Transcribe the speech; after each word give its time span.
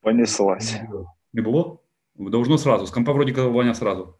Понеслась. 0.00 0.76
Не 1.32 1.42
було? 1.42 1.82
Должно 2.14 2.58
сразу. 2.58 2.86
З 2.86 2.90
компа 2.90 3.12
вроді 3.12 3.32
казав 3.32 3.52
Ваня 3.52 3.74
сразу. 3.74 4.14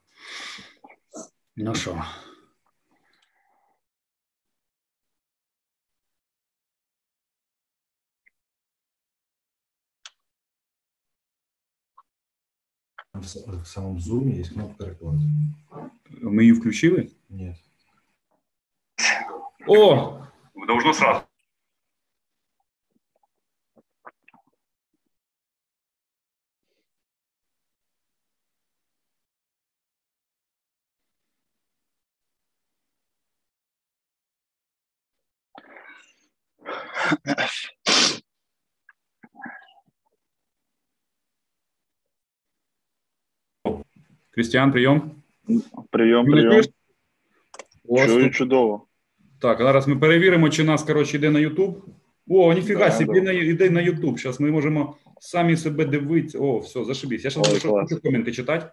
Ну 1.57 1.75
що? 1.75 2.03
В 13.15 13.65
самом 13.65 14.01
зуме 14.01 14.41
есть 14.41 14.53
кнопка 14.53 14.85
рекорд. 14.85 15.19
Ми 16.09 16.43
її 16.43 16.53
включили? 16.53 17.11
Нет. 17.29 17.57
О! 19.67 20.19
Должно 20.67 20.95
сразу. 20.95 21.21
Крістіан, 44.32 44.72
прийом. 44.72 45.12
Прийом, 45.90 46.26
прийом. 46.26 46.64
Чую 48.06 48.30
чудово. 48.30 48.88
Так, 49.40 49.58
зараз 49.58 49.88
ми 49.88 49.96
перевіримо, 49.96 50.50
чи 50.50 50.64
нас, 50.64 50.84
коротше, 50.84 51.18
йде 51.18 51.30
на 51.32 51.40
Ютуб. 51.40 51.86
О, 52.28 52.54
ніфіга 52.54 52.86
Да, 52.86 52.92
собі, 52.92 53.20
да. 53.20 53.26
на, 53.26 53.32
йде 53.32 53.70
на 53.70 53.82
Ютуб. 53.82 54.20
Зараз 54.20 54.40
ми 54.40 54.52
можемо 54.52 54.96
самі 55.20 55.58
себе 55.58 55.86
дивитися. 55.86 56.40
О, 56.40 56.60
все, 56.60 56.84
зашибісь. 56.86 57.24
Я 57.24 57.30
зараз 57.30 57.64
буду 57.64 58.02
коменти 58.02 58.32
читати. 58.32 58.66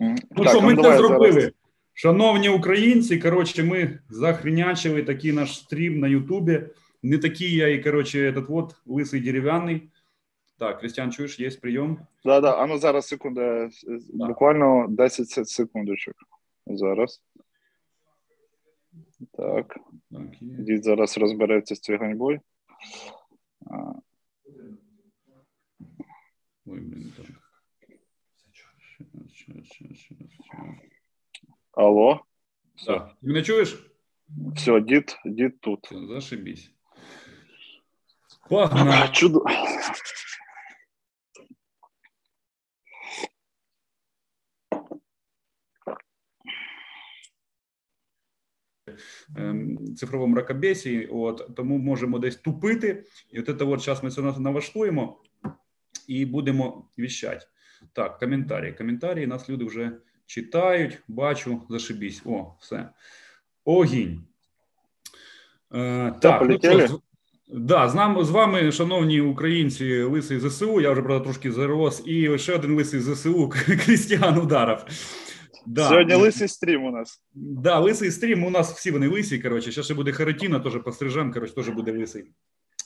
М. 0.00 0.16
Ну 0.36 0.44
Так, 0.44 0.52
що, 0.52 0.62
ми 0.62 0.74
ну, 0.74 0.82
це 0.82 0.96
зробили. 0.96 1.32
зараз. 1.32 1.52
Шановні 1.94 2.48
українці, 2.48 3.18
коротше, 3.18 3.64
ми 3.64 3.98
захрінячили 4.08 5.02
такий 5.02 5.32
наш 5.32 5.58
стрім 5.58 6.00
на 6.00 6.08
Ютубі. 6.08 6.62
Не 7.05 7.17
такий 7.17 7.55
я 7.55 7.67
і, 7.67 7.83
коротше, 7.83 8.31
этот 8.31 8.45
вот 8.47 8.75
лисий 8.85 9.21
дерев'яний. 9.21 9.89
Так, 10.57 10.79
Крістіан, 10.79 11.11
чуєш, 11.11 11.39
є 11.39 11.49
прийом. 11.51 11.99
Да, 12.25 12.41
да. 12.41 12.51
А 12.57 12.65
ну 12.67 12.77
зараз 12.77 13.07
секунду. 13.07 13.41
е, 13.41 13.69
Буквально 14.13 14.87
10 14.89 15.29
се- 15.29 15.45
секундочок. 15.45 16.15
Зараз. 16.67 17.23
Так. 19.37 19.77
Так, 20.11 20.41
є. 20.41 20.55
Дід 20.57 20.83
зараз 20.83 21.17
розбереться 21.17 21.75
з 21.75 21.79
цією 21.79 21.99
ганьбою. 22.03 22.39
А, 23.71 23.93
Ой, 26.65 26.79
блін, 26.79 27.13
так. 27.17 27.25
Щас, 28.51 28.71
щас, 29.33 29.65
щас, 29.65 29.97
щас, 29.97 29.97
щас. 29.97 30.45
Алло. 31.71 32.25
Так, 32.85 33.15
ти 33.21 33.27
мене 33.27 33.43
чуєш? 33.43 33.91
Все, 34.55 34.81
дід, 34.81 35.17
дід 35.25 35.59
тут. 35.61 35.85
Все, 35.85 36.05
зашибісь. 36.07 36.71
Погнали. 38.48 39.12
Чудо. 39.12 39.44
ем, 49.36 49.96
цифровому 49.96 50.32
мракобесі, 50.32 51.06
от 51.12 51.50
тому 51.56 51.78
можемо 51.78 52.18
десь 52.18 52.36
тупити. 52.36 53.04
І 53.30 53.40
от 53.40 53.58
це 53.58 53.64
от 53.64 53.80
зараз 53.80 54.04
ми 54.04 54.10
це 54.10 54.22
на- 54.22 54.38
налаштуємо 54.38 55.20
і 56.08 56.26
будемо 56.26 56.88
віщати. 56.98 57.46
Так, 57.92 58.18
коментарі. 58.18 58.72
Коментарі 58.72 59.26
нас 59.26 59.48
люди 59.48 59.64
вже 59.64 59.92
читають. 60.26 61.02
Бачу, 61.08 61.62
зашибісь. 61.70 62.22
О, 62.24 62.54
все. 62.60 62.88
Огінь. 63.64 64.24
Е, 65.74 66.12
так, 66.20 66.42
ну, 66.42 67.00
да, 67.48 67.88
з, 67.88 67.94
нам, 67.94 68.24
з 68.24 68.30
вами, 68.30 68.72
шановні 68.72 69.20
українці, 69.20 70.02
лисий 70.02 70.40
ЗСУ. 70.40 70.80
Я 70.80 70.90
вже 70.90 71.02
правда 71.02 71.24
трошки 71.24 71.52
зарос, 71.52 72.02
і 72.06 72.38
ще 72.38 72.54
один 72.54 72.76
лисий 72.76 73.00
ЗСУ 73.00 73.48
Крістіан 73.84 74.38
Ударов. 74.38 74.84
Да. 75.66 75.88
Сьогодні 75.88 76.14
лисий 76.14 76.48
стрім 76.48 76.84
у 76.84 76.90
нас. 76.90 77.22
Да, 77.34 77.78
лисий 77.78 78.10
стрім. 78.10 78.44
У 78.44 78.50
нас 78.50 78.72
всі 78.72 78.90
вони 78.90 79.08
лисі. 79.08 79.38
Коротше, 79.38 79.72
ще 79.72 79.82
ще 79.82 79.94
буде 79.94 80.12
Харатіна, 80.12 80.60
теж 80.60 80.82
пострижем, 80.82 81.32
коротше, 81.32 81.54
теж 81.54 81.68
буде 81.68 81.92
лисий. 81.92 82.24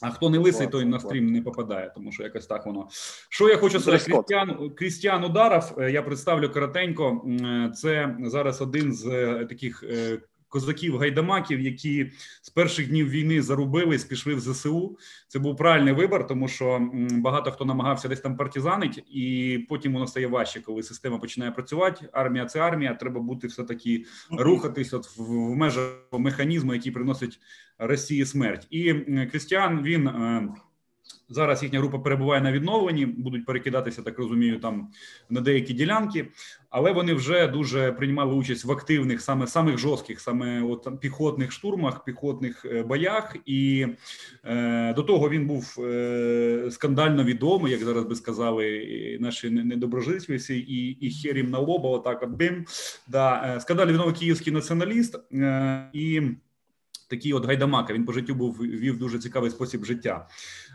А 0.02 0.10
хто 0.10 0.30
не 0.30 0.38
лисий, 0.38 0.66
той 0.66 0.84
на 0.84 1.00
стрім 1.00 1.26
не 1.26 1.42
попадає, 1.42 1.92
тому 1.94 2.12
що 2.12 2.22
якось 2.22 2.46
так 2.46 2.66
воно. 2.66 2.88
Що 3.28 3.48
я 3.48 3.56
хочу 3.56 3.80
сказати? 3.80 4.12
Крістіан, 4.12 4.70
Крістіан 4.76 5.24
Ударов, 5.24 5.74
е, 5.78 5.90
я 5.90 6.02
представлю 6.02 6.48
коротенько. 6.48 7.26
Е, 7.28 7.72
Це 7.74 8.16
зараз 8.20 8.60
один 8.60 8.94
з 8.94 9.06
е, 9.06 9.46
таких 9.48 9.84
е, 10.54 10.58
козаків-гайдамаків, 10.58 11.60
які 11.60 12.10
з 12.42 12.50
перших 12.50 12.88
днів 12.88 13.08
війни 13.08 13.42
зарубились, 13.42 14.04
пішли 14.04 14.34
в 14.34 14.40
ЗСУ. 14.40 14.98
Це 15.28 15.38
був 15.38 15.56
правильний 15.56 15.94
вибір, 15.94 16.26
тому 16.26 16.48
що 16.48 16.88
багато 17.10 17.50
хто 17.50 17.64
намагався 17.64 18.08
десь 18.08 18.20
там 18.20 18.36
партизанить, 18.36 19.04
і 19.10 19.58
потім 19.68 19.92
воно 19.92 20.06
стає 20.06 20.26
важче, 20.26 20.60
коли 20.60 20.82
система 20.82 21.18
починає 21.18 21.52
працювати. 21.52 22.08
Армія 22.12 22.46
це 22.46 22.60
армія. 22.60 22.94
Треба 22.94 23.20
бути 23.20 23.46
все 23.46 23.62
таки 23.62 24.04
рухатись 24.30 24.92
от 24.92 25.16
в, 25.16 25.22
в 25.22 25.56
межах 25.56 25.92
механізму, 26.12 26.74
який 26.74 26.92
приносить 26.92 27.40
Росії 27.78 28.26
смерть. 28.26 28.66
І 28.70 28.94
Крістіан 29.32 29.82
він. 29.82 30.10
Зараз 31.32 31.62
їхня 31.62 31.78
група 31.78 31.98
перебуває 31.98 32.40
на 32.40 32.52
відновленні, 32.52 33.06
будуть 33.06 33.46
перекидатися, 33.46 34.02
так 34.02 34.18
розумію, 34.18 34.58
там 34.60 34.88
на 35.30 35.40
деякі 35.40 35.72
ділянки, 35.74 36.28
але 36.70 36.92
вони 36.92 37.14
вже 37.14 37.46
дуже 37.46 37.92
приймали 37.92 38.34
участь 38.34 38.64
в 38.64 38.72
активних, 38.72 39.20
саме 39.20 39.46
самих 39.46 39.78
жорстких, 39.78 40.20
саме 40.20 40.62
от 40.62 41.00
піхотних 41.00 41.52
штурмах, 41.52 42.04
піхотних 42.04 42.64
е, 42.64 42.82
боях. 42.82 43.36
І 43.46 43.86
е, 44.44 44.94
до 44.94 45.02
того 45.02 45.30
він 45.30 45.46
був 45.46 45.76
е, 45.78 46.68
скандально 46.70 47.24
відомий, 47.24 47.72
як 47.72 47.80
зараз 47.80 48.04
би 48.04 48.14
сказали 48.14 49.18
наші 49.20 49.50
не- 49.50 49.64
недоброжительці, 49.64 50.54
і, 50.54 50.88
і 50.90 51.10
херім 51.10 51.50
на 51.50 51.58
лоба, 51.58 51.88
отак 51.90 52.22
от 52.22 52.30
бим. 52.30 52.64
Да, 53.08 53.54
е, 53.56 53.60
скандально 53.60 53.92
відомий 53.92 54.14
київський 54.14 54.52
націоналіст 54.52 55.18
е, 55.32 55.90
і. 55.92 56.22
Такий 57.10 57.32
от 57.32 57.46
гайдамака. 57.46 57.92
Він 57.94 58.04
по 58.04 58.12
життю 58.12 58.34
був 58.34 58.58
вів 58.58 58.98
дуже 58.98 59.18
цікавий 59.18 59.50
спосіб 59.50 59.84
життя. 59.84 60.28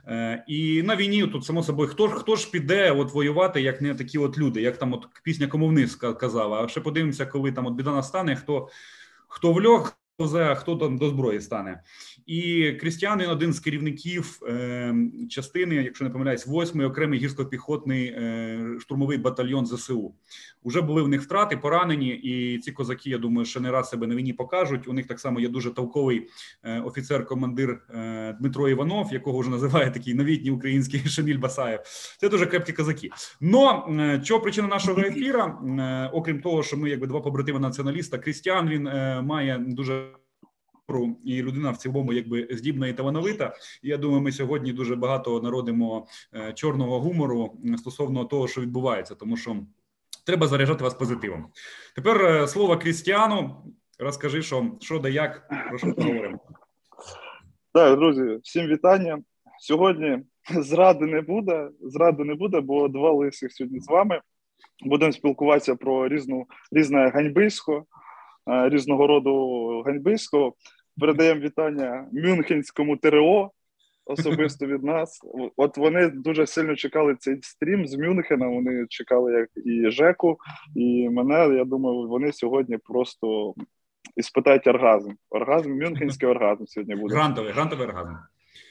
Е, 0.07 0.43
і 0.47 0.83
на 0.83 0.95
війні 0.95 1.27
тут 1.27 1.45
само 1.45 1.63
собою, 1.63 1.89
хто 1.89 2.07
ж 2.07 2.13
хто 2.15 2.35
ж 2.35 2.51
піде 2.51 2.91
от 2.91 3.13
воювати, 3.13 3.61
як 3.61 3.81
не 3.81 3.95
такі 3.95 4.17
от 4.17 4.37
люди, 4.37 4.61
як 4.61 4.77
там 4.77 4.93
от 4.93 5.07
пісня 5.23 5.47
ка- 5.95 6.13
казала. 6.13 6.63
А 6.63 6.67
ще 6.67 6.81
подивимося, 6.81 7.25
коли 7.25 7.51
там 7.51 7.65
от 7.65 7.73
біда 7.73 7.91
настане, 7.91 8.35
хто 8.35 8.69
хто 9.27 9.61
льох, 9.61 9.97
хто 10.15 10.27
за 10.27 10.55
хто 10.55 10.75
там 10.75 10.97
до 10.97 11.09
зброї 11.09 11.41
стане. 11.41 11.83
І 12.25 12.71
Крістіан 12.71 13.21
він 13.21 13.29
один 13.29 13.53
з 13.53 13.59
керівників 13.59 14.39
е, 14.47 14.95
частини, 15.29 15.75
якщо 15.75 16.03
не 16.03 16.09
помиляюсь, 16.09 16.47
восьмий 16.47 16.87
окремий 16.87 17.19
гірсько-піхотний 17.19 18.05
е, 18.05 18.79
штурмовий 18.79 19.17
батальйон 19.17 19.65
ЗСУ. 19.65 20.13
Уже 20.63 20.81
були 20.81 21.01
в 21.01 21.07
них 21.07 21.21
втрати, 21.21 21.57
поранені, 21.57 22.09
і 22.09 22.59
ці 22.59 22.71
козаки, 22.71 23.09
я 23.09 23.17
думаю, 23.17 23.45
ще 23.45 23.59
не 23.59 23.71
раз 23.71 23.89
себе 23.89 24.07
на 24.07 24.15
війні 24.15 24.33
покажуть. 24.33 24.87
У 24.87 24.93
них 24.93 25.07
так 25.07 25.19
само 25.19 25.39
є 25.39 25.49
дуже 25.49 25.71
толковий 25.71 26.27
е, 26.63 26.79
офіцер-командир 26.79 27.81
е, 27.89 28.37
Дмитро 28.39 28.69
Іванов, 28.69 29.13
якого 29.13 29.39
вже 29.39 29.49
називає 29.49 29.91
такий 29.91 30.13
новітній 30.13 30.51
український 30.51 30.99
Шаміль 31.05 31.39
Басаєв. 31.39 31.79
Це 32.19 32.29
дуже 32.29 32.45
крепкі 32.45 32.73
козаки. 32.73 33.09
Но 33.41 33.87
е, 33.99 34.21
що 34.23 34.39
причина 34.39 34.67
нашого 34.67 35.01
ефіра, 35.01 35.45
е, 35.45 36.09
окрім 36.13 36.41
того, 36.41 36.63
що 36.63 36.77
ми 36.77 36.89
якби 36.89 37.07
два 37.07 37.21
побратима 37.21 37.59
націоналіста, 37.59 38.17
Крістіан 38.17 38.69
він 38.69 38.83
має 39.23 39.65
дуже 39.67 40.05
добру 40.89 41.15
і 41.25 41.41
людина 41.41 41.71
в 41.71 41.77
цілому, 41.77 42.13
якби 42.13 42.47
здібна 42.51 42.87
і 42.87 42.93
талановита. 42.93 43.53
Я 43.83 43.97
думаю, 43.97 44.21
ми 44.21 44.31
сьогодні 44.31 44.73
дуже 44.73 44.95
багато 44.95 45.41
народимо 45.41 46.07
е, 46.33 46.53
чорного 46.53 46.99
гумору 46.99 47.57
стосовно 47.77 48.25
того, 48.25 48.47
що 48.47 48.61
відбувається, 48.61 49.15
тому 49.15 49.37
що 49.37 49.57
треба 50.25 50.47
заряджати 50.47 50.83
вас 50.83 50.93
позитивом. 50.93 51.47
Тепер 51.95 52.25
е, 52.25 52.47
слово 52.47 52.77
Крістіану. 52.77 53.55
Розкажи, 53.99 54.41
що, 54.41 54.71
що 54.81 54.99
да 54.99 55.09
як, 55.09 55.49
про 55.69 55.77
що 55.77 55.93
поговоримо. 55.93 56.39
Так, 57.73 57.99
друзі, 57.99 58.39
всім 58.43 58.67
вітання. 58.67 59.19
Сьогодні 59.59 60.19
зради 60.49 61.05
не 61.05 61.21
буде. 61.21 61.69
Зради 61.81 62.23
не 62.23 62.35
буде, 62.35 62.61
бо 62.61 62.87
два 62.87 63.11
лисих 63.11 63.53
сьогодні 63.53 63.79
з 63.79 63.87
вами. 63.87 64.21
Будемо 64.85 65.11
спілкуватися 65.11 65.75
про 65.75 66.07
різну 66.07 66.45
різне 66.71 67.09
ганьбисько, 67.09 67.85
е, 68.49 68.69
різного 68.69 69.07
роду 69.07 69.83
ганьбисько. 69.85 70.53
Передаємо 70.99 71.41
вітання 71.41 72.07
Мюнхенському 72.11 72.97
ТРО 72.97 73.51
особисто 74.05 74.65
від 74.65 74.83
нас. 74.83 75.19
От 75.57 75.77
вони 75.77 76.07
дуже 76.07 76.47
сильно 76.47 76.75
чекали 76.75 77.15
цей 77.19 77.37
стрім 77.41 77.87
з 77.87 77.97
Мюнхена. 77.97 78.47
Вони 78.47 78.85
чекали 78.89 79.33
як 79.33 79.49
і 79.65 79.89
Жеку, 79.89 80.37
і 80.75 81.09
мене. 81.09 81.55
Я 81.57 81.65
думаю, 81.65 82.07
вони 82.07 82.31
сьогодні 82.31 82.77
просто 82.77 83.53
іспитають 84.15 84.67
оргазм. 84.67 85.11
Оргазм, 85.29 85.71
мюнхенський 85.71 86.29
оргазм 86.29 86.65
сьогодні 86.65 86.95
буде. 86.95 87.15
Грантовий, 87.15 87.51
грантовий 87.51 87.87
оргазм. 87.87 88.13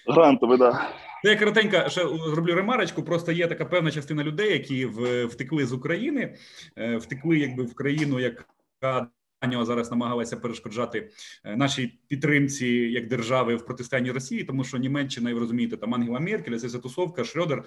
Грантовий, 0.06 0.58
так. 0.58 0.72
Да. 0.72 1.30
Я 1.30 1.36
коротенько 1.36 1.88
ще 1.88 2.00
зроблю 2.00 2.54
ремарочку. 2.54 3.02
Просто 3.02 3.32
є 3.32 3.46
така 3.46 3.64
певна 3.64 3.90
частина 3.90 4.24
людей, 4.24 4.52
які 4.52 4.86
втекли 5.26 5.66
з 5.66 5.72
України, 5.72 6.34
е, 6.76 6.96
втекли 6.96 7.38
якби 7.38 7.62
в 7.62 7.74
країну, 7.74 8.20
яка 8.20 9.06
нього 9.46 9.64
зараз 9.64 9.90
намагалася 9.90 10.36
перешкоджати 10.36 11.10
е, 11.44 11.56
нашій 11.56 11.98
підтримці 12.08 12.66
як 12.66 13.08
держави 13.08 13.56
в 13.56 13.66
протистоянні 13.66 14.10
Росії, 14.10 14.44
тому 14.44 14.64
що 14.64 14.78
Німеччина, 14.78 15.30
і 15.30 15.34
ви 15.34 15.40
розумієте, 15.40 15.76
там 15.76 15.94
Ангела 15.94 16.20
Меркель, 16.20 16.56
ця 16.56 16.78
тусовка, 16.78 17.22
Шрёдер, 17.22 17.62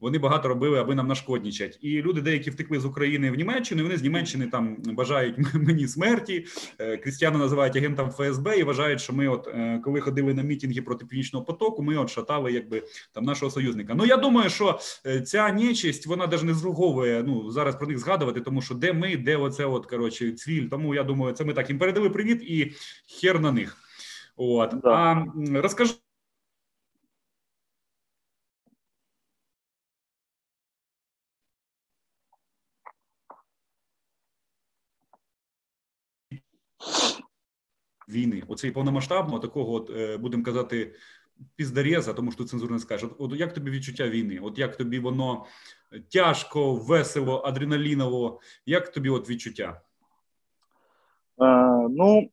вони 0.00 0.18
багато 0.18 0.48
робили, 0.48 0.78
аби 0.78 0.94
нам 0.94 1.06
нашкоднічать. 1.06 1.78
І 1.80 2.02
люди, 2.02 2.20
деякі 2.20 2.50
втекли 2.50 2.80
з 2.80 2.84
України 2.84 3.30
в 3.30 3.34
Німеччину. 3.34 3.82
Вони 3.82 3.96
з 3.96 4.02
Німеччини 4.02 4.46
там 4.46 4.76
бажають 4.82 5.36
мені 5.54 5.88
смерті. 5.88 6.46
Е, 6.78 6.96
Крістіани 6.96 7.38
називають 7.38 7.76
агентом 7.76 8.10
ФСБ 8.10 8.58
і 8.58 8.62
вважають, 8.62 9.00
що 9.00 9.12
ми, 9.12 9.28
от 9.28 9.48
е, 9.48 9.80
коли 9.84 10.00
ходили 10.00 10.34
на 10.34 10.42
мітинги 10.42 10.82
проти 10.82 11.06
північного 11.06 11.44
потоку, 11.44 11.82
ми 11.82 11.96
от 11.96 12.10
шатали, 12.10 12.52
якби 12.52 12.82
там 13.12 13.24
нашого 13.24 13.50
союзника. 13.50 13.94
Ну 13.94 14.06
я 14.06 14.16
думаю, 14.16 14.50
що 14.50 14.80
ця 15.26 15.52
нечисть 15.52 16.06
вона 16.06 16.26
навіть 16.26 16.42
не 16.42 16.54
зруговує. 16.54 17.24
Ну 17.26 17.50
зараз 17.50 17.76
про 17.76 17.86
них 17.86 17.98
згадувати, 17.98 18.40
тому 18.40 18.62
що 18.62 18.74
де 18.74 18.92
ми, 18.92 19.16
де 19.16 19.36
оце 19.36 19.64
от 19.64 19.86
коротше 19.86 20.32
цвіль. 20.32 20.68
Тому 20.68 20.94
я 20.94 21.04
думаю, 21.10 21.34
це 21.34 21.44
ми 21.44 21.54
так 21.54 21.68
їм 21.68 21.78
передали 21.78 22.10
привіт 22.10 22.42
і 22.42 22.72
хер 23.20 23.40
на 23.40 23.52
них. 23.52 23.76
От 24.36 24.74
да. 24.82 24.90
а 24.90 25.26
розкажи. 25.60 25.94
Війни, 38.08 38.42
оцей 38.48 38.70
повномасштабного 38.70 39.38
такого, 39.38 39.74
от 39.74 39.90
е, 39.90 40.16
будемо 40.16 40.44
казати, 40.44 40.94
піздарєза, 41.56 42.12
тому 42.12 42.32
що 42.32 42.44
цензура 42.44 42.72
не 42.72 42.78
скаже. 42.78 43.06
От, 43.06 43.16
от 43.18 43.40
як 43.40 43.54
тобі 43.54 43.70
відчуття 43.70 44.08
війни? 44.08 44.38
От 44.42 44.58
як 44.58 44.76
тобі 44.76 44.98
воно 44.98 45.46
тяжко, 46.12 46.74
весело, 46.74 47.42
адреналіново? 47.44 48.40
Як 48.66 48.92
тобі 48.92 49.08
от 49.08 49.30
відчуття? 49.30 49.82
Е, 51.40 51.88
ну, 51.90 52.30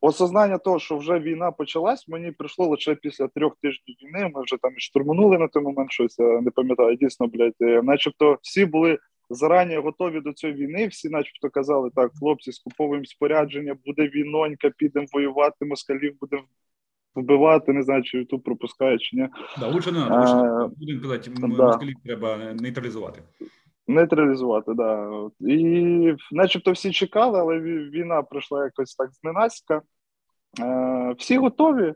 осознання 0.00 0.58
того, 0.58 0.78
що 0.78 0.96
вже 0.96 1.18
війна 1.18 1.50
почалась, 1.50 2.08
мені 2.08 2.30
прийшло 2.30 2.66
лише 2.66 2.94
після 2.94 3.28
трьох 3.28 3.56
тижнів 3.62 3.96
війни. 4.02 4.30
Ми 4.34 4.42
вже 4.42 4.56
там 4.62 4.72
і 4.76 4.80
штурманули 4.80 5.38
на 5.38 5.48
той 5.48 5.62
момент 5.62 5.92
щось, 5.92 6.18
я 6.18 6.40
не 6.40 6.50
пам'ятаю, 6.50 6.96
дійсно, 6.96 7.26
блядь, 7.26 7.54
е, 7.60 7.82
начебто 7.82 8.38
всі 8.42 8.64
були 8.64 8.98
зарані 9.30 9.76
готові 9.76 10.20
до 10.20 10.32
цієї 10.32 10.58
війни, 10.58 10.86
всі, 10.86 11.08
начебто, 11.08 11.50
казали, 11.50 11.90
так, 11.94 12.12
хлопці, 12.18 12.52
скуповуємо 12.52 13.04
спорядження, 13.04 13.76
буде 13.86 14.08
війнонька, 14.08 14.70
підемо 14.76 15.06
воювати, 15.12 15.64
москалів 15.64 16.16
будемо 16.20 16.42
вбивати, 17.14 17.72
не 17.72 17.82
знаю, 17.82 18.02
чи 18.02 18.18
Ютуб 18.18 18.42
пропускає, 18.42 18.98
чи 18.98 19.16
ні. 19.16 19.28
Да, 19.60 19.68
лучше 19.68 19.92
не 19.92 20.06
треба, 20.06 20.70
будемо 20.76 21.00
казати, 21.00 21.30
москалів 21.30 21.96
треба 22.04 22.54
нейтралізувати. 22.54 23.22
Нейтралізувати, 23.90 24.74
да. 24.74 25.10
І 25.40 26.14
начебто 26.32 26.72
всі 26.72 26.92
чекали, 26.92 27.40
але 27.40 27.60
війна 27.90 28.22
пройшла 28.22 28.64
якось 28.64 28.94
так 28.94 29.10
зненацька. 29.12 29.82
Е, 30.60 31.14
Всі 31.18 31.38
готові. 31.38 31.94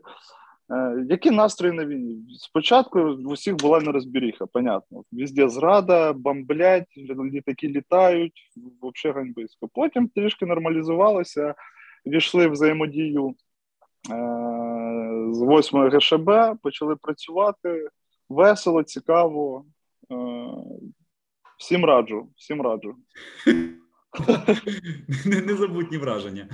Е, 0.71 1.05
Які 1.09 1.31
настрої 1.31 1.73
на 1.73 1.85
війні? 1.85 2.25
Спочатку 2.37 2.99
в 2.99 3.27
усіх 3.27 3.55
була 3.55 3.79
нерозбіріха, 3.79 4.45
понятно. 4.45 5.03
Везде 5.11 5.49
зрада, 5.49 6.13
бомблять, 6.13 6.97
літаки 7.33 7.67
літають, 7.67 8.51
взагалі 8.81 9.17
ганьбисько. 9.17 9.69
Потім 9.73 10.07
трішки 10.07 10.45
нормалізувалося, 10.45 11.55
війшли 12.05 12.47
в 12.47 12.51
взаємодію 12.51 13.27
е, 13.29 13.33
з 15.31 15.41
8 15.41 15.89
ГШБ, 15.89 16.31
почали 16.61 16.95
працювати 16.95 17.89
весело, 18.29 18.83
цікаво. 18.83 19.65
Всім 21.57 21.85
раджу, 21.85 22.29
всім 22.35 22.61
раджу. 22.61 22.95
Незабутні 25.25 25.97
враження. 25.97 26.49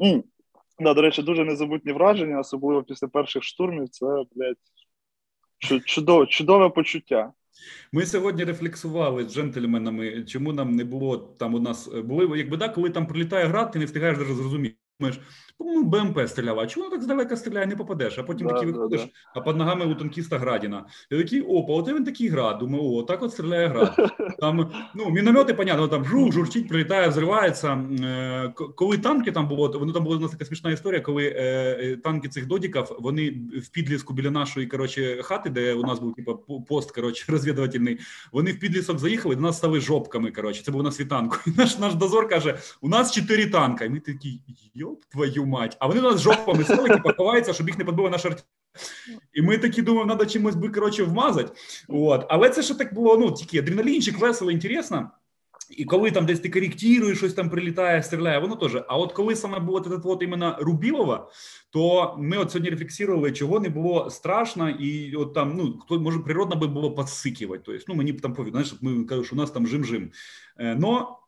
Mm. 0.00 0.22
Да, 0.78 0.94
До 0.94 1.02
речі, 1.02 1.22
дуже 1.22 1.44
незабутні 1.44 1.92
враження, 1.92 2.40
особливо 2.40 2.82
після 2.82 3.08
перших 3.08 3.42
штурмів. 3.42 3.88
Це, 3.88 4.06
блядь, 4.34 4.56
чудове, 5.84 6.26
чудове 6.26 6.68
почуття. 6.68 7.32
Ми 7.92 8.06
сьогодні 8.06 8.44
рефлексували 8.44 9.24
з 9.24 9.34
джентльменами, 9.34 10.24
чому 10.24 10.52
нам 10.52 10.76
не 10.76 10.84
було 10.84 11.16
там 11.18 11.54
у 11.54 11.60
нас 11.60 11.88
були, 11.88 12.38
якби 12.38 12.56
да, 12.56 12.68
коли 12.68 12.90
там 12.90 13.06
прилітає 13.06 13.46
град, 13.46 13.72
ти 13.72 13.78
не 13.78 13.84
встигаєш 13.84 14.18
зрозуміти. 14.18 14.76
Думаєш, 15.00 15.20
по-моєму, 15.58 15.84
БМП 15.84 16.28
стріляв, 16.28 16.60
а 16.60 16.66
чому 16.66 16.84
воно 16.84 16.96
так 16.96 17.04
здалека 17.04 17.36
стріляє, 17.36 17.66
не 17.66 17.76
попадеш, 17.76 18.18
а 18.18 18.22
потім 18.22 18.46
да, 18.46 18.54
такий 18.54 18.72
виходиш, 18.72 19.00
да, 19.00 19.08
а 19.34 19.40
під 19.40 19.56
ногами 19.56 19.86
у 19.86 19.94
танкіста 19.94 20.38
Градіна. 20.38 20.86
Я 21.10 21.18
такий, 21.18 21.40
опа, 21.40 21.72
от 21.72 21.88
він 21.88 22.04
такий 22.04 22.28
град. 22.28 22.58
Думаю, 22.58 22.84
о, 22.84 23.02
так 23.02 23.22
от 23.22 23.32
стріляє 23.32 23.68
град. 23.68 24.12
Там, 24.38 24.70
ну, 24.94 25.10
міномети, 25.10 25.54
понятно, 25.54 25.88
там 25.88 26.04
жух, 26.04 26.32
журчить, 26.32 26.68
прилітає, 26.68 27.08
взривається. 27.08 27.72
Е, 28.02 28.52
коли 28.76 28.98
танки 28.98 29.32
там 29.32 29.48
було, 29.48 29.78
воно 29.78 29.92
там 29.92 30.04
була 30.04 30.16
у 30.16 30.20
нас 30.20 30.30
така 30.30 30.44
смішна 30.44 30.70
історія, 30.70 31.00
коли 31.00 31.26
е, 31.26 31.32
е, 31.82 31.96
танки 31.96 32.28
цих 32.28 32.46
додіків, 32.46 32.84
вони 32.98 33.30
в 33.62 33.68
підліску 33.68 34.14
біля 34.14 34.30
нашої, 34.30 34.66
коротше, 34.66 35.22
хати, 35.22 35.50
де 35.50 35.74
у 35.74 35.82
нас 35.82 35.98
був, 35.98 36.14
типу, 36.14 36.64
пост, 36.68 36.90
коротше, 36.90 37.24
розвідувальний, 37.32 37.98
вони 38.32 38.52
в 38.52 38.60
підлісок 38.60 38.98
заїхали, 38.98 39.36
до 39.36 39.42
нас 39.42 39.56
стали 39.56 39.80
жопками, 39.80 40.30
коротше, 40.30 40.62
це 40.62 40.72
був 40.72 40.82
на 40.82 40.92
світанку. 40.92 41.36
І 41.46 41.50
наш, 41.56 41.78
наш 41.78 41.94
дозор 41.94 42.28
каже, 42.28 42.58
у 42.80 42.88
нас 42.88 43.12
чотири 43.12 43.46
танка. 43.46 43.84
І 43.84 43.88
ми 43.88 44.00
такі, 44.00 44.40
йоп 44.90 45.04
твою 45.04 45.46
мать. 45.46 45.76
А 45.80 45.86
вони 45.86 46.00
нас 46.00 46.20
жопами 46.20 46.64
стали, 46.64 46.88
типу, 46.88 47.10
ховаються, 47.16 47.52
щоб 47.52 47.68
їх 47.68 47.78
не 47.78 47.84
подбили 47.84 48.10
на 48.10 48.18
шарті. 48.18 48.42
І 49.32 49.42
ми 49.42 49.58
такі 49.58 49.82
думаємо, 49.82 50.08
треба 50.08 50.26
чимось 50.26 50.54
би 50.54 50.68
коротше 50.68 51.04
вмазати. 51.04 51.52
От. 51.88 52.26
Але 52.28 52.50
це 52.50 52.62
ще 52.62 52.74
так 52.74 52.94
було 52.94 53.16
ну, 53.16 53.32
тільки 53.32 53.58
адреналінчик, 53.58 54.18
весело, 54.18 54.50
інтересно. 54.50 55.10
І 55.70 55.84
коли 55.84 56.10
там 56.10 56.26
десь 56.26 56.40
ти 56.40 56.50
коректуєш, 56.50 57.18
щось 57.18 57.34
там 57.34 57.50
прилітає, 57.50 58.02
стріляє, 58.02 58.38
воно 58.38 58.56
теж. 58.56 58.76
А 58.88 58.96
от 58.96 59.12
коли 59.12 59.36
саме 59.36 59.58
було 59.58 59.80
це 59.80 59.90
от 60.04 60.22
іменно 60.22 60.56
Рубілова, 60.60 61.30
то 61.72 62.14
ми 62.18 62.36
от 62.36 62.50
сьогодні 62.50 62.70
рефлексували, 62.70 63.32
чого 63.32 63.60
не 63.60 63.68
було 63.68 64.10
страшно, 64.10 64.70
і 64.70 65.14
от 65.16 65.34
там, 65.34 65.54
ну, 65.56 65.78
хто 65.78 66.00
може 66.00 66.18
природно 66.18 66.56
би 66.56 66.66
було 66.66 66.94
підсикувати. 66.94 67.62
Тобто, 67.66 67.84
ну, 67.88 67.94
мені 67.94 68.12
там 68.12 68.34
повідомляють, 68.34 68.68
що 68.68 68.76
ми 68.80 69.04
кажуть, 69.04 69.26
що 69.26 69.36
у 69.36 69.38
нас 69.38 69.50
там 69.50 69.66
жим-жим. 69.66 70.10
Е, 70.58 70.74
но 70.74 71.19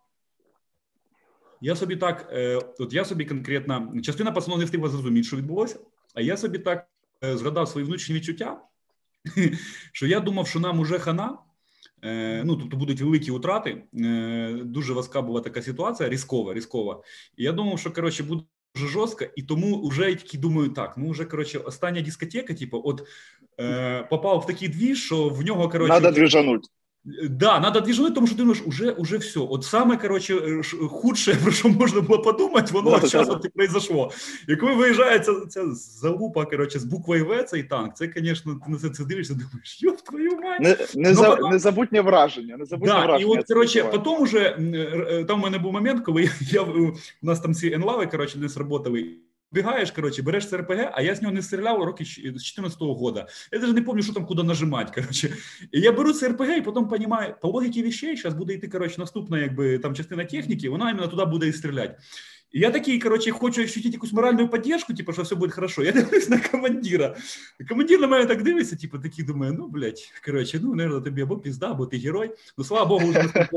я 1.62 1.76
собі 1.76 1.96
так, 1.96 2.30
е, 2.32 2.60
от 2.78 2.92
я 2.92 3.04
собі 3.04 3.24
конкретно, 3.24 3.92
частина 4.02 4.32
пацанов 4.32 4.58
не 4.58 4.64
встигла 4.64 4.88
зрозуміти, 4.88 5.26
що 5.26 5.36
відбулося, 5.36 5.78
а 6.14 6.20
я 6.20 6.36
собі 6.36 6.58
так 6.58 6.86
е, 7.24 7.36
згадав 7.36 7.68
свої 7.68 7.86
внутрішні 7.86 8.14
відчуття, 8.14 8.60
що 9.92 10.06
я 10.06 10.20
думав, 10.20 10.48
що 10.48 10.60
нам 10.60 10.80
уже 10.80 10.98
хана. 10.98 11.38
Е, 12.04 12.42
ну, 12.44 12.56
тобто 12.56 12.76
будуть 12.76 13.00
великі 13.00 13.30
утрати. 13.30 13.82
Дуже 14.64 14.92
важка 14.92 15.22
була 15.22 15.40
така 15.40 15.62
ситуація, 15.62 16.08
різкова, 16.08 16.54
різкова. 16.54 17.02
І 17.36 17.44
я 17.44 17.52
думав, 17.52 17.78
що 17.78 17.92
коротше 17.92 18.22
буде 18.22 18.42
дуже 18.74 18.88
жорстко, 18.88 19.24
і 19.36 19.42
тому 19.42 19.88
вже 19.88 20.14
такий 20.14 20.40
думаю, 20.40 20.68
так, 20.68 20.94
ну 20.96 21.10
вже 21.10 21.24
коротше, 21.24 21.58
остання 21.58 22.00
дискотека, 22.00 22.54
типу, 22.54 22.82
от 22.84 23.02
е, 23.60 24.02
попав 24.02 24.38
в 24.38 24.46
такий 24.46 24.68
двіж, 24.68 25.04
що 25.04 25.28
в 25.28 25.42
нього 25.42 25.68
коротше. 25.68 25.92
Надо 25.92 26.10
двіжануть. 26.10 26.70
Да, 27.04 27.60
надо 27.60 27.80
движение, 27.80 28.10
тому 28.10 28.26
що 28.26 28.36
ти 28.36 28.42
думаєш, 28.42 28.62
уже, 28.66 28.90
уже 28.90 29.16
все. 29.16 29.40
От 29.40 29.64
саме, 29.64 29.96
короче, 29.96 30.62
худше, 30.90 31.34
про 31.42 31.52
що 31.52 31.68
можна 31.68 32.00
було 32.00 32.22
подумати, 32.22 32.70
воно 32.72 32.98
да, 32.98 33.06
зараз 33.06 33.28
да. 33.28 33.48
произошло. 33.54 34.10
І 34.48 34.56
коли 34.56 34.74
виїжджає 34.74 35.18
ця, 35.18 35.32
ця 35.48 35.70
залупа, 35.74 36.44
короче, 36.44 36.78
з 36.78 36.84
буквою 36.84 37.26
В 37.26 37.42
цей 37.42 37.62
танк, 37.62 37.96
це, 37.96 38.12
звісно, 38.16 38.60
ти 38.66 38.72
на 38.72 38.78
це, 38.78 38.88
це 38.88 39.04
дивишся, 39.04 39.34
думаєш, 39.34 39.82
йоп, 39.82 40.00
твою 40.00 40.30
мать. 40.30 40.60
Не, 40.60 40.76
не, 40.94 41.14
за, 41.14 41.30
потом... 41.30 41.50
Незабутнє 41.50 42.00
враження, 42.00 42.56
незабутнє 42.56 42.92
да, 42.92 43.04
враження. 43.04 43.34
І 43.34 43.38
от, 43.38 43.46
короче, 43.46 43.84
потім 43.84 44.22
уже, 44.22 44.56
там 45.28 45.40
у 45.40 45.42
мене 45.42 45.58
був 45.58 45.72
момент, 45.72 46.04
коли 46.04 46.22
я, 46.22 46.30
я 46.40 46.62
у 46.62 46.92
нас 47.22 47.40
там 47.40 47.54
ці 47.54 47.72
енлави, 47.72 48.06
короче, 48.06 48.38
не 48.38 48.48
сработали, 48.48 49.16
Бігаєш, 49.52 49.90
короче, 49.90 50.22
береш 50.22 50.48
це 50.48 50.56
РПГ, 50.56 50.90
а 50.92 51.02
я 51.02 51.14
з 51.14 51.22
нього 51.22 51.34
не 51.34 51.42
стріляв 51.42 51.82
роки 51.82 52.04
з 52.04 52.58
14-го 52.58 52.94
года. 52.94 53.26
Я 53.52 53.58
даже 53.58 53.72
не 53.72 53.82
пам'ятаю, 53.82 54.02
що 54.02 54.12
там 54.12 54.26
куди 54.26 54.42
нажимати. 54.42 54.92
Короче. 55.00 55.32
І 55.72 55.80
я 55.80 55.92
беру 55.92 56.12
це 56.12 56.28
РПГ, 56.28 56.56
і 56.58 56.60
потім 56.60 56.88
розумію, 56.90 57.34
по 57.42 57.48
логіки 57.48 57.82
вещей, 57.82 58.16
зараз 58.16 58.34
буде 58.34 58.54
йти 58.54 58.68
короче, 58.68 58.94
наступна 58.98 59.38
якби, 59.38 59.78
там, 59.78 59.94
частина 59.94 60.24
техніки, 60.24 60.68
вона 60.68 60.90
іменно 60.90 61.08
туди 61.08 61.24
буде 61.24 61.48
і 61.48 61.52
стріляти. 61.52 61.96
І 62.52 62.60
я 62.60 62.70
такий, 62.70 62.98
короче, 62.98 63.30
хочу 63.30 63.64
ощутити 63.64 63.94
якусь 63.94 64.12
моральну 64.12 64.48
підтримку, 64.48 64.94
типу, 64.94 65.12
що 65.12 65.22
все 65.22 65.34
буде 65.34 65.52
хорошо. 65.52 65.82
Я 65.82 65.92
дивлюсь 65.92 66.28
на 66.28 66.38
командира. 66.38 67.16
Командир 67.68 68.00
на 68.00 68.06
мене 68.06 68.26
так 68.26 68.42
дивиться, 68.42 68.76
типу, 68.76 68.98
такий 68.98 69.24
думає, 69.24 69.52
ну, 69.52 69.68
блядь, 69.68 70.12
короче, 70.24 70.60
ну, 70.62 70.74
наверное, 70.74 71.00
тобі 71.00 71.22
або 71.22 71.36
пізда, 71.36 71.70
або 71.70 71.86
ти 71.86 71.98
герой. 71.98 72.30
Ну, 72.58 72.64
слава 72.64 72.84
Богу, 72.84 73.08
вже 73.08 73.48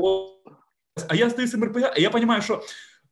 А 1.08 1.14
я 1.14 1.30
стою 1.30 1.48
з 1.48 1.54
РПГ, 1.54 1.92
а 1.96 2.00
я 2.00 2.10
розумію, 2.10 2.42
що 2.42 2.62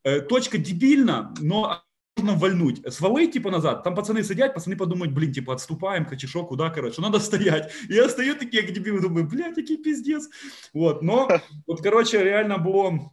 е, 0.04 0.20
точка 0.20 0.58
дебільна, 0.58 1.34
но 1.42 1.83
нужно 2.23 2.35
вальнуть. 2.35 2.93
Свалить, 2.93 3.33
типа, 3.33 3.51
назад. 3.51 3.83
Там 3.83 3.95
пацаны 3.95 4.23
сидят, 4.23 4.53
пацаны 4.53 4.75
подумают, 4.75 5.13
блин, 5.13 5.33
типа, 5.33 5.53
отступаем, 5.53 6.05
качешок, 6.05 6.49
куда, 6.49 6.69
короче, 6.69 7.01
надо 7.01 7.19
стоять. 7.19 7.73
И 7.89 7.93
я 7.93 8.09
стою 8.09 8.35
такие, 8.35 8.63
как 8.63 8.73
дебил, 8.73 9.01
думаю, 9.01 9.27
блядь, 9.27 9.57
який 9.57 9.77
пиздец. 9.77 10.29
Вот, 10.73 11.01
но, 11.01 11.27
от, 11.67 11.81
короче, 11.81 12.23
реально 12.23 12.57
було... 12.57 13.11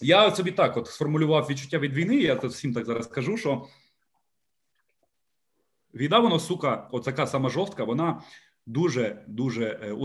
Я 0.00 0.30
собі 0.30 0.50
так 0.50 0.76
от 0.76 0.86
сформулював 0.86 1.46
відчуття 1.50 1.78
від 1.78 1.92
війни, 1.92 2.16
я 2.16 2.36
тут 2.36 2.52
всім 2.52 2.74
так 2.74 2.86
зараз 2.86 3.04
скажу, 3.04 3.36
що 3.36 3.66
Війна, 5.94 6.18
воно, 6.18 6.38
сука, 6.38 6.88
от 6.92 7.04
така 7.04 7.26
сама 7.26 7.48
жорстка, 7.48 7.84
вона 7.84 8.22
дуже, 8.66 9.24
дуже 9.26 9.96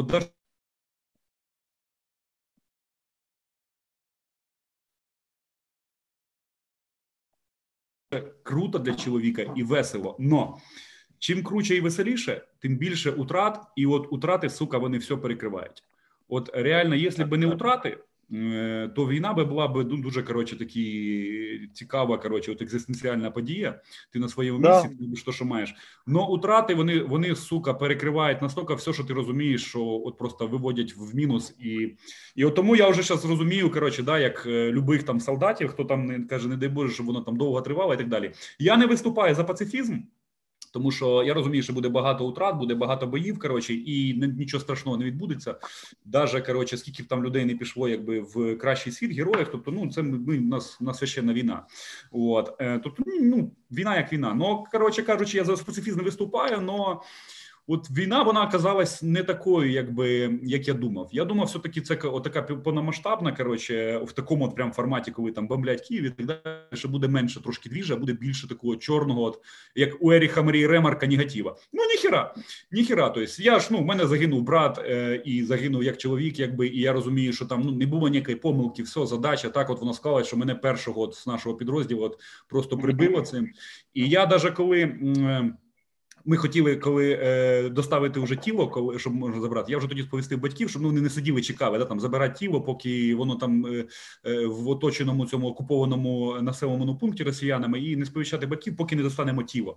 Круто 8.42 8.78
для 8.78 8.94
чоловіка 8.94 9.42
і 9.56 9.62
весело. 9.62 10.16
Но 10.18 10.58
чим 11.18 11.42
круче 11.42 11.76
і 11.76 11.80
веселіше, 11.80 12.46
тим 12.58 12.76
більше 12.76 13.10
утрат, 13.10 13.60
і 13.76 13.86
от 13.86 14.06
утрати, 14.10 14.50
сука, 14.50 14.78
вони 14.78 14.98
все 14.98 15.16
перекривають. 15.16 15.82
От 16.28 16.50
реально, 16.54 16.94
якщо 16.94 17.24
б 17.24 17.38
не 17.38 17.46
утрати, 17.46 17.98
то 18.94 19.08
війна 19.08 19.32
би 19.32 19.44
була 19.44 19.68
б 19.68 19.84
дуже 19.84 20.22
коротше 20.22 20.58
такі 20.58 21.68
цікава. 21.74 22.18
Коротше, 22.18 22.52
от 22.52 22.62
екзистенціальна 22.62 23.30
подія. 23.30 23.80
Ти 24.12 24.18
на 24.18 24.28
своєму 24.28 24.58
місці 24.58 24.88
да. 25.00 25.06
ти 25.10 25.16
що, 25.16 25.32
що 25.32 25.44
маєш. 25.44 25.74
Но 26.06 26.28
утрати 26.28 26.74
вони 26.74 27.02
вони 27.02 27.34
сука 27.36 27.74
перекривають 27.74 28.42
настільки 28.42 28.74
все, 28.74 28.92
що 28.92 29.04
ти 29.04 29.14
розумієш, 29.14 29.64
що 29.64 29.84
от 30.04 30.18
просто 30.18 30.46
виводять 30.46 30.94
в 30.96 31.16
мінус, 31.16 31.54
і 31.58 31.96
і 32.36 32.44
от 32.44 32.54
тому 32.54 32.76
я 32.76 32.88
вже 32.88 33.02
зараз 33.02 33.24
розумію. 33.24 33.70
Коротше, 33.70 34.02
да, 34.02 34.18
як 34.18 34.46
е, 34.46 34.72
любих 34.72 35.02
там 35.02 35.20
солдатів, 35.20 35.68
хто 35.68 35.84
там 35.84 36.06
не 36.06 36.24
каже, 36.24 36.48
не 36.48 36.56
дай 36.56 36.68
Боже, 36.68 36.94
щоб 36.94 37.06
воно 37.06 37.20
там 37.20 37.36
довго 37.36 37.60
тривало 37.60 37.94
і 37.94 37.96
так 37.96 38.08
далі. 38.08 38.32
Я 38.58 38.76
не 38.76 38.86
виступаю 38.86 39.34
за 39.34 39.44
пацифізм. 39.44 39.96
Тому 40.72 40.90
що 40.90 41.22
я 41.22 41.34
розумію, 41.34 41.62
що 41.62 41.72
буде 41.72 41.88
багато 41.88 42.26
утрат, 42.26 42.56
буде 42.56 42.74
багато 42.74 43.06
боїв. 43.06 43.38
Коротше, 43.38 43.74
і 43.74 44.14
нічого 44.14 44.60
страшного 44.60 44.96
не 44.96 45.04
відбудеться. 45.04 45.54
Даже 46.04 46.40
коротше, 46.40 46.76
скільки 46.76 47.02
б 47.02 47.06
там 47.06 47.24
людей 47.24 47.44
не 47.44 47.54
пішло, 47.54 47.88
якби 47.88 48.20
в 48.20 48.58
кращий 48.58 48.92
світ 48.92 49.16
героїв. 49.16 49.48
Тобто, 49.52 49.70
ну 49.70 49.90
це 49.90 50.02
ми 50.02 50.38
у 50.38 50.40
нас 50.40 50.78
у 50.80 50.84
нас 50.84 50.98
священна 50.98 51.32
війна. 51.32 51.66
От 52.12 52.56
е, 52.60 52.80
тобто, 52.84 53.02
ну 53.22 53.50
війна 53.70 53.96
як 53.96 54.12
війна. 54.12 54.34
Ну 54.34 54.64
коротше 54.72 55.02
кажучи, 55.02 55.38
я 55.38 55.44
за 55.44 55.56
специфізм 55.56 56.02
виступаю, 56.02 56.60
но 56.60 57.02
От 57.70 57.90
війна 57.90 58.22
вона 58.22 58.44
оказалась 58.44 59.02
не 59.02 59.22
такою, 59.22 59.70
якби 59.70 60.38
як 60.42 60.68
я 60.68 60.74
думав. 60.74 61.08
Я 61.12 61.24
думав, 61.24 61.46
все 61.46 61.58
таки 61.58 61.80
це 61.80 61.96
така 61.96 62.42
повномасштабна, 62.42 63.32
коротше, 63.32 63.98
в 63.98 64.12
такому 64.12 64.44
от 64.44 64.54
прям 64.54 64.72
форматі, 64.72 65.10
коли 65.10 65.32
там 65.32 65.46
бомблять 65.46 65.80
Київ 65.80 66.04
і 66.04 66.10
так 66.10 66.26
далі, 66.26 66.56
що 66.72 66.88
буде 66.88 67.08
менше 67.08 67.42
трошки 67.42 67.68
двіжа, 67.68 67.96
буде 67.96 68.12
більше 68.12 68.48
такого 68.48 68.76
чорного, 68.76 69.22
от 69.22 69.40
як 69.74 69.96
у 70.00 70.12
Еріха 70.12 70.42
Марії 70.42 70.66
Ремарка, 70.66 71.06
негатива. 71.06 71.56
Ну 71.72 71.84
ніхіра, 71.84 72.34
ніхіра. 72.72 73.08
Тобто 73.08 73.42
я 73.42 73.60
ж 73.60 73.68
ну 73.70 73.78
в 73.78 73.84
мене 73.84 74.06
загинув 74.06 74.42
брат 74.42 74.78
е, 74.78 75.22
і 75.24 75.44
загинув 75.44 75.84
як 75.84 75.96
чоловік, 75.96 76.38
якби 76.38 76.66
і 76.68 76.80
я 76.80 76.92
розумію, 76.92 77.32
що 77.32 77.46
там 77.46 77.62
ну 77.64 77.72
не 77.72 77.86
було 77.86 78.08
ніякої 78.08 78.36
помилки, 78.36 78.82
все 78.82 79.06
задача. 79.06 79.48
Так, 79.48 79.70
от 79.70 79.80
воно 79.80 79.94
склалось, 79.94 80.26
що 80.26 80.36
мене 80.36 80.54
першого 80.54 81.00
от 81.00 81.14
з 81.14 81.26
нашого 81.26 81.56
підрозділу 81.56 82.02
от 82.02 82.20
просто 82.48 82.78
прибило 82.78 83.20
цим. 83.20 83.48
І 83.94 84.08
я 84.08 84.26
навіть 84.26 84.54
коли. 84.54 84.80
Е, 84.80 85.52
ми 86.24 86.36
хотіли, 86.36 86.76
коли 86.76 87.18
е, 87.22 87.68
доставити 87.68 88.20
вже 88.20 88.36
тіло, 88.36 88.68
коли 88.68 88.98
щоб 88.98 89.14
можна 89.14 89.40
забрати. 89.40 89.72
Я 89.72 89.78
вже 89.78 89.88
тоді 89.88 90.02
сповістив 90.02 90.40
батьків, 90.40 90.70
щоб 90.70 90.82
ну, 90.82 90.88
вони 90.88 91.00
не 91.00 91.10
сиділи, 91.10 91.42
чекали 91.42 91.78
да 91.78 91.84
там 91.84 92.00
забирати 92.00 92.38
тіло, 92.38 92.60
поки 92.60 93.14
воно 93.14 93.34
там 93.34 93.66
е, 93.66 93.84
е, 94.26 94.46
в 94.46 94.68
оточеному 94.68 95.26
цьому 95.26 95.48
окупованому 95.48 96.36
населеному 96.42 96.96
пункті 96.96 97.22
росіянами, 97.22 97.80
і 97.80 97.96
не 97.96 98.06
сповіщати 98.06 98.46
батьків, 98.46 98.76
поки 98.76 98.96
не 98.96 99.02
достанемо 99.02 99.42
тіло. 99.42 99.76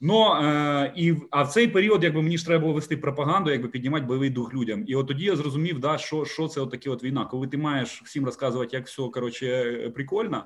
Ну 0.00 0.34
е, 0.34 0.92
і 0.96 1.14
а 1.30 1.42
в 1.42 1.48
цей 1.48 1.68
період, 1.68 2.04
якби 2.04 2.22
мені 2.22 2.38
ж 2.38 2.46
треба 2.46 2.60
було 2.60 2.72
вести 2.72 2.96
пропаганду, 2.96 3.50
якби 3.50 3.68
піднімати 3.68 4.06
бойовий 4.06 4.30
дух 4.30 4.54
людям. 4.54 4.84
І 4.86 4.94
от 4.94 5.06
тоді 5.06 5.24
я 5.24 5.36
зрозумів, 5.36 5.78
да, 5.78 5.98
що 5.98 6.24
що 6.24 6.48
це 6.48 6.60
от 6.60 6.86
от 6.86 7.04
війна, 7.04 7.24
коли 7.24 7.46
ти 7.46 7.56
маєш 7.56 8.02
всім 8.04 8.24
розказувати, 8.24 8.76
як 8.76 8.86
все 8.86 9.02
коротше 9.02 9.92
прикольно, 9.94 10.44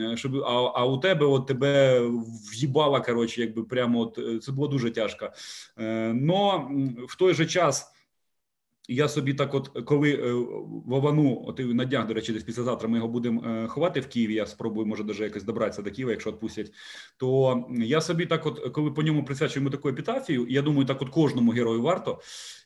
е, 0.00 0.16
щоб 0.16 0.36
а 0.36 0.72
а 0.74 0.84
у 0.84 0.98
тебе 0.98 1.26
от 1.26 1.46
тебе 1.46 2.00
в'їбала, 2.52 3.00
коротше, 3.00 3.40
якби 3.40 3.64
прямо 3.64 4.00
от 4.00 4.18
е, 4.18 4.38
це 4.38 4.52
було 4.52 4.68
дуже 4.68 4.90
тяжко. 4.90 5.30
Е, 5.78 6.12
Но 6.12 6.70
в 7.08 7.16
той 7.16 7.34
же 7.34 7.46
час. 7.46 7.95
Я 8.88 9.08
собі 9.08 9.34
так, 9.34 9.54
от 9.54 9.68
коли 9.84 10.12
е, 10.12 10.32
Вовану, 10.86 11.44
от 11.46 11.58
на 11.58 11.84
днях, 11.84 12.06
до 12.06 12.14
речі, 12.14 12.32
десь 12.32 12.42
післязавтра 12.42 12.88
ми 12.88 12.96
його 12.96 13.08
будемо 13.08 13.44
е, 13.46 13.66
ховати 13.66 14.00
в 14.00 14.06
Києві. 14.06 14.34
Я 14.34 14.46
спробую, 14.46 14.86
може, 14.86 15.04
даже 15.04 15.24
якось 15.24 15.44
добратися 15.44 15.82
до 15.82 15.90
Києва, 15.90 16.10
якщо 16.10 16.30
відпустять. 16.30 16.72
То 17.16 17.64
я 17.70 18.00
собі 18.00 18.26
так, 18.26 18.46
от 18.46 18.72
коли 18.72 18.90
по 18.90 19.02
ньому 19.02 19.24
присвячуємо 19.24 19.70
таку 19.70 19.88
епітафію, 19.88 20.46
я 20.48 20.62
думаю, 20.62 20.86
так 20.86 21.02
от 21.02 21.08
кожному 21.08 21.52
герою 21.52 21.82
варто. 21.82 22.20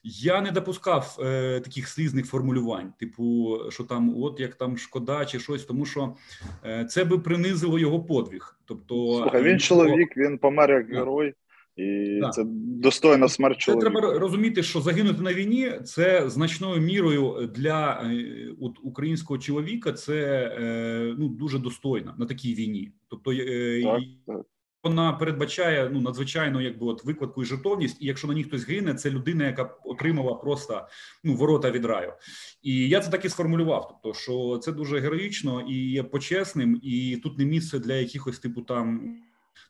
Я 0.05 0.41
не 0.41 0.50
допускав 0.50 1.17
е, 1.21 1.61
таких 1.61 1.89
слізних 1.89 2.27
формулювань, 2.27 2.93
типу, 2.99 3.59
що 3.69 3.85
там, 3.85 4.23
от 4.23 4.41
як 4.41 4.55
там 4.55 4.79
шкода, 4.79 5.25
чи 5.25 5.41
щось, 5.41 5.65
тому 5.65 5.87
що 5.87 6.17
е, 6.65 6.85
це 6.85 7.05
би 7.05 7.19
принизило 7.19 7.79
його 7.79 8.00
подвиг. 8.00 8.59
Тобто 8.65 8.95
Слухай, 8.95 9.43
він 9.43 9.59
чоловік, 9.59 10.17
він 10.17 10.39
помер 10.39 10.71
як 10.71 10.91
герой. 10.91 11.35
І 11.81 12.21
да. 12.21 12.29
це 12.29 12.45
достойна 12.81 13.29
смерть 13.29 13.59
чоловіка. 13.59 13.87
Це 13.87 13.93
треба 13.93 14.19
розуміти, 14.19 14.63
що 14.63 14.81
загинути 14.81 15.23
на 15.23 15.35
війні 15.35 15.73
це 15.85 16.31
значною 16.31 16.81
мірою 16.81 17.51
для 17.55 18.03
е, 18.05 18.25
от, 18.61 18.73
українського 18.83 19.39
чоловіка. 19.39 19.93
Це 19.93 20.43
е, 20.61 21.15
ну 21.19 21.29
дуже 21.29 21.59
достойно 21.59 22.15
на 22.19 22.27
такій 22.27 22.55
війні. 22.55 22.93
Тобто 23.09 23.33
е, 23.33 23.83
так, 23.83 24.01
так. 24.27 24.47
вона 24.85 25.13
передбачає 25.13 25.91
ну 25.93 26.01
надзвичайно, 26.01 26.61
якби 26.61 26.87
от 26.87 27.05
викладку 27.05 27.43
і 27.43 27.45
жертовність. 27.47 27.97
І 28.01 28.07
якщо 28.07 28.29
на 28.29 28.35
ній 28.35 28.45
хтось 28.45 28.69
гине, 28.69 28.95
це 28.95 29.11
людина, 29.11 29.47
яка 29.47 29.63
отримала 29.85 30.35
просто 30.35 30.87
ну 31.25 31.35
ворота 31.35 31.71
від 31.71 31.85
раю. 31.85 32.13
І 32.63 32.89
я 32.89 33.01
це 33.01 33.11
так 33.11 33.25
і 33.25 33.29
сформулював. 33.29 33.89
Тобто, 33.89 34.19
що 34.19 34.59
це 34.63 34.73
дуже 34.73 34.99
героїчно 34.99 35.61
і 35.61 35.91
є 35.91 36.03
почесним, 36.03 36.81
і 36.83 37.17
тут 37.23 37.39
не 37.39 37.45
місце 37.45 37.79
для 37.79 37.95
якихось 37.95 38.39
типу 38.39 38.63
там 38.63 39.17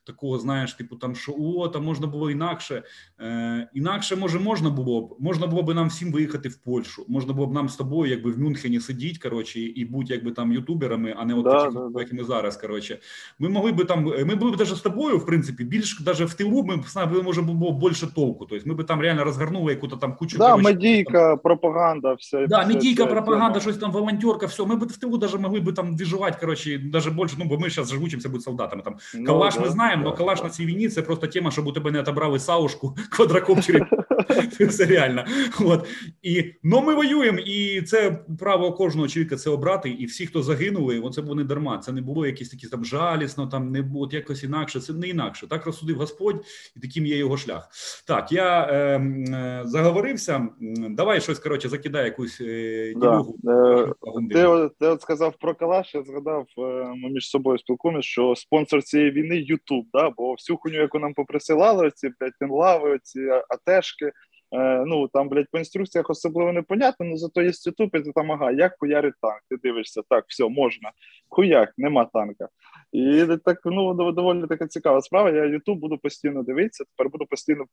такого, 0.04 0.38
знаєш, 0.38 0.75
типу 0.75 0.97
там, 0.97 1.14
що 1.14 1.33
о, 1.38 1.69
там 1.69 1.85
можна 1.85 2.07
було 2.07 2.30
інакше. 2.30 2.83
Е, 3.21 3.69
Інакше 3.75 4.16
може 4.16 4.38
можна 4.38 4.71
було 4.71 5.02
б. 5.02 5.16
Можна 5.19 5.47
було 5.47 5.62
б 5.62 5.75
нам 5.75 5.88
всім 5.88 6.12
виїхати 6.12 6.49
в 6.49 6.57
Польщу. 6.57 7.04
Можна 7.09 7.33
було 7.33 7.47
б 7.47 7.52
нам 7.52 7.69
з 7.69 7.76
тобою, 7.76 8.11
якби 8.11 8.30
в 8.30 8.38
Мюнхені 8.38 8.80
сидіть, 8.80 9.19
коротше, 9.19 9.61
і 9.61 9.85
будь 9.85 10.11
якби 10.11 10.30
там 10.30 10.52
ютуберами, 10.52 11.14
а 11.19 11.25
не 11.25 11.35
от 11.35 11.45
да, 11.45 11.64
такими, 11.64 11.90
да, 11.90 12.00
як 12.00 12.12
ми 12.12 12.25
зараз. 12.25 12.57
Коротше, 12.57 12.99
ми 13.38 13.49
могли 13.49 13.73
би 13.73 13.85
там, 13.85 14.04
ми 14.04 14.35
були 14.35 14.50
б 14.52 14.59
навіть 14.59 14.76
з 14.76 14.80
тобою, 14.80 15.19
в 15.19 15.26
принципі, 15.26 15.64
більш 15.64 16.00
навіть 16.00 16.21
в 16.21 16.35
тилу, 16.35 16.62
ми 16.64 16.76
б 16.76 17.23
може 17.23 17.42
було 17.42 17.73
більше 17.73 18.14
толку. 18.14 18.47
Тобто 18.47 18.69
ми 18.69 18.75
б 18.75 18.85
там 18.85 19.00
реально 19.00 19.25
розгорнули 19.25 19.73
яку-то 19.73 19.97
там 19.97 20.16
кучу. 20.16 20.38
Да, 20.38 20.50
коротше, 20.50 20.64
медійка, 20.64 21.28
там, 21.28 21.38
пропаганда, 21.38 22.14
все. 22.14 22.47
Да, 22.47 22.61
все, 22.61 22.75
медійка, 22.75 23.04
все, 23.04 23.12
пропаганда, 23.12 23.59
все. 23.59 23.71
щось 23.71 23.80
там 23.80 23.92
волонтерка, 23.92 24.47
все. 24.47 24.66
Ми 24.66 24.76
б 24.76 24.85
в 24.85 24.97
тилу 24.97 25.19
навіть 25.19 25.40
могли 25.40 25.61
б 25.61 25.75
там 25.75 25.97
двіжувати, 25.97 26.37
коротше, 26.40 26.90
навіть 26.92 27.14
більше, 27.14 27.37
ну 27.38 27.45
бо 27.45 27.59
ми 27.59 27.71
зараз 27.71 27.90
живучимося 27.90 28.28
бути 28.28 28.42
солдатами. 28.42 28.83
Там 28.83 28.97
ну, 29.14 29.25
калаш 29.25 29.54
да, 29.54 29.61
ми 29.61 29.69
знаємо, 29.69 29.89
але 29.97 30.16
калаш 30.16 30.42
на 30.42 30.50
цій 30.50 30.66
війні 30.66 30.88
це 30.88 31.02
просто 31.02 31.26
тема, 31.26 31.50
щоб 31.50 31.66
у 31.66 31.73
тебе 31.73 31.90
не 31.90 32.00
отобрали 32.00 32.38
саушку 32.38 32.97
квадрокоптерів. 33.11 33.87
Це 34.71 34.87
реально. 34.87 35.25
От. 35.61 35.87
І, 36.23 36.45
Ну 36.62 36.81
ми 36.81 36.95
воюємо, 36.95 37.38
і 37.38 37.83
це 37.83 38.25
право 38.38 38.73
кожного 38.73 39.09
чоловіка 39.09 39.37
це 39.37 39.50
обрати. 39.50 39.90
І 39.90 40.07
всі, 40.07 40.26
хто 40.26 40.43
загинули, 40.43 41.11
це 41.12 41.23
було 41.23 41.35
не 41.35 41.45
дарма. 41.45 41.79
Це 41.79 41.93
не 41.93 42.00
було 42.00 42.26
якісь 42.26 42.50
такі 42.50 42.67
там 42.67 42.85
жалісно, 42.85 43.47
там 43.47 43.73
не 43.73 43.83
було 43.83 44.09
якось 44.12 44.45
інакше. 44.45 44.81
Це 44.81 44.93
не 44.93 45.09
інакше. 45.09 45.47
Так 45.49 45.67
розсудив 45.67 45.97
Господь, 45.97 46.45
і 46.76 46.81
таким 46.81 47.07
є 47.07 47.17
його 47.17 47.37
шлях. 47.37 47.69
Так, 48.07 48.33
я 48.33 48.62
е, 48.62 48.75
е, 48.75 49.62
заговорився. 49.64 50.49
Давай 50.90 51.21
щось 51.21 51.38
коротше, 51.38 51.69
закидай 51.69 52.05
якусь 52.05 52.40
е, 52.40 52.95
ділюгу. 52.97 53.37
Да. 53.43 53.83
Е, 53.83 53.93
ти, 54.31 54.71
ти 54.81 54.87
от 54.87 55.02
сказав 55.02 55.35
про 55.40 55.55
калаш, 55.55 55.95
я 55.95 56.02
згадав, 56.02 56.47
е, 56.59 56.62
ми 56.97 57.11
між 57.11 57.31
собою 57.31 57.59
спілкуємося, 57.59 58.09
що 58.09 58.35
спонсор 58.37 58.83
цієї 58.83 59.11
війни 59.11 59.37
Ютуб, 59.37 59.87
да, 59.93 60.11
бо 60.11 60.33
всю 60.33 60.57
хуйню, 60.57 60.79
яку 60.79 60.99
нам 60.99 61.14
поприсилали, 61.14 61.90
ці 61.90 62.09
блядь, 62.21 62.33
пінлави, 62.40 62.99
ці 63.02 63.21
атешки. 63.49 64.10
Е, 64.52 64.85
ну 64.87 65.09
там, 65.09 65.28
блядь, 65.28 65.50
по 65.52 65.59
інструкціях 65.59 66.11
особливо 66.11 66.52
не 66.52 66.62
понятно, 66.62 67.07
але 67.07 67.16
зато 67.16 67.42
є 67.42 67.52
ютуб, 67.66 67.90
і 67.95 68.00
ти 68.00 68.12
там 68.12 68.33
ага, 68.33 68.52
як 68.52 68.76
хуярить 68.78 69.14
танк. 69.21 69.40
Ти 69.50 69.57
дивишся, 69.57 70.02
так, 70.09 70.25
все, 70.28 70.49
можна. 70.49 70.92
Хуяк, 71.28 71.73
нема 71.78 72.04
танка. 72.04 72.49
І 72.92 73.26
так 73.45 73.59
ну 73.64 74.12
доволі 74.12 74.47
така 74.47 74.66
цікава 74.66 75.00
справа. 75.00 75.30
Я 75.30 75.45
Ютуб 75.45 75.78
буду 75.78 75.99
постійно 75.99 76.42
дивитися. 76.42 76.85
Тепер 76.85 77.12
буду 77.12 77.26
постійно 77.26 77.64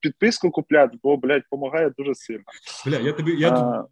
підписку 0.00 0.50
купляти, 0.50 0.98
бо 1.02 1.16
блядь, 1.16 1.42
допомагає 1.42 1.92
дуже 1.98 2.14
сильно. 2.14 2.44
Бля, 2.86 2.98
я 2.98 3.12
тобі 3.12 3.40
я 3.40 3.50
а... 3.50 3.86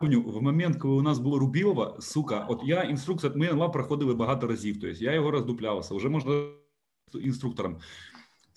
Помню, 0.00 0.22
в 0.22 0.42
момент, 0.42 0.76
коли 0.76 0.94
у 0.94 1.02
нас 1.02 1.18
було 1.18 1.38
Рубілова, 1.38 1.96
сука, 2.00 2.46
от 2.48 2.60
я 2.64 2.82
інструкція, 2.82 3.32
ми 3.36 3.50
лап 3.50 3.72
проходили 3.72 4.14
багато 4.14 4.46
разів. 4.46 4.80
Тобто 4.80 5.04
я 5.04 5.12
його 5.12 5.30
роздуплявся. 5.30 5.94
Вже 5.94 6.08
можна 6.08 6.32
інструктором. 7.14 7.76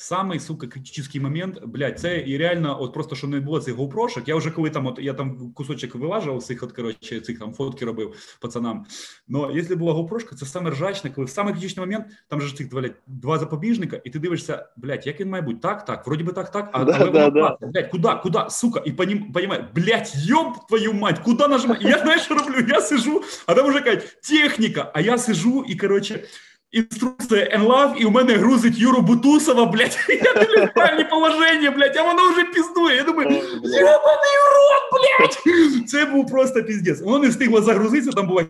Самий 0.02 0.40
сука 0.40 0.68
критичний 0.68 1.24
момент, 1.24 1.66
блядь, 1.66 2.00
це 2.00 2.24
і 2.28 2.38
реально, 2.38 2.82
от 2.82 2.94
просто 2.94 3.16
що 3.16 3.28
не 3.28 3.40
було 3.40 3.60
цих 3.60 3.76
гоупрошок. 3.76 4.28
Я 4.28 4.36
вже 4.36 4.52
коли 4.52 4.70
там, 4.70 4.86
от 4.86 5.00
я 5.02 5.14
там 5.14 5.52
кусочок 5.54 5.96
вилажував 5.96 6.44
цих, 6.44 6.64
от 6.64 6.72
коротше, 6.72 7.20
цих 7.20 7.40
там 7.40 7.54
фотки 7.54 7.86
робив 7.86 8.38
пацанам. 8.40 8.86
Но 9.28 9.52
якщо 9.52 9.76
була 9.76 9.94
гоупрошка, 9.94 10.36
це 10.36 10.46
саме 10.46 10.70
ржачне, 10.70 11.10
коли 11.10 11.26
в 11.26 11.30
самий 11.30 11.54
критичний 11.54 11.86
момент 11.86 12.06
там 12.28 12.42
же 12.42 12.56
цих 12.56 12.74
блядь, 12.74 12.96
два 13.08 13.40
запобіжника, 13.40 14.02
і 14.04 14.10
ти 14.10 14.20
дивишся, 14.20 14.68
блядь, 14.78 15.08
як 15.08 15.20
він 15.20 15.30
має 15.30 15.42
бути? 15.42 15.60
Так, 15.62 15.86
так, 15.86 16.08
вроді 16.08 16.24
би 16.24 16.34
так, 16.34 16.52
так, 16.52 16.70
а 16.74 16.84
да, 16.84 16.98
але 17.00 17.12
да, 17.12 17.30
да. 17.30 17.58
блядь, 17.62 17.92
куди, 17.92 18.10
куди, 18.24 18.40
сука, 18.50 18.82
і 18.86 18.92
понім, 18.92 19.32
понімає, 19.32 19.70
блядь, 19.76 20.14
йоб 20.16 20.68
твою 20.68 20.94
мать, 20.94 21.20
куди 21.20 21.48
нажимати? 21.48 21.90
Я 21.90 22.00
знаєш, 22.00 22.22
що 22.22 22.36
роблю? 22.36 22.66
Я 22.70 22.82
сижу, 22.82 23.24
а 23.46 23.54
там 23.54 23.70
вже 23.70 23.82
кажуть, 23.82 24.18
техніка, 24.30 24.92
а 24.94 25.02
я 25.02 25.18
сижу 25.18 25.66
і 25.68 25.76
коротше. 25.76 26.24
Інструкція 26.72 27.58
Enlove, 27.58 27.96
і 27.98 28.06
у 28.06 28.10
мене 28.12 28.34
грузить 28.34 28.78
Юру 28.78 29.02
Бутусова, 29.02 29.66
блядь, 29.66 29.98
я 30.10 30.34
телефонні 30.34 31.04
положення, 31.10 31.72
блядь, 31.72 31.98
а 31.98 32.04
воно 32.04 32.32
вже 32.32 32.44
піздує. 32.44 32.96
Я 32.96 33.04
думаю, 33.04 33.30
єбаний 33.64 34.38
рот, 34.54 34.92
блядь! 34.92 35.88
Це 35.90 36.06
був 36.06 36.28
просто 36.32 36.64
піздець. 36.64 37.02
Воно 37.02 37.20
не 37.20 37.30
встигло 37.30 37.62
загрузитися, 37.62 38.12
там 38.12 38.28
була 38.28 38.46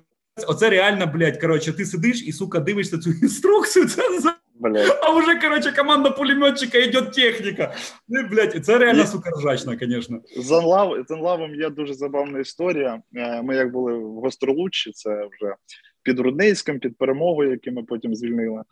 Оце 0.48 0.70
реально, 0.70 1.08
блядь, 1.08 1.42
коротше, 1.42 1.74
ти 1.74 1.86
сидиш 1.86 2.24
і, 2.28 2.32
сука, 2.32 2.60
дивишся 2.60 2.98
цю 2.98 3.10
інструкцію, 3.10 3.88
це 3.88 4.20
за 4.20 4.34
Блядь. 4.60 5.00
а 5.02 5.14
уже, 5.14 5.36
короче, 5.36 5.72
команда 5.72 6.10
пулеметчика 6.10 6.78
идет 6.78 7.14
техніка. 7.14 7.74
Ну, 8.08 8.28
блядь, 8.32 8.66
це 8.66 8.78
реально, 8.78 9.06
сука, 9.08 9.30
ржачно, 9.40 9.80
конечно. 9.80 10.20
З 10.38 10.52
Анлав, 10.52 10.96
з 11.08 11.12
Анлавом 11.12 11.56
є 11.56 11.70
дуже 11.70 11.94
забавна 11.94 12.40
історія. 12.40 13.02
Е, 13.16 13.42
Ми 13.42 13.56
як 13.56 13.72
були 13.72 13.94
в 13.94 14.14
Гостролуччі, 14.14 14.92
це 14.92 15.10
вже 15.10 15.56
під 16.04 16.20
Рудницьким, 16.20 16.80
під 16.80 16.98
перемогою, 16.98 17.52
які 17.52 17.72
ми 17.72 17.84
потім 17.84 18.16
звільнили. 18.16 18.64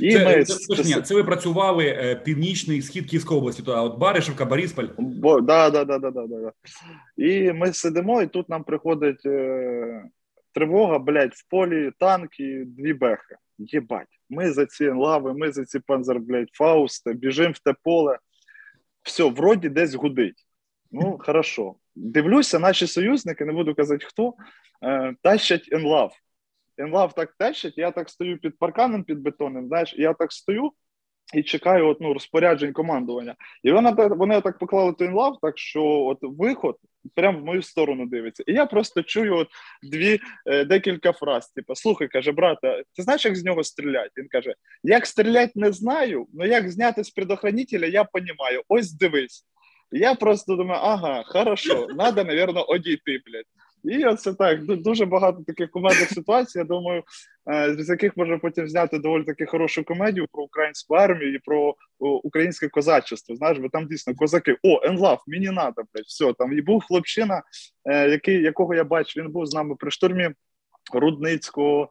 І 0.00 0.12
Це, 0.12 0.24
ми 0.24 0.44
це, 0.44 0.82
це, 0.82 1.02
це 1.02 1.14
ви 1.14 1.24
працювали 1.24 1.86
е, 1.86 2.16
північний 2.24 2.82
схід 2.82 3.10
Київської 3.10 3.40
області, 3.40 3.62
туди, 3.62 3.78
от 3.78 3.98
Баришевка, 3.98 4.44
Борисполь. 4.44 4.86
Бо, 4.98 5.40
да, 5.40 5.70
да, 5.70 5.84
да, 5.84 5.98
да, 5.98 6.10
да, 6.10 6.26
да. 6.26 6.52
І 7.16 7.52
ми 7.52 7.72
сидимо, 7.72 8.22
і 8.22 8.26
тут 8.26 8.48
нам 8.48 8.64
приходить 8.64 9.26
е, 9.26 10.04
тривога, 10.52 10.98
блядь, 10.98 11.34
в 11.34 11.48
полі 11.50 11.90
танк 11.98 12.40
і 12.40 12.64
дві 12.64 12.92
бехи. 12.92 13.36
Єбать. 13.58 14.20
Ми 14.30 14.52
за 14.52 14.66
ці 14.66 14.88
лави, 14.88 15.34
ми 15.34 15.52
за 15.52 15.64
ці 15.64 15.78
панзер, 15.78 16.20
блядь, 16.20 16.48
Фаусти, 16.52 17.12
біжимо 17.12 17.54
в 17.56 17.58
те 17.58 17.74
поле. 17.82 18.18
Все, 19.02 19.24
вроді 19.24 19.68
десь 19.68 19.94
гудить. 19.94 20.46
Ну, 20.92 21.18
хорошо. 21.20 21.74
Дивлюся, 21.96 22.58
наші 22.58 22.86
союзники, 22.86 23.44
не 23.44 23.52
буду 23.52 23.74
казати 23.74 24.06
хто, 24.06 24.34
е, 24.82 25.14
тащать 25.22 25.68
енлав. 25.72 26.12
Енлав 26.78 27.12
так 27.14 27.34
тащить, 27.38 27.78
я 27.78 27.90
так 27.90 28.10
стою 28.10 28.38
під 28.38 28.58
парканом, 28.58 29.04
під 29.04 29.18
бетоном, 29.18 29.68
знаєш, 29.68 29.94
я 29.98 30.14
так 30.14 30.32
стою 30.32 30.72
і 31.34 31.42
чекаю 31.42 31.88
от, 31.88 32.00
ну, 32.00 32.14
розпоряджень 32.14 32.72
командування. 32.72 33.34
І 33.62 33.72
вона, 33.72 33.92
так- 33.92 34.16
вони 34.16 34.40
так 34.40 34.58
поклали 34.58 34.92
той 34.92 35.08
енлав, 35.08 35.38
так 35.42 35.58
що 35.58 35.84
от 35.84 36.18
виход 36.22 36.76
прямо 37.14 37.38
в 37.38 37.44
мою 37.44 37.62
сторону 37.62 38.06
дивиться. 38.06 38.44
І 38.46 38.52
я 38.52 38.66
просто 38.66 39.02
чую 39.02 39.36
от 39.36 39.48
дві, 39.82 40.20
е, 40.46 40.64
декілька 40.64 41.12
фраз. 41.12 41.48
Типу, 41.50 41.74
слухай, 41.74 42.08
каже, 42.08 42.32
брата, 42.32 42.82
ти 42.96 43.02
знаєш, 43.02 43.24
як 43.24 43.36
з 43.36 43.44
нього 43.44 43.64
стріляти? 43.64 44.10
Він 44.16 44.28
каже: 44.28 44.54
як 44.82 45.06
стріляти 45.06 45.52
не 45.54 45.72
знаю, 45.72 46.26
але 46.38 46.48
як 46.48 46.70
зняти 46.70 47.04
з 47.04 47.10
предохранителя, 47.10 47.86
я 47.86 48.06
розумію. 48.12 48.62
Ось 48.68 48.92
дивись. 48.92 49.46
Я 49.90 50.14
просто 50.14 50.56
думаю, 50.56 50.80
ага, 50.82 51.22
хорошо, 51.26 51.86
треба, 51.86 52.24
напевно, 52.24 52.64
одійти, 52.64 53.20
блядь. 53.26 53.44
І 53.84 54.04
оце 54.04 54.34
так. 54.34 54.64
Дуже 54.64 55.06
багато 55.06 55.42
таких 55.46 55.70
комедних 55.70 56.10
ситуацій. 56.10 56.58
Я 56.58 56.64
думаю, 56.64 57.02
е, 57.52 57.76
з 57.78 57.88
яких 57.88 58.16
можна 58.16 58.38
потім 58.38 58.68
зняти 58.68 58.98
доволі 58.98 59.24
таки 59.24 59.46
хорошу 59.46 59.84
комедію 59.84 60.26
про 60.32 60.42
українську 60.42 60.94
армію 60.94 61.34
і 61.34 61.38
про 61.38 61.74
українське 61.98 62.68
козачество. 62.68 63.36
Знаєш, 63.36 63.58
бо 63.58 63.68
там 63.68 63.86
дійсно 63.86 64.14
козаки. 64.14 64.56
О, 64.62 64.80
енлав, 64.84 65.22
мені 65.26 65.50
надо, 65.50 65.82
блядь, 65.94 66.04
все. 66.06 66.32
Там 66.32 66.58
і 66.58 66.62
був 66.62 66.84
хлопчина, 66.84 67.42
е, 67.84 68.08
який, 68.10 68.42
якого 68.42 68.74
я 68.74 68.84
бачив, 68.84 69.24
він 69.24 69.32
був 69.32 69.46
з 69.46 69.54
нами 69.54 69.74
при 69.78 69.90
штурмі 69.90 70.30
Рудницького, 70.92 71.90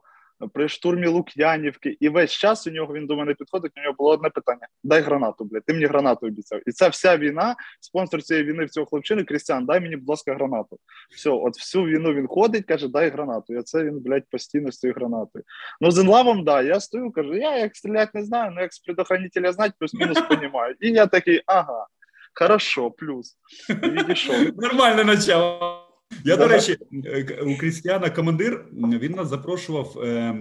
при 0.52 0.68
штурмі 0.68 1.06
Лук'янівки, 1.06 1.96
і 2.00 2.08
весь 2.08 2.32
час 2.32 2.66
у 2.66 2.70
нього 2.70 2.94
він 2.94 3.06
до 3.06 3.16
мене 3.16 3.34
підходить. 3.34 3.72
У 3.76 3.80
нього 3.80 3.94
було 3.98 4.10
одне 4.10 4.30
питання: 4.30 4.66
дай 4.84 5.00
гранату, 5.00 5.44
блядь, 5.44 5.64
ти 5.64 5.72
мені 5.72 5.86
гранату 5.86 6.26
обіцяв. 6.26 6.60
І 6.66 6.72
це 6.72 6.88
вся 6.88 7.16
війна, 7.16 7.56
спонсор 7.80 8.22
цієї 8.22 8.46
війни 8.46 8.64
в 8.64 8.70
цього 8.70 8.86
хлопчини, 8.86 9.24
Крістіан, 9.24 9.66
дай 9.66 9.80
мені, 9.80 9.96
будь 9.96 10.08
ласка, 10.08 10.34
гранату. 10.34 10.78
Все, 11.16 11.30
от 11.30 11.58
всю 11.58 11.84
війну 11.84 12.14
він 12.14 12.26
ходить, 12.26 12.64
каже, 12.64 12.88
дай 12.88 13.10
гранату. 13.10 13.54
І 13.54 13.62
це 13.62 13.84
він, 13.84 14.00
блядь, 14.00 14.30
постійно 14.30 14.72
з 14.72 14.78
цією 14.78 14.94
гранатою. 14.94 15.44
Ну, 15.80 15.90
з 15.90 15.98
Енлавом, 15.98 16.44
да, 16.44 16.62
я 16.62 16.80
стою, 16.80 17.10
кажу, 17.10 17.34
я 17.34 17.58
як 17.58 17.76
стріляти 17.76 18.10
не 18.14 18.24
знаю, 18.24 18.50
але 18.52 18.62
як 18.62 18.74
з 18.74 18.78
предохранителя 18.78 19.52
знати, 19.52 19.74
плюс-мінус 19.78 20.20
понімаю. 20.28 20.74
І 20.80 20.90
я 20.90 21.06
такий, 21.06 21.42
ага, 21.46 21.86
хорошо, 22.34 22.90
плюс. 22.90 23.36
Відійшов. 23.68 24.36
Нормальне 24.56 25.04
начало. 25.04 25.83
Я, 26.24 26.36
до 26.36 26.48
речі, 26.48 26.76
е, 27.04 27.42
у 27.42 27.58
Крістіана 27.58 28.10
командир 28.10 28.64
він 28.72 29.12
нас 29.12 29.28
запрошував 29.28 29.98
е, 30.02 30.36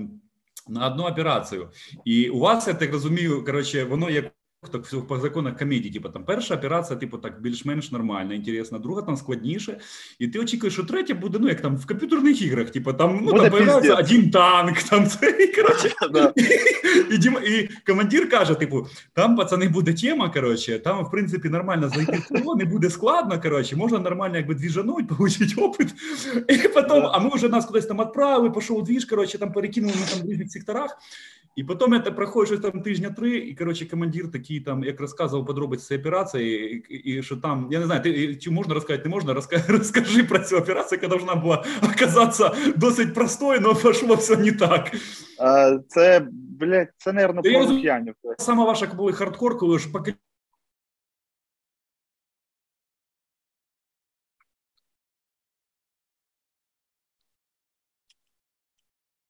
на 0.68 0.88
одну 0.88 1.04
операцію. 1.04 1.70
І 2.06 2.30
у 2.30 2.40
вас, 2.40 2.68
я 2.68 2.74
так 2.74 2.94
розумію, 2.94 3.46
коротше, 3.46 3.84
воно 3.84 4.10
як 4.10 4.32
так 4.70 4.86
все 4.86 4.98
по 4.98 5.20
законах 5.20 5.58
комедії. 5.58 5.94
Типу, 5.94 6.10
там 6.10 6.26
перша 6.26 6.56
операція, 6.56 7.00
типу, 7.00 7.18
так 7.18 7.42
більш-менш 7.42 7.92
нормальна, 7.92 8.34
інтересна, 8.34 8.80
друга 8.80 9.02
там 9.02 9.18
складніше. 9.18 9.80
І 10.20 10.28
ти 10.28 10.40
очікуєш, 10.40 10.74
що 10.74 10.84
третя 10.84 11.14
буде, 11.14 11.38
ну 11.42 11.48
як 11.48 11.62
там 11.62 11.78
в 11.78 11.86
комп'ютерних 11.86 12.42
іграх, 12.42 12.70
типу, 12.70 12.94
там 12.94 13.20
ну 13.22 13.32
Буде 13.32 13.42
там 13.42 13.52
появляється 13.52 13.96
один 13.96 14.32
танк, 14.32 14.84
там 14.84 15.08
це 15.08 15.30
і 15.30 15.48
коротше. 15.48 15.90
Да. 16.14 16.34
І, 17.12 17.16
і 17.54 17.70
командир 17.88 18.30
каже: 18.30 18.56
типу, 18.56 18.88
там 19.14 19.36
пацани 19.36 19.68
буде 19.68 19.94
тема. 19.94 20.30
Коротше, 20.30 20.80
там 20.80 21.06
в 21.06 21.12
принципі 21.12 21.50
нормально 21.50 21.90
зайти 21.90 22.24
в 22.30 22.58
не 22.58 22.66
буде 22.66 22.90
складно. 22.90 23.42
Коротше, 23.42 23.76
можна 23.76 24.00
нормально 24.00 24.38
якби 24.38 24.56
двіжануть, 24.56 25.08
получити 25.18 25.62
опит. 25.62 25.88
І 26.50 26.68
потім, 26.68 27.06
а 27.06 27.20
ми 27.20 27.30
вже 27.36 27.50
нас 27.50 27.66
кудись 27.66 27.86
там 27.86 28.02
відправили, 28.02 28.52
пішов 28.52 28.84
двіж, 28.84 29.06
коротше, 29.06 29.38
там 29.38 29.52
перекинули 29.52 29.94
ми 30.00 30.06
там 30.12 30.28
в 30.28 30.32
різних 30.32 30.52
секторах. 30.52 30.98
І 31.56 31.64
потім 31.64 32.04
це 32.04 32.12
проходить 32.12 32.48
щось 32.48 32.72
там 32.72 32.82
тижня 32.82 33.10
три, 33.10 33.38
і 33.38 33.56
коротше, 33.56 33.86
командир 33.86 34.32
такий 34.32 34.60
там, 34.60 34.84
як 34.84 35.00
розказував 35.00 35.46
подробиці 35.46 35.86
цієї 35.88 36.02
операції, 36.02 36.76
і, 36.90 36.96
і 36.96 37.24
що 37.24 37.38
там, 37.38 37.68
я 37.72 37.80
не 37.80 37.86
знаю, 37.86 38.02
ти 38.04 38.36
чи 38.36 38.52
можна 38.52 38.74
розказати, 38.74 39.04
не 39.04 39.10
можна, 39.10 39.34
розка- 39.34 39.68
розкажи 39.72 40.24
про 40.24 40.40
цю 40.40 40.58
операцію, 40.58 40.98
яка 41.02 41.08
должна 41.08 41.36
була 41.36 41.66
оказатися 41.84 42.52
досить 42.76 43.14
простою, 43.14 43.62
але 43.64 43.76
пішло 43.76 44.16
все 44.16 44.38
не 44.38 44.52
так. 44.52 44.92
А, 45.40 45.78
Це, 45.88 46.28
блядь, 46.32 46.90
це, 46.98 47.14
наверно, 47.14 47.42
про. 47.42 47.66
Лук'янівку. 47.66 48.34
Саме 48.38 48.66
ваша 48.66 48.86
були 48.88 49.14
хардкор, 49.14 49.58
коли 49.58 49.80
ж 49.80 49.92
поки 49.92 50.14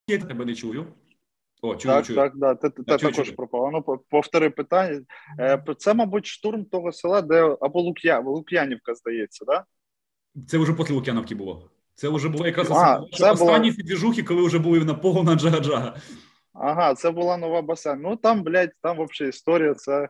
я 0.07 0.19
тебе 0.19 0.45
не 0.45 0.55
чую. 0.55 0.93
О, 1.65 1.75
чую, 1.75 1.93
Так, 1.95 2.05
чую. 2.05 2.15
так, 2.17 2.31
да. 2.35 2.55
Ти, 2.55 2.69
ти 2.69 2.83
ти 2.83 2.97
чую, 2.97 3.11
також 3.11 3.25
чую. 3.25 3.35
пропав. 3.37 3.69
Ну, 3.73 3.97
повтори 4.09 4.49
питання. 4.49 5.01
Е, 5.39 5.63
Це, 5.77 5.93
мабуть, 5.93 6.25
штурм 6.25 6.65
того 6.65 6.91
села, 6.91 7.21
де 7.21 7.55
або 7.61 7.81
Лук'я, 7.81 8.19
Лук'янівка, 8.19 8.95
здається, 8.95 9.45
да? 9.45 9.63
Це 10.47 10.57
вже 10.57 10.73
після 10.73 10.95
Лук'яновки 10.95 11.35
було. 11.35 11.69
Це 11.95 12.09
вже 12.09 12.29
було 12.29 12.45
якраз 12.47 12.71
А, 12.71 12.99
останні 13.31 13.71
було- 13.71 13.83
двіжухи, 13.83 14.23
коли 14.23 14.45
вже 14.47 14.59
були 14.59 14.85
на 14.85 14.93
повна 14.93 15.31
джага-джага. 15.35 15.93
Ага, 16.53 16.95
це 16.95 17.11
була 17.11 17.37
нова 17.37 17.61
басейн. 17.61 18.01
Ну 18.01 18.15
там, 18.15 18.43
блядь, 18.43 18.71
там 18.81 18.97
взагалі 18.97 19.29
історія. 19.29 19.73
Це 19.73 20.09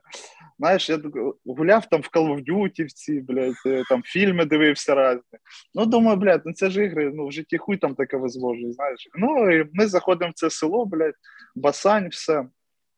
знаєш, 0.59 0.89
я 0.89 0.99
гуляв 1.45 1.85
там 1.85 2.01
в 2.01 2.09
Call 2.13 2.35
of 2.35 2.45
Duty, 2.45 2.85
в 2.85 2.91
ці, 2.91 3.21
блядь, 3.21 3.53
е, 3.65 3.83
там 3.89 4.03
фільми 4.03 4.45
дивився 4.45 4.95
різні. 4.95 5.39
Ну, 5.73 5.85
думаю, 5.85 6.17
блядь, 6.17 6.41
ну 6.45 6.53
це 6.53 6.69
ж 6.69 6.83
ігри, 6.83 7.11
ну 7.15 7.27
в 7.27 7.31
житті 7.31 7.57
хуй 7.57 7.77
там 7.77 7.95
таке 7.95 8.17
возможно, 8.17 8.71
знаєш. 8.71 9.09
Ну 9.15 9.51
і 9.51 9.69
ми 9.73 9.87
заходимо 9.87 10.31
в 10.31 10.33
це 10.33 10.49
село, 10.49 10.85
блядь, 10.85 11.15
басань, 11.55 12.07
все. 12.07 12.45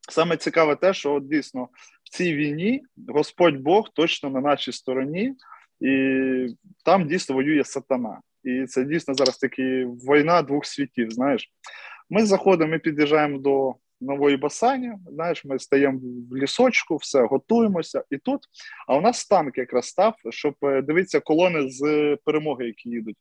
Саме 0.10 0.38
цікаве 0.38 0.76
те, 0.76 0.94
що 0.94 1.14
от 1.14 1.28
дійсно 1.28 1.68
в 2.04 2.10
цій 2.18 2.36
війні 2.36 2.84
Господь 3.08 3.58
Бог 3.58 3.90
точно 3.94 4.30
на 4.30 4.42
нашій 4.42 4.72
стороні, 4.72 5.34
і 5.80 6.48
там 6.86 7.08
дійсно 7.08 7.36
воює 7.36 7.64
сатана. 7.64 8.22
І 8.44 8.66
це 8.66 8.84
дійсно 8.84 9.14
зараз 9.14 9.38
таки 9.38 9.86
війна 9.86 10.42
двох 10.42 10.66
світів, 10.66 11.12
знаєш. 11.12 11.52
Ми 12.10 12.26
заходимо, 12.26 12.72
ми 12.72 12.80
під'їжджаємо 12.80 13.38
до 13.38 13.76
нової 14.02 14.38
басані. 14.38 14.94
Знаєш, 15.08 15.46
ми 15.46 15.60
стаємо 15.60 16.00
в 16.32 16.36
лісочку, 16.36 16.96
все, 16.96 17.24
готуємося. 17.26 18.04
І 18.10 18.18
тут, 18.18 18.42
а 18.88 18.96
у 18.96 19.02
нас 19.02 19.28
танк 19.28 19.58
якраз 19.58 19.86
став, 19.86 20.16
щоб 20.30 20.56
е, 20.64 20.82
дивитися 20.82 21.20
колони 21.20 21.70
з 21.70 22.18
перемоги, 22.26 22.66
які 22.66 22.90
їдуть. 22.90 23.18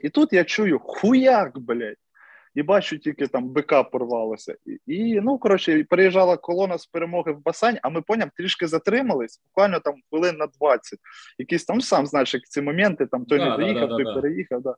І 0.00 0.08
тут 0.08 0.32
я 0.32 0.44
чую 0.44 0.78
хуяк, 0.78 1.58
блядь. 1.58 1.96
І 2.54 2.62
бачу, 2.62 2.98
тільки 2.98 3.26
там 3.26 3.48
БК 3.48 3.90
порвалося. 3.92 4.56
І, 4.66 4.94
і 4.94 5.20
ну, 5.20 5.38
коротше, 5.38 5.84
переїжджала 5.84 6.36
колона 6.36 6.78
з 6.78 6.86
перемоги 6.86 7.32
в 7.32 7.42
Басань, 7.42 7.78
а 7.82 7.88
ми 7.88 8.02
поняв, 8.02 8.28
трішки 8.36 8.66
затримались, 8.66 9.40
буквально 9.46 9.80
там 9.80 9.94
хвилин 10.10 10.36
на 10.36 10.46
20. 10.46 10.98
Якісь 11.38 11.64
там, 11.64 11.80
сам 11.80 12.06
знаєш, 12.06 12.34
як 12.34 12.42
ці 12.44 12.62
моменти, 12.62 13.06
там 13.06 13.24
той 13.24 13.38
Да, 13.38 13.50
не 13.50 13.56
доїхав, 13.56 13.88
да, 13.88 13.96
той 13.96 14.04
да, 14.04 14.14
да. 14.14 14.20
переїхав. 14.20 14.62
Да. 14.62 14.74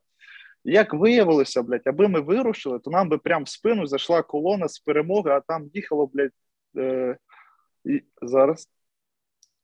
Як 0.65 0.95
виявилося, 0.95 1.63
блядь, 1.63 1.87
аби 1.87 2.09
ми 2.09 2.21
вирушили, 2.21 2.79
то 2.79 2.91
нам 2.91 3.09
би 3.09 3.19
прямо 3.19 3.45
в 3.45 3.49
спину 3.49 3.87
зайшла 3.87 4.23
колона 4.23 4.69
з 4.69 4.79
перемоги, 4.79 5.31
а 5.31 5.41
там 5.41 5.71
їхало, 5.75 6.07
блядь, 6.07 6.33
е, 6.77 7.17
і, 7.85 8.03
зараз. 8.23 8.69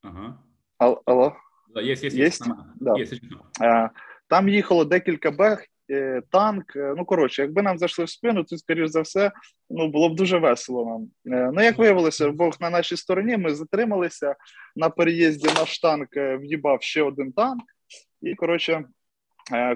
Ага. 0.01 0.39
Ал, 0.77 1.01
алло. 1.05 1.35
Да, 1.73 1.81
є, 1.81 1.93
є, 1.93 2.09
є. 2.09 2.23
Єсть? 2.23 2.43
Да. 2.75 2.93
Є. 2.97 3.05
Е, 3.61 3.89
Там 4.27 4.49
їхало 4.49 4.85
декілька 4.85 5.31
бег, 5.31 5.65
е, 5.91 6.21
танк. 6.29 6.75
е, 6.75 6.93
Ну 6.97 7.05
коротше, 7.05 7.41
якби 7.41 7.61
нам 7.61 7.77
зайшли 7.77 8.05
в 8.05 8.09
спину, 8.09 8.43
то 8.43 8.57
скоріш 8.57 8.89
за 8.89 9.01
все, 9.01 9.31
ну 9.69 9.87
було 9.87 10.09
б 10.09 10.15
дуже 10.15 10.37
весело 10.37 10.85
нам. 10.85 11.35
Е, 11.37 11.51
Ну 11.53 11.61
як 11.63 11.77
виявилося, 11.77 12.29
Бог 12.31 12.53
на 12.59 12.69
нашій 12.69 12.97
стороні. 12.97 13.37
Ми 13.37 13.55
затрималися 13.55 14.35
на 14.75 14.89
переїзді. 14.89 15.47
Наш 15.47 15.79
танк 15.79 16.17
е, 16.17 16.37
в'їбав 16.37 16.81
ще 16.81 17.03
один 17.03 17.31
танк, 17.31 17.63
і 18.21 18.35
коротше, 18.35 18.85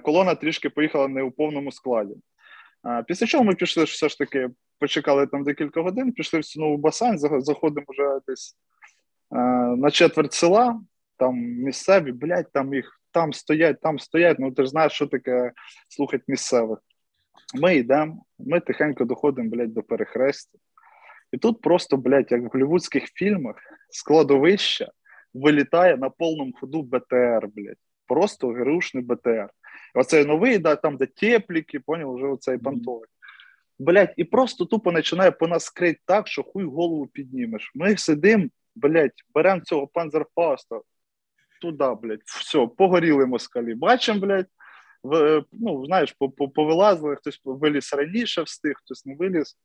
колона 0.04 0.36
трішки 0.36 0.70
поїхала 0.70 1.08
не 1.08 1.24
у 1.24 1.32
повному 1.32 1.72
складі. 1.72 2.16
Е, 2.88 3.04
Після 3.08 3.28
чого 3.28 3.44
ми 3.44 3.56
пішли 3.56 3.84
все 3.84 4.10
ж 4.10 4.18
таки 4.18 4.50
почекали 4.80 5.28
там 5.28 5.44
декілька 5.44 5.82
годин, 5.82 6.12
пішли 6.12 6.40
в 6.40 6.60
нову 6.60 6.78
басейн, 6.78 7.18
заходимо 7.18 7.86
вже 7.90 8.20
десь 8.28 8.58
е, 9.36 9.38
на 9.78 9.92
четверть 9.92 10.34
села, 10.34 10.82
там 11.18 11.36
місцеві, 11.38 12.12
блядь, 12.12 12.52
там 12.52 12.74
їх 12.74 13.02
там 13.12 13.34
стоять, 13.34 13.82
там 13.82 14.00
стоять. 14.00 14.40
Ну 14.40 14.52
ти 14.52 14.64
ж 14.64 14.70
знаєш, 14.70 14.94
що 14.94 15.08
таке 15.08 15.52
слухати 15.90 16.24
місцевих. 16.28 16.80
Ми 17.56 17.76
йдемо, 17.76 18.26
ми 18.40 18.60
тихенько 18.60 19.06
доходимо, 19.06 19.50
блядь, 19.50 19.74
до 19.74 19.84
перехрестя. 19.84 20.58
І 21.32 21.38
тут 21.38 21.62
просто, 21.62 21.98
блядь, 21.98 22.32
як 22.32 22.42
в 22.42 22.46
голівудських 22.54 23.04
фільмах, 23.14 23.56
складовище 23.90 24.88
вилітає 25.34 25.98
на 25.98 26.10
повному 26.10 26.54
ходу 26.60 26.82
БТР, 26.82 27.48
блядь. 27.56 27.85
Просто 28.08 28.48
герушний 28.48 29.04
БТР. 29.04 29.50
Оцей 29.96 30.26
новий, 30.26 30.58
да, 30.58 30.76
там, 30.76 30.98
де 30.98 31.06
тепліки, 31.06 31.80
поняв, 31.80 32.16
вже 32.16 32.26
оцей 32.26 32.58
понтовий. 32.58 33.10
Блять, 33.80 34.14
і 34.18 34.24
просто 34.24 34.66
тупо 34.66 34.94
починає 34.94 35.32
по 35.32 35.48
нас 35.48 35.70
крить 35.70 36.00
так, 36.06 36.28
що 36.28 36.44
хуй 36.44 36.66
голову 36.66 37.08
піднімеш. 37.08 37.72
Ми 37.76 37.98
сидимо, 37.98 38.46
блять, 38.76 39.24
беремо 39.34 39.62
цього 39.62 39.88
панзерфаста, 39.88 40.82
туди, 41.62 41.96
блять, 42.02 42.22
все, 42.26 42.68
погоріли 42.68 43.26
москалі. 43.26 43.76
Бачимо, 43.76 44.20
блять, 44.20 44.48
в, 45.04 45.44
ну, 45.52 45.86
знаєш, 45.86 46.16
повилазили, 46.56 47.16
хтось 47.16 47.42
виліз 47.44 47.94
раніше 47.94 48.42
встиг, 48.42 48.74
хтось 48.76 49.06
не 49.06 49.16
виліз. 49.16 49.58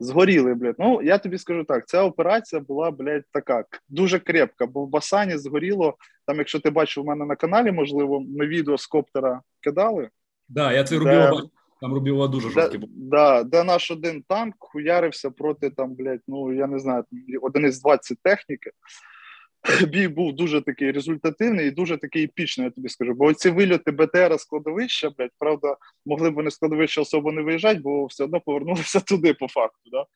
Згоріли, 0.00 0.54
блядь. 0.54 0.76
Ну, 0.78 1.02
я 1.02 1.18
тобі 1.18 1.38
скажу 1.38 1.64
так: 1.64 1.88
ця 1.88 2.02
операція 2.02 2.62
була, 2.62 2.90
блядь, 2.90 3.24
така 3.32 3.64
дуже 3.88 4.18
крепка, 4.18 4.66
бо 4.66 4.84
в 4.84 4.88
Басані 4.88 5.38
згоріло. 5.38 5.96
Там, 6.26 6.38
якщо 6.38 6.60
ти 6.60 6.70
бачив 6.70 7.04
у 7.04 7.06
мене 7.06 7.24
на 7.26 7.36
каналі, 7.36 7.72
можливо, 7.72 8.20
ми 8.20 8.46
відео 8.46 8.78
з 8.78 8.86
коптера 8.86 9.40
кидали. 9.60 10.08
Да, 10.48 10.72
я 10.72 10.84
це 10.84 10.98
робив. 10.98 11.50
Там 11.80 11.94
робила 11.94 12.28
дуже 12.28 12.50
жорсткі. 12.50 12.78
Де, 12.78 12.86
да, 12.90 13.42
де 13.42 13.64
наш 13.64 13.90
один 13.90 14.24
танк 14.28 14.54
хуярився 14.58 15.30
проти 15.30 15.70
там, 15.70 15.94
блядь, 15.94 16.20
ну 16.28 16.52
я 16.52 16.66
не 16.66 16.78
знаю, 16.78 17.04
один 17.42 17.64
із 17.64 17.82
20 17.82 18.18
техніки. 18.22 18.70
Бій 19.88 20.08
був 20.08 20.32
дуже 20.32 20.60
такий 20.60 20.92
результативний 20.92 21.68
і 21.68 21.70
дуже 21.70 21.96
такий 21.96 22.24
епічний, 22.24 22.64
я 22.64 22.70
тобі 22.70 22.88
скажу. 22.88 23.14
Бо 23.14 23.34
ці 23.34 23.50
вильоти 23.50 23.90
БТР 23.90 24.40
складовища, 24.40 25.10
блядь, 25.18 25.30
правда, 25.38 25.76
могли 26.06 26.30
б 26.30 26.34
вони 26.34 26.50
складовище 26.50 27.00
особо 27.00 27.32
не 27.32 27.42
виїжджати, 27.42 27.80
бо 27.80 28.06
все 28.06 28.24
одно 28.24 28.40
повернулися 28.40 29.00
туди 29.08 29.34
по 29.34 29.48
факту. 29.48 29.90
Да? 29.90 30.06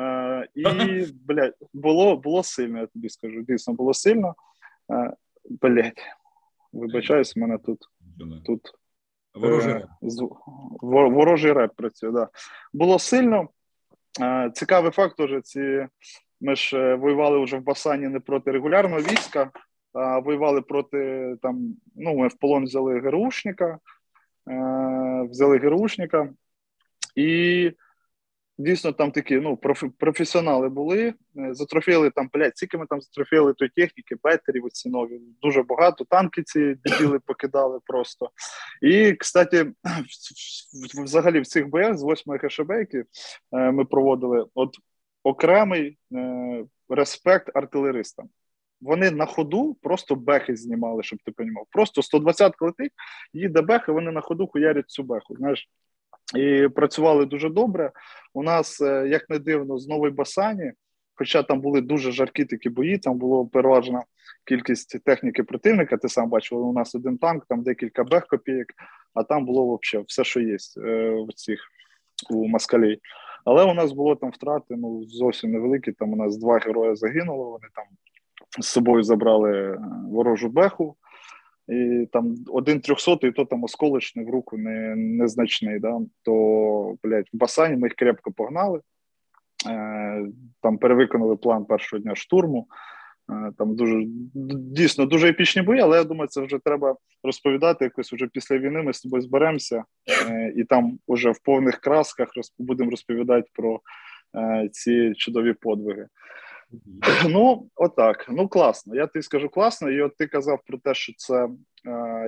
Е, 0.00 0.48
І, 0.54 0.64
блядь, 1.28 1.54
було 1.72 2.16
було 2.16 2.42
сильно, 2.42 2.78
я 2.78 2.86
тобі 2.86 3.08
скажу. 3.08 3.42
Дійсно, 3.42 3.74
було 3.74 3.94
сильно. 3.94 4.34
Е, 4.92 5.12
блядь, 5.50 6.02
вибачаюсь, 6.72 7.36
у 7.36 7.40
мене 7.40 7.58
тут. 7.58 7.78
тут 8.46 8.60
Ворожий 9.34 9.72
е, 9.72 9.74
реп. 9.74 9.88
Ворожий 10.82 11.52
реп 11.52 11.74
працює, 11.76 12.10
да. 12.10 12.28
Було 12.72 12.98
сильно. 12.98 13.48
Е, 14.20 14.50
цікавий 14.54 14.90
факт, 14.90 15.16
теж 15.16 15.42
ці 15.42 15.86
ми 16.40 16.56
ж 16.56 16.78
е, 16.78 16.94
воювали 16.94 17.44
вже 17.44 17.58
в 17.58 17.62
Басані 17.62 18.08
не 18.08 18.20
проти 18.20 18.50
регулярного 18.50 19.00
війська, 19.00 19.50
а 19.92 20.18
воювали 20.18 20.62
проти 20.62 21.36
там. 21.42 21.76
Ну, 21.96 22.14
ми 22.14 22.28
в 22.28 22.34
полон 22.34 22.64
взяли 22.64 23.00
ГРУшника, 23.00 23.78
взяли 25.30 25.58
ГРУшника, 25.58 26.28
і 27.16 27.70
Дійсно, 28.58 28.92
там 28.92 29.10
такі 29.10 29.36
ну, 29.36 29.56
професіонали 29.98 30.68
були. 30.68 31.14
Е, 31.38 31.54
затрофіли 31.54 32.10
там, 32.10 32.30
блядь, 32.32 32.56
скільки 32.56 32.78
ми 32.78 32.86
там 32.86 33.00
затрофіли 33.00 33.54
тої 33.54 33.70
техніки, 33.76 34.16
бетерів 34.22 34.64
оці 34.64 34.88
нові. 34.88 35.20
Дуже 35.42 35.62
багато. 35.62 36.04
Танки 36.04 36.42
ці 36.42 36.74
дебіли 36.74 37.18
покидали 37.18 37.80
просто. 37.86 38.30
І, 38.82 39.12
кстати, 39.12 39.72
взагалі 41.04 41.40
в 41.40 41.46
цих 41.46 41.68
боях 41.68 41.98
з 41.98 42.04
8 42.04 42.38
ХШБ, 42.38 42.70
які 42.70 42.98
е, 42.98 43.04
ми 43.52 43.84
проводили, 43.84 44.46
от 44.54 44.76
окремий 45.24 45.98
е, 46.14 46.64
респект 46.88 47.56
артилеристам. 47.56 48.28
Вони 48.80 49.10
на 49.10 49.26
ходу 49.26 49.76
просто 49.82 50.14
бехи 50.14 50.56
знімали, 50.56 51.02
щоб 51.02 51.18
ти 51.24 51.32
розумів. 51.38 51.64
Просто 51.70 52.02
120 52.02 52.54
летить, 52.60 52.92
їде 53.32 53.62
бех, 53.62 53.84
і 53.88 53.92
вони 53.92 54.10
на 54.10 54.20
ходу 54.20 54.46
хуярять 54.46 54.90
цю 54.90 55.02
беху. 55.02 55.36
Знаєш, 55.36 55.68
і 56.36 56.68
працювали 56.68 57.26
дуже 57.26 57.48
добре. 57.48 57.92
У 58.34 58.42
нас, 58.42 58.80
е, 58.80 59.08
як 59.08 59.30
не 59.30 59.38
дивно, 59.38 59.78
з 59.78 59.88
нової 59.88 60.12
Басані, 60.12 60.72
хоча 61.14 61.42
там 61.42 61.60
були 61.60 61.80
дуже 61.80 62.12
жаркі 62.12 62.44
такі 62.44 62.68
бої, 62.68 62.98
там 62.98 63.18
було 63.18 63.46
переважна 63.46 64.04
кількість 64.44 65.04
техніки 65.04 65.42
противника. 65.42 65.96
Ти 65.96 66.08
сам 66.08 66.28
бачив, 66.28 66.66
у 66.66 66.72
нас 66.72 66.94
один 66.94 67.18
танк, 67.18 67.46
там 67.48 67.62
декілька 67.62 68.04
бех 68.04 68.26
копійок, 68.26 68.66
а 69.14 69.22
там 69.22 69.44
було 69.44 69.78
взагалі 69.82 70.04
все, 70.08 70.24
що 70.24 70.40
є 70.40 70.56
е, 70.76 71.10
в 71.28 71.32
цих 71.34 71.60
у 72.30 72.48
москалей. 72.48 73.00
Але 73.44 73.64
у 73.64 73.74
нас 73.74 73.92
було 73.92 74.16
там 74.16 74.30
втрати 74.30 74.76
ну 74.76 75.04
зовсім 75.04 75.50
невеликі. 75.50 75.92
Там 75.92 76.12
у 76.12 76.16
нас 76.16 76.36
два 76.36 76.58
герої 76.58 76.96
загинули. 76.96 77.44
Вони 77.44 77.66
там 77.74 77.84
з 78.60 78.66
собою 78.66 79.02
забрали 79.02 79.52
е, 79.52 79.78
ворожу 80.10 80.48
беху 80.48 80.96
і 81.68 82.08
там 82.12 82.34
один 82.48 82.80
трьохсотий, 82.80 83.32
то 83.32 83.44
там 83.44 83.64
осколочний 83.64 84.26
в 84.26 84.30
руку 84.30 84.58
не, 84.58 84.94
незначний. 84.96 85.78
Да? 85.78 86.00
То, 86.22 86.96
блядь, 87.02 87.28
в 87.32 87.36
басані 87.36 87.76
ми 87.76 87.86
їх 87.86 87.94
крепко 87.94 88.32
погнали, 88.32 88.80
е, 89.70 90.26
там 90.60 90.78
перевиконали 90.78 91.36
план 91.36 91.64
першого 91.64 92.02
дня 92.02 92.14
штурму. 92.14 92.66
Е, 93.30 93.52
там 93.58 93.76
дуже 93.76 94.02
дійсно 94.06 95.06
дуже 95.06 95.28
епічні 95.28 95.62
бої, 95.62 95.80
але 95.80 95.96
я 95.96 96.04
думаю, 96.04 96.28
це 96.28 96.40
вже 96.40 96.58
треба 96.64 96.96
розповідати. 97.22 97.84
Якось 97.84 98.12
вже 98.12 98.26
після 98.26 98.58
війни 98.58 98.82
ми 98.82 98.92
з 98.92 99.00
тобою 99.00 99.22
зберемося 99.22 99.84
е, 100.28 100.52
і 100.56 100.64
там 100.64 100.98
уже 101.06 101.30
в 101.30 101.38
повних 101.38 101.80
красках 101.80 102.28
будемо 102.58 102.90
розповідати 102.90 103.48
про 103.52 103.80
е, 104.36 104.68
ці 104.72 105.12
чудові 105.16 105.52
подвиги. 105.52 106.06
Ну, 107.28 107.68
отак. 107.76 108.26
Ну, 108.28 108.48
класно. 108.48 108.94
Я 108.94 109.06
тобі 109.06 109.22
скажу 109.22 109.48
класно. 109.48 109.90
І 109.90 110.02
от 110.02 110.16
ти 110.16 110.26
казав 110.26 110.58
про 110.66 110.78
те, 110.78 110.94
що 110.94 111.12
це 111.16 111.48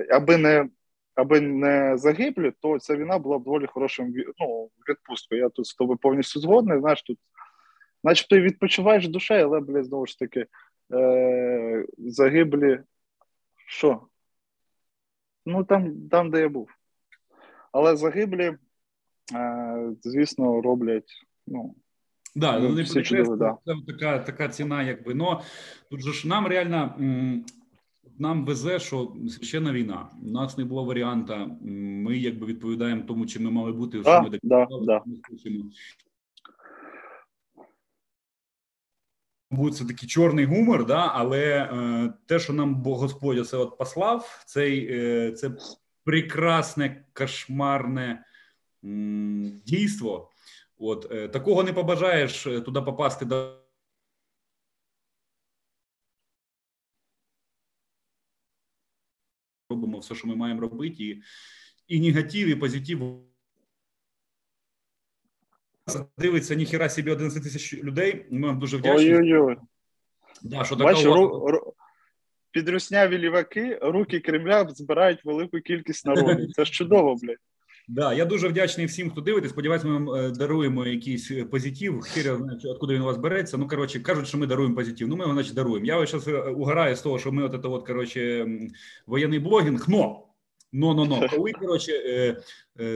аби 0.09 0.37
не 0.37 0.69
аби 1.17 1.41
не 1.41 1.97
загиблі, 1.97 2.51
то 2.61 2.79
ця 2.79 2.95
війна 2.95 3.17
була 3.17 3.39
б 3.39 3.43
доволі 3.43 3.65
хорошим 3.65 4.13
ну, 4.39 4.69
відпусткою. 4.89 5.41
Я 5.41 5.49
тут 5.49 5.65
з 5.65 5.73
тобою 5.73 5.97
повністю 5.97 6.39
згодний. 6.39 6.79
Знаєш, 6.79 7.03
тут, 7.03 7.19
начебто, 8.03 8.35
і 8.35 8.41
відпочиваєш 8.41 9.07
душею, 9.07 9.45
але, 9.45 9.59
блядь, 9.59 9.85
знову 9.85 10.05
ж 10.05 10.19
таки, 10.19 10.45
е, 10.93 11.85
загиблі. 11.97 12.79
Що? 13.67 14.01
Ну, 15.45 15.63
там, 15.63 16.09
там, 16.09 16.31
де 16.31 16.39
я 16.39 16.49
був. 16.49 16.69
Але 17.71 17.95
загиблі, 17.95 18.57
е, 19.35 19.93
звісно, 20.03 20.61
роблять. 20.61 21.11
ну, 21.47 21.75
Да, 22.35 22.59
ну, 22.59 22.83
всі 22.83 23.03
чудові, 23.03 23.37
да. 23.39 23.57
Це 23.65 23.73
така 23.87 24.19
така 24.19 24.49
ціна, 24.49 24.83
якби. 24.83 25.13
Но 25.13 25.41
тут 25.89 26.01
же 26.01 26.13
ж 26.13 26.27
нам 26.27 26.47
реально 26.47 26.95
нам 28.19 28.45
везе, 28.45 28.79
що 28.79 29.13
священна 29.29 29.71
війна. 29.71 30.09
У 30.23 30.27
нас 30.27 30.57
не 30.57 30.65
було 30.65 30.83
варіанта. 30.83 31.49
Ми 31.61 32.17
якби 32.17 32.45
відповідаємо 32.45 33.03
тому, 33.07 33.25
чим 33.25 33.43
ми 33.43 33.51
мали 33.51 33.71
бути, 33.71 34.01
що 34.01 34.21
ми 34.21 34.39
да, 34.43 34.67
да. 34.81 35.01
Буде 39.51 39.75
це 39.75 39.85
такий 39.85 40.09
чорний 40.09 40.45
гумор, 40.45 40.85
да, 40.85 41.11
але 41.13 41.39
е, 41.63 42.13
те, 42.25 42.39
що 42.39 42.53
нам 42.53 42.83
Господь 42.83 43.47
це 43.49 43.57
от 43.57 43.77
послав, 43.77 44.43
цей, 44.45 44.87
е, 44.91 45.31
це 45.31 45.51
прекрасне, 46.03 47.05
кошмарне 47.13 48.25
м, 48.83 49.61
дійство. 49.65 50.31
От 50.77 51.11
е, 51.11 51.27
такого 51.27 51.63
не 51.63 51.73
побажаєш 51.73 52.47
е, 52.47 52.61
туди 52.61 52.81
попасти 52.81 53.25
до. 53.25 53.63
Робимо 59.69 59.99
все, 59.99 60.15
що 60.15 60.27
ми 60.27 60.35
маємо 60.35 60.61
робити, 60.61 61.03
і 61.03 61.21
і 61.87 62.01
негатив, 62.01 62.47
і 62.47 62.55
позитив. 62.55 63.26
Дивиться 66.17 66.55
ніхіра 66.55 66.89
собі 66.89 67.11
11 67.11 67.43
тисяч 67.43 67.73
людей. 67.83 68.25
Ми 68.31 68.47
вам 68.47 68.59
дуже 68.59 68.77
вдячні. 68.77 69.15
Ой-ой-ой. 69.15 69.55
Да, 70.43 70.63
що 70.63 70.75
Бачиш, 70.75 71.05
ру, 71.05 71.47
ру, 71.47 71.73
підрусняві 72.51 73.17
ліваки, 73.17 73.79
руки 73.81 74.19
Кремля 74.19 74.67
збирають 74.69 75.25
велику 75.25 75.57
кількість 75.57 76.05
народу. 76.05 76.47
Це 76.55 76.65
ж 76.65 76.71
чудово, 76.71 77.15
блядь. 77.15 77.37
Да, 77.89 78.13
я 78.13 78.25
дуже 78.25 78.47
вдячний 78.47 78.85
всім, 78.85 79.09
хто 79.09 79.21
дивиться. 79.21 79.49
Сподіваюсь, 79.49 79.83
ми 79.83 79.93
вам 79.93 80.09
е, 80.09 80.31
даруємо 80.31 80.85
якийсь 80.85 81.31
е, 81.31 81.45
позитив. 81.45 82.01
Хір 82.01 82.35
знає, 82.35 82.59
откуда 82.65 82.93
він 82.93 83.01
у 83.01 83.05
вас 83.05 83.17
береться. 83.17 83.57
Ну 83.57 83.67
коротше, 83.67 83.99
кажуть, 83.99 84.27
що 84.27 84.37
ми 84.37 84.47
даруємо 84.47 84.75
позитив. 84.75 85.07
Ну 85.07 85.15
ми 85.15 85.21
його 85.21 85.33
значить 85.33 85.55
даруємо. 85.55 85.85
Я 85.85 85.97
ось 85.97 86.11
зараз 86.11 86.27
е, 86.27 86.41
угораю 86.41 86.95
з 86.95 87.01
того, 87.01 87.19
що 87.19 87.31
ми 87.31 87.43
от 87.43 87.53
это 87.53 87.71
от, 87.71 87.87
коротше, 87.87 88.47
воєнний 89.05 89.39
блогінг. 89.39 89.85
Но 89.89 90.26
но 90.73 90.93
но 90.93 91.05
но 91.05 91.27
коли 91.29 91.51
коротше 91.51 92.41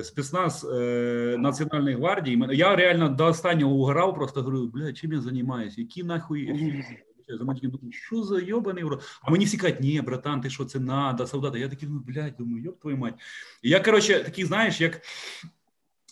спецназ 0.04 0.64
Національної 1.38 1.96
гвардії, 1.96 2.44
я 2.52 2.76
реально 2.76 3.10
до 3.10 3.26
останнього 3.26 3.74
угорав, 3.74 4.16
просто 4.16 4.42
говорю, 4.42 4.68
бля, 4.68 4.94
чим 4.94 5.14
я 5.14 5.22
займаюся? 5.22 5.82
Які 5.82 6.04
нахуй 6.04 6.46
думаю, 7.38 7.92
що 7.92 8.24
за 8.24 8.40
йобаний 8.40 8.84
урод? 8.84 9.04
А 9.22 9.32
мені 9.32 9.46
всі 9.46 9.58
кажуть, 9.58 9.80
ні, 9.80 10.02
братан, 10.02 10.42
ти 10.42 10.50
що 10.50 10.66
це 10.66 10.80
надо, 10.80 11.28
солдати. 11.28 11.60
Я 11.60 11.70
такий, 11.70 11.90
ну, 11.90 12.04
блядь, 12.08 12.36
думаю, 12.38 12.64
йоб 12.64 12.80
твою 12.80 12.98
мать. 12.98 13.16
І 13.62 13.70
я, 13.70 13.80
коротше, 13.80 14.20
такий, 14.20 14.46
знаєш, 14.46 14.82
як 14.82 15.02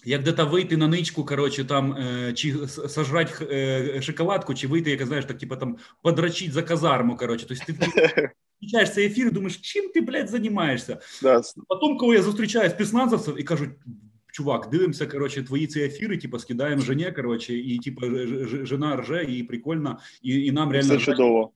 як 0.05 0.23
де-то 0.23 0.45
вийти 0.45 0.77
на 0.77 0.87
ничку, 0.87 1.25
коротше, 1.25 1.65
там, 1.65 1.93
е, 1.93 2.33
чи 2.33 2.67
сожрати 2.67 3.47
е, 3.51 4.01
шоколадку, 4.01 4.53
чи 4.53 4.67
вийти, 4.67 4.89
як 4.89 5.05
знаєш, 5.05 5.25
так, 5.25 5.37
типу, 5.37 5.55
там, 5.55 5.77
подрачить 6.01 6.53
за 6.53 6.63
казарму, 6.63 7.17
коротше. 7.17 7.45
Тобто 7.47 7.73
ти 7.73 8.31
включаєш 8.59 8.93
цей 8.93 9.05
ефір 9.05 9.27
і 9.27 9.31
думаєш, 9.31 9.57
чим 9.57 9.89
ти, 9.89 10.01
блядь, 10.01 10.29
займаєшся? 10.29 10.97
Да. 11.21 11.41
Потім, 11.67 11.97
коли 11.97 12.15
я 12.15 12.21
зустрічаю 12.21 12.69
спецназовців 12.69 13.39
і 13.39 13.43
кажуть, 13.43 13.69
чувак, 14.31 14.69
дивимося, 14.71 15.05
коротше, 15.05 15.43
твої 15.43 15.67
ці 15.67 15.79
ефіри, 15.79 16.17
типу, 16.17 16.39
скидаємо 16.39 16.81
жені, 16.81 17.11
коротше, 17.11 17.53
і, 17.53 17.79
типу, 17.79 18.01
жена 18.65 18.95
рже, 18.95 19.23
і 19.23 19.43
прикольно, 19.43 19.99
і, 20.21 20.45
і 20.45 20.51
нам 20.51 20.71
реально... 20.71 20.97
Все 20.97 21.05
чудово 21.05 21.51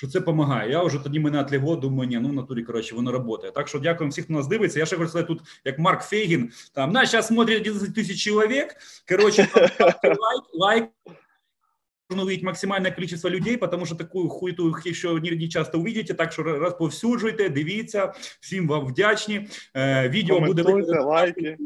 що 0.00 0.06
це 0.06 0.20
допомагає. 0.20 0.70
Я 0.70 0.82
вже 0.82 0.98
тоді 0.98 1.20
мене 1.20 1.40
отлегло, 1.40 1.76
думаю, 1.76 2.10
ні, 2.10 2.18
ну 2.18 2.28
в 2.28 2.32
натурі 2.32 2.62
коротше, 2.62 2.94
воно 2.94 3.24
працює. 3.24 3.50
Так 3.50 3.68
що 3.68 3.78
дякуємо 3.78 4.10
всіх, 4.10 4.24
хто 4.24 4.34
нас 4.34 4.46
дивиться. 4.46 4.78
Я 4.78 4.86
ще 4.86 4.96
хочу 4.96 5.08
сказати, 5.08 5.28
тут 5.34 5.40
як 5.64 5.78
Марк 5.78 6.02
Фейгін, 6.02 6.50
там 6.72 6.92
нас 6.92 7.10
зараз 7.10 7.26
смотрять 7.26 7.60
11 7.60 7.94
тисяч 7.94 8.24
чоловік. 8.24 8.76
Коротше, 9.08 9.48
лайк, 10.02 10.44
лайк 10.54 10.84
нужно 12.10 12.24
увидеть 12.24 12.44
максимальное 12.44 12.90
количество 12.90 13.28
людей, 13.28 13.56
потому 13.56 13.86
что 13.86 13.94
такую 13.94 14.28
хуйту 14.28 14.74
еще 14.84 15.18
не, 15.20 15.30
не 15.30 15.48
часто 15.48 15.78
увидите, 15.78 16.14
так 16.14 16.32
що 16.32 16.42
розповсюджуйте, 16.42 17.48
дивіться, 17.48 18.12
всім 18.40 18.68
вам 18.68 18.86
вдячні. 18.86 19.48
Відео 20.08 20.40
буде 20.40 20.62
лайки. 21.00 21.56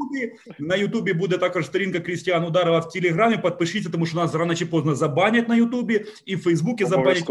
На 0.59 0.77
Ютубі 0.77 1.13
буде 1.13 1.39
також 1.39 1.67
сторінка 1.67 2.01
Крістіан 2.01 2.45
Ударова 2.45 2.79
в 2.79 2.93
Телеграмі. 2.93 3.39
Підпишіться, 3.39 3.91
тому 3.91 4.07
що 4.07 4.17
нас 4.17 4.35
рано 4.35 4.55
чи 4.55 4.67
поздно 4.67 4.95
забанять 4.95 5.49
на 5.49 5.57
Ютубі, 5.57 6.05
і 6.27 6.37
в 6.37 6.43
Фейсбуці 6.43 6.85
забанять, 6.85 7.25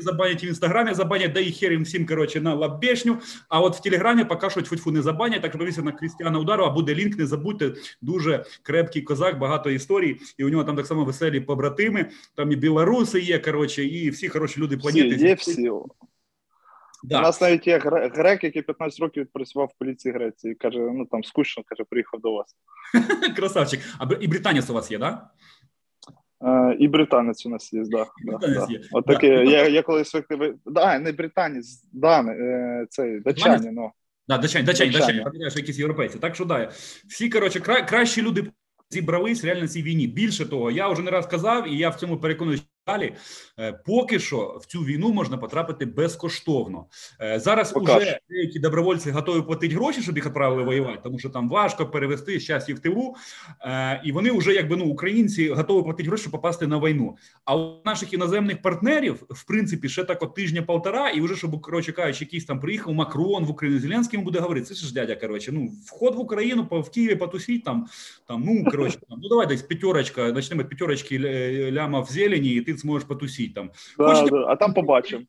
забанять 0.00 0.44
в 0.44 0.46
Інстаграмі, 0.46 0.94
забанять, 0.94 1.32
да 1.32 1.40
і 1.40 1.52
хер 1.52 1.72
їм 1.72 1.82
всім, 1.82 2.06
коротше, 2.06 2.40
на 2.40 2.54
лабешню. 2.54 3.18
А 3.48 3.60
от 3.60 3.76
в 3.76 3.82
Телеграмі 3.82 4.24
поки 4.24 4.50
що 4.50 4.62
тьфу 4.62 4.90
не 4.90 5.02
забанять, 5.02 5.42
так 5.42 5.50
що 5.50 5.58
подивіться 5.58 5.82
на 5.82 5.92
Крістіана 5.92 6.38
Ударова, 6.38 6.70
буде 6.70 6.94
лінк, 6.94 7.18
не 7.18 7.26
забудьте, 7.26 7.72
дуже 8.02 8.44
крепкий 8.62 9.02
козак, 9.02 9.38
багато 9.38 9.70
історій, 9.70 10.16
і 10.38 10.44
у 10.44 10.48
нього 10.48 10.64
там 10.64 10.76
так 10.76 10.86
само 10.86 11.04
веселі 11.04 11.40
побратими, 11.40 12.06
там 12.34 12.49
і 12.52 12.56
білоруси 12.56 13.20
є, 13.20 13.38
коротше, 13.38 13.84
і 13.84 14.10
всі 14.10 14.28
хороші 14.28 14.60
люди 14.60 14.76
планети. 14.76 15.16
Всі, 15.16 15.26
є 15.26 15.34
всі. 15.34 15.70
Да. 17.04 17.18
У 17.18 17.22
нас 17.22 17.40
навіть 17.40 17.66
є 17.66 17.78
грек, 18.14 18.44
який 18.44 18.62
15 18.62 19.00
років 19.00 19.26
працював 19.32 19.70
в 19.74 19.78
поліції 19.78 20.14
Греції. 20.14 20.54
Каже, 20.54 20.78
ну 20.78 21.06
там 21.06 21.24
скучно, 21.24 21.62
каже, 21.66 21.84
приїхав 21.90 22.20
до 22.20 22.32
вас. 22.32 22.56
Красавчик. 23.36 23.80
А 23.98 24.14
і 24.20 24.26
британець 24.26 24.70
у 24.70 24.74
вас 24.74 24.90
є, 24.90 24.98
так? 24.98 25.14
Да? 25.14 25.30
І 26.78 26.88
британець 26.88 27.46
у 27.46 27.48
нас 27.48 27.72
є, 27.72 27.82
да, 27.84 28.06
да, 28.24 28.38
да. 28.38 28.66
є. 28.70 28.80
От 28.92 29.06
таке, 29.06 29.28
да. 29.28 29.42
я, 29.42 29.68
я 29.68 29.82
колись 29.82 30.14
да, 30.66 30.98
не 30.98 31.12
британець, 31.12 31.88
да, 31.92 32.24
цей 32.90 33.20
датчанин, 33.20 33.74
ну. 33.74 33.90
Да, 34.28 34.38
датчані, 34.38 34.64
датчані, 34.64 34.90
датчані, 34.90 35.24
датчані, 35.24 35.44
якісь 35.56 35.78
європейці. 35.78 36.18
Так 36.18 36.34
що 36.34 36.44
да, 36.44 36.70
всі, 37.08 37.28
коротше, 37.28 37.60
кра, 37.60 37.82
кращі 37.82 38.22
люди 38.22 38.46
зібрались 38.90 39.44
реально 39.44 39.68
цій 39.68 39.82
війні. 39.82 40.06
Більше 40.06 40.46
того, 40.46 40.70
я 40.70 40.88
вже 40.88 41.02
не 41.02 41.10
раз 41.10 41.26
казав, 41.26 41.68
і 41.68 41.76
я 41.76 41.88
в 41.88 41.94
цьому 41.94 42.16
переконую 42.20 42.58
далі. 42.86 43.14
Е, 43.58 43.72
поки 43.72 44.18
що 44.18 44.58
в 44.62 44.66
цю 44.66 44.80
війну 44.80 45.12
можна 45.12 45.36
потрапити 45.36 45.86
безкоштовно. 45.86 46.86
Е, 47.20 47.40
зараз 47.40 47.72
Покаж. 47.72 48.02
уже 48.02 48.18
деякі 48.30 48.58
добровольці 48.58 49.10
готові 49.10 49.42
платити 49.42 49.74
гроші, 49.74 50.02
щоб 50.02 50.16
їх 50.16 50.26
відправили 50.26 50.62
воювати, 50.62 51.00
тому 51.02 51.18
що 51.18 51.30
там 51.30 51.48
важко 51.48 51.86
перевести 51.86 52.40
щастя 52.40 52.74
в 52.74 52.78
тилу, 52.78 53.14
е, 53.60 54.00
і 54.04 54.12
вони 54.12 54.32
вже 54.32 54.54
якби 54.54 54.76
ну 54.76 54.84
українці 54.84 55.48
готові 55.48 55.84
платити 55.84 56.08
гроші, 56.08 56.20
щоб 56.20 56.32
попасти 56.32 56.66
на 56.66 56.78
війну. 56.78 57.16
А 57.44 57.56
у 57.56 57.82
наших 57.84 58.12
іноземних 58.12 58.62
партнерів, 58.62 59.22
в 59.30 59.46
принципі, 59.46 59.88
ще 59.88 60.04
так 60.04 60.22
от 60.22 60.34
тижня-полтора, 60.34 61.10
і 61.10 61.20
вже 61.20 61.36
щоб 61.36 61.60
коротше 61.60 61.92
кажучи, 61.92 62.24
якийсь 62.24 62.44
там 62.44 62.60
приїхав 62.60 62.94
Макрон 62.94 63.44
в 63.44 63.50
Україну 63.50 63.80
Зеленський 63.80 64.18
буде 64.18 64.38
говорити. 64.38 64.66
Це 64.66 64.74
ж 64.74 64.94
дядя. 64.94 65.16
Коротше, 65.16 65.52
ну 65.52 65.72
вход 65.86 66.14
в 66.14 66.20
Україну 66.20 66.68
в 66.70 66.90
Києві 66.90 67.14
потусіть 67.14 67.64
там. 67.64 67.86
Там 68.28 68.42
ну 68.46 68.64
коротше, 68.70 68.98
там, 69.08 69.18
ну 69.22 69.28
давай 69.28 69.46
десь 69.46 69.62
п'ятерочка, 69.62 70.32
почнемо 70.32 70.64
п'ятерочки 70.64 71.18
ляма 71.72 72.00
в 72.00 72.06
зелені, 72.06 72.48
і 72.48 72.60
ти 72.60 72.69
зможеш 72.78 73.08
потусіть 73.08 73.54
там. 73.54 73.70
Да, 73.98 74.04
Хочете... 74.14 74.30
да, 74.30 74.44
А 74.48 74.56
там 74.56 74.74
побачимо. 74.74 75.24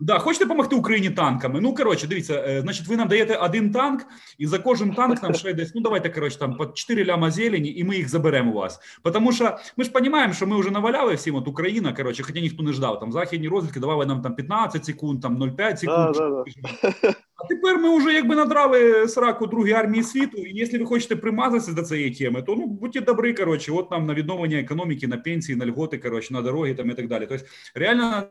Да, 0.00 0.18
хочете 0.18 0.44
допомогти 0.44 0.76
Україні 0.76 1.10
танками? 1.10 1.60
Ну 1.60 1.74
коротше, 1.74 2.06
дивіться, 2.06 2.44
е, 2.48 2.60
значить, 2.60 2.86
ви 2.86 2.96
нам 2.96 3.08
даєте 3.08 3.36
один 3.36 3.70
танк, 3.70 4.06
і 4.38 4.46
за 4.46 4.58
кожен 4.58 4.94
танк 4.94 5.22
нам 5.22 5.34
ще 5.34 5.54
десь. 5.54 5.74
Ну 5.74 5.80
давайте 5.80 6.10
коротше, 6.10 6.38
там 6.38 6.56
по 6.56 6.66
4 6.66 7.04
ляма 7.04 7.30
зелені, 7.30 7.74
і 7.76 7.84
ми 7.84 7.96
їх 7.96 8.08
заберемо 8.08 8.50
у 8.50 8.54
вас. 8.54 8.80
Тому 9.12 9.32
що 9.32 9.56
ми 9.76 9.84
ж 9.84 9.90
розуміємо, 9.94 10.32
що 10.32 10.46
ми 10.46 10.60
вже 10.60 10.70
наваляли 10.70 11.14
всім. 11.14 11.34
От 11.34 11.48
Україна, 11.48 11.92
коротше, 11.92 12.22
хоча 12.22 12.40
ніхто 12.40 12.62
не 12.62 12.72
ждав. 12.72 13.00
Там 13.00 13.12
західні 13.12 13.48
розвідки 13.48 13.80
давали 13.80 14.06
нам 14.06 14.22
там 14.22 14.34
15 14.34 14.84
секунд, 14.84 15.22
там 15.22 15.42
0,5 15.42 15.76
секунд. 15.76 16.12
Да, 16.14 16.28
да, 16.28 16.44
да. 17.02 17.14
А 17.36 17.46
тепер 17.46 17.78
ми 17.78 17.98
вже 17.98 18.12
якби 18.12 18.34
надрали 18.34 19.08
сраку 19.08 19.46
другій 19.46 19.72
армії 19.72 20.02
світу. 20.02 20.36
І 20.36 20.58
якщо 20.58 20.78
ви 20.78 20.84
хочете 20.84 21.16
примазатися 21.16 21.72
до 21.72 21.82
цієї 21.82 22.10
теми, 22.10 22.42
то 22.42 22.56
ну 22.56 22.66
будьте 22.66 23.00
добрі, 23.00 23.34
коротше, 23.34 23.72
от 23.72 23.90
нам 23.90 24.06
на 24.06 24.14
відновлення 24.14 24.58
економіки, 24.58 25.06
на 25.06 25.16
пенсії, 25.16 25.56
на 25.56 25.66
льготи, 25.66 25.98
коротше, 25.98 26.34
на 26.34 26.42
дороги 26.42 26.74
там 26.74 26.90
і 26.90 26.94
так 26.94 27.08
далі. 27.08 27.26
Тобто 27.28 27.46
реально 27.74 28.22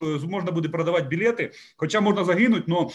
можна 0.00 0.52
буде 0.52 0.68
продавати 0.68 1.06
білети, 1.08 1.52
хоча 1.76 2.00
можна 2.00 2.24
загинути, 2.24 2.72
але 2.72 2.86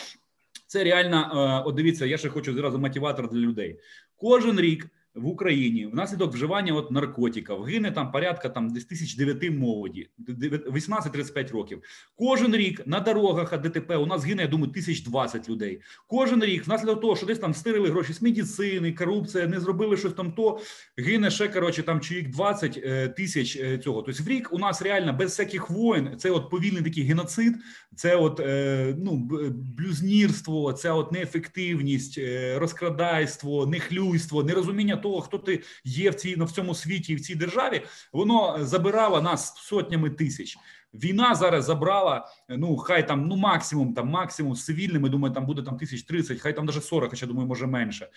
це 0.68 0.84
реально, 0.84 1.32
е, 1.34 1.70
от 1.70 1.76
дивіться, 1.76 2.06
я 2.06 2.18
ще 2.18 2.30
хочу 2.30 2.54
зразу 2.54 2.80
мотиватор 2.80 3.30
для 3.30 3.40
людей. 3.40 3.80
Кожен 4.16 4.60
рік 4.60 4.88
в 5.16 5.28
Україні 5.28 5.86
внаслідок 5.86 6.34
вживання 6.34 6.74
от 6.74 6.92
наркотиків 6.92 7.64
гине 7.64 7.92
там 7.92 8.12
порядка 8.12 8.50
там 8.50 8.70
десь 8.70 8.86
тисяч 8.86 9.16
дев'яти 9.16 9.52
молоді, 9.52 10.10
18-35 10.28 11.52
років. 11.52 11.82
Кожен 12.16 12.56
рік 12.56 12.82
на 12.86 13.00
дорогах 13.00 13.62
ДТП 13.62 13.96
у 13.98 14.06
нас 14.06 14.26
гине, 14.26 14.42
я 14.42 14.48
думаю, 14.48 14.72
тисяч 14.72 15.04
двадцять 15.04 15.50
людей. 15.50 15.82
Кожен 16.08 16.44
рік, 16.44 16.68
внаслідок 16.68 17.02
того, 17.02 17.16
що 17.16 17.26
десь 17.26 17.40
там 17.40 17.54
стирили 17.54 17.90
гроші 17.90 18.14
з 18.14 18.22
медицини, 18.22 18.94
корупція, 18.94 19.48
не 19.48 19.60
зробили 19.60 19.98
щось 19.98 20.14
там, 20.14 20.32
то 20.32 20.60
гине 20.98 21.32
ще 21.32 21.48
коротше 21.48 21.84
там 21.84 22.02
чоловік 22.02 22.30
20 22.30 22.80
е, 22.84 23.08
тисяч 23.08 23.56
е, 23.56 23.78
цього. 23.78 24.02
Тобто 24.02 24.24
в 24.24 24.28
рік 24.28 24.50
у 24.52 24.60
нас 24.60 24.82
реально 24.82 25.14
без 25.14 25.30
всяких 25.30 25.70
воїн. 25.70 26.10
Це 26.18 26.32
от 26.32 26.50
повільний 26.50 26.84
такий 26.84 27.04
геноцид, 27.04 27.54
це 27.96 28.16
от 28.16 28.40
е, 28.40 28.96
ну 28.98 29.30
блюзнірство, 29.78 30.74
це 30.74 30.92
от 30.92 31.12
неефективність, 31.12 32.20
розкрадайство, 32.56 33.66
нехлюйство, 33.66 34.44
нерозуміння 34.44 34.98
того, 35.04 35.22
хто 35.22 35.38
ти 35.38 35.64
є 35.84 36.10
в 36.10 36.16
цій 36.16 36.38
на 36.38 36.46
в 36.46 36.52
цьому 36.52 36.76
світі 36.76 37.14
і 37.14 37.16
в 37.16 37.22
цій 37.22 37.36
державі, 37.36 37.82
воно 38.14 38.66
забирало 38.66 39.22
нас 39.22 39.56
сотнями 39.58 40.10
тисяч. 40.10 40.58
Війна 40.94 41.36
зараз 41.36 41.66
забрала. 41.66 42.28
Ну 42.50 42.78
хай 42.78 43.08
там 43.08 43.28
ну 43.28 43.36
максимум, 43.36 43.94
там 43.94 44.08
максимум 44.08 44.56
цивільними. 44.56 45.10
Думаю, 45.10 45.34
там 45.34 45.46
буде 45.46 45.62
там 45.62 45.78
тисяч 45.78 46.04
тридцять, 46.04 46.40
хай 46.40 46.56
там 46.56 46.66
даже 46.66 46.82
40, 46.82 47.10
хоча 47.10 47.26
думаю, 47.26 47.48
може 47.48 47.68
менше. 47.68 48.08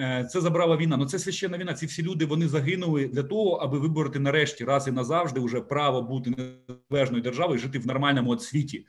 Е, 0.00 0.28
це 0.32 0.40
забрала 0.40 0.76
війна. 0.76 0.96
Ну 0.96 1.06
це 1.06 1.18
священна 1.18 1.58
війна. 1.58 1.74
Ці 1.74 1.86
всі 1.86 2.02
люди 2.02 2.24
вони 2.24 2.48
загинули 2.48 3.08
для 3.08 3.22
того, 3.22 3.50
аби 3.50 3.78
вибороти 3.78 4.18
нарешті 4.18 4.64
раз 4.64 4.88
і 4.88 4.90
назавжди 4.90 5.40
вже 5.40 5.60
право 5.60 6.02
бути 6.02 6.30
незалежною 6.90 7.22
державою, 7.22 7.58
жити 7.58 7.78
в 7.78 7.86
нормальному 7.86 8.38
світі. 8.38 8.86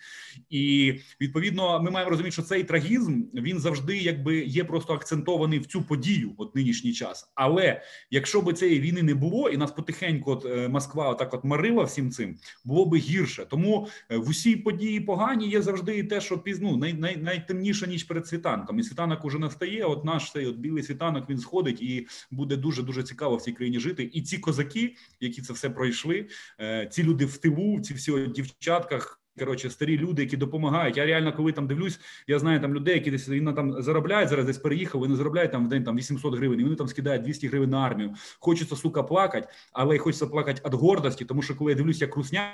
І 0.49 0.93
відповідно, 1.21 1.81
ми 1.81 1.91
маємо 1.91 2.09
розуміти, 2.09 2.31
що 2.31 2.41
цей 2.41 2.63
трагізм 2.63 3.23
він 3.33 3.59
завжди 3.59 3.97
якби 3.97 4.43
є 4.45 4.63
просто 4.63 4.93
акцентований 4.93 5.59
в 5.59 5.65
цю 5.65 5.81
подію, 5.81 6.33
от 6.37 6.55
нинішній 6.55 6.93
час. 6.93 7.31
Але 7.35 7.81
якщо 8.11 8.41
би 8.41 8.53
цієї 8.53 8.79
війни 8.79 9.03
не 9.03 9.15
було, 9.15 9.49
і 9.49 9.57
нас 9.57 9.71
потихеньку, 9.71 10.31
от 10.31 10.45
е, 10.45 10.69
Москва, 10.69 11.09
отак 11.09 11.33
от 11.33 11.43
марила 11.43 11.83
всім 11.83 12.11
цим, 12.11 12.35
було 12.65 12.85
би 12.85 12.97
гірше 12.97 13.32
гірше. 13.33 13.45
Тому 13.49 13.87
е, 14.09 14.17
в 14.17 14.29
усій 14.29 14.55
події 14.55 14.99
погані 14.99 15.47
є 15.47 15.61
завжди 15.61 16.03
те, 16.03 16.21
що 16.21 16.39
пізну 16.39 16.77
най, 16.77 16.93
най, 16.93 17.17
найтемніша 17.17 17.87
ніч 17.87 18.03
перед 18.03 18.27
світанком. 18.27 18.79
І 18.79 18.83
світанок 18.83 19.25
уже 19.25 19.39
настає. 19.39 19.83
От 19.83 20.05
наш 20.05 20.31
цей 20.31 20.45
от 20.45 20.55
білий 20.55 20.83
світанок 20.83 21.29
він 21.29 21.37
сходить, 21.37 21.81
і 21.81 22.07
буде 22.31 22.55
дуже 22.55 22.83
дуже 22.83 23.03
цікаво 23.03 23.35
в 23.35 23.41
цій 23.41 23.51
країні 23.51 23.79
жити. 23.79 24.09
І 24.13 24.21
ці 24.21 24.37
козаки, 24.37 24.95
які 25.19 25.41
це 25.41 25.53
все 25.53 25.69
пройшли, 25.69 26.27
е, 26.59 26.87
ці 26.91 27.03
люди 27.03 27.25
в 27.25 27.37
тилу, 27.37 27.79
ці 27.79 27.93
всі 27.93 28.27
дівчатках. 28.27 29.23
Коротше, 29.39 29.69
старі 29.69 29.97
люди, 29.97 30.21
які 30.21 30.37
допомагають. 30.37 30.97
Я 30.97 31.05
реально, 31.05 31.33
коли 31.33 31.51
там 31.51 31.67
дивлюсь, 31.67 31.99
я 32.27 32.39
знаю 32.39 32.61
там 32.61 32.73
людей, 32.73 32.93
які 32.93 33.11
десь 33.11 33.27
вони 33.27 33.53
там 33.53 33.81
заробляють 33.81 34.29
зараз, 34.29 34.45
десь 34.45 34.57
переїхав, 34.57 35.01
вони 35.01 35.15
заробляють 35.15 35.51
там 35.51 35.65
в 35.65 35.69
день 35.69 35.83
там 35.83 35.97
800 35.97 36.35
гривень, 36.35 36.59
і 36.59 36.63
вони 36.63 36.75
там 36.75 36.87
скидають 36.87 37.23
200 37.23 37.47
гривень 37.47 37.69
на 37.69 37.79
армію. 37.79 38.13
Хочеться 38.39 38.75
сука 38.75 39.03
плакати, 39.03 39.47
але 39.71 39.95
й 39.95 39.99
хочеться 39.99 40.27
плакати 40.27 40.61
від 40.65 40.73
гордості, 40.73 41.25
тому 41.25 41.41
що 41.41 41.55
коли 41.55 41.71
я 41.71 41.77
дивлюсь, 41.77 42.01
як 42.01 42.15
русня. 42.15 42.51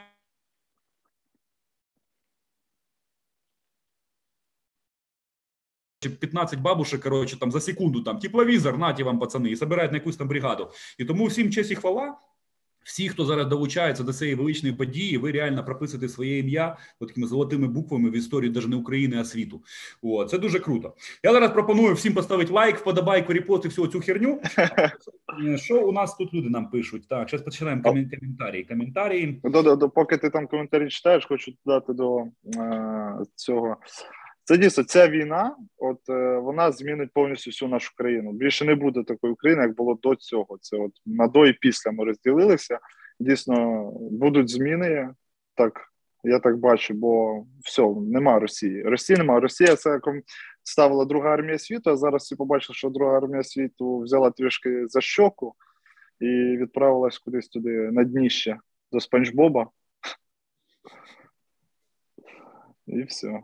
15 5.99 6.59
бабушек, 6.59 7.01
короче, 7.01 7.39
там 7.39 7.51
за 7.51 7.59
секунду 7.59 8.01
там 8.01 8.19
тепловізор, 8.19 8.77
наті 8.77 9.03
вам 9.03 9.19
пацани, 9.19 9.49
і 9.49 9.55
собирають 9.55 9.91
на 9.91 9.97
якусь 9.97 10.17
там 10.17 10.27
бригаду. 10.27 10.71
І 10.97 11.05
тому 11.05 11.25
всім 11.25 11.51
честь 11.51 11.71
і 11.71 11.75
хвала. 11.75 12.15
Всі, 12.83 13.09
хто 13.09 13.25
зараз 13.25 13.47
долучається 13.47 14.03
до 14.03 14.13
цієї 14.13 14.35
величної 14.35 14.75
події, 14.75 15.17
ви 15.17 15.31
реально 15.31 15.65
прописуєте 15.65 16.09
своє 16.09 16.39
ім'я 16.39 16.77
такими 16.99 17.27
золотими 17.27 17.67
буквами 17.67 18.09
в 18.09 18.15
історії 18.15 18.51
навіть 18.51 18.67
не 18.67 18.75
України, 18.75 19.17
а 19.19 19.25
світу. 19.25 19.63
О, 20.01 20.25
це 20.25 20.37
дуже 20.37 20.59
круто. 20.59 20.93
Я 21.23 21.33
зараз 21.33 21.51
пропоную 21.51 21.93
всім 21.93 22.13
поставити 22.13 22.53
лайк, 22.53 22.77
вподобайку, 22.77 23.33
репост 23.33 23.65
і 23.65 23.67
всю 23.67 23.87
цю 23.87 23.99
херню. 23.99 24.41
Що 25.55 25.87
у 25.87 25.91
нас 25.91 26.15
тут 26.15 26.33
люди 26.33 26.49
нам 26.49 26.69
пишуть? 26.69 27.07
Так, 27.07 27.29
зараз 27.29 27.45
починаємо 27.45 27.83
коментарі. 27.83 28.63
Коментарі. 28.63 29.39
До, 29.43 29.61
до, 29.61 29.75
до, 29.75 29.89
поки 29.89 30.17
ти 30.17 30.29
там 30.29 30.47
коментарі 30.47 30.89
читаєш, 30.89 31.25
хочу 31.25 31.51
додати 31.65 31.93
до 31.93 32.19
е, 32.19 33.25
цього 33.35 33.77
це 34.49 34.57
дійсно 34.57 34.83
ця 34.83 35.07
війна, 35.07 35.55
от 35.77 36.09
е, 36.09 36.37
вона 36.37 36.71
змінить 36.71 37.13
повністю 37.13 37.49
всю 37.49 37.69
нашу 37.69 37.95
країну. 37.95 38.31
Більше 38.31 38.65
не 38.65 38.75
буде 38.75 39.03
такої 39.03 39.33
України, 39.33 39.61
як 39.61 39.75
було 39.75 39.99
до 40.03 40.15
цього. 40.15 40.57
Це 40.61 40.77
от 40.77 40.91
на 41.05 41.27
до 41.27 41.47
і 41.47 41.53
після 41.53 41.91
ми 41.91 42.05
розділилися. 42.05 42.79
Дійсно, 43.19 43.83
будуть 44.11 44.49
зміни. 44.49 45.09
Так, 45.55 45.81
я 46.23 46.39
так 46.39 46.57
бачу, 46.57 46.93
бо 46.93 47.43
все, 47.63 47.95
нема 48.01 48.39
Росії. 48.39 48.83
Росії 48.83 49.17
нема. 49.17 49.39
Росія 49.39 49.75
це 49.75 49.99
ставила 50.63 51.05
друга 51.05 51.29
армія 51.29 51.59
світу. 51.59 51.89
А 51.89 51.97
зараз 51.97 52.23
всі 52.23 52.35
побачили, 52.35 52.75
що 52.75 52.89
друга 52.89 53.17
армія 53.17 53.43
світу 53.43 53.99
взяла 53.99 54.31
трішки 54.31 54.87
за 54.87 55.01
щоку 55.01 55.53
і 56.19 56.57
відправилась 56.57 57.17
кудись 57.17 57.47
туди 57.47 57.69
на 57.69 58.03
дніще 58.03 58.57
до 58.91 58.99
Спанч 58.99 59.29
Боба. 59.29 59.67
І 62.87 63.03
все. 63.03 63.39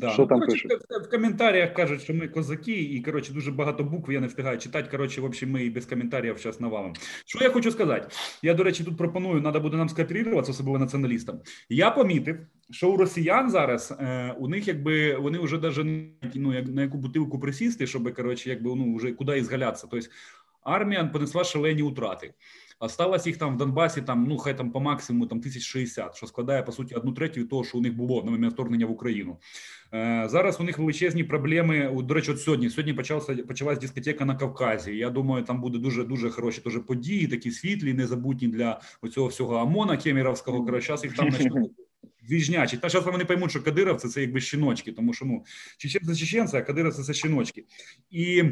Да. 0.00 0.10
Що 0.10 0.22
ну, 0.22 0.28
там 0.28 0.40
коротше, 0.40 0.68
пишуть? 0.68 0.84
В, 0.90 1.06
в 1.06 1.10
коментарях 1.10 1.74
кажуть, 1.74 2.02
що 2.02 2.14
ми 2.14 2.28
козаки, 2.28 2.82
і 2.82 3.02
коротше 3.02 3.32
дуже 3.32 3.52
багато 3.52 3.84
букв 3.84 4.12
я 4.12 4.20
не 4.20 4.26
встигаю 4.26 4.58
читати. 4.58 4.88
Коротше, 4.90 5.20
в 5.20 5.24
общем, 5.24 5.50
ми 5.50 5.64
і 5.64 5.70
без 5.70 5.86
коментарів 5.86 6.38
зараз 6.38 6.60
навалимо. 6.60 6.94
Що 7.26 7.44
я 7.44 7.50
хочу 7.50 7.70
сказати? 7.70 8.08
Я, 8.42 8.54
до 8.54 8.62
речі, 8.62 8.84
тут 8.84 8.96
пропоную, 8.96 9.42
треба 9.42 9.60
буде 9.60 9.76
нам 9.76 9.88
скооперуватися, 9.88 10.52
особливо 10.52 10.78
націоналістам. 10.78 11.40
Я 11.68 11.90
помітив, 11.90 12.38
що 12.70 12.90
у 12.90 12.96
росіян 12.96 13.50
зараз 13.50 13.94
е, 14.00 14.34
у 14.38 14.48
них 14.48 14.68
якби 14.68 15.16
вони 15.16 15.38
вже 15.38 15.58
навіть 15.58 16.32
ну, 16.34 16.54
як, 16.54 16.68
на 16.68 16.82
яку 16.82 16.98
бутилку 16.98 17.40
присісти, 17.40 17.86
щоб 17.86 18.14
коротше, 18.14 18.50
якби 18.50 18.74
ну 18.76 18.96
вже 18.96 19.12
куди 19.12 19.38
ізгалятися. 19.38 19.86
Тобто 19.90 20.06
армія 20.62 21.04
понесла 21.04 21.44
шалені 21.44 21.82
утрати. 21.82 22.34
Осталось 22.82 23.26
їх 23.26 23.36
там 23.36 23.54
в 23.54 23.56
Донбасі, 23.56 24.02
там 24.02 24.26
ну 24.28 24.38
хай 24.38 24.56
там 24.56 24.70
по 24.70 24.80
максимуму 24.80 25.26
там 25.26 25.38
1060, 25.38 26.16
що 26.16 26.26
складає 26.26 26.62
по 26.62 26.72
суті 26.72 26.94
одну 26.94 27.12
третю 27.12 27.44
того, 27.44 27.64
що 27.64 27.78
у 27.78 27.80
них 27.80 27.94
було 27.94 28.22
на 28.24 28.30
момент 28.30 28.52
вторгнення 28.52 28.86
в 28.86 28.90
Україну. 28.90 29.38
Е, 29.94 30.26
Зараз 30.30 30.60
у 30.60 30.64
них 30.64 30.78
величезні 30.78 31.24
проблеми. 31.24 32.02
До 32.04 32.14
речі, 32.14 32.30
от 32.30 32.40
сьогодні 32.40 32.70
сьогодні 32.70 32.92
почався 32.92 33.34
почалась 33.34 33.78
дискотека 33.78 34.24
на 34.24 34.36
Кавказі. 34.36 34.96
Я 34.96 35.10
думаю, 35.10 35.44
там 35.44 35.60
буде 35.60 35.78
дуже 35.78 36.04
дуже 36.04 36.30
хороші 36.30 36.60
теж 36.60 36.78
події, 36.86 37.26
такі 37.26 37.50
світлі, 37.50 37.94
незабутні 37.94 38.48
для 38.48 38.80
цього 39.12 39.26
всього 39.26 39.54
ОМОНа 39.54 39.96
Кемеровського. 39.96 40.64
Коротше, 40.64 40.86
зараз 40.86 41.04
їх 41.04 41.16
там 41.16 41.30
почнуть 41.30 41.70
Віжнячі. 42.30 42.76
Та 42.76 42.88
зараз 42.88 43.06
вони 43.06 43.24
поймуть, 43.24 43.50
що 43.50 43.62
кадировці 43.62 44.08
це 44.08 44.20
якби 44.20 44.40
щіночки, 44.40 44.92
тому 44.92 45.14
що 45.14 45.24
ну 45.24 45.44
чеченці 45.78 46.16
чеченці, 46.16 46.56
а 46.56 46.62
кадировці 46.62 47.02
це 47.02 47.14
щіночки. 47.14 47.64
І 48.10 48.44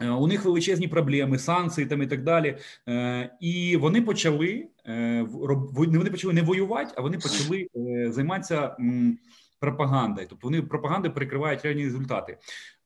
у 0.00 0.26
них 0.26 0.44
величезні 0.44 0.88
проблеми, 0.88 1.38
санкції 1.38 1.86
там 1.86 2.02
і 2.02 2.06
так 2.06 2.22
далі. 2.22 2.58
Е, 2.88 3.36
і 3.40 3.76
вони 3.76 4.02
почали 4.02 4.68
е, 4.86 5.26
вони 5.28 6.10
почали 6.10 6.34
не 6.34 6.42
воювати, 6.42 6.94
а 6.96 7.00
вони 7.00 7.18
почали 7.18 7.68
займатися 8.10 8.76
пропагандою. 9.60 10.26
Тобто 10.30 10.46
вони 10.46 10.62
пропагандою 10.62 11.14
перекривають 11.14 11.62
реальні 11.62 11.84
результати. 11.84 12.38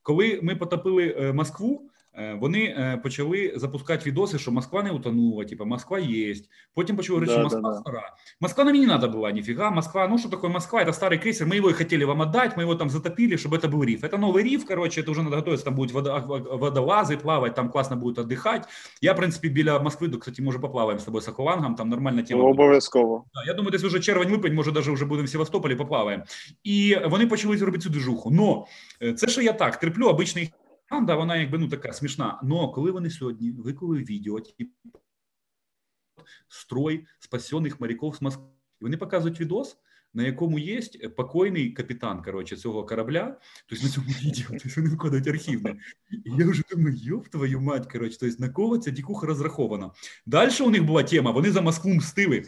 Коли 0.03 0.39
ми 0.43 0.55
потопили 0.55 1.31
Москву. 1.35 1.89
Е, 2.16 2.38
вони 2.40 2.58
е, 2.58 3.00
почали 3.02 3.52
запускати 3.56 4.10
відоси, 4.10 4.38
що 4.38 4.52
Москва 4.52 4.82
не 4.82 4.90
утонула, 4.90 5.44
типа 5.44 5.64
Москва 5.64 5.98
є. 5.98 6.34
Потім 6.74 6.96
почали 6.96 7.14
говорити, 7.14 7.32
да, 7.32 7.48
що 7.48 7.56
Москва 7.56 7.72
да, 7.72 7.80
стара. 7.80 8.16
Москва 8.40 8.64
нам 8.64 8.76
не 8.76 8.86
надо 8.86 9.08
была, 9.08 9.32
нифига. 9.32 9.70
Москва, 9.70 10.08
ну 10.08 10.18
что 10.18 10.28
такое 10.28 10.50
Москва? 10.50 10.82
Это 10.82 10.92
старый 10.92 11.18
крейсер, 11.18 11.46
мы 11.46 11.56
его 11.56 11.70
и 11.70 11.72
хотели 11.72 12.04
вам 12.04 12.22
отдать, 12.22 12.56
мы 12.56 12.62
его 12.62 12.74
там 12.74 12.90
затопили, 12.90 13.36
чтобы 13.36 13.56
это 13.56 13.68
был 13.68 13.82
риф. 13.82 14.04
Это 14.04 14.18
новый 14.18 14.42
риф, 14.42 14.66
короче, 14.66 15.00
это 15.00 15.10
уже 15.10 15.22
надо 15.22 15.36
готовиться, 15.36 15.64
там 15.64 15.74
будут 15.74 15.92
водолазы 15.92 17.16
плавать, 17.16 17.54
там 17.54 17.70
классно 17.70 17.96
будет 17.96 18.18
отдыхать. 18.18 18.68
Я, 19.00 19.12
в 19.14 19.16
принципе, 19.16 19.48
біля 19.48 19.78
Москви, 19.78 20.08
кстати, 20.08 20.42
може 20.42 20.58
поплаваємо 20.58 21.00
з 21.00 21.04
тобою 21.04 21.22
з 21.22 21.28
аквалангом, 21.28 21.74
там 21.74 21.88
нормальна 21.88 22.22
тема. 22.22 22.44
Обов'язково. 22.44 23.24
Да, 23.34 23.44
я 23.46 23.54
думаю, 23.54 23.70
десь 23.70 23.82
вже 23.82 24.00
червень-липень, 24.00 24.54
може, 24.54 24.72
навіть 24.72 24.88
вже 24.88 25.04
будемо 25.04 25.26
в 25.26 25.30
Севастополі, 25.30 25.76
поплаваємо. 25.76 26.24
І 26.64 26.96
вони 27.06 27.26
почали 27.26 27.56
робити 27.56 27.78
цю 27.78 27.90
движуху. 27.90 28.30
Но 28.30 28.66
е, 29.02 29.12
це 29.12 29.28
що 29.28 29.42
я 29.42 29.52
так, 29.52 29.76
терплю, 29.76 30.06
обичний 30.06 30.52
Команда, 30.89 31.15
вона 31.15 31.35
якби 31.37 31.57
ну 31.57 31.67
така 31.67 31.93
смішна. 31.93 32.39
Но 32.43 32.71
коли 32.71 32.91
вони 32.91 33.09
сьогодні 33.09 33.51
виклали 33.51 34.03
відео, 34.03 34.39
типу, 34.39 34.71
строй 36.47 37.05
спасених 37.19 37.81
моряків 37.81 38.15
з 38.15 38.21
Москви, 38.21 38.43
вони 38.81 38.97
показують 38.97 39.39
відос, 39.39 39.77
на 40.13 40.23
якому 40.23 40.59
є 40.59 40.81
покойний 41.17 41.71
капітан 41.71 42.23
коротше, 42.23 42.55
цього 42.55 42.85
корабля, 42.85 43.39
тобто 43.67 43.85
на 43.85 43.91
цьому 43.91 44.07
відео, 44.07 44.47
тобто 44.49 44.81
вони 44.81 44.95
вкладають 44.95 45.27
архівне. 45.27 45.75
І 46.11 46.31
я 46.37 46.49
вже 46.49 46.63
думаю, 46.71 46.95
йоп 46.95 47.27
твою 47.27 47.61
мать, 47.61 47.91
коротше, 47.91 48.17
тобто 48.19 48.35
на 48.39 48.49
кого 48.49 48.77
ця 48.77 48.91
дікуха 48.91 49.27
розрахована. 49.27 49.91
Далі 50.25 50.51
у 50.61 50.69
них 50.69 50.83
була 50.83 51.03
тема, 51.03 51.31
вони 51.31 51.51
за 51.51 51.61
Москву 51.61 51.93
мстили. 51.93 52.43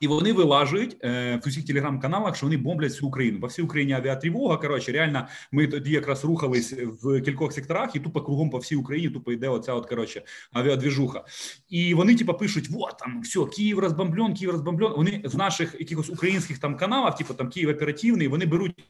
І 0.00 0.06
вони 0.06 0.32
вилажують 0.32 0.96
е, 1.04 1.40
в 1.44 1.48
усіх 1.48 1.66
телеграм-каналах, 1.66 2.36
що 2.36 2.46
вони 2.46 2.56
бомблять 2.56 2.90
всю 2.90 3.08
Україну. 3.08 3.40
По 3.40 3.46
всій 3.46 3.62
Україні 3.62 3.92
авіатривога. 3.92 4.56
Коротше, 4.56 4.92
реально, 4.92 5.26
ми 5.52 5.66
тоді 5.66 5.90
якраз 5.90 6.24
рухались 6.24 6.72
в 7.02 7.20
кількох 7.20 7.52
секторах, 7.52 7.96
і 7.96 8.00
тупо 8.00 8.22
кругом 8.22 8.50
по 8.50 8.58
всій 8.58 8.76
Україні 8.76 9.10
тупо 9.10 9.32
йде 9.32 9.48
оця 9.48 9.74
от 9.74 9.86
коротше 9.88 10.22
авіадвіжуха. 10.52 11.24
І 11.68 11.94
вони, 11.94 12.16
типу, 12.16 12.34
пишуть: 12.34 12.70
вот 12.70 12.98
там 12.98 13.20
все, 13.20 13.40
Київ 13.44 13.78
розбомблен, 13.78 14.34
Київ 14.34 14.50
розбомблен. 14.50 14.92
Вони 14.96 15.22
з 15.24 15.34
наших 15.34 15.76
якихось 15.78 16.10
українських 16.10 16.58
там 16.58 16.76
каналів, 16.76 17.14
типу 17.14 17.34
там 17.34 17.48
Київ 17.48 17.68
оперативний, 17.68 18.28
вони 18.28 18.46
беруть. 18.46 18.84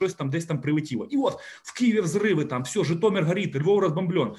Щось 0.00 0.14
там 0.14 0.30
десь 0.30 0.46
там 0.46 0.60
прилетіло. 0.60 1.06
І 1.10 1.16
от 1.16 1.40
в 1.62 1.78
Києві 1.78 2.00
взриви, 2.00 2.44
там 2.44 2.62
все, 2.62 2.84
Житомир 2.84 3.24
горить, 3.24 3.56
Львов 3.56 3.78
розбомблен. 3.78 4.34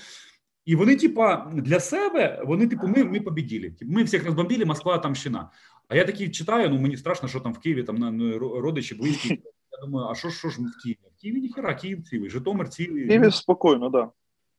І 0.66 0.76
вони, 0.76 0.96
типа, 0.96 1.52
для 1.54 1.80
себе, 1.80 2.44
вони, 2.46 2.68
типу, 2.68 2.88
ми 2.88 3.04
ми 3.04 3.20
побіділи. 3.20 3.74
Ми 3.82 4.04
всіх 4.04 4.26
розбомбили, 4.26 4.66
Москва 4.66 4.98
там 4.98 5.16
щина. 5.16 5.50
А 5.94 5.96
я 5.96 6.06
такий 6.06 6.30
читаю, 6.30 6.70
ну 6.70 6.80
мені 6.80 6.98
страшно, 6.98 7.30
що 7.30 7.40
там 7.40 7.54
в 7.54 7.60
Києві 7.60 7.84
там 7.84 8.18
ну, 8.18 8.40
родичі 8.40 8.96
близькі. 8.96 9.30
Я 9.72 9.78
думаю, 9.82 10.08
а 10.08 10.16
що 10.16 10.30
що 10.30 10.50
ж 10.50 10.62
в 10.62 10.84
Києві? 10.84 10.98
В 11.18 11.22
Києві 11.22 11.42
ніхера, 11.42 11.76
Київ 11.76 12.04
цілий, 12.04 12.30
Житомир 12.30 12.70
цілий. 12.70 13.08
Києві 13.08 13.32
спокійно, 13.32 13.90
да. 13.90 14.10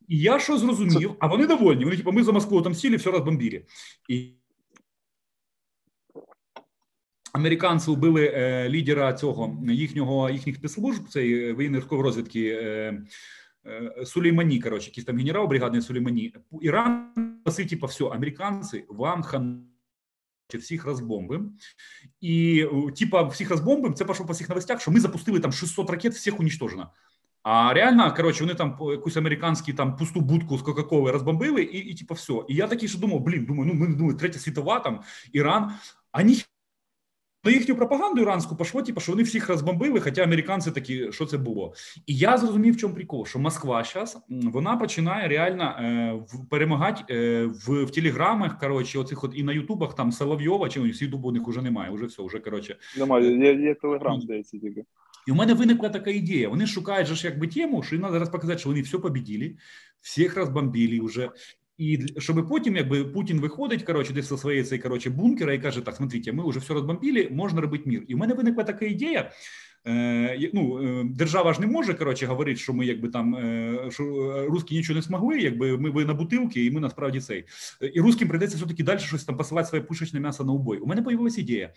І 0.07 0.19
я 0.19 0.39
що 0.39 0.57
зрозумів, 0.57 1.15
а 1.19 1.27
вони 1.27 1.47
довольні. 1.47 1.83
Вони, 1.83 1.97
типу, 1.97 2.11
ми 2.11 2.23
за 2.23 2.31
Москву 2.31 2.61
там 2.61 2.75
сіли, 2.75 2.95
все 2.95 3.11
розбомбили. 3.11 3.65
І 4.09 4.33
Американці 7.33 7.91
вбили 7.91 8.31
е, 8.33 8.69
лідера 8.69 9.13
цього 9.13 9.57
їхнього 9.67 10.29
їхніх 10.29 10.55
спецслужб, 10.55 11.07
цей 11.07 11.53
воєнної 11.53 11.83
розвідки 11.89 12.47
е, 12.47 13.01
е, 13.65 14.05
Сулеймані, 14.05 14.59
коротше, 14.59 14.89
якийсь 14.89 15.05
там 15.05 15.17
генерал 15.17 15.47
бригадний 15.47 15.81
Сулеймані. 15.81 16.33
Іран, 16.61 17.11
типу, 17.69 17.87
все, 17.87 18.05
американці, 18.05 18.85
вам 18.89 19.23
хан 19.23 19.74
всіх 20.53 20.85
розбомбим. 20.85 21.51
І 22.21 22.65
типа 22.99 23.23
всіх 23.23 23.49
розбомбим, 23.49 23.93
це 23.93 24.05
пішло 24.05 24.25
по 24.25 24.33
всіх 24.33 24.49
новостях, 24.49 24.81
що 24.81 24.91
ми 24.91 24.99
запустили 24.99 25.39
там 25.39 25.51
600 25.51 25.89
ракет, 25.89 26.13
всіх 26.13 26.39
уничтожено. 26.39 26.91
А 27.43 27.73
реально, 27.73 28.13
коротше, 28.15 28.43
вони 28.43 28.55
там 28.55 28.77
якусь 28.91 29.17
американську 29.17 29.73
там 29.73 29.95
пусту 29.95 30.21
будку 30.21 30.57
з 30.57 30.61
Кока-Коли 30.61 31.11
розбомбили, 31.11 31.61
і, 31.63 31.77
і 31.77 31.95
типу, 31.95 32.13
все. 32.13 32.33
І 32.47 32.55
я 32.55 32.67
такий, 32.67 32.89
що 32.89 32.99
думав, 32.99 33.19
блін, 33.19 33.45
думаю, 33.45 33.71
ну 33.73 33.79
ми 33.79 33.95
думаю, 33.95 34.17
третя 34.17 34.39
світова, 34.39 34.79
там 34.79 35.01
Іран, 35.33 35.71
а 36.11 36.21
ні 36.21 36.43
на 37.45 37.51
їхню 37.51 37.75
пропаганду 37.75 38.21
іранську 38.21 38.55
пішло, 38.55 38.81
типу, 38.81 39.01
що 39.01 39.11
вони 39.11 39.23
всіх 39.23 39.49
розбомбили, 39.49 39.99
хоча 39.99 40.23
американці 40.23 40.71
такі, 40.71 41.11
що 41.11 41.25
це 41.25 41.37
було. 41.37 41.73
І 42.05 42.17
я 42.17 42.37
зрозумів, 42.37 42.73
в 42.73 42.77
чому 42.77 42.95
прикол, 42.95 43.25
що 43.25 43.39
Москва 43.39 43.83
зараз 43.83 44.17
вона 44.29 44.77
починає 44.77 45.27
реально 45.27 45.63
е, 45.63 46.19
перемагати 46.49 47.13
е, 47.13 47.45
в 47.45 47.85
в 47.85 47.91
телеграмах. 47.91 48.59
Коротше, 48.59 48.99
оцих 48.99 49.23
от 49.23 49.31
і 49.35 49.43
на 49.43 49.53
Ютубах 49.53 49.95
там 49.95 50.11
Соловйова, 50.11 50.69
чи 50.69 50.93
з 50.93 51.01
Ютубу 51.01 51.29
у 51.29 51.31
них 51.31 51.47
вже 51.47 51.61
немає. 51.61 51.91
Вже 51.91 52.05
все, 52.05 52.23
вже 52.23 52.39
коротше. 52.39 52.77
Немає, 52.97 53.37
є, 53.37 53.53
є 53.53 53.73
телеграм, 53.73 54.21
здається, 54.21 54.59
тільки. 54.59 54.83
І 55.27 55.31
у 55.31 55.35
мене 55.35 55.53
виникла 55.53 55.89
така 55.89 56.11
ідея. 56.11 56.49
Вони 56.49 56.67
шукають 56.67 57.07
же 57.07 57.15
ж 57.15 57.27
якби 57.27 57.47
тему, 57.47 57.83
що 57.83 57.95
їм 57.95 58.01
треба 58.01 58.13
зараз 58.13 58.29
показати, 58.29 58.59
що 58.59 58.69
вони 58.69 58.81
все 58.81 58.97
победили, 58.97 59.55
всіх 60.01 60.37
розбомбили 60.37 60.99
вже. 60.99 61.29
І 61.77 61.99
щоб 62.17 62.47
потім, 62.49 62.75
якби 62.75 63.05
Путін 63.05 63.39
виходить, 63.39 63.83
коротше, 63.83 64.13
десь 64.13 64.29
зі 64.29 64.37
своєї 64.37 64.63
цей 64.63 64.79
коротше, 64.79 65.09
бункера 65.09 65.53
і 65.53 65.59
каже: 65.59 65.81
Так, 65.81 65.95
смотрите, 65.95 66.31
ми 66.31 66.49
вже 66.49 66.59
все 66.59 66.73
розбомбили, 66.73 67.27
можна 67.31 67.61
робити 67.61 67.83
мір. 67.89 68.03
І 68.07 68.15
в 68.15 68.17
мене 68.17 68.33
виникла 68.33 68.63
така 68.63 68.85
ідея. 68.85 69.31
Е, 69.87 70.49
ну, 70.53 70.83
е, 70.83 71.03
Держава 71.03 71.53
ж 71.53 71.61
не 71.61 71.67
може 71.67 71.93
коротше, 71.93 72.25
говорити, 72.25 72.59
що 72.59 72.73
ми 72.73 72.85
якби 72.85 73.09
там 73.09 73.35
е, 73.35 73.79
що 73.91 74.03
русські 74.49 74.75
нічого 74.75 74.95
не 74.95 75.01
змогли, 75.01 75.39
якби 75.39 75.77
ми 75.77 75.89
ви 75.89 76.05
на 76.05 76.13
бутилки, 76.13 76.65
і 76.65 76.71
ми 76.71 76.79
насправді 76.79 77.19
цей. 77.19 77.45
І 77.93 78.01
русським 78.01 78.27
прийдеться 78.27 78.57
все 78.57 78.65
таки 78.65 78.83
далі 78.83 78.99
щось 78.99 79.23
там 79.23 79.37
посилати 79.37 79.67
своє 79.67 79.83
пушечне 79.83 80.19
м'ясо 80.19 80.43
на 80.43 80.53
убой. 80.53 80.77
У 80.77 80.85
мене 80.85 81.03
з'явилася 81.07 81.41
ідея. 81.41 81.73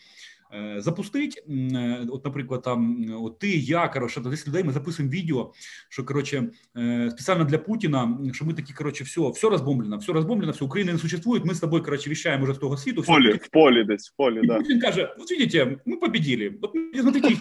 Е, 0.55 0.81
запустить, 0.81 1.45
е, 1.49 2.07
от, 2.11 2.25
наприклад, 2.25 2.63
там 2.63 3.07
от 3.21 3.39
ти, 3.39 3.49
я, 3.49 3.89
коротше, 3.89 4.21
10 4.21 4.49
людей, 4.49 4.65
ми 4.65 4.73
записуємо 4.73 5.13
відео, 5.13 5.53
що 5.89 6.05
коротше, 6.05 6.49
е, 6.77 7.11
спеціально 7.11 7.45
для 7.45 7.59
Путіна, 7.59 8.19
що 8.33 8.45
ми 8.45 8.55
такі, 8.55 8.73
коротше, 8.73 9.05
все, 9.05 9.31
все 9.31 9.49
розбомблено, 9.49 9.99
все 9.99 10.13
розбомблено, 10.13 10.53
все, 10.53 10.65
Україна 10.65 10.93
не 10.93 10.99
существує, 10.99 11.43
ми 11.45 11.55
з 11.55 11.61
тобою, 11.61 11.83
коротше, 11.83 12.11
віщаємо 12.11 12.45
вже 12.45 12.55
з 12.55 12.59
того 12.59 12.77
світу. 12.77 13.01
В 13.01 13.07
полі, 13.07 13.33
в 13.33 13.49
полі 13.49 13.85
десь, 13.85 14.11
в 14.11 14.17
полі, 14.17 14.41
да. 14.45 14.57
Путін 14.57 14.81
каже, 14.81 15.15
от 15.19 15.31
видите, 15.31 15.77
ми 15.87 15.97
победили, 15.97 16.55
от 16.63 16.71
смотрите, 17.01 17.29
їх. 17.29 17.41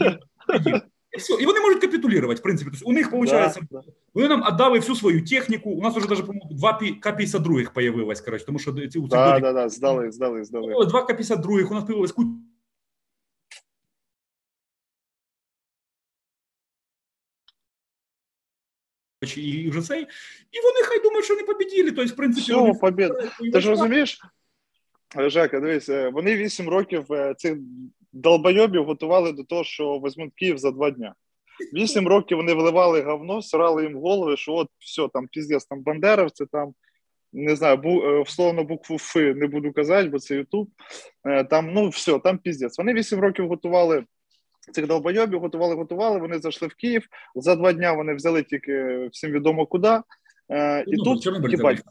І 1.12 1.18
все, 1.18 1.34
і 1.34 1.46
вони 1.46 1.60
можуть 1.60 1.82
капітулювати, 1.82 2.40
в 2.40 2.44
принципі. 2.44 2.72
Тобто 2.74 2.90
у 2.90 2.94
них 2.94 3.12
виходить, 3.12 3.64
да, 3.72 3.82
вони 4.14 4.28
нам 4.28 4.44
віддали 4.52 4.80
всю 4.80 4.96
свою 4.96 5.26
техніку. 5.26 5.70
У 5.70 5.82
нас 5.82 5.96
вже 5.96 6.10
навіть, 6.10 6.26
по-моєму, 6.26 6.50
два 6.52 6.74
К-52 6.74 7.74
появилось, 7.74 8.22
коротше, 8.22 8.46
тому 8.46 8.60
що 8.60 8.88
ці 8.88 9.00
у 9.00 9.08
да, 9.08 9.40
да, 9.40 9.54
да, 9.54 9.70
здали, 9.70 10.12
здали, 10.12 10.44
здали. 10.44 10.86
Два 10.86 11.06
К-52, 11.06 11.64
у 11.72 11.74
нас 11.74 11.84
появилось 11.84 12.12
куча 12.12 12.30
і 19.36 19.70
вже 19.70 19.82
цей, 19.82 20.02
і 20.52 20.62
вони 20.64 20.82
хай 20.84 21.04
думають, 21.04 21.26
що 21.26 21.36
не 21.36 21.44
побіділи. 21.44 21.92
Тобто, 21.92 22.14
в 22.14 22.16
принципі, 22.16 22.42
Все, 22.42 22.56
вони 22.56 22.74
побід. 22.74 23.12
Ти 23.54 23.62
ж 23.62 23.70
розумієш, 23.70 24.20
Жека, 25.16 25.60
дивись, 25.60 25.90
е, 25.90 26.10
вони 26.10 26.36
вісім 26.36 26.70
років 26.70 27.14
е, 27.14 27.34
цих 27.38 27.58
долбойобів 28.14 28.86
готували 28.86 29.32
до 29.32 29.44
того, 29.44 29.64
що 29.64 30.02
візьмуть 30.06 30.34
Київ 30.36 30.58
за 30.58 30.72
два 30.72 30.92
дня. 30.92 31.14
Вісім 31.74 32.08
років 32.08 32.38
вони 32.38 32.54
вливали 32.54 33.02
говно, 33.02 33.42
сирали 33.42 33.84
їм 33.84 33.96
голови, 33.96 34.38
що 34.38 34.54
от 34.54 34.68
все, 34.80 35.08
там 35.14 35.28
піздець, 35.28 35.66
там 35.66 35.84
бандеровці, 35.84 36.46
там 36.52 36.74
не 37.34 37.56
знаю, 37.56 37.78
бу, 37.78 38.02
е, 38.02 38.22
всловно 38.22 38.64
букву 38.64 38.96
Ф 38.96 39.16
не 39.16 39.48
буду 39.48 39.74
казати, 39.74 40.10
бо 40.10 40.20
це 40.20 40.36
Ютуб. 40.36 40.70
Там, 41.50 41.74
ну 41.74 41.90
все, 41.90 42.20
там 42.20 42.38
піздець. 42.38 42.78
Вони 42.78 42.94
вісім 42.94 43.20
років 43.20 43.48
готували 43.48 44.06
цих 44.72 44.88
долбойобів, 44.88 45.40
готували, 45.40 45.76
готували. 45.76 46.20
Вони 46.20 46.40
зайшли 46.40 46.68
в 46.68 46.74
Київ. 46.74 47.08
За 47.36 47.56
два 47.56 47.74
дня 47.74 47.94
вони 47.94 48.14
взяли 48.14 48.44
тільки 48.44 49.08
всім 49.12 49.32
відомо 49.32 49.66
куди. 49.66 50.02
І 50.88 50.96
ну, 50.98 51.04
тут, 51.04 51.26
їбать, 51.50 51.82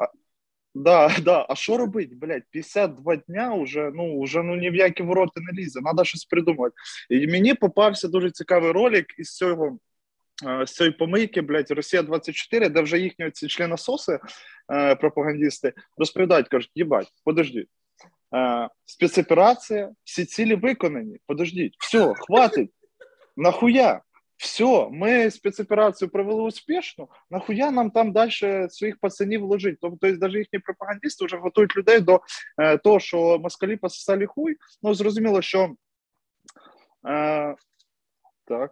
Да, 0.75 1.17
да. 1.23 1.47
А 1.49 1.55
що 1.55 1.77
робити, 1.77 2.15
блядь, 2.15 2.43
52 2.51 3.17
дня 3.17 3.55
вже, 3.55 3.91
ну, 3.95 4.23
вже 4.23 4.43
ну, 4.43 4.57
ні 4.57 4.71
в 4.71 4.75
які 4.75 5.03
вороти 5.03 5.41
не 5.41 5.63
лізе, 5.63 5.81
треба 5.81 6.05
щось 6.05 6.25
придумати. 6.25 6.75
І 7.11 7.27
мені 7.27 7.55
попався 7.55 8.09
дуже 8.09 8.31
цікавий 8.31 8.73
ролик 8.73 9.07
із 9.19 9.37
цього, 9.37 9.79
з 10.67 10.73
цієї 10.73 10.93
помийки, 10.93 11.41
блядь, 11.41 11.71
Росія 11.71 12.03
24, 12.03 12.69
де 12.69 12.81
вже 12.81 12.99
їхні 12.99 13.31
ці 13.31 13.49
членососи, 13.49 14.19
пропагандисти, 15.01 15.73
розповідають, 15.97 16.49
кажуть, 16.49 16.71
їбать, 16.75 17.13
подожди, 17.25 17.67
спецоперація, 18.85 19.91
всі 20.05 20.25
цілі 20.25 20.55
виконані, 20.55 21.17
подождіть, 21.27 21.75
все, 21.79 22.15
хватить, 22.15 22.71
нахуя? 23.37 24.01
все, 24.37 24.89
ми 24.91 25.31
спецоперацію 25.31 26.09
провели 26.09 26.43
успішно. 26.43 27.09
Нахуя 27.31 27.71
нам 27.71 27.91
там 27.91 28.13
далі 28.13 28.69
своїх 28.71 28.99
пацанів 29.01 29.41
вложить? 29.41 29.79
Тобто, 29.81 30.07
навіть 30.07 30.37
їхні 30.37 30.59
пропагандисти 30.59 31.25
вже 31.25 31.37
готують 31.37 31.77
людей 31.77 32.01
до 32.01 32.21
е, 32.59 32.79
того, 32.79 33.01
що 33.01 33.39
москалі 33.39 33.77
пососали 33.77 34.27
хуй. 34.27 34.57
Ну 34.83 34.95
зрозуміло, 34.95 35.43
що 35.43 35.75
е, 37.09 37.57
так. 38.45 38.71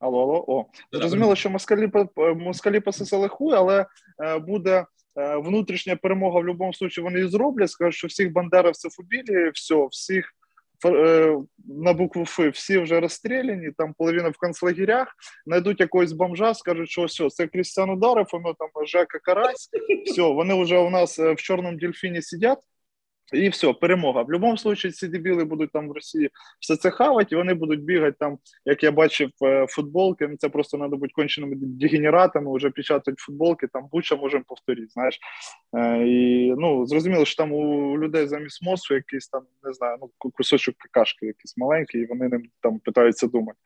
Алло, 0.00 0.22
алло, 0.22 0.44
о. 0.48 0.66
Зрозуміло, 0.92 1.36
що 1.36 1.50
москалі 1.50 1.90
москалі 2.16 2.80
пососали 2.80 3.28
хуй, 3.28 3.54
але 3.54 3.86
е, 4.24 4.38
буде 4.38 4.76
е, 4.78 4.86
внутрішня 5.38 5.96
перемога 5.96 6.40
в 6.40 6.42
будь-якому 6.42 6.72
випадку 6.80 7.02
вони 7.02 7.28
зроблять. 7.28 7.70
Скажуть, 7.70 7.94
що 7.94 8.08
всіх 8.08 8.32
бандеровців 8.32 8.90
убили, 8.98 9.50
все, 9.54 9.86
всіх 9.90 10.34
Е, 10.86 11.38
на 11.68 11.92
букву 11.92 12.22
Ф 12.22 12.40
всі 12.52 12.78
вже 12.78 13.00
розстріляні, 13.00 13.70
там 13.78 13.94
половина 13.98 14.28
в 14.28 14.36
концлагерях, 14.36 15.14
знайдуть 15.46 15.80
якогось 15.80 16.12
бомжа, 16.12 16.54
скажуть, 16.54 16.90
що 16.90 17.04
все, 17.04 17.30
це 17.30 17.46
Крістіан 17.46 17.90
Ударов, 17.90 18.26
воно 18.32 18.54
там 18.54 18.86
Жека 18.86 19.18
Карась, 19.18 19.70
все, 20.06 20.22
вони 20.22 20.62
вже 20.62 20.78
у 20.78 20.90
нас 20.90 21.18
е, 21.18 21.32
в 21.32 21.36
чорному 21.36 21.78
дельфіні 21.78 22.22
сидять. 22.22 22.58
І 23.32 23.48
все, 23.48 23.72
перемога. 23.72 24.22
В 24.22 24.26
будь-якому 24.26 24.52
випадку 24.52 24.90
ці 24.90 25.08
дебіли 25.08 25.44
будуть 25.44 25.72
там 25.72 25.88
в 25.88 25.92
Росії 25.92 26.30
все 26.60 26.76
це 26.76 26.90
хавати, 26.90 27.28
і 27.34 27.38
вони 27.38 27.54
будуть 27.54 27.82
бігати 27.82 28.16
там, 28.20 28.38
як 28.64 28.82
я 28.82 28.90
бачив, 28.90 29.30
е, 29.42 29.66
футболки. 29.68 30.28
Ну, 30.28 30.36
це 30.36 30.48
просто 30.48 30.78
треба 30.78 30.96
бути 30.96 31.12
конченими 31.14 31.56
дегенератами, 31.56 32.56
вже 32.56 32.70
печатати 32.70 33.16
футболки, 33.18 33.66
там 33.66 33.88
буча 33.92 34.16
можемо 34.16 34.44
повторити. 34.46 34.88
Знаєш, 34.88 35.18
е, 35.76 36.06
і 36.06 36.54
ну 36.58 36.86
зрозуміло, 36.86 37.24
що 37.24 37.36
там 37.36 37.52
у 37.52 37.98
людей 37.98 38.26
замість 38.26 38.62
мозку 38.62 38.94
якийсь 38.94 39.28
там 39.28 39.42
не 39.62 39.72
знаю, 39.72 39.98
ну 40.00 40.30
кусочок 40.30 40.74
какашки, 40.78 41.26
якийсь 41.26 41.56
маленький, 41.56 42.00
і 42.00 42.06
вони 42.06 42.28
ним 42.28 42.42
там 42.60 42.78
питаються 42.78 43.26
думати. 43.26 43.58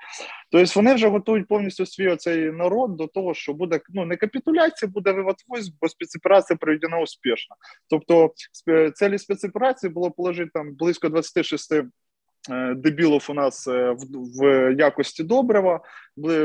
Тобто 0.51 0.73
вони 0.77 0.95
вже 0.95 1.09
готують 1.09 1.49
повністю 1.49 1.87
свій 1.87 2.09
оцей 2.09 2.53
народ 2.53 2.97
до 2.97 3.07
того, 3.07 3.35
що 3.35 3.53
буде 3.53 3.81
ну 3.89 4.05
не 4.05 4.17
капітуляція, 4.17 4.91
буде 4.91 5.13
вивод 5.13 5.37
войск, 5.49 5.73
бо 5.81 5.89
спецоперація 5.89 6.57
проведена 6.57 7.01
успішно. 7.01 7.57
Тобто 7.89 8.33
цілі 8.95 9.19
спецоперації 9.19 9.52
операції 9.53 9.93
було 9.93 10.11
положити 10.11 10.51
там 10.55 10.75
близько 10.75 11.09
26 11.09 11.73
е, 11.73 11.85
дебілів 12.75 13.27
у 13.31 13.35
нас 13.35 13.69
е, 13.69 13.91
в, 13.91 14.07
в 14.39 14.73
якості 14.79 15.25
добрива, 15.25 15.81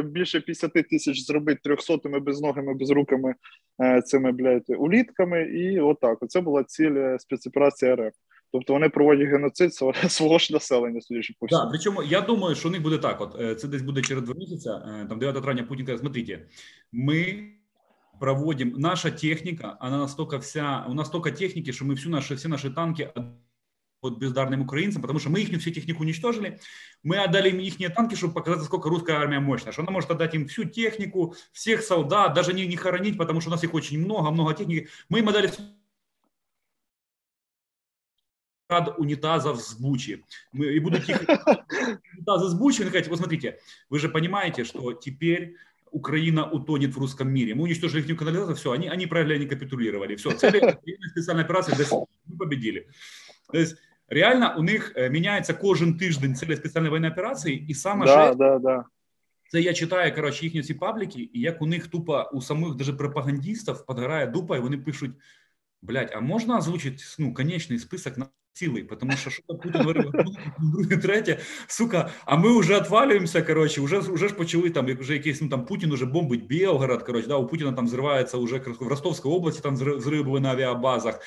більше 0.04 0.42
50 0.42 0.74
тисяч 0.74 1.26
зробити 1.26 1.60
трьохсотими 1.64 2.20
безногими, 2.20 2.74
безрукими 2.74 3.36
е, 3.84 4.02
цими 4.02 4.32
блядь, 4.32 4.70
улітками. 4.78 5.44
І 5.44 5.80
отак. 5.80 6.18
Оце 6.24 6.42
була 6.42 6.64
ціль 6.64 7.18
спецоперації 7.18 7.96
РФ. 7.96 8.14
Тобто 8.52 8.74
вони 8.74 8.90
проводять 8.90 9.28
геноцид 9.28 9.74
свого 10.08 10.38
ж 10.38 10.54
населення, 10.54 11.02
судячи 11.02 11.34
по 11.40 11.46
всьому. 11.46 11.64
Да, 11.64 11.70
причому 11.70 12.04
я 12.04 12.22
думаю, 12.22 12.56
що 12.56 12.70
у 12.70 12.72
них 12.72 12.82
буде 12.82 12.98
так. 12.98 13.22
От 13.22 13.60
це 13.60 13.68
десь 13.68 13.82
буде 13.82 14.02
через 14.02 14.24
два 14.24 14.34
місяці. 14.36 14.70
Там 15.10 15.20
9 15.20 15.44
травня 15.44 15.64
Путін 15.64 15.86
каже, 15.86 15.98
смотрите, 15.98 16.46
ми 16.92 17.44
проводим. 18.20 18.74
Наша 18.78 19.12
техника, 19.12 19.78
она 19.80 19.98
настолько 19.98 20.40
вся, 20.40 20.86
у 20.88 20.94
нас 20.94 21.08
столько 21.08 21.32
техники, 21.32 21.72
что 21.72 21.86
мы 21.86 21.96
всю 21.96 22.10
наши, 22.10 22.36
все 22.36 22.48
наши 22.48 22.72
танки 22.72 23.12
вот 24.02 24.20
бездарным 24.20 24.62
украинцам, 24.62 25.02
потому 25.02 25.20
что 25.20 25.30
мы 25.30 25.42
их 25.42 25.60
всю 25.60 25.72
технику 25.72 26.04
уничтожили, 26.04 26.60
мы 27.04 27.18
отдали 27.18 27.50
им 27.50 27.60
их 27.60 27.78
танки, 27.94 28.16
чтобы 28.16 28.34
показать, 28.34 28.64
сколько 28.64 28.90
русская 28.90 29.18
армия 29.18 29.40
мощная, 29.40 29.72
что 29.72 29.82
она 29.82 29.92
может 29.92 30.12
отдать 30.12 30.36
им 30.36 30.48
всю 30.48 30.66
технику, 30.66 31.36
всех 31.52 31.82
солдат, 31.82 32.34
даже 32.34 32.54
не, 32.54 32.68
не 32.68 32.76
хоронить, 32.76 33.18
потому 33.18 33.42
что 33.42 33.50
у 33.50 33.54
нас 33.54 33.64
их 33.64 33.74
очень 33.74 34.00
много, 34.00 34.30
много 34.30 34.54
техники. 34.54 34.90
Мы 35.10 35.20
им 35.20 35.30
отдали 35.30 35.52
рад 38.70 38.98
унитазов 38.98 39.62
с 39.62 39.74
Бучи. 39.76 40.26
Мы, 40.52 40.68
и 40.74 40.80
будут 40.80 41.08
их 41.08 41.22
унитазы 42.14 42.50
с 42.50 42.54
Бучи, 42.54 42.82
и 42.82 42.86
сказать, 42.86 43.08
вот 43.08 43.18
смотрите, 43.18 43.60
вы 43.90 44.00
же 44.00 44.10
понимаете, 44.10 44.64
что 44.64 44.94
теперь 44.94 45.56
Украина 45.91 46.51
утонет 46.51 46.95
в 46.95 46.99
русском 46.99 47.29
мире. 47.29 47.55
Мы 47.55 47.65
уничтожили 47.65 48.03
их 48.03 48.19
канализацию, 48.19 48.57
все, 48.57 48.73
они, 48.73 48.89
они 48.89 49.07
правильно 49.07 49.39
не 49.39 49.47
капитулировали. 49.47 50.17
Все, 50.17 50.31
цели 50.31 50.79
специальной 51.11 51.45
операции 51.45 51.75
мы 52.27 52.39
победили. 52.39 52.89
То 53.53 53.59
есть 53.59 53.77
реально 54.09 54.55
у 54.57 54.63
них 54.63 54.93
э, 54.97 55.11
міняється 55.11 55.55
кожен 55.55 55.97
тиждень 55.99 56.35
цілі 56.35 56.57
спеціальної 56.57 56.91
воєнної 56.91 57.13
операції, 57.13 57.67
і 57.69 57.75
саме 57.75 58.07
да, 58.07 58.35
да, 58.35 58.59
да. 58.59 58.85
це 59.51 59.61
я 59.61 59.75
читаю 59.75 60.15
коротше, 60.15 60.45
їхні 60.45 60.63
ці 60.63 60.75
пабліки, 60.75 61.31
і 61.33 61.41
як 61.41 61.63
у 61.63 61.67
них 61.67 61.87
тупо 61.87 62.31
у 62.33 62.43
самих 62.43 62.75
даже 62.75 62.93
пропагандистів 62.93 63.87
підгорає 63.87 64.27
дупа, 64.27 64.57
і 64.57 64.61
вони 64.61 64.79
пишуть: 64.79 65.13
блядь, 65.83 66.13
а 66.15 66.21
можна 66.21 66.59
озвучити 66.59 67.03
ну, 67.19 67.35
конечний 67.35 67.79
список 67.79 68.19
на 68.19 68.27
цілий, 68.58 68.84
тому 68.84 69.12
що 69.12 69.30
що 69.30 69.44
Путін 69.44 69.72
говорив, 69.74 70.12
друге, 70.60 70.98
третє, 70.98 71.40
сука, 71.68 72.10
а 72.26 72.36
ми 72.36 72.60
вже 72.60 72.78
отвалюємося, 72.78 73.42
коротше, 73.42 73.82
вже, 73.82 74.00
вже 74.00 74.28
ж 74.28 74.34
почали 74.34 74.70
там, 74.70 74.90
як 74.90 75.00
вже 75.00 75.14
якийсь, 75.14 75.42
ну 75.42 75.50
там 75.50 75.66
Путін 75.66 75.92
уже 75.92 76.06
бомбить 76.06 76.48
Білгород, 76.48 77.04
коротше, 77.04 77.28
да, 77.28 77.36
у 77.36 77.48
Путіна 77.48 77.72
там 77.72 77.88
зривається 77.88 78.38
вже 78.38 78.58
в 78.80 78.88
Ростовській 78.88 79.30
області, 79.30 79.62
там 79.64 79.78
зриби 79.78 80.40
на 80.40 80.52
авіабазах, 80.52 81.20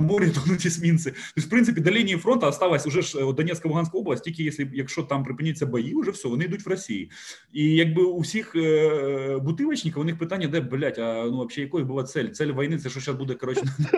море 0.00 0.30
тонуть 0.30 0.66
есмінці. 0.66 1.10
Тобто, 1.34 1.46
в 1.46 1.50
принципі, 1.50 1.80
до 1.80 1.90
лінії 1.90 2.16
фронту 2.16 2.46
осталась 2.46 2.86
уже 2.86 3.02
ж 3.02 3.32
Донецька 3.32 3.68
Луганська 3.68 3.98
область, 3.98 4.24
тільки 4.24 4.42
якщо, 4.44 4.66
якщо 4.72 5.02
там 5.02 5.24
припиняться 5.24 5.66
бої, 5.66 5.94
вже 6.00 6.10
все, 6.10 6.28
вони 6.28 6.44
йдуть 6.44 6.66
в 6.66 6.68
Росії. 6.68 7.10
І 7.52 7.74
якби 7.74 8.02
у 8.02 8.20
всіх 8.20 8.56
е, 8.56 9.38
бутилочників 9.42 10.00
у 10.00 10.04
них 10.04 10.18
питання, 10.18 10.48
де, 10.48 10.60
блядь, 10.60 10.98
а 10.98 11.24
ну 11.24 11.46
взагалі 11.46 11.62
якою 11.62 11.84
була 11.84 12.04
цель? 12.04 12.28
Цель 12.28 12.52
війни, 12.52 12.78
це 12.78 12.90
що 12.90 13.00
зараз 13.00 13.18
буде, 13.18 13.34
коротше, 13.34 13.62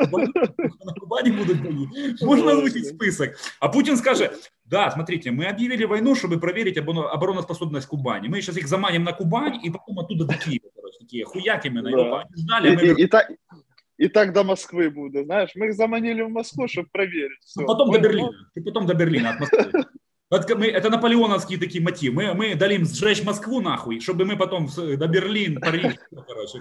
на 0.84 0.92
Кубані 1.00 1.30
будуть 1.30 1.62
бої. 1.62 1.88
Можна 2.22 2.52
озвучити 2.52 2.84
список. 2.84 3.28
А 3.60 3.68
Путін 3.68 3.96
скаже, 3.96 4.30
Да, 4.64 4.90
смотрите, 4.90 5.30
мы 5.30 5.44
объявили 5.44 5.84
войну, 5.84 6.14
чтобы 6.14 6.40
проверить 6.40 6.78
обороноспособность 6.78 7.86
Кубани. 7.86 8.28
Мы 8.28 8.40
сейчас 8.40 8.56
их 8.56 8.66
заманим 8.66 9.04
на 9.04 9.12
Кубань 9.12 9.60
и 9.62 9.70
потом 9.70 9.98
оттуда 9.98 10.24
до 10.24 10.34
Киева, 10.34 10.70
короче, 10.74 10.98
такие 10.98 11.24
хуякими 11.26 11.80
на 11.80 11.90
да. 11.90 12.24
ждали. 12.34 12.72
И, 12.72 12.76
мы... 12.76 13.00
и, 13.00 13.02
и, 13.02 13.06
так, 13.06 13.30
и 13.97 14.07
так 14.07 14.33
до 14.33 14.43
Москвы 14.43 14.89
будет, 14.89 15.25
знаешь. 15.25 15.51
Мы 15.55 15.67
их 15.67 15.73
заманили 15.73 16.21
в 16.21 16.29
Москву, 16.29 16.67
чтобы 16.67 16.89
проверить. 16.91 17.39
Все. 17.43 17.61
Ну, 17.61 17.67
потом 17.67 17.89
мы, 17.89 17.97
до 17.97 18.03
Берлина. 18.03 18.31
И 18.55 18.61
потом 18.61 18.85
до 18.85 18.93
Берлина 18.93 19.31
от 19.31 19.39
Москвы. 19.39 19.85
Это, 20.29 20.57
мы, 20.57 20.67
это 20.67 20.89
наполеоновские 20.89 21.57
такие 21.57 21.81
мотивы. 21.81 22.15
Мы, 22.15 22.33
мы 22.33 22.55
дали 22.55 22.75
им 22.75 22.85
сжечь 22.85 23.23
Москву 23.23 23.61
нахуй, 23.61 24.01
чтобы 24.01 24.25
мы 24.25 24.35
потом 24.35 24.67
до 24.67 25.07
Берлин, 25.07 25.59
Париж, 25.59 25.95
короче, 26.27 26.59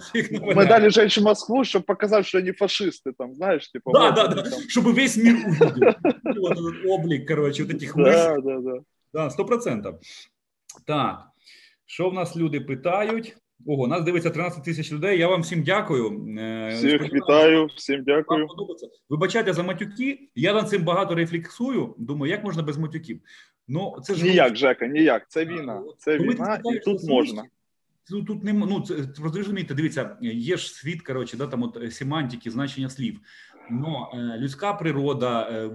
Мы 0.54 0.66
дали 0.66 0.88
сжечь 0.88 1.18
Москву, 1.18 1.64
чтобы 1.64 1.84
показать, 1.84 2.26
что 2.26 2.38
они 2.38 2.52
фашисты 2.52 3.12
там, 3.12 3.34
знаешь, 3.34 3.68
типа. 3.70 3.92
Да, 3.92 4.06
вот 4.06 4.14
да, 4.14 4.28
да, 4.28 4.42
там. 4.42 4.60
чтобы 4.68 4.92
весь 4.92 5.16
мир 5.16 5.34
увидел. 5.34 5.94
Вот 6.40 6.52
этот 6.52 6.86
облик, 6.86 7.26
короче, 7.26 7.64
вот 7.64 7.74
этих 7.74 7.94
Да, 7.96 8.36
да, 8.40 8.60
да. 8.60 8.78
Да, 9.12 9.30
сто 9.30 9.44
процентов. 9.44 10.00
Так, 10.84 11.26
що 11.86 12.10
в 12.10 12.14
нас 12.14 12.36
люди 12.36 12.60
питають? 12.60 13.36
Ого, 13.66 13.86
нас 13.86 14.04
дивиться 14.04 14.30
13 14.30 14.64
тисяч 14.64 14.92
людей. 14.92 15.18
Я 15.18 15.28
вам 15.28 15.42
всім 15.42 15.62
дякую. 15.62 16.08
Всіх 16.70 17.00
Всіх 17.00 17.14
вітаю, 17.14 17.68
всім 17.76 18.02
дякую. 18.06 18.48
Вибачайте 19.08 19.52
за 19.52 19.62
матюки. 19.62 20.28
Я 20.34 20.54
над 20.54 20.68
цим 20.68 20.82
багато 20.82 21.14
рефлексую. 21.14 21.94
Думаю, 21.98 22.32
як 22.32 22.44
можна 22.44 22.62
без 22.62 22.78
матюків? 22.78 23.20
Ну 23.68 23.96
це 24.02 24.14
ж 24.14 24.24
ніяк, 24.24 24.56
Жека, 24.56 24.86
ніяк. 24.86 25.26
Це 25.28 25.44
війна. 25.44 25.82
Це 25.98 26.18
війна, 26.18 26.60
і 26.74 26.78
тут 26.78 27.04
можна. 27.04 27.44
Тут 28.10 28.26
тут 28.26 28.44
не 28.44 28.52
ну 28.52 28.80
це 28.80 28.94
розумієте, 29.34 29.74
дивіться, 29.74 30.16
є 30.20 30.56
ж 30.56 30.74
світ, 30.74 31.02
коротше, 31.02 31.36
да, 31.36 31.46
там 31.46 31.62
от 31.62 31.94
семантики, 31.94 32.50
значення 32.50 32.88
слів. 32.88 33.20
Но 33.70 34.10
е, 34.14 34.38
людська 34.38 34.72
природа, 34.72 35.48
е, 35.50 35.70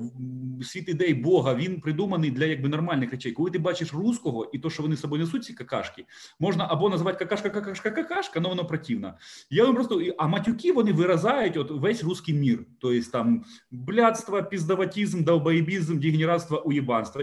світ 0.63 0.89
ідей 0.89 1.13
Бога, 1.13 1.55
він 1.55 1.81
придуманий 1.81 2.31
для 2.31 2.45
якби 2.45 2.69
нормальних 2.69 3.11
речей. 3.11 3.31
Коли 3.31 3.51
ти 3.51 3.59
бачиш 3.59 3.93
руського 3.93 4.49
і 4.53 4.59
то, 4.59 4.69
що 4.69 4.83
вони 4.83 4.95
з 4.95 4.99
собою 4.99 5.23
несуть 5.23 5.43
ці 5.43 5.53
какашки, 5.53 6.05
можна 6.39 6.67
або 6.69 6.89
називати 6.89 7.17
какашка, 7.17 7.49
какашка, 7.49 7.91
какашка, 7.91 8.39
але 8.39 8.49
воно 8.49 8.65
противно. 8.65 9.13
Я 9.49 9.65
вам 9.65 9.75
просто 9.75 10.01
а 10.17 10.27
матюки 10.27 10.71
вони 10.71 10.91
виразають 10.91 11.57
от 11.57 11.71
весь 11.71 12.03
руський 12.03 12.35
мір. 12.35 12.65
Тобто 12.79 13.11
там 13.11 13.43
блядство, 13.71 14.43
піздаватізм, 14.43 15.23
долбоєбізм, 15.23 15.99
дегенератство, 15.99 16.63
уєбанство 16.65 17.21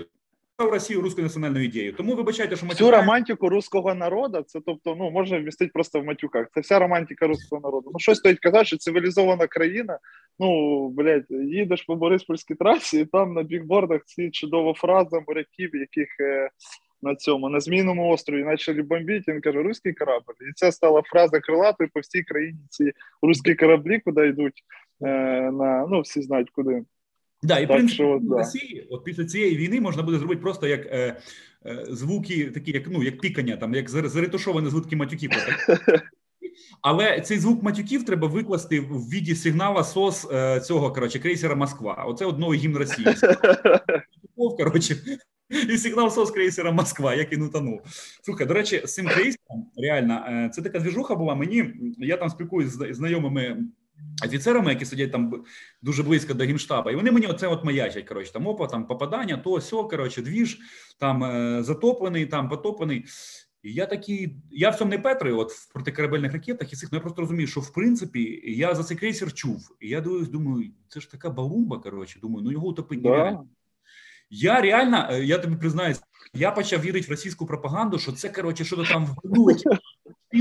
Росію 0.64 1.00
руською 1.00 1.26
національною 1.26 1.64
ідеєю. 1.64 1.92
Тому 1.92 2.14
вибачайте, 2.14 2.56
що 2.56 2.66
матюка... 2.66 2.84
всю 2.84 3.00
романтику 3.00 3.48
руського 3.48 3.94
народу, 3.94 4.44
це 4.46 4.60
тобто, 4.66 4.96
ну 4.96 5.10
можна 5.10 5.38
вмістити 5.38 5.70
просто 5.74 6.00
в 6.00 6.04
матюках. 6.04 6.46
Це 6.54 6.60
вся 6.60 6.78
романтика 6.78 7.26
руського 7.26 7.62
народу. 7.62 7.90
Ну 7.92 7.98
що 7.98 8.14
стоїть 8.14 8.38
казати, 8.38 8.64
що 8.64 8.76
цивілізована 8.76 9.46
країна. 9.46 9.98
Ну 10.38 10.88
блядь, 10.88 11.30
їдеш 11.30 11.82
по 11.82 11.96
Бориспольській 11.96 12.54
трасі, 12.54 13.00
і 13.00 13.04
там 13.04 13.34
на 13.34 13.42
бікбордах 13.42 14.04
ці 14.04 14.30
чудова 14.30 14.74
фраза 14.74 15.20
моряків, 15.28 15.76
яких 15.76 16.08
е, 16.20 16.50
на 17.02 17.14
цьому 17.14 17.48
на 17.48 17.60
змінному 17.60 18.08
острові 18.08 18.44
почали 18.44 18.82
бомбити. 18.82 19.32
Він 19.32 19.40
каже, 19.40 19.62
руський 19.62 19.92
корабль. 19.92 20.32
І 20.50 20.52
це 20.54 20.72
стала 20.72 21.02
фраза 21.02 21.40
крилатою 21.40 21.90
по 21.94 22.00
всій 22.00 22.22
країні. 22.22 22.60
Ці 22.70 22.92
руські 23.22 23.54
кораблі, 23.54 24.00
куди 24.00 24.28
йдуть 24.28 24.62
е, 25.02 25.06
на 25.50 25.86
ну 25.90 26.00
всі 26.00 26.22
знають 26.22 26.50
куди. 26.50 26.82
Да, 27.42 27.58
і 27.58 27.64
в 27.64 27.68
принципі 27.68 27.94
що, 27.94 28.18
в 28.22 28.32
Росії, 28.32 28.86
от 28.90 29.04
після 29.04 29.24
цієї 29.24 29.56
війни 29.56 29.80
можна 29.80 30.02
буде 30.02 30.18
зробити 30.18 30.40
просто 30.40 30.66
як 30.66 30.86
е, 30.86 31.16
е, 31.66 31.86
звуки, 31.88 32.50
такі, 32.50 32.70
як 32.70 32.88
ну 32.90 33.02
як 33.02 33.20
пікання, 33.20 33.56
там 33.56 33.74
як 33.74 33.90
заретушовані 33.90 34.70
звуки 34.70 34.96
матюків. 34.96 35.30
Але 36.82 37.20
цей 37.20 37.38
звук 37.38 37.62
матюків 37.62 38.04
треба 38.04 38.28
викласти 38.28 38.80
в 38.80 39.08
віді 39.08 39.34
сигнала 39.34 39.84
СОС 39.84 40.26
е, 40.32 40.60
цього 40.60 40.92
коротше, 40.92 41.18
крейсера 41.18 41.54
Москва. 41.54 42.04
Оце 42.08 42.24
одного 42.24 42.54
гімн 42.54 42.76
Росії. 42.76 43.06
коротше, 44.58 44.96
і 45.68 45.78
сигнал 45.78 46.10
СОС 46.10 46.30
крейсера 46.30 46.72
Москва, 46.72 47.14
як 47.14 47.32
він 47.32 47.42
утонув. 47.42 47.80
Слухай, 48.22 48.46
до 48.46 48.54
речі, 48.54 48.82
з 48.84 48.94
цим 48.94 49.06
крейсером 49.06 49.66
реально 49.76 50.24
е, 50.28 50.50
це 50.54 50.62
така 50.62 50.78
двіжуха 50.78 51.14
була. 51.14 51.34
Мені 51.34 51.74
я 51.98 52.16
там 52.16 52.28
спілкуюсь 52.28 52.70
з 52.70 52.94
знайомими 52.94 53.56
офіцерами, 54.24 54.70
які 54.70 54.84
сидять 54.84 55.12
там 55.12 55.44
дуже 55.82 56.02
близько 56.02 56.34
до 56.34 56.44
генштаба, 56.44 56.92
і 56.92 56.96
вони 56.96 57.10
мені 57.10 57.26
оце 57.26 57.46
от 57.46 57.64
маячать. 57.64 58.08
Коротше, 58.08 58.32
там 58.32 58.46
опа, 58.46 58.66
там 58.66 58.86
попадання, 58.86 59.36
то 59.36 59.60
сьо, 59.60 59.88
коротше, 59.88 60.22
двіж, 60.22 60.58
там 60.98 61.24
е, 61.24 61.62
затоплений, 61.62 62.26
там 62.26 62.48
потоплений. 62.48 63.04
І 63.62 63.72
я 63.72 63.86
такий, 63.86 64.36
я 64.50 64.70
в 64.70 64.76
цьому 64.76 64.90
не 64.90 64.98
Петри, 64.98 65.32
от 65.32 65.52
в 65.52 65.72
протикорабельних 65.72 66.32
ракетах 66.32 66.72
і 66.72 66.76
цих, 66.76 66.92
ну 66.92 66.96
я 66.96 67.00
просто 67.00 67.20
розумію, 67.20 67.46
що 67.46 67.60
в 67.60 67.72
принципі 67.72 68.42
я 68.46 68.74
за 68.74 68.84
цей 68.84 68.96
крейсер 68.96 69.32
чув. 69.32 69.76
І 69.80 69.88
я 69.88 70.00
дивлюсь, 70.00 70.28
думаю, 70.28 70.70
це 70.88 71.00
ж 71.00 71.10
така 71.10 71.30
балумба. 71.30 71.78
Коротше, 71.78 72.20
думаю, 72.20 72.44
ну 72.44 72.52
його 72.52 72.68
утопить 72.68 73.02
да. 73.02 73.40
Я 74.30 74.60
реально, 74.60 75.08
е, 75.10 75.24
я 75.24 75.38
тобі 75.38 75.56
признаюсь, 75.56 76.00
я 76.34 76.50
почав 76.50 76.80
вірити 76.80 77.06
в 77.06 77.10
російську 77.10 77.46
пропаганду, 77.46 77.98
що 77.98 78.12
це 78.12 78.28
коротше, 78.28 78.64
що 78.64 78.76
то 78.76 78.84
там 78.84 79.06
вбудуть, 79.06 79.64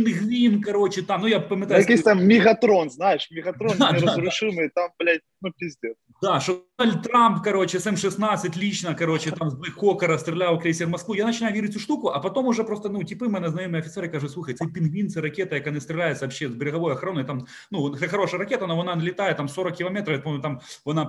Пінгвін, 0.04 0.62
коротше, 0.62 1.04
там, 1.04 1.22
ну 1.22 1.28
я 1.28 1.40
пам'ятаю. 1.40 1.80
Якийсь 1.80 2.02
там 2.02 2.28
Мегатрон, 2.28 2.90
знаєш, 2.90 3.32
Мегатрон 3.32 3.78
да, 3.80 3.92
неразрушимый, 3.92 4.70
да, 4.76 4.82
там, 4.82 4.90
блядь, 5.00 5.22
ну 5.42 5.52
піздець. 5.58 5.98
Да, 6.22 6.40
що 6.40 6.58
Дональд 6.80 7.02
Трамп, 7.02 7.44
короче, 7.44 7.80
с 7.80 7.88
М-16 7.88 8.60
лично, 8.60 8.96
короче, 9.00 9.32
там 9.32 9.50
з 9.50 9.70
Хокера 9.76 10.18
стріляв 10.18 10.60
крейсер 10.60 10.88
Москву. 10.88 11.16
Я 11.16 11.26
починаю 11.26 11.56
вірити 11.56 11.74
цю 11.74 11.80
штуку, 11.80 12.08
а 12.08 12.20
потім 12.20 12.46
уже 12.46 12.64
просто, 12.64 12.90
ну, 12.90 13.04
типу, 13.04 13.28
мене 13.28 13.50
знайомі 13.50 13.80
офіцери 13.80 14.08
кажуть, 14.08 14.32
слухай, 14.32 14.56
цей 14.56 14.68
пінгвін, 14.68 15.10
це 15.10 15.22
ракета, 15.22 15.56
яка 15.56 15.72
не 15.72 15.82
стріляється 15.82 16.26
вообще 16.26 16.50
з 16.50 16.52
берегової 16.52 16.96
охорони, 16.96 17.24
там, 17.24 17.46
ну, 17.72 17.96
це 17.98 18.08
хороша 18.08 18.38
ракета, 18.38 18.66
але 18.66 18.76
вона 18.76 18.96
літає 18.96 19.36
там 19.36 19.50
40 19.50 19.76
кілометрів, 19.76 20.16
я 20.16 20.22
пам'ятаю, 20.22 20.42
там 20.42 20.60
вона 20.86 21.06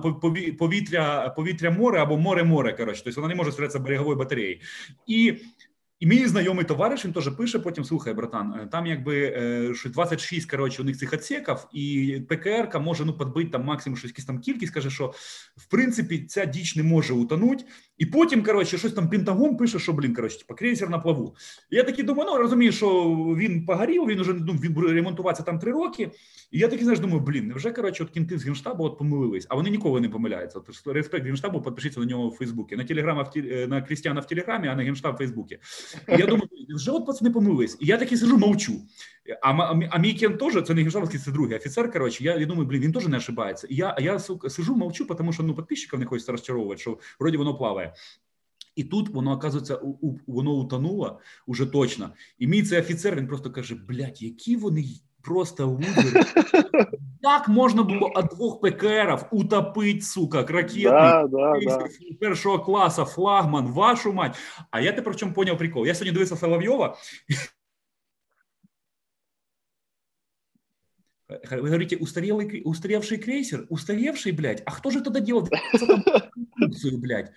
повітря, 0.59 1.33
повітря 1.35 1.71
море 1.71 2.01
або 2.01 2.17
море-море, 2.17 2.73
короче, 2.73 3.01
тобто 3.05 3.21
вона 3.21 3.33
не 3.33 3.37
може 3.37 3.51
стрілятися 3.51 3.79
берегової 3.79 4.17
батареї. 4.17 4.61
І 5.07 5.33
і 5.99 6.07
мій 6.07 6.27
знайомий 6.27 6.65
товариш 6.65 7.05
він 7.05 7.13
теж 7.13 7.29
пише. 7.29 7.59
Потім 7.59 7.83
слухай, 7.83 8.13
братан. 8.13 8.53
Е, 8.53 8.67
там 8.71 8.87
якби 8.87 9.21
е, 9.21 9.73
що 9.75 9.89
26, 9.89 10.51
коротше, 10.51 10.81
у 10.81 10.85
них 10.85 10.97
цих 10.97 11.13
отсеків, 11.13 11.57
і 11.73 12.21
ПКР 12.29 12.79
може 12.79 13.05
ну 13.05 13.17
підбити 13.17 13.49
там 13.49 13.63
максимум 13.63 13.97
щось 13.97 14.25
там 14.25 14.39
кількість. 14.39 14.73
Каже, 14.73 14.89
що 14.89 15.13
в 15.57 15.65
принципі 15.69 16.19
ця 16.19 16.45
діч 16.45 16.75
не 16.75 16.83
може 16.83 17.13
утонути. 17.13 17.65
І 17.99 18.05
потім, 18.05 18.43
коротше, 18.43 18.77
щось 18.77 18.93
там 18.93 19.09
Пентагон 19.09 19.57
пише, 19.57 19.79
що 19.79 19.93
блін, 19.93 20.15
коротше, 20.15 20.37
типа 20.37 20.53
крейсер 20.53 20.89
на 20.89 20.99
плаву. 20.99 21.35
Я 21.71 21.83
такий 21.83 22.03
думаю, 22.03 22.29
ну 22.31 22.37
розумію, 22.37 22.71
що 22.71 23.05
він 23.37 23.65
погорів, 23.65 24.07
він 24.07 24.19
уже 24.19 24.33
ну, 24.33 24.53
він 24.53 24.73
буде 24.73 24.93
ремонтуватися 24.93 25.43
там 25.43 25.59
три 25.59 25.71
роки. 25.71 26.11
І 26.51 26.59
я 26.59 26.67
такий 26.67 26.83
знаєш, 26.83 26.99
думаю, 26.99 27.19
блін, 27.19 27.47
невже 27.47 27.71
коротше, 27.71 28.03
от 28.03 28.09
кінти 28.09 28.37
з 28.37 28.45
генштабу 28.45 28.83
от 28.83 28.97
помилились, 28.97 29.45
а 29.49 29.55
вони 29.55 29.69
ніколи 29.69 30.01
не 30.01 30.09
помиляються. 30.09 30.59
От, 30.59 30.95
респект 30.95 31.25
генштабу, 31.25 31.61
підпишіться 31.61 31.99
на 31.99 32.05
нього 32.05 32.29
в 32.29 32.35
Фейсбуці. 32.35 32.75
На 32.75 32.83
телеграма 32.83 33.23
в 33.23 33.39
е, 33.39 33.67
на 33.67 33.81
Крістіана 33.81 34.21
в 34.21 34.27
Телеграмі, 34.27 34.67
а 34.67 34.75
на 34.75 34.83
генштаб 34.83 35.15
в 35.15 35.17
Фейсбуці. 35.17 35.57
І 36.07 36.11
я 36.11 36.25
думаю, 36.25 36.49
вже 36.69 36.91
от 36.91 37.05
пацани 37.05 37.31
помилились. 37.31 37.77
І 37.79 37.85
я 37.85 37.97
такий 37.97 38.17
сижу, 38.17 38.37
мовчу. 38.37 38.73
А, 39.41 39.51
а, 39.51 39.79
а 39.89 39.97
мій 39.97 40.13
кен 40.13 40.37
теж, 40.37 40.63
це 40.63 40.73
не 40.73 40.81
генштабовський, 40.81 41.19
це 41.19 41.31
другий 41.31 41.57
офіцер. 41.57 41.91
Коротше, 41.91 42.23
я, 42.23 42.37
я 42.37 42.45
думаю, 42.45 42.67
блін, 42.67 42.81
він 42.81 42.91
теж 42.91 43.07
не 43.07 43.17
ошибається. 43.17 43.67
І 43.69 43.75
я, 43.75 43.95
я 43.99 44.19
сижу, 44.19 44.75
мовчу, 44.75 45.05
тому 45.05 45.33
що 45.33 45.43
ну 45.43 45.55
підписчиків 45.55 45.99
не 45.99 46.05
хочеться 46.05 46.31
розчаровувати, 46.31 46.81
що 46.81 46.97
вроді 47.19 47.37
воно 47.37 47.55
плаває. 47.55 47.93
І 48.75 48.83
тут 48.83 49.09
воно 49.09 49.31
оказується, 49.31 49.79
воно 50.27 50.51
утонуло 50.51 51.19
уже 51.47 51.65
точно. 51.65 52.09
І 52.39 52.47
мій 52.47 52.63
цей 52.63 52.79
офіцер 52.79 53.15
він 53.15 53.27
просто 53.27 53.51
каже: 53.51 53.75
блядь, 53.87 54.21
які 54.21 54.55
вони 54.55 54.85
просто 55.21 55.67
лузери. 55.67 56.23
Як 57.21 57.47
можна 57.47 57.83
було 57.83 58.11
от 58.15 58.25
двох 58.25 58.61
ПКРів 58.61 59.25
утопити, 59.31 60.01
сука, 60.01 60.45
ракетний 60.49 60.83
да, 60.83 61.27
да, 61.27 61.59
да. 61.59 61.87
першого 62.19 62.59
класу, 62.59 63.05
флагман, 63.05 63.67
вашу 63.67 64.13
мать. 64.13 64.35
А 64.71 64.81
я 64.81 64.91
тепер 64.91 65.13
в 65.13 65.15
чому 65.15 65.33
поняв 65.33 65.57
прикол? 65.57 65.87
Я 65.87 65.95
сьогодні 65.95 66.11
дивився 66.11 66.35
Соловйова. 66.35 66.97
Вы 71.38 71.68
говорите, 71.68 71.96
устарелый, 71.96 72.62
устаревший 72.64 73.18
крейсер? 73.18 73.66
Устаревший, 73.70 74.32
блядь? 74.32 74.62
А 74.66 74.72
кто 74.72 74.90
же 74.90 75.00
тогда 75.00 75.20
делал 75.20 75.48
блядь? 76.92 77.32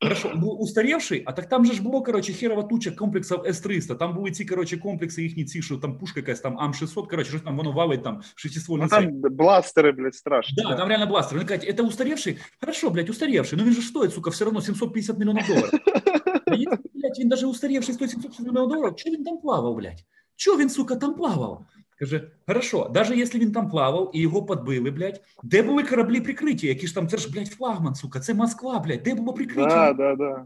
Хорошо, 0.00 0.28
був 0.28 0.40
ну, 0.40 0.50
устарівший, 0.50 1.22
а 1.26 1.32
так 1.32 1.48
там 1.48 1.64
же 1.64 1.72
ж 1.72 1.82
було, 1.82 2.02
коротше, 2.02 2.32
херова 2.32 2.62
туча 2.62 2.90
комплексів 2.90 3.40
С-300. 3.46 3.96
Там 3.96 4.14
були 4.14 4.30
ці, 4.30 4.44
коротше, 4.44 4.76
комплекси 4.76 5.22
їхні 5.22 5.44
ці, 5.44 5.62
що 5.62 5.76
там 5.76 5.98
пушка 5.98 6.20
якась, 6.20 6.40
там 6.40 6.58
АМ-600, 6.58 7.08
коротше, 7.08 7.30
щось 7.30 7.42
там 7.42 7.56
воно 7.56 7.72
валить, 7.72 8.02
там, 8.02 8.22
шестиствольний. 8.34 8.88
Ну, 8.92 8.98
там 8.98 9.36
бластери, 9.36 9.92
блядь, 9.92 10.14
страшно. 10.14 10.62
Да, 10.62 10.68
да, 10.70 10.76
там 10.76 10.88
реально 10.88 11.06
бластери. 11.06 11.38
Вони 11.38 11.48
кажуть, 11.48 11.68
это 11.68 11.82
устаревший? 11.82 12.38
Хорошо, 12.60 12.90
блядь, 12.90 13.10
устаревший, 13.10 13.58
но 13.58 13.64
він 13.64 13.72
же 13.72 13.82
стоїть, 13.82 14.14
сука, 14.14 14.30
все 14.30 14.44
равно 14.44 14.60
750 14.60 15.18
мільйонів 15.18 15.46
доларів. 15.46 15.70
Блядь, 16.94 17.18
він 17.18 17.28
даже 17.28 17.46
устаревший 17.46 17.94
стоїть 17.94 18.10
750 18.10 18.46
мільйонів 18.46 18.70
доларів, 18.70 18.96
чого 18.96 19.16
він 19.16 19.24
там 19.24 19.38
плавав, 19.38 19.74
блядь? 19.74 20.04
Чого 20.36 20.58
він, 20.58 20.70
сука, 20.70 20.96
там 20.96 21.14
плавав? 21.14 21.66
Каже, 21.99 22.31
хорошо, 22.47 22.91
навіть 22.95 23.17
якщо 23.17 23.39
він 23.39 23.51
там 23.51 23.69
плавав 23.69 24.11
і 24.13 24.19
його 24.19 24.45
подбили, 24.45 24.91
блядь, 24.91 25.21
де 25.43 25.63
були 25.63 25.83
кораблі 25.83 26.21
прикриття? 26.21 26.67
Які 26.67 26.87
ж 26.87 26.95
там, 26.95 27.07
це 27.07 27.17
ж, 27.17 27.31
блядь, 27.31 27.47
флагман, 27.47 27.95
сука, 27.95 28.19
це 28.19 28.33
Москва, 28.33 28.79
блядь, 28.79 29.03
де 29.03 29.15
було 29.15 29.33
прикриття? 29.33 29.93
Да, 29.93 29.93
да, 29.93 30.15
да. 30.15 30.45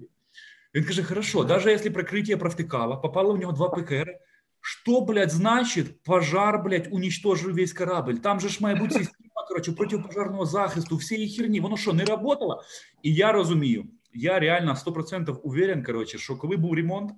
Він 0.75 0.83
каже, 0.83 1.03
хорошо, 1.03 1.43
навіть 1.43 1.65
якщо 1.65 1.91
прикриття 1.93 2.37
провтикало, 2.37 3.01
попало 3.01 3.33
в 3.33 3.39
нього 3.39 3.53
два 3.53 3.69
ПКР, 3.69 4.07
що, 4.61 5.01
блядь, 5.01 5.31
значить 5.31 6.03
пожар, 6.03 6.63
блядь, 6.63 6.87
уничтожив 6.91 7.55
весь 7.55 7.73
корабль? 7.73 8.13
Там 8.13 8.39
же 8.39 8.49
ж 8.49 8.57
має 8.61 8.75
бути 8.75 8.93
система, 8.93 9.45
коротше, 9.47 9.71
протипожарного 9.71 10.45
захисту, 10.45 10.95
всієї 10.95 11.37
херні, 11.37 11.59
воно 11.59 11.77
що, 11.77 11.93
не 11.93 12.03
працювало? 12.03 12.63
І 13.03 13.13
я 13.13 13.31
розумію, 13.31 13.85
я 14.13 14.39
реально 14.39 14.73
100% 14.73 15.39
уверен, 15.43 15.83
коротше, 15.83 16.17
що 16.17 16.35
коли 16.35 16.57
був 16.57 16.73
ремонт, 16.73 17.11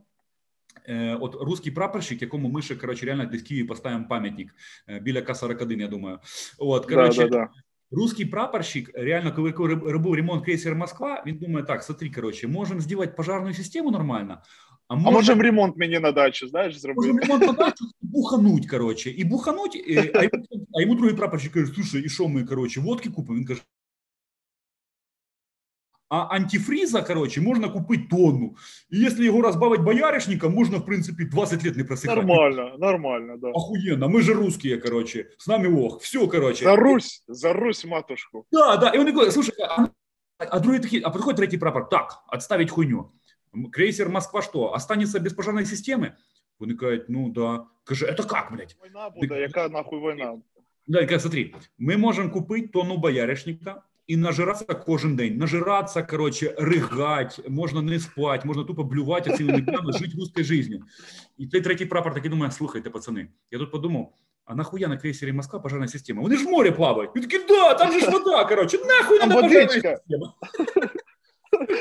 от 1.19 1.35
русський 1.41 1.71
прапорщик, 1.71 2.21
якому 2.21 2.49
ми 2.49 2.61
ще 2.61 2.75
коротше, 2.75 3.05
реально 3.05 3.25
десь 3.25 3.41
в 3.41 3.45
Києві 3.45 3.67
поставимо 3.67 4.07
пам'ятник 4.07 4.55
е, 4.87 4.99
біля 4.99 5.21
К-41, 5.21 5.79
я 5.79 5.87
думаю. 5.87 6.19
От, 6.57 6.85
коротше, 6.85 7.23
да, 7.23 7.27
да, 7.29 7.37
да. 7.37 7.49
Русский 7.91 8.25
прапорщик, 8.25 8.91
реально, 8.93 9.33
коли 9.33 9.51
робив 9.51 10.13
ремонт 10.13 10.45
крейсера 10.45 10.75
Москва, 10.75 11.23
він 11.27 11.37
думає, 11.37 11.65
так, 11.65 11.83
смотри, 11.83 12.09
короче, 12.09 12.47
можемо 12.47 12.81
зробити 12.81 13.13
пожарну 13.17 13.53
систему 13.53 13.91
нормально, 13.91 14.41
а, 14.87 14.95
можем, 14.95 15.13
можемо 15.13 15.43
ремонт 15.43 15.77
мені 15.77 15.99
на 15.99 16.11
дачу, 16.11 16.47
знаєш, 16.47 16.79
зробити? 16.79 17.13
Можемо 17.13 17.19
ремонт 17.19 17.41
на 17.41 17.65
дачу, 17.65 17.85
бухануть, 18.01 18.69
короче, 18.69 19.09
і 19.09 19.23
бухануть, 19.23 19.83
а 20.13 20.23
йому, 20.23 20.45
а 20.73 20.81
йому 20.81 20.95
другий 20.95 21.15
прапорщик 21.15 21.51
каже, 21.53 21.73
слушай, 21.73 22.01
і 22.01 22.09
що 22.09 22.27
ми, 22.27 22.43
короче, 22.43 22.81
водки 22.81 23.09
купимо? 23.09 23.39
Він 23.39 23.45
каже, 23.45 23.61
а 26.09 26.35
антифриза, 26.35 27.01
короче, 27.01 27.39
можно 27.39 27.69
купить 27.69 28.09
тонну. 28.09 28.57
И 28.89 28.97
если 28.97 29.25
его 29.25 29.41
разбавить 29.41 29.81
боярышником, 29.81 30.53
можно, 30.53 30.79
в 30.79 30.85
принципе, 30.85 31.25
20 31.25 31.63
лет 31.63 31.75
не 31.75 31.83
просыхать. 31.83 32.15
Нормально, 32.15 32.77
нормально, 32.77 33.37
да. 33.37 33.49
Охуенно, 33.49 34.07
мы 34.07 34.21
же 34.23 34.33
русские, 34.33 34.77
короче, 34.77 35.29
с 35.37 35.45
нами 35.47 35.67
ох, 35.67 36.01
все, 36.01 36.27
короче. 36.27 36.65
За 36.65 36.75
Русь, 36.75 37.23
за 37.27 37.53
Русь, 37.53 37.85
матушку. 37.85 38.47
Да, 38.51 38.77
да, 38.77 38.89
и 38.89 38.97
он 38.97 39.11
говорит, 39.13 39.33
слушай, 39.33 39.53
а, 39.61 39.89
а 40.39 40.59
другие 40.59 40.81
такие, 40.81 41.03
а 41.03 41.11
подходит 41.11 41.37
третий 41.37 41.57
прапор, 41.57 41.87
так, 41.87 42.23
отставить 42.27 42.71
хуйню. 42.71 43.13
Крейсер 43.71 44.09
Москва 44.09 44.41
что, 44.41 44.73
останется 44.73 45.19
без 45.19 45.33
пожарной 45.33 45.65
системы? 45.65 46.15
Вони 46.59 46.73
кажуть, 46.73 47.07
ну 47.07 47.29
да. 47.29 47.67
Каже, 47.83 48.05
это 48.05 48.23
как, 48.23 48.51
блядь? 48.51 48.75
Война 48.79 49.09
буде, 49.09 49.41
яка 49.41 49.69
нахуй 49.69 49.99
война? 49.99 50.41
Да, 50.87 51.05
как, 51.05 51.21
смотри, 51.21 51.55
мы 51.77 51.97
можем 51.97 52.31
купить 52.31 52.71
тонну 52.71 52.97
бояришника 52.97 53.83
и 54.08 54.16
нажираться 54.16 54.64
кожен 54.64 55.16
день. 55.16 55.38
Нажираться, 55.38 56.02
короче, 56.02 56.54
ригать, 56.58 57.40
можна 57.48 57.82
не 57.82 57.98
спать, 57.98 58.44
можна 58.44 58.64
тупо 58.64 58.84
блювати 58.84 59.36
цілими 59.36 59.60
днями, 59.60 59.92
жити 59.92 60.12
русською 60.18 60.44
життю. 60.46 60.80
І 61.38 61.46
цей 61.46 61.60
третій 61.60 61.86
прапор 61.86 62.14
такий 62.14 62.30
думає, 62.30 62.52
слухайте, 62.52 62.90
пацани, 62.90 63.28
я 63.50 63.58
тут 63.58 63.70
подумав, 63.70 64.12
а 64.44 64.54
нахуя 64.54 64.88
на 64.88 64.96
крейсері 64.96 65.32
Москва 65.32 65.58
пожарна 65.60 65.88
система? 65.88 66.22
Вони 66.22 66.36
ж 66.36 66.44
в 66.44 66.48
морі 66.50 66.70
плавають. 66.70 67.10
Він 67.16 67.22
такий, 67.22 67.40
да, 67.48 67.74
там 67.74 67.92
же 67.92 68.00
ж 68.00 68.10
вода, 68.10 68.44
короче, 68.44 68.78
нахуй 68.78 69.18
Там 69.18 69.28
надо 69.28 69.40
пожарна 69.42 69.66
водичка. 69.66 69.96
система. 69.96 70.34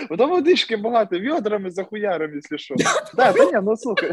Там 0.17 0.29
водички 0.29 0.77
багато, 0.77 1.19
відрами 1.19 1.71
за 1.71 1.83
хуяром, 1.83 2.31
якщо 2.33 2.57
що. 2.57 2.75
Да, 3.15 3.33
та 3.33 3.45
ні, 3.45 3.51
ну 3.63 3.77
слухай. 3.77 4.11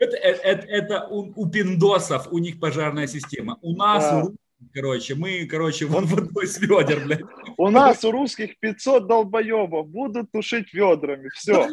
Это, 0.00 0.16
это, 0.44 0.66
это 0.68 1.08
у, 1.10 1.32
у 1.36 1.50
пиндосов, 1.50 2.28
у 2.30 2.38
них 2.38 2.60
пожарная 2.60 3.06
система. 3.06 3.56
У 3.62 3.72
нас, 3.76 4.04
Да. 4.04 4.28
короче, 4.73 5.15
мы, 5.15 5.45
короче, 5.45 5.85
вон 5.87 6.05
водой 6.05 6.47
с 6.47 6.59
ведер, 6.59 7.05
блядь. 7.05 7.21
У 7.57 7.69
нас 7.69 8.03
у 8.03 8.11
русских 8.11 8.59
500 8.59 9.07
долбойобов 9.07 9.87
будут 9.87 10.31
тушить 10.31 10.73
ведрами. 10.73 11.29
Все. 11.33 11.67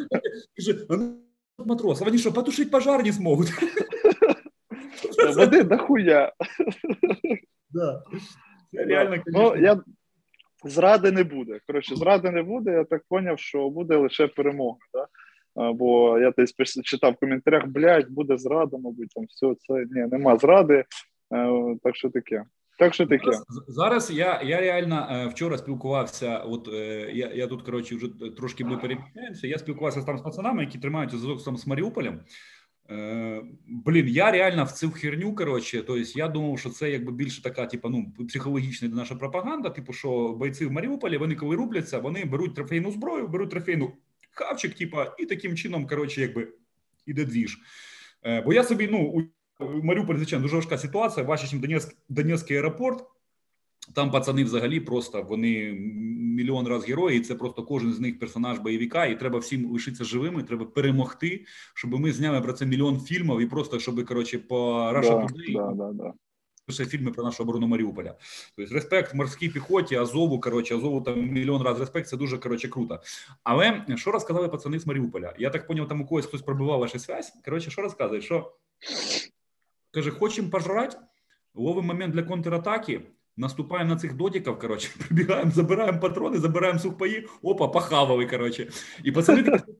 Ну, 0.89 1.23
Матросов, 1.57 2.07
они 2.07 2.17
что, 2.17 2.31
потушить 2.31 2.71
пожар 2.71 3.03
не 3.03 3.11
смогут? 3.11 3.49
Води 5.35 5.63
дохуя. 5.63 6.33
Да. 7.69 8.03
Реально, 8.71 9.23
Ну, 9.25 9.55
я... 9.55 9.81
Зради 10.65 11.11
не 11.11 11.23
буде. 11.23 11.59
Коротше, 11.67 11.95
зради 11.95 12.31
не 12.31 12.43
буде. 12.43 12.71
Я 12.71 12.83
так 12.83 13.01
зрозумів, 13.09 13.39
що 13.39 13.69
буде 13.69 13.97
лише 13.97 14.27
перемога. 14.27 14.79
Да? 14.93 15.07
Бо 15.73 16.19
я 16.19 16.31
десь 16.37 16.53
читав 16.83 17.13
в 17.13 17.19
коментарях, 17.19 17.67
блядь, 17.67 18.09
буде 18.09 18.37
зрада, 18.37 18.77
мабуть, 18.77 19.09
там 19.15 19.25
все 19.25 19.55
це. 19.55 19.73
Ні, 19.73 20.07
нема 20.11 20.37
зради. 20.37 20.85
Е, 21.33 21.77
Так 21.83 21.95
що 21.95 22.09
таке. 22.09 22.43
Так 22.83 22.93
що 22.93 23.05
таке. 23.05 23.25
Зараз, 23.25 23.47
зараз 23.67 24.11
я, 24.11 24.41
я 24.41 24.61
реально 24.61 25.07
е, 25.11 25.27
вчора 25.27 25.57
спілкувався. 25.57 26.37
От 26.37 26.67
е, 26.73 27.11
я, 27.13 27.31
я 27.33 27.47
тут 27.47 27.61
коротше 27.61 27.95
вже 27.95 28.07
трошки 28.37 28.65
ми 28.65 28.77
переміняємося. 28.77 29.47
Я 29.47 29.57
спілкувався 29.57 30.03
там 30.03 30.17
з 30.17 30.21
пацанами, 30.21 30.63
які 30.63 30.79
тримають 30.79 31.11
зв'язок 31.11 31.43
там 31.43 31.57
з 31.57 31.67
Маріуполем. 31.67 32.19
Е, 32.89 33.43
блін, 33.67 34.07
я 34.07 34.31
реально 34.31 34.63
в 34.63 34.71
цю 34.71 34.91
херню. 34.91 35.35
Коротше, 35.35 35.83
тобто 35.87 36.03
я 36.15 36.27
думав, 36.27 36.59
що 36.59 36.69
це 36.69 36.91
якби 36.91 37.11
більше 37.11 37.41
така, 37.41 37.65
типу, 37.65 37.89
ну 37.89 38.25
психологічна 38.27 38.87
наша 38.87 39.15
пропаганда. 39.15 39.69
Типу, 39.69 39.93
що 39.93 40.33
бойці 40.33 40.65
в 40.65 40.71
Маріуполі 40.71 41.17
вони 41.17 41.35
коли 41.35 41.55
рубляться, 41.55 41.99
вони 41.99 42.25
беруть 42.25 42.55
трофейну 42.55 42.91
зброю, 42.91 43.27
беруть 43.27 43.49
трофейну 43.49 43.93
хавчик, 44.31 44.73
типа, 44.73 45.15
і 45.19 45.25
таким 45.25 45.55
чином, 45.55 45.87
коротше, 45.87 46.21
якби 46.21 46.47
іде 47.05 47.25
двіж. 47.25 47.59
Е, 48.25 48.41
бо 48.41 48.53
я 48.53 48.63
собі, 48.63 48.87
ну, 48.91 49.27
Маріуполь, 49.59 50.15
звичайно, 50.15 50.43
дуже 50.43 50.55
важка 50.55 50.77
ситуація. 50.77 51.25
Важче, 51.25 51.55
ніж 51.55 51.61
Донецьк, 51.61 51.95
Донецький 52.09 52.57
аеропорт. 52.57 53.03
Там 53.95 54.11
пацани 54.11 54.43
взагалі 54.43 54.79
просто 54.79 55.23
вони 55.23 55.71
мільйон 56.35 56.67
раз 56.67 56.85
герої. 56.87 57.17
і 57.17 57.21
Це 57.21 57.35
просто 57.35 57.63
кожен 57.63 57.93
з 57.93 57.99
них 57.99 58.19
персонаж 58.19 58.59
бойовика, 58.59 59.05
і 59.05 59.19
треба 59.19 59.39
всім 59.39 59.71
лишитися 59.71 60.03
живими. 60.03 60.43
Треба 60.43 60.65
перемогти, 60.65 61.45
щоб 61.73 61.99
ми 61.99 62.11
зняли 62.11 62.41
про 62.41 62.53
це 62.53 62.65
мільйон 62.65 62.99
фільмів 62.99 63.41
і 63.41 63.45
просто 63.45 63.79
щоб 63.79 64.05
коротше 64.05 64.39
по 64.39 64.55
Russia 64.71 65.01
Да, 65.01 65.15
Today 65.15 65.53
да, 65.53 65.71
да, 65.73 65.91
да. 66.03 66.13
пише 66.65 66.85
фільми 66.85 67.11
про 67.11 67.23
нашу 67.23 67.43
оборону 67.43 67.67
Маріуполя. 67.67 68.15
Тобто 68.55 68.73
респект 68.73 69.15
морській 69.15 69.49
піхоті, 69.49 69.95
Азову. 69.95 70.39
Коротше, 70.39 70.75
Азову 70.75 71.01
там 71.01 71.29
мільйон 71.29 71.61
раз 71.61 71.79
респект. 71.79 72.07
Це 72.07 72.17
дуже 72.17 72.37
коротше 72.37 72.67
круто. 72.67 72.99
Але 73.43 73.85
що 73.95 74.11
розказали 74.11 74.47
пацани 74.49 74.79
з 74.79 74.87
Маріуполя? 74.87 75.33
Я 75.37 75.49
так 75.49 75.67
поняв, 75.67 75.87
там 75.87 76.01
у 76.01 76.05
когось 76.05 76.25
хтось 76.25 76.41
пробивав 76.41 76.79
вашу 76.79 76.99
связь. 76.99 77.33
Коротше, 77.45 77.71
що 77.71 77.81
розказує? 77.81 78.21
Що 78.21 78.51
каже, 79.92 80.10
хочемо 80.10 80.50
пожрати, 80.50 80.96
ловимо 81.54 81.86
момент 81.86 82.14
для 82.14 82.22
контратаки. 82.22 83.00
Наступаємо 83.36 83.90
на 83.90 83.96
цих 83.96 84.16
дотиків, 84.16 84.58
коротше, 84.58 84.90
прибігаємо, 84.98 85.50
забираємо 85.50 86.00
патрони, 86.00 86.38
забираємо 86.38 86.78
сухпаї, 86.78 87.26
опа, 87.42 87.68
похавали, 87.68 88.26
коротше. 88.26 88.70
І 89.04 89.12
пацани 89.12 89.42
такі, 89.42 89.72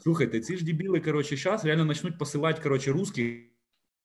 слухайте, 0.00 0.40
ці 0.40 0.56
ж 0.56 0.64
дебіли, 0.64 1.00
коротше, 1.00 1.36
зараз 1.36 1.64
реально 1.64 1.88
почнуть 1.88 2.18
посилати, 2.18 2.62
коротше, 2.62 2.92
русських 2.92 3.56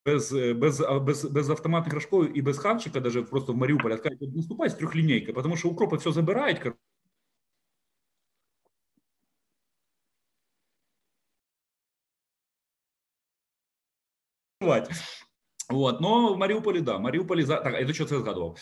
без, 0.06 0.32
без, 0.32 0.82
без, 1.02 1.26
без 1.26 1.50
автоматних 1.50 1.94
рожков 1.94 2.38
і 2.38 2.42
без 2.42 2.58
хавчика, 2.58 3.00
даже 3.00 3.22
просто 3.24 3.54
в 3.54 3.58
Маріуполі, 3.58 3.98
скажуть, 3.98 4.36
наступай 4.36 4.70
з 4.70 4.74
трьохлінійки, 4.74 5.34
тому 5.34 5.58
що 5.58 5.70
укропи 5.70 5.96
все 5.96 6.12
забирають, 6.12 6.60
коротше. 6.60 6.80
От, 15.69 16.01
ну 16.01 16.35
в 16.35 16.39
Маріуполі, 16.39 16.81
да, 16.81 16.99
Маріуполі 16.99 17.43
за 17.43 17.57
так. 17.57 17.75
Я 17.75 17.85
до 17.85 17.93
чого 17.93 18.09
це 18.09 18.19
згадував? 18.19 18.57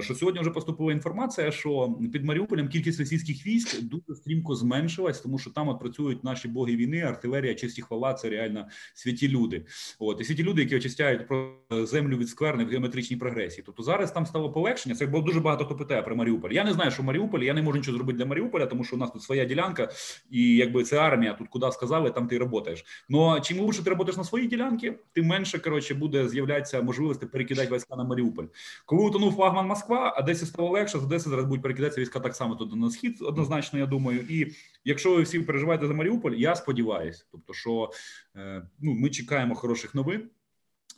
Що 0.00 0.14
сьогодні 0.14 0.40
вже 0.40 0.50
поступила 0.50 0.92
інформація, 0.92 1.50
що 1.50 1.98
під 2.12 2.24
Маріуполем 2.24 2.68
кількість 2.68 3.00
російських 3.00 3.46
військ 3.46 3.82
дуже 3.82 4.14
стрімко 4.14 4.54
зменшилась, 4.54 5.20
тому 5.20 5.38
що 5.38 5.50
там 5.50 5.68
от 5.68 5.80
працюють 5.80 6.24
наші 6.24 6.48
боги 6.48 6.76
війни, 6.76 7.00
артилерія, 7.00 7.54
честь 7.54 7.78
і 7.78 7.82
хвала, 7.82 8.14
це 8.14 8.30
реально 8.30 8.68
святі 8.94 9.28
люди. 9.28 9.64
От 9.98 10.20
і 10.20 10.24
святі 10.24 10.42
люди, 10.42 10.62
які 10.62 10.76
очистяють 10.76 11.28
про 11.28 11.52
землю 11.70 12.16
від 12.16 12.28
скверни 12.28 12.64
в 12.64 12.68
геометричній 12.68 13.16
прогресії. 13.16 13.62
Тобто 13.66 13.82
зараз 13.82 14.12
там 14.12 14.26
стало 14.26 14.52
полегшення. 14.52 14.94
Це 14.94 15.06
бо 15.06 15.20
дуже 15.20 15.40
багато 15.40 15.64
хто 15.64 15.76
питає 15.76 16.02
про 16.02 16.16
Маріуполь. 16.16 16.50
Я 16.50 16.64
не 16.64 16.72
знаю, 16.72 16.90
що 16.90 17.02
в 17.02 17.06
Маріуполі, 17.06 17.46
я 17.46 17.54
не 17.54 17.62
можу 17.62 17.78
нічого 17.78 17.96
зробити 17.96 18.18
для 18.18 18.26
Маріуполя, 18.26 18.66
тому 18.66 18.84
що 18.84 18.96
у 18.96 18.98
нас 18.98 19.10
тут 19.10 19.22
своя 19.22 19.44
ділянка, 19.44 19.88
і 20.30 20.56
якби 20.56 20.84
це 20.84 20.98
армія. 20.98 21.34
Тут 21.34 21.48
куди 21.48 21.72
сказали, 21.72 22.10
там 22.10 22.28
ти 22.28 22.38
працюєш. 22.38 22.84
Но 23.08 23.40
чим 23.40 23.60
лучше 23.60 23.84
ти 23.84 23.90
працюєш 23.90 24.16
на 24.16 24.24
своїй 24.24 24.46
ділянці, 24.46 24.92
тим 25.12 25.26
менше 25.26 25.58
коротше 25.58 25.94
буде 25.94 26.28
з'являється 26.40 26.82
можливості 26.82 27.26
перекидати 27.26 27.74
війська 27.74 27.96
на 27.96 28.04
Маріуполь. 28.04 28.44
Коли 28.86 29.02
утонув 29.02 29.34
флагман 29.34 29.66
Москва, 29.66 30.10
Одесі 30.10 30.46
стало 30.46 30.70
легше. 30.70 30.98
З 30.98 31.04
Одеси 31.04 31.30
зараз 31.30 31.44
будуть 31.44 31.62
перекидатися 31.62 32.00
війська 32.00 32.20
так 32.20 32.36
само 32.36 32.54
туди 32.54 32.76
на 32.76 32.90
схід, 32.90 33.18
однозначно. 33.20 33.78
Я 33.78 33.86
думаю, 33.86 34.20
і 34.28 34.52
якщо 34.84 35.16
ви 35.16 35.22
всі 35.22 35.40
переживаєте 35.40 35.86
за 35.86 35.94
Маріуполь, 35.94 36.32
я 36.32 36.54
сподіваюся, 36.54 37.24
тобто, 37.32 37.54
що 37.54 37.90
е, 38.36 38.68
ну 38.80 38.92
ми 38.92 39.10
чекаємо 39.10 39.54
хороших 39.54 39.94
новин. 39.94 40.30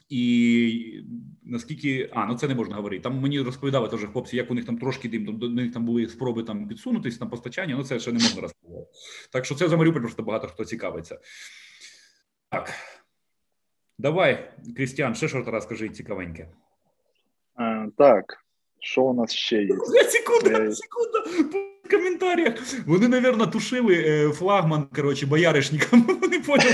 І 0.08 1.04
наскільки 1.42 2.10
а 2.12 2.26
ну 2.26 2.34
це 2.34 2.48
не 2.48 2.54
можна 2.54 2.76
говорити. 2.76 3.02
Там 3.02 3.20
мені 3.20 3.40
розповідали 3.40 3.88
теж 3.88 4.00
хлопці, 4.12 4.36
як 4.36 4.50
у 4.50 4.54
них 4.54 4.64
там 4.64 4.78
трошки 4.78 5.08
дим, 5.08 5.38
до 5.38 5.48
них 5.48 5.72
там 5.72 5.84
були 5.84 6.08
спроби 6.08 6.42
там 6.42 6.68
підсунутися 6.68 7.24
на 7.24 7.30
постачання. 7.30 7.76
Ну 7.76 7.84
це 7.84 8.00
ще 8.00 8.12
не 8.12 8.18
можна 8.18 8.40
розповідати. 8.40 8.86
Так 9.32 9.44
що 9.44 9.54
це 9.54 9.68
за 9.68 9.76
Маріуполь 9.76 10.00
просто 10.00 10.22
багато 10.22 10.48
хто 10.48 10.64
цікавиться. 10.64 11.18
Так. 12.50 12.72
Давай, 14.06 14.52
Крістіан, 14.76 15.14
ще 15.14 15.28
щось 15.28 15.46
розкажи 15.46 15.88
цікавеньке. 15.88 16.48
Е, 17.60 17.88
Так, 17.98 18.24
що 18.80 19.02
у 19.02 19.14
нас 19.14 19.32
ще 19.32 19.62
є? 19.62 19.76
Секунда, 20.08 20.58
Е. 20.60 20.72
секунда. 20.72 21.18
В 21.84 21.90
коментарях. 21.90 22.54
Вони, 22.86 23.20
мабуть, 23.20 23.52
тушили 23.52 23.94
е, 23.94 24.28
флагман, 24.32 24.86
коротше, 24.96 25.26
бояришникам. 25.26 26.02
Вони 26.22 26.40
поняли. 26.40 26.70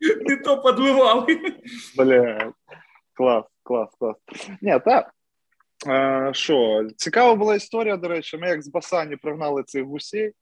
Не 0.28 0.36
то 0.36 0.62
подливали. 0.62 1.38
Бля, 1.96 2.52
клас, 3.12 3.44
клас, 3.62 3.88
клас. 3.98 4.16
Ні, 4.62 4.80
так. 4.84 5.10
Що, 6.36 6.88
цікава 6.96 7.34
була 7.34 7.54
історія, 7.56 7.96
до 7.96 8.08
речі, 8.08 8.36
ми 8.38 8.48
як 8.48 8.62
з 8.62 8.68
Басані 8.68 9.16
пригнали 9.16 9.62
цих 9.62 9.84
гусей. 9.84 10.32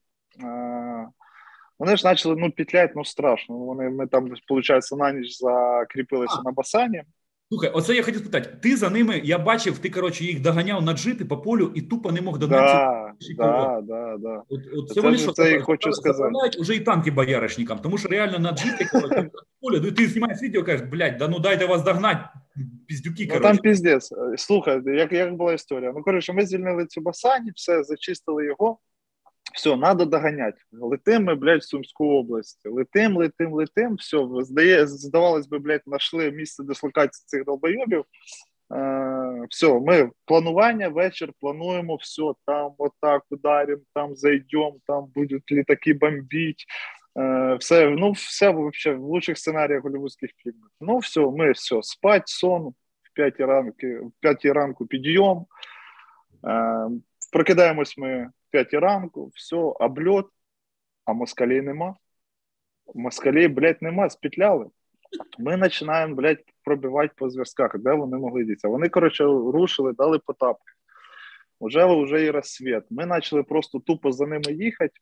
Вони 1.83 1.97
ж 1.97 2.03
почали 2.03 2.37
ну, 2.39 2.51
петлять, 2.51 2.91
ну 2.97 3.05
страшно. 3.05 3.57
Вони, 3.57 3.91
ми 3.91 4.07
там, 4.07 4.25
виходить, 4.25 4.93
на 4.99 5.13
ніч 5.13 5.39
закріпилися 5.39 6.37
А. 6.39 6.43
на 6.43 6.53
Басані. 6.53 7.03
Слухай, 7.49 7.71
оце 7.71 7.95
я 7.95 8.03
хотів 8.03 8.21
спитати. 8.21 8.51
Ти 8.63 8.77
за 8.77 8.91
ними, 8.91 9.21
я 9.25 9.39
бачив, 9.39 9.79
ти, 9.79 9.91
коротше, 9.91 10.25
їх 10.25 10.41
доганяв 10.41 10.83
на 10.83 10.93
джипі 10.93 11.25
по 11.25 11.39
полю 11.39 11.73
і 11.75 11.83
тупо 11.83 12.13
не 12.13 12.21
мог 12.21 12.39
догнати. 12.39 12.73
Да, 13.37 13.45
да, 13.47 13.81
да, 13.83 14.17
да. 14.19 14.43
От, 14.49 14.61
от 14.77 14.89
це, 14.89 14.95
Це 14.95 15.01
вони 15.01 15.19
що 15.19 15.33
це 15.33 15.61
хочу 15.61 15.93
сказати. 15.93 16.59
уже 16.59 16.75
і 16.75 16.81
танки 16.81 17.11
бояришникам, 17.11 17.79
тому 17.79 17.99
що 17.99 18.09
реально 18.09 18.39
на 18.39 18.53
джипі, 18.53 18.85
коротше, 18.93 19.31
поле, 19.61 19.81
ну, 19.85 19.93
ти 19.93 20.07
знімаєш 20.07 20.43
відео, 20.43 20.65
кажеш, 20.65 20.89
блядь, 20.89 21.17
да 21.17 21.29
ну 21.29 21.39
дайте 21.39 21.67
вас 21.67 21.83
догнати, 21.83 22.21
піздюки, 22.89 23.31
Ну 23.35 23.41
там 23.41 23.59
піздець. 23.59 24.13
Слухай, 24.37 24.83
як, 24.87 25.13
як 25.13 25.35
була 25.35 25.53
історія? 25.53 25.93
Ну, 25.97 26.03
коротше, 26.03 26.33
ми 26.33 26.47
звільнили 26.47 26.87
цю 26.87 27.01
басані, 27.01 27.51
все, 27.55 27.85
зачистили 27.85 28.47
його. 28.47 28.79
Все, 29.55 29.77
треба 29.77 30.05
доганяти. 30.05 30.63
Летим 30.73 31.25
ми, 31.25 31.35
блядь, 31.35 31.61
в 31.61 31.65
Сумську 31.65 32.05
область. 32.05 32.61
Летим, 32.65 33.17
летим, 33.17 33.53
летим. 33.53 33.95
Все, 33.95 34.29
здає, 34.41 34.87
здавалось 34.87 35.47
би, 35.47 35.59
блядь, 35.59 35.83
знайшли 35.87 36.31
місце 36.31 36.63
дислокації 36.63 37.25
цих 37.27 37.45
долбойобів. 37.45 38.05
Е, 38.75 39.47
все, 39.51 39.81
ми 39.81 40.11
планування, 40.25 40.89
вечір 40.89 41.33
плануємо, 41.41 41.97
все, 41.97 42.23
там 42.47 42.75
отак 42.79 43.23
ударимо, 43.31 43.83
там 43.95 44.17
зайдемо, 44.17 44.77
там 44.87 45.13
будуть 45.15 45.53
літаки 45.53 45.95
бомбити. 45.95 46.65
Е, 47.19 47.55
все, 47.55 47.91
ну, 47.91 48.13
все 48.13 48.51
вообще 48.51 48.95
в 48.95 49.03
лучших 49.03 49.39
сценаріях 49.39 49.83
голівудських 49.83 50.31
фільмів. 50.37 50.69
Ну, 50.81 50.99
все, 50.99 51.21
ми 51.21 51.53
все, 51.53 51.83
спать, 51.83 52.29
сон, 52.29 52.63
в 53.03 53.15
5 53.15 53.41
ранку, 53.41 53.87
в 53.87 54.13
5 54.21 54.45
ранку 54.45 54.87
підйом. 54.87 55.47
Е, 56.47 56.89
прокидаємось 57.33 57.99
ми 57.99 58.31
5 58.53 58.75
ранку, 58.75 59.31
все, 59.35 59.57
обльот, 59.57 60.29
а 61.05 61.13
москалей 61.13 61.61
нема. 61.61 61.97
Москалей, 62.95 63.49
блядь, 63.49 63.83
нема, 63.83 64.11
спетляли. 64.11 64.67
Ми 65.39 65.59
починаємо, 65.59 66.15
блядь, 66.15 66.45
пробивати 66.65 67.13
по 67.17 67.31
зв'язках, 67.31 67.79
де 67.79 67.93
вони 67.93 68.17
могли 68.19 68.45
дітися. 68.45 68.69
Вони, 68.69 68.89
коротше, 68.89 69.25
рушили, 69.25 69.93
дали 69.93 70.19
потапки. 70.19 70.73
Уже 71.61 71.85
вже 71.85 72.25
і 72.25 72.31
розсвіт. 72.31 72.85
Ми 72.91 73.07
почали 73.07 73.43
просто 73.43 73.79
тупо 73.79 74.13
за 74.13 74.27
ними 74.27 74.53
їхати, 74.53 74.93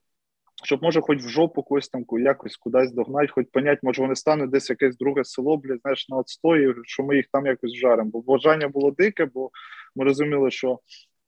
щоб 0.64 0.82
може 0.82 1.01
хоч 1.01 1.18
в 1.24 1.28
жопу 1.28 1.62
когось 1.62 1.88
там 1.88 2.05
якось 2.11 2.57
кудись 2.57 2.92
догнати, 2.92 3.28
хоч 3.28 3.46
понять, 3.53 3.78
може 3.82 4.03
вони 4.03 4.16
стануть 4.16 4.51
десь 4.51 4.70
якесь 4.70 4.96
друге 4.96 5.24
село, 5.24 5.57
блядь, 5.57 5.80
знаєш, 5.80 6.09
на 6.09 6.16
отстої, 6.16 6.74
що 6.84 7.03
ми 7.03 7.16
їх 7.16 7.26
там 7.32 7.46
якось 7.46 7.74
жаримо. 7.74 8.11
Бо 8.11 8.20
бажання 8.20 8.68
було 8.68 8.90
дике, 8.90 9.26
бо 9.34 9.51
ми 9.96 10.05
розуміли, 10.05 10.51
що 10.51 10.78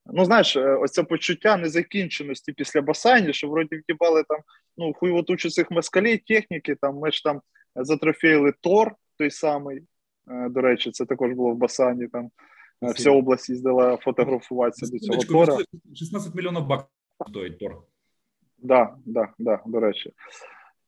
ну 0.07 0.25
знаєш, 0.25 0.57
е, 0.57 0.77
ось 0.77 0.93
це 0.93 1.03
почуття 1.03 1.57
незакінченості 1.57 2.53
після 2.53 2.81
басейні, 2.81 3.33
що 3.33 3.49
вроді 3.49 3.77
вдібали 3.77 4.25
там 4.29 4.39
ну 4.77 4.93
хуйвотучу 4.93 5.51
цих 5.51 5.71
москалів, 5.71 6.21
техніки. 6.27 6.77
Там 6.81 6.97
ми 6.97 7.13
ж 7.13 7.25
там 7.25 7.41
затрофеїли 7.77 8.53
Тор, 8.61 8.95
той 9.19 9.31
самий. 9.31 9.83
Е, 10.31 10.49
до 10.49 10.61
речі, 10.61 10.91
це 10.91 11.07
також 11.07 11.33
було 11.33 11.51
в 11.51 11.57
Басані. 11.57 12.09
Там 12.09 12.31
е, 12.83 12.93
вся 12.93 13.11
область 13.11 13.51
їздила 13.51 13.97
фотографуватися 13.97 14.93
до 14.93 14.99
цього 14.99 15.23
Тора. 15.23 15.65
16 15.95 16.35
мільйонів 16.35 16.67
баксів 16.67 16.89
стоїть 17.29 17.59
Тор. 17.59 17.83
Да, 18.59 18.95
да, 19.07 19.29
да, 19.39 19.61
до 19.67 19.81
речі. 19.81 20.13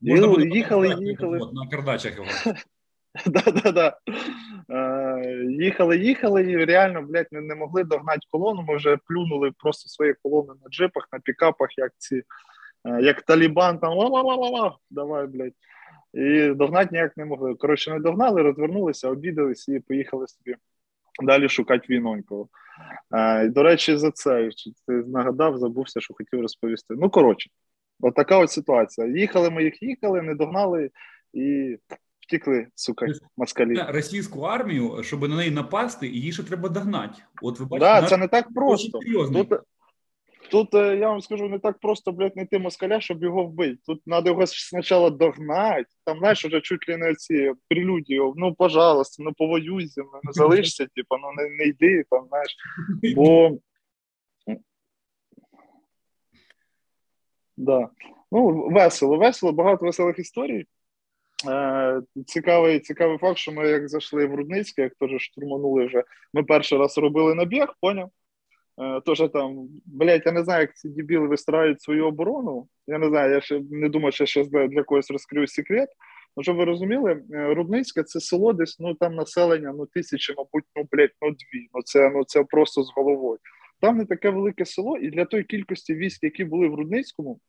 Можна 0.00 0.28
буде 0.28 0.48
їхали, 0.48 0.96
їхали. 1.00 1.38
На 1.38 1.68
кардачах 1.70 2.16
його. 2.16 2.28
Да, 3.26 3.42
да, 3.50 3.72
да. 3.72 3.96
Е, 4.70 5.44
їхали, 5.50 5.98
їхали, 5.98 6.50
і 6.50 6.64
реально, 6.64 7.02
блядь, 7.02 7.26
не, 7.32 7.40
не 7.40 7.54
могли 7.54 7.84
догнати 7.84 8.20
колону. 8.30 8.62
Ми 8.62 8.76
вже 8.76 8.96
плюнули 8.96 9.52
просто 9.58 9.88
свої 9.88 10.14
колони 10.22 10.52
на 10.64 10.70
джипах, 10.70 11.08
на 11.12 11.18
пікапах, 11.18 11.78
як 11.78 11.92
ці, 11.98 12.22
е, 12.84 13.02
як 13.02 13.22
Талібан, 13.22 13.78
там 13.78 13.92
ла-ла-ла-ла-ла, 13.92 14.76
давай, 14.90 15.26
блядь. 15.26 15.52
І 16.14 16.48
догнати 16.48 16.88
ніяк 16.92 17.16
не 17.16 17.24
могли. 17.24 17.54
Коротше, 17.54 17.90
не 17.90 18.00
догнали, 18.00 18.42
розвернулися, 18.42 19.08
обідались 19.08 19.68
і 19.68 19.80
поїхали 19.80 20.26
собі 20.26 20.56
далі 21.22 21.48
шукати 21.48 21.86
війнонькову. 21.90 22.48
Е, 23.14 23.48
до 23.48 23.62
речі, 23.62 23.96
за 23.96 24.10
це 24.10 24.48
ти 24.86 24.92
нагадав, 24.92 25.58
забувся, 25.58 26.00
що 26.00 26.14
хотів 26.14 26.40
розповісти. 26.40 26.94
Ну, 26.98 27.10
коротше, 27.10 27.50
от 28.00 28.32
от 28.32 28.50
ситуація. 28.50 29.06
Їхали 29.06 29.50
ми 29.50 29.64
їх, 29.64 29.82
їхали, 29.82 30.22
не 30.22 30.34
догнали 30.34 30.90
і 31.32 31.76
втікли, 32.24 32.66
сука, 32.74 33.06
москалі. 33.36 33.74
Російську 33.88 34.40
армію, 34.40 35.02
щоб 35.02 35.28
на 35.28 35.36
неї 35.36 35.50
напасти, 35.50 36.08
її 36.08 36.32
ще 36.32 36.42
треба 36.42 36.68
догнати. 36.68 37.22
От 37.42 37.60
ви 37.60 37.66
бачите, 37.66 38.00
да, 38.00 38.06
це 38.06 38.16
не 38.16 38.28
так 38.28 38.54
просто. 38.54 38.98
Тут, 39.32 39.48
тут 40.50 40.74
е, 40.74 40.96
я 40.96 41.08
вам 41.08 41.20
скажу, 41.20 41.48
не 41.48 41.58
так 41.58 41.78
просто, 41.78 42.12
блядь, 42.12 42.32
знайти 42.32 42.58
москаля, 42.58 43.00
щоб 43.00 43.22
його 43.22 43.44
вбити. 43.44 43.78
Тут 43.86 44.04
треба 44.04 44.30
його 44.30 44.46
спочатку 44.46 45.10
догнати. 45.10 45.86
Там, 46.04 46.18
знаєш, 46.18 46.44
вже 46.44 46.60
чуть 46.60 46.88
ли 46.88 46.96
не 46.96 47.14
ці 47.14 47.52
прелюдії, 47.68 48.20
ну, 48.36 48.54
пожалуйста, 48.54 49.22
ну 49.22 49.32
повоюй 49.32 49.86
зі 49.86 50.00
мною, 50.00 50.20
не 50.22 50.32
залишся, 50.32 50.86
типу, 50.94 51.16
ну 51.16 51.32
не, 51.36 51.50
не 51.50 51.64
йди, 51.64 52.04
там, 52.10 52.26
знаєш. 52.28 52.56
Бо. 53.16 53.58
Да. 57.56 57.88
Ну, 58.32 58.68
весело, 58.68 59.16
весело, 59.16 59.52
багато 59.52 59.86
веселих 59.86 60.18
історій. 60.18 60.66
Е, 61.48 62.02
Цікавий 62.26 62.80
цікавий 62.80 63.18
факт, 63.18 63.38
що 63.38 63.52
ми 63.52 63.68
як 63.68 63.88
зайшли 63.88 64.26
в 64.26 64.34
Рудницьке, 64.34 64.82
як 64.82 64.94
теж 64.94 65.22
штурманули 65.22 65.86
вже. 65.86 66.04
Ми 66.32 66.42
перший 66.42 66.78
раз 66.78 66.98
робили 66.98 67.34
набіг, 67.34 67.66
поняв? 67.80 68.10
Е, 68.80 69.00
Тож 69.04 69.22
там, 69.32 69.68
блять, 69.86 70.26
я 70.26 70.32
не 70.32 70.44
знаю, 70.44 70.60
як 70.60 70.76
ці 70.76 70.88
дебіли 70.88 71.28
вистраюють 71.28 71.82
свою 71.82 72.06
оборону. 72.06 72.68
Я 72.86 72.98
не 72.98 73.08
знаю, 73.08 73.34
я 73.34 73.40
ще 73.40 73.60
не 73.70 73.88
думаю, 73.88 74.12
що 74.12 74.24
я 74.24 74.26
ще 74.26 74.44
для 74.44 74.82
когось 74.82 75.10
розкрию 75.10 75.46
секрет. 75.46 75.88
Ну, 76.36 76.42
щоб 76.42 76.56
ви 76.56 76.64
розуміли, 76.64 77.22
е, 77.32 77.54
Рудницьке 77.54 78.02
це 78.02 78.20
село, 78.20 78.52
десь 78.52 78.80
ну 78.80 78.94
там 78.94 79.14
населення 79.14 79.74
ну 79.78 79.86
тисячі, 79.86 80.34
мабуть, 80.36 80.64
ну 80.76 80.88
блять, 80.92 81.12
ну 81.22 81.30
дві. 81.30 81.68
Ну 81.74 81.82
це 81.84 82.10
ну 82.10 82.24
це 82.24 82.44
просто 82.44 82.82
з 82.82 82.92
головою. 82.96 83.38
Там 83.80 83.96
не 83.96 84.04
таке 84.04 84.30
велике 84.30 84.64
село, 84.66 84.98
і 84.98 85.10
для 85.10 85.24
тої 85.24 85.44
кількості 85.44 85.94
військ, 85.94 86.22
які 86.22 86.44
були 86.44 86.68
в 86.68 86.74
Рудницькому 86.74 87.40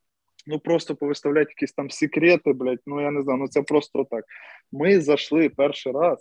ну 0.47 0.59
просто 0.59 0.95
повиставляти 0.95 1.49
якісь 1.49 1.73
там 1.73 1.89
секрети, 1.89 2.53
блядь, 2.53 2.79
ну 2.85 3.01
я 3.01 3.11
не 3.11 3.21
знаю, 3.21 3.39
ну 3.39 3.47
це 3.47 3.61
просто 3.61 4.05
так. 4.11 4.25
Ми 4.71 5.01
зайшли 5.01 5.49
перший 5.49 5.91
раз 5.91 6.19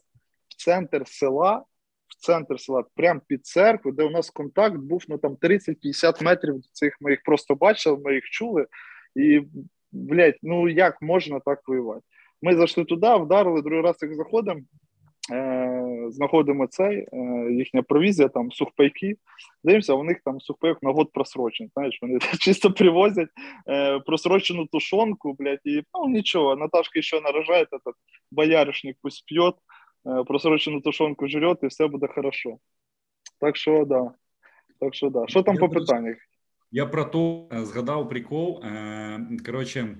в 0.48 0.64
центр 0.64 1.02
села, 1.06 1.64
в 2.08 2.26
центр 2.26 2.60
села, 2.60 2.84
прямо 2.94 3.20
під 3.26 3.46
церкву, 3.46 3.92
де 3.92 4.04
у 4.04 4.10
нас 4.10 4.30
контакт 4.30 4.76
був 4.76 5.04
ну 5.08 5.18
там 5.18 5.36
30-50 5.36 6.22
метрів 6.24 6.54
до 6.54 6.68
цих. 6.72 6.96
Ми 7.00 7.10
їх 7.10 7.22
просто 7.24 7.54
бачили, 7.54 7.98
ми 8.04 8.14
їх 8.14 8.24
чули, 8.24 8.66
і 9.16 9.40
блядь, 9.92 10.38
ну 10.42 10.68
як 10.68 11.02
можна 11.02 11.40
так 11.40 11.68
воювати? 11.68 12.02
Ми 12.42 12.56
зайшли 12.56 12.84
туди, 12.84 13.16
вдарили, 13.16 13.62
другий 13.62 13.82
раз 13.82 13.96
як 14.02 14.14
заходимо. 14.14 14.60
Е, 15.32 16.06
знаходимо 16.10 16.66
цей, 16.66 17.08
е, 17.12 17.48
їхня 17.52 17.82
провізія, 17.82 18.28
там 18.28 18.52
сухпайки. 18.52 19.16
Дивимося, 19.64 19.94
у 19.94 20.04
них 20.04 20.20
там 20.24 20.40
сухпайок 20.40 20.82
на 20.82 20.92
год 20.92 21.12
просрочений. 21.12 21.70
Знаєш, 21.74 21.98
вони 22.02 22.18
чисто 22.40 22.72
привозять 22.72 23.28
е, 23.68 24.00
просрочену 24.00 24.66
тушонку, 24.66 25.36
блядь, 25.38 25.60
і 25.64 25.82
ну 25.94 26.08
нічого, 26.08 26.56
Наташка 26.56 27.02
ще 27.02 27.20
наражає, 27.20 27.64
этот 27.64 27.94
бояришник 28.30 28.96
пусть 29.02 29.26
п'є, 29.26 29.52
просрочену 30.26 30.80
тушонку 30.80 31.28
жрет, 31.28 31.58
і 31.62 31.66
все 31.66 31.86
буде 31.86 32.06
хорошо. 32.06 32.56
Так 33.40 33.56
що, 33.56 33.84
да. 33.84 34.10
Так 34.80 34.94
що, 34.94 35.10
да. 35.10 35.24
Що 35.28 35.42
там 35.42 35.54
я 35.54 35.60
по 35.60 35.68
питаннях? 35.68 36.16
Я 36.70 36.86
про 36.86 37.04
то 37.04 37.48
згадав 37.52 38.08
прикол. 38.08 38.62
Коротше, 39.46 39.96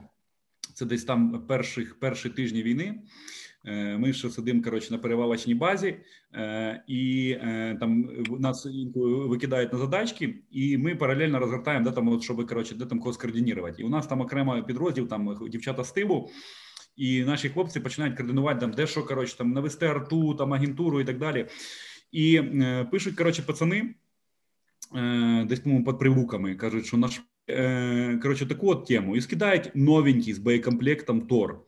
це 0.74 0.86
десь 0.86 1.04
там 1.04 1.46
перших 1.46 2.00
перші 2.00 2.28
тижні 2.28 2.62
війни. 2.62 3.02
Е, 3.66 3.98
ми 3.98 4.12
ще 4.12 4.30
сидимо 4.30 4.62
коротше, 4.62 4.92
на 4.92 4.98
перевалочній 4.98 5.54
базі, 5.54 5.96
е, 6.34 6.84
і 6.86 7.30
е, 7.40 7.76
там 7.80 8.08
нас 8.38 8.66
викидають 9.04 9.72
на 9.72 9.78
задачки, 9.78 10.42
і 10.50 10.78
ми 10.78 10.94
паралельно 10.94 11.38
розгортаємо, 11.38 11.84
де 11.84 11.90
там, 11.90 12.08
от, 12.08 12.22
щоб 12.22 12.46
коротше, 12.46 12.74
де 12.74 12.86
там 12.86 12.98
когось 12.98 13.16
координувати. 13.16 13.82
І 13.82 13.84
у 13.84 13.88
нас 13.88 14.06
там 14.06 14.20
окремо 14.20 14.62
підрозділ, 14.62 15.08
там 15.08 15.48
дівчата 15.50 15.84
з 15.84 15.92
тибу, 15.92 16.30
і 16.96 17.24
наші 17.24 17.48
хлопці 17.48 17.80
починають 17.80 18.16
координувати 18.16 18.60
там, 18.60 18.70
де 18.70 18.86
що 18.86 19.02
коротше, 19.02 19.38
там 19.38 19.52
навести 19.52 19.86
арту, 19.86 20.34
там 20.34 20.52
агентуру 20.52 21.00
і 21.00 21.04
так 21.04 21.18
далі. 21.18 21.46
І 22.12 22.42
пишуть 22.90 23.16
коротше, 23.16 23.42
пацани 23.42 23.94
десь 25.44 25.60
по-моєму, 25.60 25.84
під 25.84 25.98
прилуками, 25.98 26.54
кажуть, 26.54 26.86
що 26.86 26.96
наш 26.96 27.20
коротше, 28.22 28.46
таку 28.46 28.70
от 28.70 28.86
тему 28.86 29.16
і 29.16 29.20
скидають 29.20 29.70
новенький 29.74 30.32
з 30.32 30.38
боєкомплектом 30.38 31.20
Тор. 31.20 31.64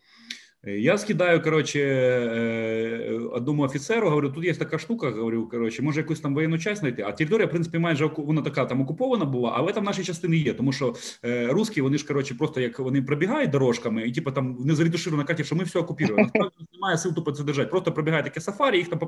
Я 0.66 0.98
скидаю, 0.98 1.40
короче, 1.42 1.78
э, 1.78 3.28
одному 3.32 3.62
офіцеру, 3.62 4.08
говорю, 4.08 4.30
тут 4.30 4.44
є 4.44 4.54
така 4.54 4.78
штука, 4.78 5.10
говорю, 5.10 5.48
короче, 5.48 5.82
може 5.82 6.00
якусь 6.00 6.20
там 6.20 6.34
воєнну 6.34 6.58
часть 6.58 6.80
знайти. 6.80 7.02
А 7.02 7.12
територія, 7.12 7.46
в 7.46 7.50
принципі, 7.50 7.78
майже 7.78 8.10
вона 8.16 8.42
така 8.42 8.64
там 8.64 8.80
окупована 8.80 9.24
була, 9.24 9.52
але 9.56 9.72
там 9.72 9.84
наші 9.84 10.04
частини 10.04 10.36
є. 10.36 10.54
Тому 10.54 10.72
що 10.72 10.94
е, 11.24 11.46
русські, 11.46 11.80
вони 11.80 11.98
ж 11.98 12.06
короче, 12.06 12.34
просто 12.34 12.60
як 12.60 12.78
вони 12.78 13.02
пробігають 13.02 13.50
дорожками, 13.50 14.02
і 14.02 14.12
типу 14.12 14.30
там 14.32 14.56
не 14.64 14.74
зарідушили 14.74 15.16
на 15.16 15.24
карті, 15.24 15.44
що 15.44 15.56
ми 15.56 15.64
все 15.64 15.78
окупіруємо. 15.78 16.22
Насправді 16.22 16.65
немає 16.76 16.98
сил 16.98 17.14
тупо 17.14 17.32
це 17.32 17.44
держати. 17.44 17.70
Просто 17.70 17.92
пробігає 17.92 18.22
таке 18.22 18.40
сафарі, 18.40 18.78
їх 18.78 18.88
там 18.88 18.98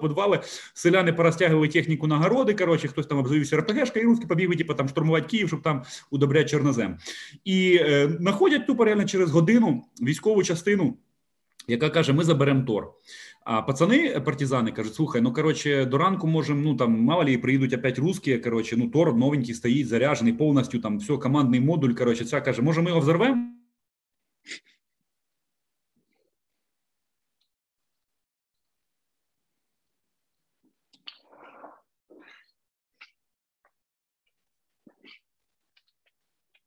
подвали, 0.00 0.40
селяни 0.74 1.12
порозтягували 1.12 1.68
техніку 1.68 2.06
на 2.06 2.16
городи. 2.16 2.54
Короче, 2.54 2.88
хтось 2.88 3.06
там 3.06 3.18
обзавівся 3.18 3.56
РПГшка, 3.56 4.00
і 4.00 4.04
русські 4.04 4.26
побігли, 4.26 4.56
типу, 4.56 4.74
там 4.74 4.88
штурмувати 4.88 5.26
Київ, 5.26 5.48
щоб 5.48 5.62
там 5.62 5.82
удобряти 6.10 6.48
чорнозем. 6.48 6.98
І 7.44 7.76
е, 7.80 8.16
знаходять 8.20 8.66
тупо 8.66 8.84
реально 8.84 9.04
через 9.04 9.30
годину 9.30 9.84
військову 10.02 10.42
частину 10.42 10.96
яка 11.68 11.90
каже: 11.90 12.12
Ми 12.12 12.24
заберемо 12.24 12.62
Тор. 12.62 12.92
А 13.44 13.62
пацани 13.62 14.20
партизани 14.20 14.72
кажуть: 14.72 14.94
слухай, 14.94 15.20
ну 15.20 15.32
коротше, 15.32 15.84
до 15.84 15.98
ранку 15.98 16.26
можемо, 16.26 16.60
ну 16.60 16.76
там 16.76 17.00
мало 17.00 17.24
ли 17.24 17.38
приїдуть 17.38 17.74
опять 17.74 17.98
русські, 17.98 18.38
коротше, 18.38 18.76
ну 18.76 18.88
Тор 18.88 19.14
новенький 19.14 19.54
стоїть, 19.54 19.88
заряжений, 19.88 20.32
повністю 20.32 20.78
там 20.78 20.98
все, 20.98 21.16
командний 21.16 21.60
модуль. 21.60 21.92
Коротше, 21.92 22.24
ця 22.24 22.40
каже, 22.40 22.62
може, 22.62 22.82
ми 22.82 22.88
його 22.88 23.00
взорвемо? 23.00 23.55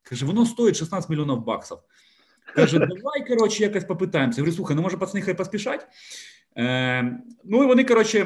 Каже, 0.09 0.25
воно 0.25 0.45
стоїть 0.45 0.75
16 0.75 1.09
мільйонів 1.09 1.43
баксів. 1.43 1.77
Каже, 2.55 2.79
давай, 2.79 3.27
коротше, 3.27 3.63
якось 3.63 3.83
попитаємося. 3.83 4.37
Я 4.37 4.43
говорю, 4.43 4.55
слухай, 4.55 4.75
ну 4.75 4.81
може 4.81 4.97
пацани 4.97 5.21
хай 5.21 5.33
поспішать. 5.33 5.87
Е, 6.59 7.19
Ну 7.51 7.63
і 7.63 7.67
вони 7.67 7.83
коротше 7.83 8.23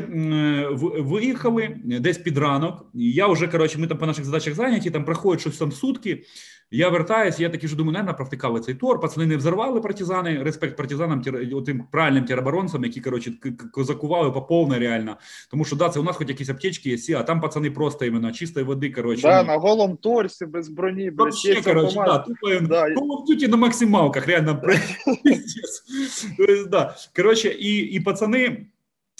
виїхали 0.98 1.78
десь 1.84 2.18
під 2.18 2.38
ранок. 2.38 2.86
Я 2.94 3.28
вже 3.28 3.48
коротше, 3.48 3.80
ми 3.80 3.88
там 3.88 3.98
по 3.98 4.06
наших 4.06 4.26
задачах 4.26 4.54
зайняті, 4.54 4.92
там 4.92 5.06
проходять 5.06 5.42
щось 5.42 5.58
там 5.58 5.72
сутки. 5.72 6.24
Я 6.72 6.90
вертаюсь, 6.90 7.40
я 7.40 7.50
такий 7.50 7.70
ж 7.70 7.76
думаю, 7.76 7.94
наверное, 7.94 8.16
провтикали 8.16 8.60
цей 8.60 8.76
тор. 8.76 9.00
Пацани 9.00 9.26
не 9.26 9.38
взорвали 9.38 9.82
партизани. 9.82 10.44
Респект 10.44 10.78
партизанам, 10.78 11.22
тим 11.66 11.84
правильним 11.92 12.26
тероборонцям, 12.26 12.84
які 12.84 13.02
коротше 13.02 13.34
козакували 13.74 14.32
по 14.32 14.42
повне 14.42 14.80
реально. 14.80 15.18
Тому 15.52 15.66
що 15.66 15.76
да, 15.76 15.90
це 15.90 16.00
у 16.00 16.04
нас 16.04 16.16
хоч 16.16 16.30
якісь 16.30 16.50
аптечки 16.50 16.90
є, 16.90 17.18
а 17.18 17.24
там 17.24 17.42
пацани 17.42 17.72
просто 17.72 18.06
іменно 18.06 18.32
чистої 18.32 18.66
води. 18.66 18.92
Коротше, 18.92 19.22
да, 19.22 19.44
ну, 19.44 19.48
на 19.48 19.58
голом 19.58 19.98
торсі 19.98 20.46
без 20.46 20.70
броні, 20.70 21.12
без 21.12 21.18
Вообще, 21.18 21.62
коротше, 21.62 21.96
да, 21.96 22.18
тупо 22.18 22.50
да. 22.62 22.86
Duty 23.30 23.48
на 23.48 23.58
максималках, 23.58 24.28
реально. 24.28 24.62
да. 26.70 26.96
Коротше, 27.16 27.50
і, 27.50 27.78
і 27.78 28.00
пацани. 28.00 28.23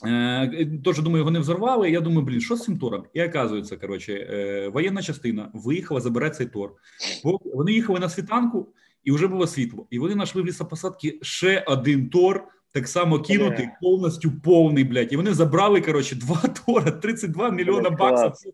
Е, 0.06 0.68
Тож 0.84 1.00
думаю, 1.00 1.18
його 1.20 1.32
не 1.32 1.40
взорвали. 1.40 1.92
Я 1.92 2.02
думаю, 2.02 2.22
блін, 2.26 2.42
що 2.42 2.56
з 2.56 2.64
цим 2.64 2.78
тором? 2.80 3.04
І 3.14 3.24
оказується, 3.24 3.78
коротше, 3.78 4.14
е, 4.14 4.70
воєнна 4.74 5.02
частина 5.02 5.52
виїхала 5.54 6.02
забирати 6.02 6.36
цей 6.38 6.48
тор. 6.48 6.72
Вони 7.54 7.72
їхали 7.72 8.00
на 8.00 8.10
світанку, 8.10 8.74
і 9.04 9.12
вже 9.12 9.28
було 9.28 9.48
світло. 9.48 9.88
І 9.90 10.00
вони 10.00 10.14
знайшли 10.14 10.42
в 10.42 10.46
лісопосадці 10.46 11.20
ще 11.22 11.64
один 11.68 12.10
тор, 12.10 12.44
так 12.72 12.88
само 12.88 13.20
кинутий, 13.20 13.66
Бля. 13.66 13.78
повністю 13.82 14.32
повний, 14.44 14.84
блядь. 14.84 15.14
І 15.14 15.18
вони 15.18 15.34
забрали, 15.34 15.82
коротше, 15.82 16.16
два 16.16 16.42
тора, 16.66 16.92
32 16.92 17.50
мільйона 17.50 17.90
баксів. 17.90 18.54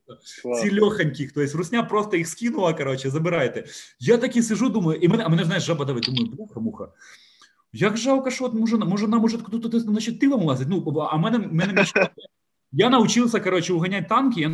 Ці 0.62 0.80
льоханьких, 0.82 1.32
тобто 1.32 1.58
Русня 1.58 1.84
просто 1.84 2.18
їх 2.18 2.28
скинула, 2.28 2.74
коротше, 2.74 3.10
забирайте. 3.10 3.64
Я 4.00 4.18
таки 4.18 4.44
сижу, 4.44 4.70
думаю, 4.70 5.00
і 5.02 5.08
мене, 5.08 5.24
а 5.24 5.30
мене, 5.30 5.46
знаєш, 5.46 5.64
жаба 5.64 5.86
давить, 5.86 6.04
думаю, 6.06 6.28
бляха 6.38 6.60
муха. 6.60 6.88
Як 7.74 7.98
жалко, 7.98 8.32
що 8.32 8.46
от 8.46 8.54
може, 8.54 8.78
може 8.78 9.08
нам 9.08 9.22
може 9.22 9.38
хтось 9.38 9.86
на 9.86 10.00
щитилом 10.00 10.44
лазить. 10.44 10.68
Ну, 10.70 11.00
а 11.12 11.18
мене, 11.18 11.38
мене 11.40 11.74
мечта. 11.74 12.10
Я 12.72 12.90
научился, 12.90 13.40
короче, 13.40 13.74
угонять 13.74 14.08
танки, 14.08 14.42
я 14.42 14.52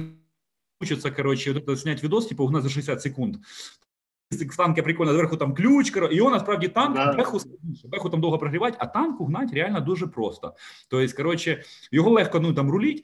научился, 0.81 1.11
короче, 1.11 1.53
вот 1.53 1.63
это 1.63 1.77
снять 1.77 2.03
видос, 2.03 2.27
типа, 2.27 2.43
угнать 2.43 2.63
за 2.63 2.69
60 2.69 3.01
секунд. 3.01 3.37
З 4.31 4.45
танка 4.45 4.83
прикольно, 4.83 5.13
зверху 5.13 5.37
там 5.37 5.53
ключ, 5.53 5.91
коро- 5.95 6.11
і 6.11 6.15
його 6.15 6.31
насправді 6.31 6.67
танк, 6.67 6.97
беху 7.17 7.39
складніше, 7.39 7.87
беху 7.87 8.09
там 8.09 8.21
довго 8.21 8.37
прогрівати, 8.37 8.77
а 8.79 8.85
танк 8.85 9.21
угнать 9.21 9.53
реально 9.53 9.81
дуже 9.81 10.07
просто. 10.07 10.53
Тобто, 10.89 11.17
коротше, 11.17 11.63
його 11.91 12.09
легко 12.11 12.39
ну, 12.39 12.53
там 12.53 12.69
руліть. 12.71 13.03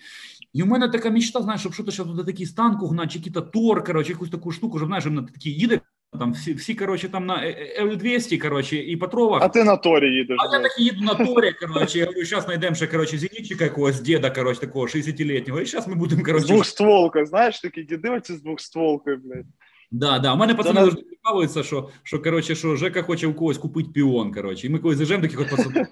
І 0.53 0.63
у 0.63 0.65
мене 0.65 0.89
така 0.89 1.09
мечта, 1.09 1.41
знаєш, 1.41 1.61
щоб 1.61 1.91
ще 1.91 2.03
туди 2.03 2.23
такий 2.23 2.45
з 2.45 2.53
танку 2.53 2.87
гнать, 2.87 3.11
чи 3.11 3.19
якийсь 3.19 3.45
тор, 3.53 3.83
коротше, 3.83 4.11
якусь 4.11 4.29
таку 4.29 4.51
штуку, 4.51 4.77
щоб, 4.77 4.89
знаєш, 4.89 5.05
на 5.05 5.23
такі 5.23 5.51
їде, 5.51 5.81
там 6.19 6.33
всі, 6.33 6.53
всі 6.53 6.75
коротше, 6.75 7.09
там 7.09 7.25
на 7.25 7.45
е, 7.45 7.75
Л-200, 7.79 8.37
коротше, 8.37 8.75
і 8.77 8.97
по 8.97 9.07
тровах. 9.07 9.41
А 9.43 9.47
ти 9.49 9.63
на 9.63 9.77
торі 9.77 10.13
їдеш. 10.13 10.37
А 10.39 10.55
я 10.55 10.61
так 10.63 10.79
і 10.79 10.83
їду 10.83 11.03
на 11.03 11.13
торі, 11.13 11.53
коротше, 11.53 11.99
я 11.99 12.05
говорю, 12.05 12.25
зараз 12.25 12.45
знайдемо 12.45 12.75
ще, 12.75 12.87
коротше, 12.87 13.17
зенітчика 13.17 13.63
якогось 13.63 14.01
діда, 14.01 14.29
коротше, 14.29 14.61
такого 14.61 14.85
60-літнього, 14.85 15.61
і 15.61 15.65
зараз 15.65 15.87
ми 15.87 15.95
будемо, 15.95 16.21
З 16.21 16.25
коротше, 16.25 16.47
двохстволкою, 16.47 17.25
знаєш, 17.25 17.59
такі 17.61 17.83
діди 17.83 18.09
оці 18.09 18.33
з 18.33 18.41
двохстволкою, 18.41 19.17
блядь. 19.23 19.45
Да, 19.91 20.19
да. 20.19 20.33
У 20.33 20.37
мене 20.37 20.55
пацани 20.55 20.79
на- 20.79 20.85
завжди 20.85 21.01
цікавуються, 21.09 21.63
що, 21.63 21.89
що, 22.03 22.19
коротше, 22.21 22.55
що 22.55 22.75
Жека 22.75 23.01
хоче 23.01 23.27
у 23.27 23.33
когось 23.33 23.57
купити 23.57 23.89
піон, 23.93 24.33
коротше. 24.33 24.67
І 24.67 24.69
ми 24.69 24.79
коли 24.79 24.95
заїжджаємо, 24.95 25.27
таких 25.27 25.39
от 25.41 25.49
пацанів. 25.49 25.87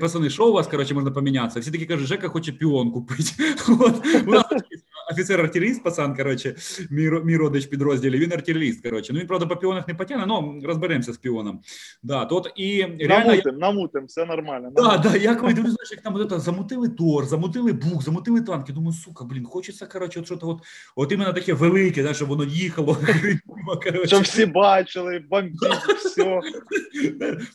Пацани, 0.00 0.30
що 0.30 0.48
у 0.48 0.52
вас, 0.52 0.66
коротше, 0.66 0.94
можна 0.94 1.10
помінятися? 1.10 1.60
Всі 1.60 1.70
такі 1.70 1.86
кажуть, 1.86 2.06
Жека 2.06 2.28
хоче 2.28 2.52
піон 2.52 2.90
купити. 2.90 3.22
От. 3.80 4.06
У 4.26 4.30
нас 4.30 4.48
такий 4.48 4.78
офіцер-артилеріст, 5.12 5.82
пацан, 5.82 6.16
коротше, 6.16 6.54
мій, 6.90 7.10
мій 7.24 7.36
родич 7.36 7.66
підрозділі, 7.66 8.18
він 8.18 8.32
артилеріст, 8.32 8.82
коротше. 8.82 9.12
Ну, 9.12 9.20
він, 9.20 9.26
правда, 9.26 9.46
по 9.46 9.56
піонах 9.56 9.88
не 9.88 9.94
потягне, 9.94 10.24
але 10.28 10.66
розберемося 10.66 11.12
з 11.12 11.16
піоном. 11.16 11.60
Да, 12.02 12.24
то 12.24 12.36
от, 12.36 12.52
і 12.56 12.82
реально, 12.82 13.30
Намутим, 13.32 13.58
намутим, 13.58 14.04
все 14.04 14.24
нормально. 14.24 14.70
Да, 14.76 14.98
да, 14.98 15.16
я 15.16 15.34
коли 15.34 15.52
дивлюсь, 15.52 15.72
знаєш, 15.72 15.90
як 15.90 16.00
там 16.00 16.14
от 16.14 16.32
это, 16.32 16.38
замутили 16.38 16.88
тор, 16.88 17.24
замутили 17.24 17.72
бук, 17.72 18.02
замутили 18.02 18.40
танки. 18.40 18.72
Думаю, 18.72 18.92
сука, 18.92 19.24
блін, 19.24 19.44
хочеться, 19.44 19.86
коротше, 19.86 20.20
от 20.20 20.26
що-то 20.26 20.48
от, 20.48 20.58
от 20.96 21.12
іменно 21.12 21.32
таке 21.32 21.52
велике, 21.52 22.00
знаєш, 22.00 22.16
щоб 22.16 22.28
воно 22.28 22.44
їхало, 22.44 22.96
коротше. 23.84 24.06
Щоб 24.06 24.22
всі 24.22 24.46
бачили, 24.46 25.24
бомбіть, 25.30 25.60
все. 26.04 26.40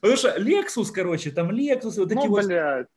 Потому 0.02 0.18
що 0.18 0.28
Lexus, 0.28 0.96
коротше, 0.96 1.32
там 1.32 1.52
Lexus, 1.52 2.02
от 2.02 2.10
такі 2.10 2.28
Ну, 2.28 2.34
ось 2.34 2.48
блядь. 2.48 2.88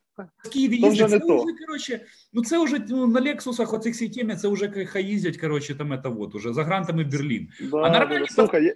Києві 0.52 0.76
їздять, 0.76 1.10
це 1.10 1.18
не 1.18 1.34
вже, 1.34 1.66
коротше, 1.66 2.00
ну 2.32 2.44
це 2.44 2.64
вже 2.64 2.84
ну, 2.88 3.06
на 3.06 3.20
Лексусах, 3.20 3.72
оцих 3.72 3.94
всій 3.94 4.08
темі, 4.08 4.36
це 4.36 4.48
вже 4.48 4.86
хай 4.86 5.04
їздять, 5.04 5.36
коротше, 5.36 5.74
там 5.74 5.92
это 5.92 6.14
вот, 6.14 6.34
уже 6.34 6.52
за 6.52 6.64
грантами 6.64 7.04
в 7.04 7.08
Берлін. 7.08 7.48
Да, 7.60 7.78
А 7.78 7.90
нормальні 7.90 8.26
да. 8.28 8.34
Слухай, 8.34 8.74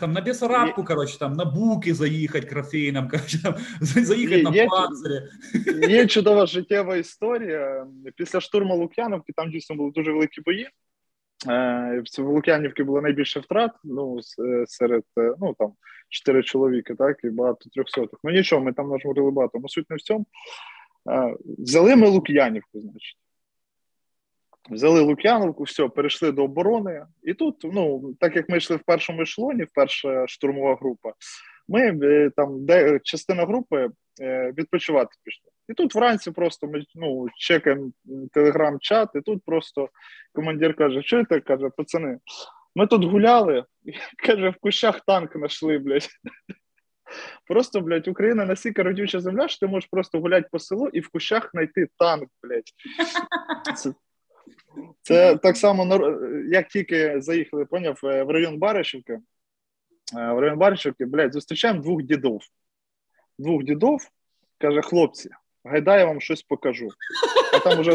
Там 0.00 0.12
на 0.12 0.20
Бесарабку, 0.20 0.84
коротше, 0.84 1.18
там 1.18 1.32
на 1.32 1.44
Буки 1.44 1.94
заїхати 1.94 2.46
крафейном, 2.46 3.08
коротше, 3.10 3.42
там 3.42 3.54
заїхати 3.80 4.42
на 4.42 4.50
є- 4.50 4.66
панцирі. 4.66 5.22
Є 5.88 6.06
чудова 6.06 6.46
життєва 6.46 6.96
історія. 6.96 7.86
Після 8.16 8.40
штурму 8.40 8.76
Лук'яновки 8.76 9.32
там 9.36 9.50
дійсно 9.50 9.76
були 9.76 9.90
дуже 9.90 10.12
великі 10.12 10.42
бої. 10.42 10.68
Е, 11.48 12.02
В 12.18 12.22
в 12.22 12.28
Лук'янівці 12.28 12.82
було 12.82 13.00
найбільше 13.00 13.40
втрат. 13.40 13.70
Ну, 13.84 14.18
е, 14.38 14.64
серед 14.66 15.02
е, 15.18 15.34
ну 15.40 15.54
там 15.58 15.72
чотири 16.08 16.42
чоловіки, 16.42 16.94
так, 16.94 17.16
і 17.24 17.30
багато 17.30 17.70
трьохсотих. 17.70 18.18
Ну 18.24 18.30
нічого, 18.30 18.62
ми 18.62 18.72
там 18.72 18.88
нажмурили 18.88 19.30
багато. 19.30 19.58
Ну, 19.62 19.68
суть 19.68 19.90
не 19.90 19.96
в 19.96 20.00
цьому. 20.00 20.26
Взяли 21.58 21.96
ми 21.96 22.08
Лук'янівку, 22.08 22.80
значить. 22.80 23.18
Взяли 24.70 25.00
Лук'яновку, 25.00 25.62
все, 25.62 25.88
перейшли 25.88 26.32
до 26.32 26.44
оборони. 26.44 27.06
І 27.22 27.34
тут, 27.34 27.56
ну, 27.64 28.14
так 28.20 28.36
як 28.36 28.48
ми 28.48 28.56
йшли 28.56 28.76
в 28.76 28.82
першому 28.82 29.22
ешелоні, 29.22 29.66
перша 29.74 30.26
штурмова 30.26 30.76
група, 30.76 31.12
ми 31.68 31.80
е, 32.02 32.30
там, 32.36 32.66
де 32.66 33.00
частина 33.02 33.44
групи 33.44 33.88
е, 34.20 34.52
відпочивати 34.58 35.16
пішли. 35.24 35.50
І 35.68 35.74
тут 35.74 35.94
вранці 35.94 36.30
просто 36.30 36.66
ми 36.66 36.84
ну, 36.94 37.26
чекаємо 37.36 37.90
телеграм-чат, 38.32 39.08
і 39.14 39.20
тут 39.20 39.42
просто 39.44 39.88
командир 40.32 40.76
каже: 40.76 41.02
чуєте, 41.02 41.40
каже, 41.40 41.70
пацани, 41.76 42.18
ми 42.74 42.86
тут 42.86 43.04
гуляли, 43.04 43.64
і, 43.84 43.92
каже, 44.26 44.50
в 44.50 44.56
кущах 44.60 45.00
танк 45.00 45.36
знайшли, 45.36 45.78
блядь. 45.78 46.08
Просто, 47.46 47.80
блядь, 47.80 48.08
Україна 48.08 48.44
настільки 48.44 48.82
родюча 48.82 49.20
земля, 49.20 49.48
що 49.48 49.58
ти 49.58 49.66
можеш 49.66 49.88
просто 49.92 50.20
гуляти 50.20 50.48
по 50.52 50.58
селу 50.58 50.88
і 50.88 51.00
в 51.00 51.08
кущах 51.08 51.50
знайти 51.52 51.88
танк, 51.98 52.28
блядь. 52.42 52.72
Це, 53.76 53.92
це 55.02 55.36
так 55.36 55.56
само, 55.56 56.08
як 56.50 56.68
тільки 56.68 57.20
заїхали, 57.20 57.64
поняв, 57.64 58.00
е, 58.04 58.22
в 58.22 58.30
район 58.30 58.58
Баришівки, 58.58 59.12
е, 59.12 59.20
в 60.32 60.38
район 60.38 60.58
Баришівки, 60.58 61.04
блядь, 61.06 61.32
зустрічаємо 61.32 61.80
двох 61.80 62.02
дідов. 62.02 62.42
Двох 63.38 63.64
дідов, 63.64 64.08
каже, 64.58 64.82
хлопці, 64.82 65.30
гайда, 65.64 65.98
я 65.98 66.04
вам 66.04 66.20
щось 66.20 66.42
покажу. 66.42 66.88
А 67.54 67.58
там 67.58 67.80
уже, 67.80 67.94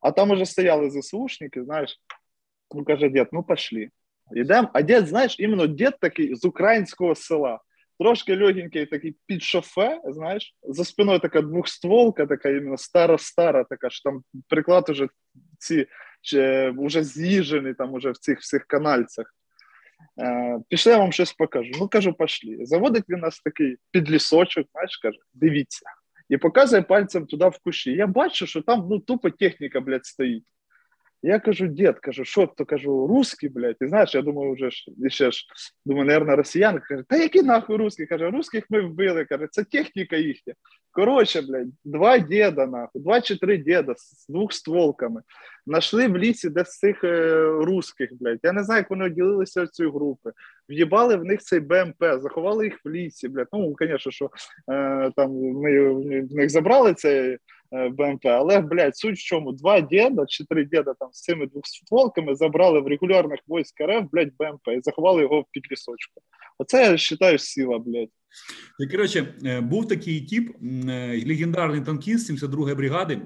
а 0.00 0.10
там 0.10 0.30
уже 0.30 0.46
стояли 0.46 0.90
ЗСУшники, 0.90 1.64
знаєш. 1.64 2.00
Ну, 2.74 2.84
каже, 2.84 3.08
дід, 3.08 3.26
ну 3.32 3.42
пошли. 3.42 3.90
Йдемо. 4.32 4.70
А 4.72 4.82
дід, 4.82 5.06
знаєш, 5.06 5.40
іменно 5.40 5.66
дід 5.66 5.92
такий 6.00 6.34
з 6.34 6.44
українського 6.44 7.14
села. 7.14 7.60
Трошки 8.00 8.36
легенький 8.36 8.86
такий 8.86 9.16
під 9.26 9.42
шофе, 9.42 10.00
знаєш, 10.04 10.54
за 10.62 10.84
спиною 10.84 11.18
така 11.18 11.42
двохстволка, 11.42 12.26
така 12.26 12.48
іменно 12.48 12.78
стара-стара, 12.78 13.64
така 13.64 13.90
що 13.90 14.10
там 14.10 14.22
приклад 14.48 14.88
уже 14.88 15.08
ці 15.58 15.86
ще, 16.22 16.74
вже 16.78 17.04
з'їжджений 17.04 17.74
там 17.74 17.94
уже 17.94 18.10
в 18.10 18.16
цих 18.16 18.40
всіх 18.40 18.64
канальцях. 18.64 19.34
Е, 20.20 20.58
пішли, 20.68 20.92
я 20.92 20.98
вам 20.98 21.12
щось 21.12 21.32
покажу. 21.32 21.70
Ну, 21.80 21.88
кажу, 21.88 22.12
пошлі. 22.12 22.64
Заводить 22.64 23.04
він 23.08 23.18
нас 23.18 23.40
такий 23.40 23.76
під 23.90 24.10
лісочок, 24.10 24.66
знаєш, 24.72 24.96
каже, 24.96 25.18
дивіться. 25.34 25.86
І 26.28 26.36
показує 26.36 26.82
пальцем 26.82 27.26
туди 27.26 27.48
в 27.48 27.58
кущі. 27.64 27.92
Я 27.92 28.06
бачу, 28.06 28.46
що 28.46 28.62
там 28.62 28.86
ну, 28.90 28.98
тупо 28.98 29.30
техніка, 29.30 29.80
блядь, 29.80 30.06
стоїть. 30.06 30.44
Я 31.22 31.38
кажу, 31.38 31.66
дід, 31.66 31.98
кажу, 31.98 32.24
що 32.24 32.46
то 32.46 32.64
кажу, 32.64 33.06
русський, 33.06 33.48
блядь. 33.48 33.76
І 33.80 33.86
знаєш, 33.86 34.14
я 34.14 34.22
думаю, 34.22 34.52
вже 34.52 34.70
ж 34.70 34.84
ще 35.08 35.30
ж 35.30 35.46
думаю, 35.86 36.06
наверное, 36.06 36.36
росіяни. 36.36 36.80
Каже, 36.80 37.04
та 37.08 37.16
які 37.16 37.42
нахуй 37.42 37.76
русські? 37.76 38.06
Каже, 38.06 38.30
русських 38.30 38.64
ми 38.70 38.80
вбили. 38.80 39.24
Каже, 39.24 39.48
це 39.50 39.64
техніка 39.64 40.16
їхня. 40.16 40.54
Коротше, 40.92 41.42
блядь, 41.42 41.68
два 41.84 42.18
діда, 42.18 42.66
нахуй, 42.66 43.02
два 43.02 43.20
чи 43.20 43.36
три 43.36 43.58
діда 43.58 43.94
з 43.96 44.26
двох 44.28 44.52
стволками. 44.52 45.22
Нашли 45.66 46.08
в 46.08 46.16
лісі 46.16 46.50
десь 46.50 46.78
цих 46.78 47.04
е, 47.04 47.44
русських, 47.44 48.10
блядь. 48.20 48.40
Я 48.42 48.52
не 48.52 48.64
знаю, 48.64 48.78
як 48.78 48.90
вони 48.90 49.10
ділилися 49.10 49.64
в 49.64 49.68
ці 49.68 49.84
групи. 49.84 50.32
В'їбали 50.70 51.16
в 51.16 51.24
них 51.24 51.40
цей 51.40 51.60
БМП, 51.60 52.00
заховали 52.00 52.64
їх 52.64 52.80
в 52.84 52.88
лісі, 52.88 53.28
блядь. 53.28 53.48
Ну, 53.52 53.74
звісно, 53.80 54.12
що 54.12 54.30
е, 54.72 55.10
там 55.16 55.32
ми 55.32 55.88
в 56.22 56.34
них 56.34 56.50
забрали 56.50 56.94
цей 56.94 57.38
е, 57.72 57.88
БМП, 57.88 58.26
але, 58.26 58.60
блядь, 58.60 58.96
суть 58.96 59.18
в 59.18 59.22
чому, 59.22 59.52
два 59.52 59.80
діда 59.80 60.26
чи 60.26 60.44
три 60.44 60.64
діда 60.64 60.94
там 61.00 61.08
з 61.12 61.22
цими 61.22 61.46
двохстволками 61.46 62.34
забрали 62.34 62.80
в 62.80 62.86
регулярних 62.86 63.40
військ 63.48 63.80
РФ, 63.80 64.04
блядь, 64.12 64.32
БМП 64.38 64.68
і 64.68 64.80
заховали 64.82 65.22
його 65.22 65.40
в 65.40 65.44
підлісочку. 65.50 66.20
Оце 66.58 66.82
я 66.82 66.90
вважаю 66.90 67.38
сила, 67.38 67.78
блядь. 67.78 68.08
І, 68.80 68.86
коротше, 68.86 69.34
е, 69.44 69.60
був 69.60 69.88
такий 69.88 70.20
тип, 70.20 70.56
м, 70.62 70.88
е, 70.88 71.22
легендарний 71.26 71.80
танкіст 71.80 72.30
72-ї 72.30 72.74
бригади 72.74 73.20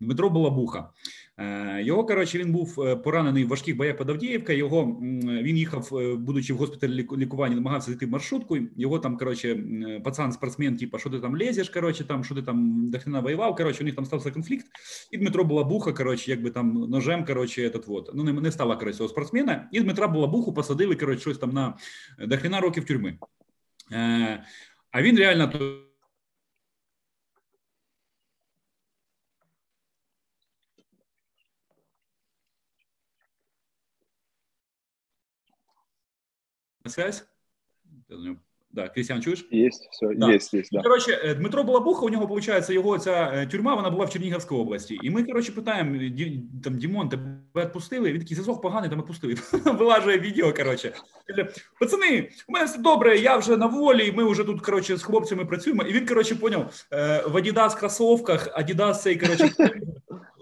Дмитро 0.00 0.30
Балабуха. 0.30 0.90
Е, 1.38 1.82
Його, 1.82 2.04
коротше, 2.04 2.38
він 2.38 2.52
був 2.52 2.80
е, 2.80 2.96
поранений 2.96 3.44
в 3.44 3.48
важких 3.48 3.76
боях 3.76 3.96
під 3.96 4.10
Авдіївка. 4.10 4.52
Його 4.52 4.84
він 5.22 5.56
їхав, 5.56 5.88
е, 5.92 6.14
будучи 6.16 6.54
в 6.54 6.56
госпіталі 6.56 7.08
лікування, 7.16 7.54
намагався 7.54 7.86
зайти 7.86 8.06
в 8.06 8.10
маршрутку. 8.10 8.58
Його 8.76 8.98
там, 8.98 9.16
коротше, 9.16 9.64
пацан, 10.04 10.32
спортсмен, 10.32 10.76
типа, 10.76 10.98
що 10.98 11.10
ти 11.10 11.20
там 11.20 11.36
лезеш, 11.36 11.68
коротше, 11.68 12.04
там, 12.04 12.24
що 12.24 12.34
ти 12.34 12.42
там 12.42 12.90
до 12.90 12.98
хрена 12.98 13.20
воював. 13.20 13.56
Коротше, 13.56 13.82
у 13.82 13.84
них 13.84 13.94
там 13.94 14.04
стався 14.04 14.30
конфлікт. 14.30 14.66
І 15.10 15.18
Дмитро 15.18 15.44
Балабуха, 15.44 15.92
коротше, 15.92 16.30
якби 16.30 16.50
там 16.50 16.72
ножем, 16.72 17.24
коротше, 17.24 17.62
этот 17.68 17.86
вот. 17.86 18.10
Ну, 18.14 18.24
не, 18.24 18.32
не 18.32 18.52
стало, 18.52 18.76
коротше, 18.78 18.98
цього 18.98 19.08
спортсмена. 19.08 19.68
І 19.72 19.80
Дмитра 19.80 20.08
Балабуху 20.08 20.54
посадили, 20.54 20.96
коротше, 20.96 21.20
щось 21.20 21.38
там 21.38 21.50
на 21.50 21.74
е, 22.18 22.26
до 22.26 22.60
років 22.60 22.84
тюрми. 22.84 23.18
А 24.90 25.02
він 25.02 25.18
реально 25.18 25.48
то- 25.48 25.94
на 36.84 36.90
связь. 36.90 37.24
Да, 38.72 38.88
Крістіан, 38.88 39.22
чуєш? 39.22 39.48
Є, 39.50 39.68
все, 39.68 40.06
Да. 40.16 40.32
є, 40.32 40.38
є, 40.52 40.62
да. 40.72 40.82
Коротше, 40.82 41.20
е, 41.24 41.34
Дмитро 41.34 41.64
Балабуха, 41.64 42.06
у 42.06 42.08
нього 42.10 42.26
виходить, 42.26 42.70
його 42.70 42.98
ця 42.98 43.46
тюрма, 43.46 43.74
вона 43.74 43.90
була 43.90 44.04
в 44.04 44.10
Чернігівській 44.10 44.54
області. 44.54 44.98
І 45.02 45.10
ми, 45.10 45.24
коротше, 45.24 45.52
питаємо: 45.52 45.96
«Ді- 45.96 46.40
там 46.64 46.76
Дімон, 46.78 47.08
тебе 47.08 47.22
відпустили? 47.56 48.12
Він 48.12 48.20
такий 48.20 48.34
зв'язок 48.34 48.62
поганий, 48.62 48.90
там 48.90 48.98
відпустили. 48.98 49.34
Вилажує 49.64 50.18
відео. 50.18 50.52
Коротше, 50.52 50.92
пацани, 51.80 52.28
у 52.48 52.52
мене 52.52 52.64
все 52.64 52.78
добре, 52.78 53.18
я 53.18 53.36
вже 53.36 53.56
на 53.56 53.66
волі. 53.66 54.12
Ми 54.16 54.30
вже 54.30 54.44
тут 54.44 54.60
коротше 54.60 54.96
з 54.96 55.02
хлопцями 55.02 55.44
працюємо. 55.44 55.82
І 55.82 55.92
він, 55.92 56.06
коротше, 56.06 56.34
поняв 56.34 56.84
е, 56.92 57.22
в 57.28 57.36
Адідас 57.36 57.74
кросовках, 57.74 58.48
Адідас 58.52 59.02
цей 59.02 59.16
коротше. 59.16 59.50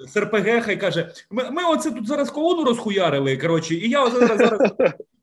З 0.06 0.16
РПГ 0.16 0.62
хай 0.62 0.76
каже: 0.80 1.12
ми, 1.30 1.50
ми 1.50 1.62
оце 1.64 1.90
тут 1.90 2.06
зараз 2.06 2.30
колону 2.30 2.64
розхуярили. 2.64 3.36
Коротше, 3.36 3.74
і 3.74 3.88
я 3.88 4.10
зараз 4.10 4.38
зараз 4.38 4.72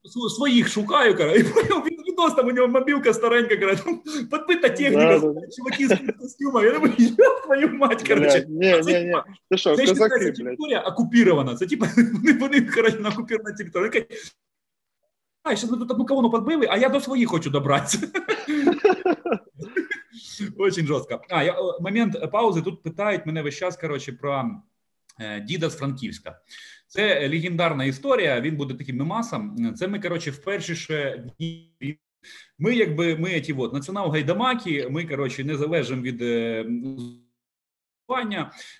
своїх 0.06 0.68
шукаю. 0.68 1.18
Каже, 1.18 1.36
і 1.36 1.44
він 1.44 2.04
відос 2.08 2.34
там 2.34 2.48
у 2.48 2.52
нього 2.52 2.68
мобілка 2.68 3.14
старенька, 3.14 3.58
каже, 3.58 3.84
там 3.84 4.02
підбита 4.32 4.70
техніка, 4.70 5.20
Да, 5.20 5.34
да, 5.34 5.42
чуваки 5.48 5.88
з 5.88 5.98
костюмами. 6.20 6.66
Я 6.66 6.74
думаю, 6.74 6.94
«Йоп 6.98 7.44
твою 7.44 7.70
мать, 7.70 8.04
Ні, 8.10 8.30
Це, 8.30 8.46
ні, 8.50 9.06
ні. 9.06 9.16
Ти 9.52 9.58
що, 9.58 9.76
Це 9.76 9.86
козаки, 9.88 10.20
блядь. 10.20 10.36
територія 10.36 10.82
окупірована. 10.82 11.56
Це 11.56 11.66
типа 11.66 11.88
вони, 12.14 12.34
вони 12.34 12.62
коротше, 12.62 13.00
на 13.00 13.10
окупірованій 13.10 13.58
території. 13.58 14.06
А, 15.44 15.50
ми 15.50 15.78
тут 15.78 15.92
одну 15.92 16.06
колону 16.06 16.32
підбили, 16.32 16.68
а 16.70 16.78
я 16.78 16.90
до 16.90 17.02
своїх 17.02 17.30
хочу 17.30 17.50
добратися. 17.50 18.08
Очень 20.58 20.86
жорстко. 20.86 21.22
А, 21.30 21.44
я, 21.44 21.56
момент 21.82 22.32
паузи. 22.32 22.62
Тут 22.62 22.84
питають 22.84 23.26
мене 23.26 23.42
весь 23.42 23.56
час, 23.56 23.78
коротше, 23.78 24.12
про 24.12 24.46
е, 25.20 25.40
діда 25.42 25.70
з 25.70 25.78
Франківська. 25.78 26.42
Це 26.90 27.30
легендарна 27.30 27.86
історія. 27.86 28.42
Він 28.42 28.56
буде 28.56 28.74
таким 28.74 28.98
мемасом. 28.98 29.74
Це 29.76 29.88
ми, 29.88 30.00
коротше, 30.00 30.32
в 30.32 30.44
перші 30.44 30.76
ще 30.76 31.18
дні. 31.18 31.74
Ми, 32.60 32.76
якби 32.76 33.16
ми 33.16 33.42
ті 33.42 33.54
от 33.54 33.74
націонал 33.74 34.12
гайдамаки. 34.12 34.88
Ми 34.90 35.06
коротше 35.06 35.44
не 35.44 35.58
залежимо 35.58 36.02
від 36.02 36.22
е. 36.22 36.66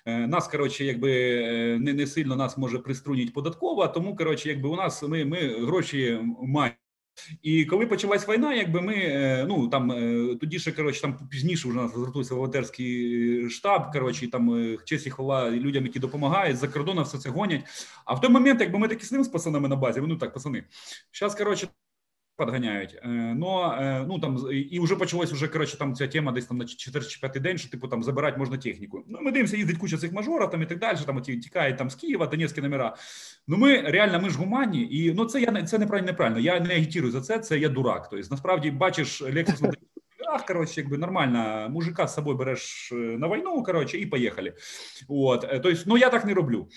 Е, 0.06 0.26
Нас, 0.26 0.48
коротше, 0.48 0.84
якби 0.84 1.12
е, 1.12 1.78
не, 1.78 1.92
не 1.92 2.06
сильно 2.06 2.36
нас 2.36 2.58
може 2.58 2.78
приструніть 2.78 3.32
податкова, 3.32 3.88
тому 3.88 4.16
коротше, 4.16 4.48
якби 4.48 4.68
у 4.68 4.76
нас 4.76 5.02
ми, 5.02 5.24
ми 5.24 5.66
гроші 5.66 6.18
маємо. 6.42 6.79
І 7.42 7.64
коли 7.64 7.86
почалась 7.86 8.28
війна, 8.28 8.54
якби 8.54 8.80
ми 8.80 8.94
е, 8.94 9.44
ну 9.48 9.68
там 9.68 9.90
е, 9.92 10.36
тоді 10.40 10.58
ще 10.58 10.72
коротше, 10.72 11.00
там 11.02 11.28
пізніше 11.30 11.68
вже 11.68 11.76
нас 11.76 11.92
розгортується 11.92 12.34
волонтерський 12.34 13.50
штаб. 13.50 13.92
Коротше, 13.92 14.24
і 14.24 14.28
там 14.28 14.54
е, 14.54 14.78
честь 14.84 15.06
і 15.06 15.10
хвала 15.10 15.50
людям, 15.50 15.86
які 15.86 15.98
допомагають 15.98 16.56
за 16.56 16.68
кордоном, 16.68 17.04
все 17.04 17.18
це 17.18 17.30
гонять. 17.30 17.64
А 18.04 18.14
в 18.14 18.20
той 18.20 18.30
момент, 18.30 18.60
якби 18.60 18.78
ми 18.78 18.88
такі 18.88 19.14
ним 19.14 19.24
з 19.24 19.28
пацанами 19.28 19.68
на 19.68 19.76
базі, 19.76 20.00
ну 20.06 20.16
так, 20.16 20.32
пацани, 20.32 20.64
зараз 21.12 21.34
коротше. 21.34 21.68
Подганяють, 22.40 23.00
Е, 23.02 23.08
но 23.08 23.78
е, 23.80 24.04
ну 24.08 24.18
там 24.18 24.38
і 24.70 24.80
вже 24.80 24.96
почалась 24.96 25.32
вже 25.32 25.48
коротше 25.48 25.78
там 25.78 25.94
ця 25.94 26.08
тема 26.08 26.32
десь 26.32 26.46
там 26.46 26.58
на 26.58 26.64
четвертий 26.64 27.10
чи 27.10 27.20
п'ятий 27.20 27.42
день, 27.42 27.58
що 27.58 27.70
типу 27.70 27.88
там 27.88 28.02
забирати 28.02 28.38
можна 28.38 28.56
техніку. 28.56 29.04
Ну 29.08 29.18
ми 29.20 29.30
дивимося, 29.30 29.56
їздить 29.56 29.78
куча 29.78 29.96
цих 29.96 30.12
мажорів 30.12 30.50
там 30.50 30.62
і 30.62 30.66
так 30.66 30.78
далі. 30.78 30.98
Там 31.06 31.20
ті 31.20 31.36
тікають 31.36 31.78
там 31.78 31.90
з 31.90 31.94
Києва, 31.94 32.26
Донецькі 32.26 32.60
номера. 32.60 32.96
Ну 33.48 33.56
ми 33.56 33.80
реально 33.80 34.20
ми 34.20 34.30
ж 34.30 34.38
гуманні, 34.38 34.88
і 34.90 35.12
ну 35.12 35.24
це 35.24 35.40
я 35.40 35.62
це 35.62 35.78
неправильно, 35.78 36.06
неправильно. 36.06 36.40
Я 36.40 36.60
не 36.60 36.74
агітірую 36.74 37.12
за 37.12 37.20
це. 37.20 37.38
Це 37.38 37.58
я 37.58 37.68
дурак. 37.68 38.08
Тобто, 38.10 38.28
насправді 38.30 38.70
бачиш 38.70 39.20
на 39.20 39.72
Ах, 40.32 40.46
коротше, 40.46 40.80
якби 40.80 40.98
нормально, 40.98 41.68
мужика 41.70 42.06
з 42.06 42.14
собою 42.14 42.36
береш 42.36 42.92
е, 42.92 42.94
на 42.94 43.28
війну, 43.28 43.62
коротше, 43.62 43.98
і 43.98 44.06
поїхали. 44.06 44.52
От, 45.08 45.46
тобто, 45.62 45.82
ну 45.86 45.98
я 45.98 46.10
так 46.10 46.24
не 46.24 46.34
роблю. 46.34 46.68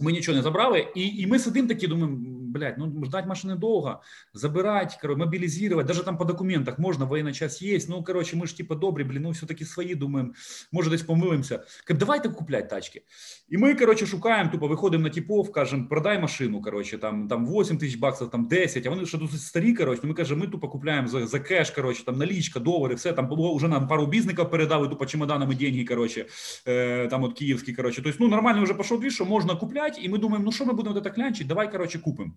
Ми 0.00 0.12
нічого 0.12 0.36
не 0.36 0.42
забрали, 0.42 0.86
і, 0.94 1.08
і 1.08 1.26
ми 1.26 1.38
сидимо 1.38 1.68
такі, 1.68 1.86
думаємо, 1.86 2.18
блядь, 2.52 2.78
ну 2.78 3.04
ждать 3.04 3.26
машини 3.26 3.54
довго, 3.56 4.02
забирать, 4.34 4.98
короче, 5.00 5.18
мобілізувати, 5.18 5.88
даже 5.88 6.04
там 6.04 6.16
по 6.16 6.24
документах 6.24 6.78
можна, 6.78 7.04
воєнний 7.04 7.34
час 7.34 7.62
є, 7.62 7.78
ну, 7.88 8.04
коротше, 8.04 8.36
ми 8.36 8.46
ж 8.46 8.56
типа 8.56 8.74
добрі, 8.74 9.04
блін, 9.04 9.22
ну 9.22 9.30
все-таки 9.30 9.64
свої, 9.64 9.94
думаємо, 9.94 10.32
може 10.72 10.90
десь 10.90 11.02
помилимося. 11.02 11.64
Кажу, 11.84 12.00
давайте 12.00 12.28
купляти 12.28 12.68
тачки. 12.68 13.02
І 13.48 13.58
ми, 13.58 13.74
коротше, 13.74 14.06
шукаємо, 14.06 14.50
тупо 14.50 14.68
виходимо 14.68 15.04
на 15.04 15.10
типов, 15.10 15.52
кажемо, 15.52 15.86
продай 15.88 16.18
машину, 16.18 16.62
коротше, 16.62 16.98
там, 16.98 17.28
там 17.28 17.46
8 17.46 17.78
тисяч 17.78 17.96
баксів, 17.98 18.30
там 18.30 18.44
10, 18.48 18.86
а 18.86 18.90
вони 18.90 19.06
ще 19.06 19.18
досить 19.18 19.40
старі, 19.40 19.74
коротше, 19.74 20.00
ну, 20.04 20.08
ми 20.08 20.14
кажемо, 20.14 20.40
ми 20.40 20.50
тупо 20.50 20.68
купляємо 20.68 21.08
за, 21.08 21.26
за 21.26 21.40
кеш, 21.40 21.70
коротше, 21.70 22.04
там 22.04 22.18
налічка, 22.18 22.60
долари, 22.60 22.94
все, 22.94 23.12
там 23.12 23.28
вже 23.56 23.68
нам 23.68 23.88
пару 23.88 24.06
бізника 24.06 24.44
передали, 24.44 24.88
тупо 24.88 25.06
чемоданами 25.06 25.54
деньги, 25.54 25.84
коротше, 25.84 26.26
е, 26.66 27.08
там 27.08 27.24
от 27.24 27.34
київські, 27.34 27.72
коротше, 27.72 28.02
тобто, 28.02 28.18
ну, 28.20 28.28
нормально 28.28 28.62
вже 28.62 28.74
пішов 28.74 29.00
дві, 29.00 29.10
що 29.10 29.24
можна 29.24 29.56
купляти, 29.56 30.00
і 30.02 30.08
ми 30.08 30.18
думаємо, 30.18 30.44
ну, 30.44 30.52
що 30.52 30.66
ми 30.66 30.72
будемо 30.72 31.00
так 31.00 31.14
клянчити, 31.14 31.48
давай, 31.48 31.72
коротше, 31.72 31.98
купимо. 31.98 32.32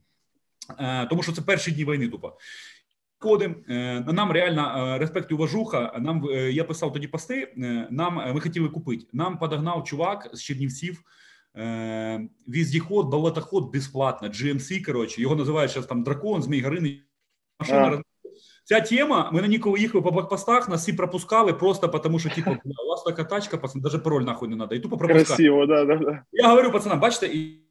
Е, 0.80 1.06
тому 1.06 1.24
що 1.24 1.32
це 1.32 1.42
перші 1.42 1.72
дні 1.72 1.86
війни, 1.86 2.08
тупо. 2.08 2.38
Ходимо, 3.20 3.56
е, 3.70 4.00
нам 4.00 4.32
реально 4.32 4.94
е, 4.96 4.98
респект 4.98 5.32
і 5.32 5.34
уважуха. 5.34 6.00
Нам 6.00 6.26
я 6.52 6.64
писав 6.64 6.94
тоді 6.94 7.08
пости. 7.08 7.54
Нам 7.90 8.34
ми 8.34 8.42
хотіли 8.42 8.70
купити. 8.70 9.06
Нам 9.14 9.38
подогнав 9.38 9.84
чувак 9.84 10.30
з 10.34 10.42
Чернівців. 10.42 11.02
Віздіход, 12.48 13.08
болотоход 13.08 13.72
безплатно. 13.74 14.28
GMC, 14.28 14.86
коротше, 14.86 15.22
його 15.22 15.36
називають 15.36 15.72
зараз 15.72 15.88
там 15.88 16.04
дракон, 16.04 16.44
Змій 16.44 16.62
Гарини. 16.62 17.02
Машина 17.60 17.90
роз- 17.90 18.02
Ця 18.66 18.82
тема, 18.82 19.30
ми 19.34 19.42
на 19.42 19.48
ній 19.48 19.60
коли 19.60 19.80
їхали 19.80 20.02
по 20.02 20.12
блокпостах, 20.12 20.70
нас 20.70 20.82
всі 20.82 20.94
пропускали 20.94 21.54
просто 21.54 21.88
тому, 21.88 22.20
що 22.20 22.30
типу, 22.30 22.52
у 22.52 22.90
вас 22.90 23.04
така 23.04 23.24
тачка, 23.24 23.58
пацан, 23.58 23.82
даже 23.82 24.00
пароль 24.00 24.24
нахуй 24.24 24.50
не 24.50 24.58
треба. 24.58 24.76
І 24.76 24.80
тупо 24.80 24.98
пропускали. 24.98 25.26
Красиво, 25.26 25.66
да, 25.66 25.86
да, 25.86 25.96
да. 25.96 26.24
Я 26.32 26.50
говорю 26.50 26.72
пацанам, 26.72 27.00
бачите, 27.00 27.28
і 27.28 27.63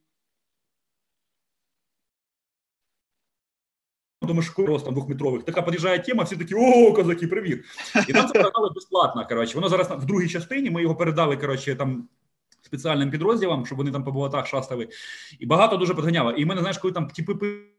Думаєш, 4.23 4.49
просто 4.49 4.91
двохметрових. 4.91 5.43
Така 5.43 5.61
під'їжджає 5.61 5.99
тема, 5.99 6.23
всі 6.23 6.37
такі, 6.37 6.55
о, 6.55 6.93
козаки, 6.93 7.27
привіт. 7.27 7.63
І 8.07 8.13
нам 8.13 8.27
це 8.27 8.33
передали 8.33 8.69
безплатно. 8.75 9.25
Коротше, 9.29 9.55
воно 9.55 9.69
зараз 9.69 9.89
в 9.89 10.05
другій 10.05 10.29
частині. 10.29 10.69
Ми 10.69 10.81
його 10.81 10.95
передали, 10.95 11.37
коротше, 11.37 11.75
там 11.75 12.07
спеціальним 12.61 13.11
підрозділам, 13.11 13.65
щоб 13.65 13.77
вони 13.77 13.91
там 13.91 14.03
по 14.03 14.11
болотах 14.11 14.47
шастали. 14.47 14.89
І 15.39 15.45
багато 15.45 15.77
дуже 15.77 15.93
підганяло. 15.95 16.31
І 16.31 16.45
мене, 16.45 16.61
знаєш, 16.61 16.77
коли 16.77 16.93
там 16.93 17.07
типи 17.07 17.33
пи- 17.33 17.72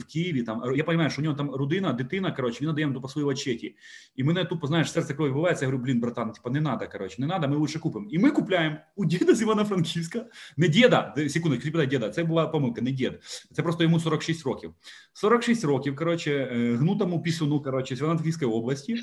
в 0.00 0.04
Києві, 0.04 0.42
там 0.42 0.62
я 0.76 0.84
розумію, 0.84 1.10
що 1.10 1.22
у 1.22 1.24
нього 1.24 1.36
там 1.36 1.50
родина, 1.50 1.92
дитина, 1.92 2.32
коротше, 2.32 2.58
він 2.60 2.68
надає 2.68 2.92
тупо 2.92 3.08
свої 3.08 3.26
очеті. 3.26 3.76
І 4.16 4.24
мене 4.24 4.44
тупо, 4.44 4.66
знаєш, 4.66 4.92
серце 4.92 5.14
крові 5.14 5.30
вбивається. 5.30 5.64
Я 5.64 5.70
говорю, 5.70 5.84
блін, 5.84 6.00
братан, 6.00 6.32
типа, 6.32 6.50
не 6.50 6.60
надо, 6.60 6.86
коротше, 6.92 7.16
не 7.18 7.26
надо, 7.26 7.48
ми 7.48 7.56
лучше 7.56 7.78
купимо. 7.78 8.06
І 8.10 8.18
ми 8.18 8.30
купляємо 8.30 8.76
у 8.96 9.04
діда 9.04 9.34
з 9.34 9.42
Івано-Франківська, 9.42 10.26
не 10.56 10.68
діда, 10.68 11.14
секунду, 11.28 11.58
кріпіда 11.58 11.84
діда, 11.84 12.10
це 12.10 12.24
була 12.24 12.46
помилка, 12.46 12.80
не 12.82 12.90
дід. 12.90 13.12
Це 13.52 13.62
просто 13.62 13.82
йому 13.82 14.00
46 14.00 14.46
років. 14.46 14.74
46 15.12 15.64
років, 15.64 15.96
коротше, 15.96 16.32
е, 16.32 16.74
гнутому 16.74 17.22
пісюну, 17.22 17.62
коротше, 17.62 17.96
з 17.96 17.98
Івано-Франківської 17.98 18.50
області. 18.50 18.96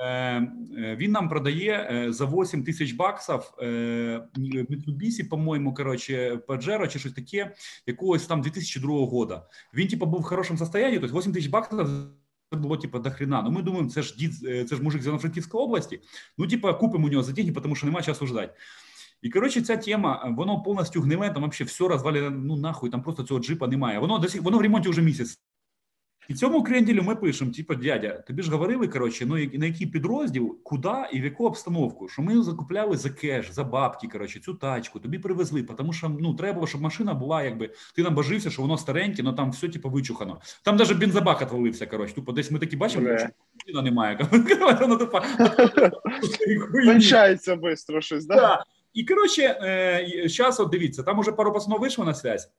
Е, 0.00 0.06
е, 0.06 0.96
Він 0.96 1.12
нам 1.12 1.28
продає 1.28 1.88
е, 1.90 2.12
за 2.12 2.24
8 2.24 2.64
тисяч 2.64 2.92
баксів 2.92 3.40
Mitsubishi, 4.70 5.28
по-моєму, 5.28 5.74
коротше, 5.74 6.40
Pajero 6.48 6.88
чи 6.88 6.98
щось 6.98 7.12
таке, 7.12 7.54
якогось 7.86 8.26
там 8.26 8.40
2002 8.40 9.06
года. 9.06 9.46
Він, 9.74 9.88
типу, 9.88 10.06
був 10.06 10.20
в 10.20 10.24
хорошому 10.24 10.58
состоянні, 10.58 10.98
тобто 10.98 11.18
8 11.18 11.32
тисяч 11.32 11.50
баксів 11.50 11.78
це 12.52 12.58
було, 12.58 12.76
типу, 12.76 12.98
до 12.98 13.10
хрена. 13.10 13.42
Ну, 13.42 13.50
ми 13.50 13.62
думаємо, 13.62 13.90
це 13.90 14.02
ж 14.02 14.16
дід, 14.18 14.34
це 14.68 14.76
ж 14.76 14.82
мужик 14.82 15.02
з 15.02 15.06
Івано-Франківської 15.06 15.64
області. 15.64 16.00
Ну, 16.38 16.46
типу, 16.46 16.74
купимо 16.74 17.06
у 17.06 17.10
нього 17.10 17.22
за 17.22 17.32
деньги, 17.32 17.52
тому 17.52 17.74
що 17.74 17.86
немає 17.86 18.04
часу 18.04 18.26
ждати. 18.26 18.54
І 19.22 19.30
коротше, 19.30 19.62
ця 19.62 19.76
тема, 19.76 20.34
воно 20.36 20.62
повністю 20.62 21.00
гниле, 21.00 21.30
там 21.30 21.50
взагалі 21.50 21.68
все 21.68 21.88
розвалене, 21.88 22.30
ну 22.30 22.56
нахуй, 22.56 22.90
там 22.90 23.02
просто 23.02 23.22
цього 23.22 23.40
джипа 23.40 23.66
немає. 23.66 23.98
Воно 23.98 24.18
досі 24.18 24.40
воно 24.40 24.58
в 24.58 24.60
ремонті 24.60 24.88
вже 24.88 25.02
місяць. 25.02 25.40
І 26.28 26.34
цьому 26.34 26.62
кренделю 26.62 27.02
ми 27.02 27.16
пишемо: 27.16 27.50
типу, 27.50 27.74
дядя, 27.74 28.24
тобі 28.26 28.42
ж 28.42 28.50
говорили, 28.50 28.88
коротше, 28.88 29.26
ну 29.26 29.34
на 29.34 29.66
який 29.66 29.86
підрозділ, 29.86 30.58
куди 30.62 30.94
і 31.12 31.20
в 31.20 31.24
яку 31.24 31.46
обстановку, 31.46 32.08
що 32.08 32.22
ми 32.22 32.42
закупляли 32.42 32.96
за 32.96 33.10
кеш, 33.10 33.50
за 33.50 33.64
бабки, 33.64 34.08
коротше, 34.08 34.40
цю 34.40 34.54
тачку, 34.54 35.00
тобі 35.00 35.18
привезли, 35.18 35.62
тому 35.62 35.92
що 35.92 36.08
ну 36.08 36.34
треба 36.34 36.66
щоб 36.66 36.80
машина 36.80 37.14
була, 37.14 37.42
якби 37.42 37.70
ти 37.94 38.02
нам 38.02 38.14
божився, 38.14 38.50
що 38.50 38.62
воно 38.62 38.78
стареньке, 38.78 39.22
але 39.26 39.34
там 39.34 39.50
все 39.50 39.68
типу 39.68 39.90
вичухано. 39.90 40.40
Там 40.62 40.76
навіть 40.76 40.98
бензобак 40.98 41.42
отвалився, 41.42 41.86
коротше. 41.86 42.14
Тупо 42.14 42.32
десь 42.32 42.50
ми 42.50 42.58
такі 42.58 42.76
бачимо, 42.76 43.18
що 43.18 43.28
машина 43.54 43.82
немає. 43.82 44.28
Воно 44.80 44.96
тупо 44.96 45.20
Кончається 46.84 47.54
швидко 47.56 48.00
щось? 48.00 48.26
Да. 48.26 48.64
І 48.94 49.04
коротше, 49.04 49.42
е, 49.42 50.24
зараз 50.28 50.60
от 50.60 50.70
дивіться, 50.70 51.02
там 51.02 51.18
уже 51.18 51.32
пару 51.32 51.52
пацанов 51.52 51.80
вийшло 51.80 52.04
на 52.04 52.14
связь. 52.14 52.52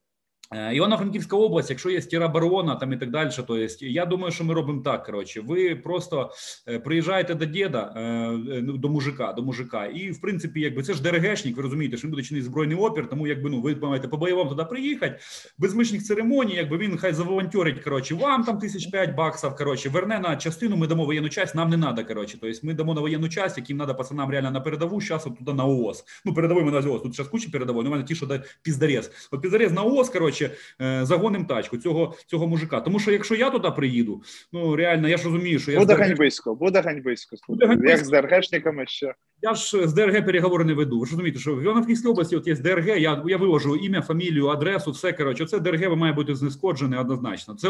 Е, 0.51 0.75
Івано-Франківська 0.75 1.35
область, 1.35 1.69
якщо 1.69 1.89
є 1.89 2.01
тероборона 2.01 2.75
там 2.75 2.93
і 2.93 2.97
так 2.97 3.11
далі, 3.11 3.29
то 3.47 3.57
є, 3.57 3.67
я 3.79 4.05
думаю, 4.05 4.31
що 4.31 4.43
ми 4.43 4.53
робимо 4.53 4.81
так. 4.81 5.05
Коротше, 5.05 5.41
ви 5.41 5.75
просто 5.75 6.31
е, 6.67 6.79
приїжджаєте 6.79 7.35
до 7.35 7.45
діда, 7.45 7.93
е, 7.95 8.61
ну, 8.61 8.77
до 8.77 8.89
мужика, 8.89 9.33
до 9.33 9.41
мужика, 9.41 9.85
і 9.85 10.11
в 10.11 10.21
принципі, 10.21 10.61
якби 10.61 10.83
це 10.83 10.93
ж 10.93 11.03
ДРГшник, 11.03 11.57
ви 11.57 11.63
розумієте, 11.63 11.97
що 11.97 12.07
він 12.07 12.11
буде 12.11 12.23
чинити 12.23 12.45
збройний 12.45 12.77
опір, 12.77 13.09
тому 13.09 13.27
якби 13.27 13.49
ну 13.49 13.61
ви 13.61 13.75
маєте 13.75 14.07
по 14.07 14.17
бойовому 14.17 14.49
туди 14.49 14.63
приїхати, 14.63 15.19
без 15.57 15.75
мишних 15.75 16.03
церемоній, 16.03 16.55
якби 16.55 16.77
він 16.77 16.97
хай 16.97 17.13
заволонтерить, 17.13 17.79
коротше, 17.79 18.15
вам 18.15 18.43
там 18.43 18.57
тисяч 18.57 18.85
п'ять 18.85 19.15
баксів, 19.15 19.55
коротше, 19.55 19.89
верне 19.89 20.19
на 20.19 20.35
частину, 20.35 20.77
ми 20.77 20.87
дамо 20.87 21.05
воєнну 21.05 21.29
часть, 21.29 21.55
нам 21.55 21.69
не 21.69 21.77
треба, 21.77 22.03
коротше, 22.03 22.37
тобто 22.41 22.59
ми 22.63 22.73
дамо 22.73 22.93
на 22.93 23.01
воєнну 23.01 23.29
часть, 23.29 23.57
яким 23.57 23.77
треба 23.77 23.93
пацанам 23.93 24.31
реально 24.31 24.51
на 24.51 24.61
передову, 24.61 25.01
зараз 25.01 25.23
туди 25.23 25.53
на 25.53 25.65
ООС. 25.65 26.03
Ну, 26.25 26.33
передовий 26.33 26.63
ми 26.63 26.71
на 26.71 26.77
ООС, 26.77 27.01
тут 27.01 27.15
зараз 27.15 27.29
куча 27.31 27.49
передової, 27.51 27.85
ну, 27.85 27.91
мене 27.91 28.03
ті, 28.03 28.15
що 28.15 28.25
да, 28.25 28.43
піздарез. 28.61 29.11
От 29.31 29.41
піздарез 29.41 29.71
на 29.71 29.83
ООС, 29.83 30.09
коротше, 30.09 30.38
коротше, 30.39 30.57
е, 30.81 31.05
загоним 31.05 31.45
тачку 31.45 31.77
цього 31.77 32.15
цього 32.25 32.47
мужика. 32.47 32.81
Тому 32.81 32.99
що 32.99 33.11
якщо 33.11 33.35
я 33.35 33.49
туди 33.49 33.71
приїду, 33.71 34.23
ну 34.53 34.75
реально, 34.75 35.07
я 35.07 35.17
ж 35.17 35.23
розумію, 35.23 35.59
що 35.59 35.71
я 35.71 35.79
буде 35.79 35.93
ганьбисько, 35.93 36.55
буде 36.55 36.81
ганьбисько. 36.81 37.35
Буде 37.47 37.65
ганьбисько. 37.65 37.91
Як 37.91 38.05
з 38.05 38.09
ДРГшниками 38.09 38.85
ще. 38.87 39.13
Я 39.41 39.53
ж 39.53 39.87
з 39.87 39.93
ДРГ 39.93 40.25
переговори 40.25 40.65
не 40.65 40.73
веду. 40.73 40.99
Ви 40.99 41.05
ж 41.05 41.11
розумієте, 41.11 41.39
що 41.39 41.55
в 41.55 41.61
Івано-Франківській 41.61 42.07
області 42.07 42.35
от 42.35 42.47
є 42.47 42.55
ДРГ. 42.55 42.87
Я 42.87 43.23
я 43.27 43.37
виложу 43.37 43.75
ім'я, 43.75 44.01
фамілію, 44.01 44.47
адресу, 44.47 44.91
все 44.91 45.13
коротше. 45.13 45.45
Це 45.45 45.59
ДРГ 45.59 45.97
має 45.97 46.13
бути 46.13 46.35
знескоджене 46.35 46.99
однозначно. 46.99 47.55
Це 47.55 47.69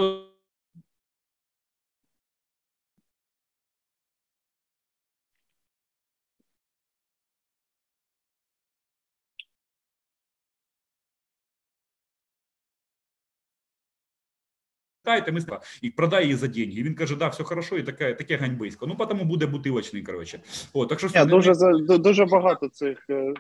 Дайте 15.10 15.32
ми 15.32 15.39
і 15.82 15.89
продай 15.89 16.24
її 16.24 16.36
за 16.36 16.47
деньги. 16.47 16.80
І 16.80 16.84
він 16.84 16.95
каже, 16.95 17.16
да, 17.16 17.28
все 17.28 17.43
хорошо, 17.43 17.78
і 17.78 17.84
таке 17.84 18.14
таке 18.14 18.38
ганьбисько. 18.38 18.88
Ну, 18.88 19.05
тому 19.05 19.24
буде 19.24 19.45
бутилочний, 19.45 20.03
коротше. 20.03 20.39
О, 20.74 20.86
так 20.86 20.99
що 20.99 21.07
Ні, 21.16 21.26
дуже 21.26 21.53
дуже 21.99 22.26
багато 22.26 22.70
цих. 22.70 23.05
е, 23.10 23.34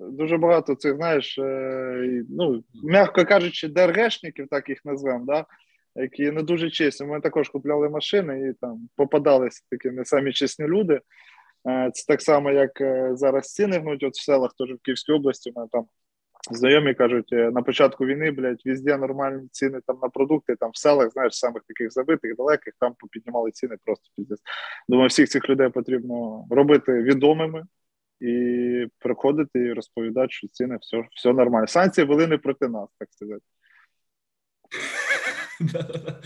Дуже 0.00 0.36
багато 0.36 0.74
цих, 0.74 0.96
знаєш, 0.96 1.38
е, 1.38 2.22
ну, 2.30 2.64
м'яко 2.84 3.24
кажучи, 3.24 3.68
ДРГшників, 3.68 4.48
так 4.50 4.68
їх 4.68 4.84
назвемо, 4.84 5.24
да, 5.24 5.44
які 5.96 6.30
не 6.30 6.42
дуже 6.42 6.70
чесні. 6.70 7.06
Ми 7.06 7.20
також 7.20 7.48
купляли 7.48 7.88
машини 7.88 8.48
і 8.50 8.52
там 8.60 8.88
попадалися 8.96 9.62
такі 9.70 9.90
не 9.90 10.04
самі 10.04 10.32
чесні 10.32 10.66
люди. 10.66 11.00
Е, 11.68 11.90
Це 11.94 12.04
так 12.08 12.22
само, 12.22 12.50
як 12.50 12.70
зараз 13.18 13.52
ціни 13.52 13.78
гнуть 13.78 14.02
от 14.02 14.14
в 14.14 14.24
селах, 14.24 14.54
теж 14.58 14.70
в 14.70 14.78
Київській 14.82 15.12
області. 15.12 15.52
У 15.54 15.58
мене 15.58 15.68
там 15.72 15.84
знайомі 16.54 16.94
кажуть, 16.94 17.32
е, 17.32 17.50
на 17.50 17.62
початку 17.62 18.06
війни, 18.06 18.30
блядь, 18.30 18.62
везде 18.64 18.96
нормальні 18.96 19.48
ціни 19.52 19.80
там 19.86 19.98
на 20.02 20.08
продукти, 20.08 20.56
там 20.56 20.70
в 20.70 20.76
селах, 20.76 21.10
знаєш, 21.10 21.38
самих 21.38 21.62
таких 21.68 21.92
забитих, 21.92 22.36
далеких, 22.36 22.74
там 22.80 22.94
попіднімали 22.98 23.50
ціни 23.50 23.76
просто 23.84 24.04
піздець. 24.16 24.40
Думаю, 24.88 25.08
всіх 25.08 25.28
цих 25.28 25.48
людей 25.48 25.68
потрібно 25.68 26.46
робити 26.50 26.92
відомими 26.92 27.64
і 28.20 28.86
приходити 28.98 29.60
і 29.60 29.72
розповідати, 29.72 30.28
що 30.30 30.48
ціни 30.48 30.78
все, 30.80 31.04
все 31.16 31.32
нормально. 31.32 31.66
Санкції 31.66 32.06
вели 32.06 32.26
не 32.26 32.38
проти 32.38 32.68
нас, 32.68 32.88
так 32.98 33.08
сказати. 33.10 33.42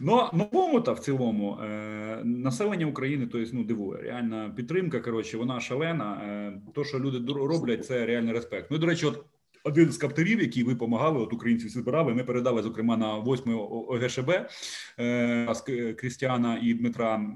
Ну, 0.00 0.28
новому 0.32 0.80
та 0.80 0.92
в 0.92 0.98
цілому 0.98 1.58
е, 1.62 2.20
населення 2.24 2.86
України 2.86 3.26
то 3.26 3.44
ну, 3.52 3.64
дивує. 3.64 4.02
Реальна 4.02 4.52
підтримка. 4.56 5.00
Коротше, 5.00 5.36
вона 5.36 5.60
шалена. 5.60 6.20
Е, 6.24 6.60
то, 6.74 6.84
що 6.84 6.98
люди 6.98 7.32
роблять, 7.32 7.86
це 7.86 8.06
реальний 8.06 8.34
респект. 8.34 8.70
Ну, 8.70 8.78
до 8.78 8.86
речі, 8.86 9.06
от 9.06 9.24
один 9.66 9.92
з 9.92 9.98
каптерів, 9.98 10.40
які 10.40 10.64
ви 10.64 10.72
допомагали, 10.72 11.20
от 11.20 11.32
українці 11.32 11.68
збирали, 11.68 12.14
ми 12.14 12.24
передали 12.24 12.62
зокрема 12.62 12.96
на 12.96 13.18
8 13.18 13.58
ОГШБ 13.88 14.30
е, 14.98 15.94
Крістіана 15.98 16.60
і 16.62 16.74
Дмитра 16.74 17.26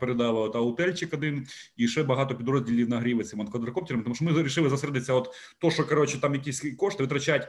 передали 0.00 0.40
от 0.40 0.56
Аутельчик 0.56 1.14
один 1.14 1.46
і 1.76 1.88
ще 1.88 2.02
багато 2.02 2.34
підрозділів 2.34 2.88
нагріли 2.88 3.24
цим 3.24 3.46
квадрокоптером, 3.46 4.02
тому 4.02 4.14
що 4.14 4.24
ми 4.24 4.32
вирішили 4.32 4.68
зосередитися. 4.68 5.12
От 5.12 5.28
то, 5.58 5.70
що 5.70 5.86
коротше 5.86 6.20
там 6.20 6.34
якісь 6.34 6.74
кошти 6.76 7.02
витрачать. 7.02 7.48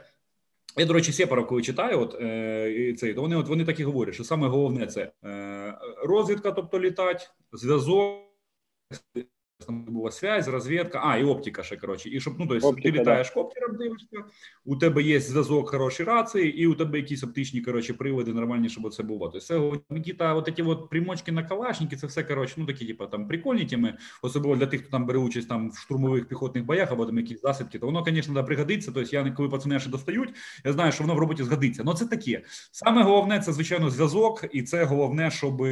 Я, 0.76 0.86
до 0.86 0.92
речі, 0.92 1.12
Сєпаров, 1.12 1.46
коли 1.46 1.62
читаю, 1.62 2.00
от 2.00 2.16
е, 2.20 2.94
цей, 2.98 3.14
то 3.14 3.20
вони 3.20 3.36
от 3.36 3.48
вони 3.48 3.64
так 3.64 3.80
і 3.80 3.84
говорять, 3.84 4.14
що 4.14 4.24
саме 4.24 4.48
головне 4.48 4.86
це 4.86 5.12
е, 5.24 5.78
розвідка, 6.04 6.52
тобто 6.52 6.80
літать, 6.80 7.30
зв'язок, 7.52 8.30
була 9.68 10.10
связь, 10.10 10.48
розвідка, 10.48 11.00
а 11.04 11.16
і 11.16 11.24
оптика 11.24 11.62
ще 11.62 11.76
коротше. 11.76 12.08
І 12.12 12.20
щоб 12.20 12.34
ну 12.38 12.46
то 12.46 12.54
есть, 12.54 12.82
ти 12.82 12.90
літаєш 12.90 13.28
да. 13.28 13.34
коптером, 13.34 13.76
дивишся, 13.76 14.24
у 14.64 14.76
тебе 14.76 15.02
є 15.02 15.20
зв'язок, 15.20 15.70
хороші 15.70 16.04
рації, 16.04 16.58
і 16.62 16.66
у 16.66 16.74
тебе 16.74 16.98
якісь 16.98 17.24
оптичні 17.24 17.60
коротше 17.60 17.94
приводи 17.94 18.32
нормальні, 18.32 18.68
щоб 18.68 18.94
це 18.94 19.02
було. 19.02 19.28
Тобто 19.28 19.82
якісь 19.90 20.14
от 20.18 20.52
ці 20.56 20.62
от 20.62 20.90
примочки 20.90 21.32
на 21.32 21.42
калашники, 21.42 21.96
це 21.96 22.06
все 22.06 22.22
коротше, 22.22 22.54
ну 22.56 22.66
такі, 22.66 22.86
типу, 22.86 23.06
там 23.06 23.28
прикольні 23.28 23.66
теми, 23.66 23.94
особливо 24.22 24.56
для 24.56 24.66
тих, 24.66 24.80
хто 24.80 24.90
там 24.90 25.06
бере 25.06 25.18
участь 25.18 25.48
там 25.48 25.70
в 25.70 25.76
штурмових 25.76 26.28
піхотних 26.28 26.64
боях 26.64 26.92
або 26.92 27.06
там 27.06 27.18
якісь 27.18 27.40
засідки, 27.40 27.78
то 27.78 27.86
воно, 27.86 28.04
звісно, 28.06 28.34
да, 28.34 28.42
пригодиться. 28.42 28.92
Тобто 28.94 29.16
я 29.16 29.30
коли 29.30 29.48
пацани 29.48 29.80
ще 29.80 29.90
достають, 29.90 30.34
я 30.64 30.72
знаю, 30.72 30.92
що 30.92 31.04
воно 31.04 31.14
в 31.14 31.18
роботі 31.18 31.42
згодиться. 31.42 31.82
Ну 31.84 31.94
це 31.94 32.06
таке. 32.06 32.42
Саме 32.72 33.02
головне 33.02 33.40
це 33.40 33.52
звичайно 33.52 33.90
зв'язок, 33.90 34.44
і 34.52 34.62
це 34.62 34.84
головне, 34.84 35.30
щоб 35.30 35.62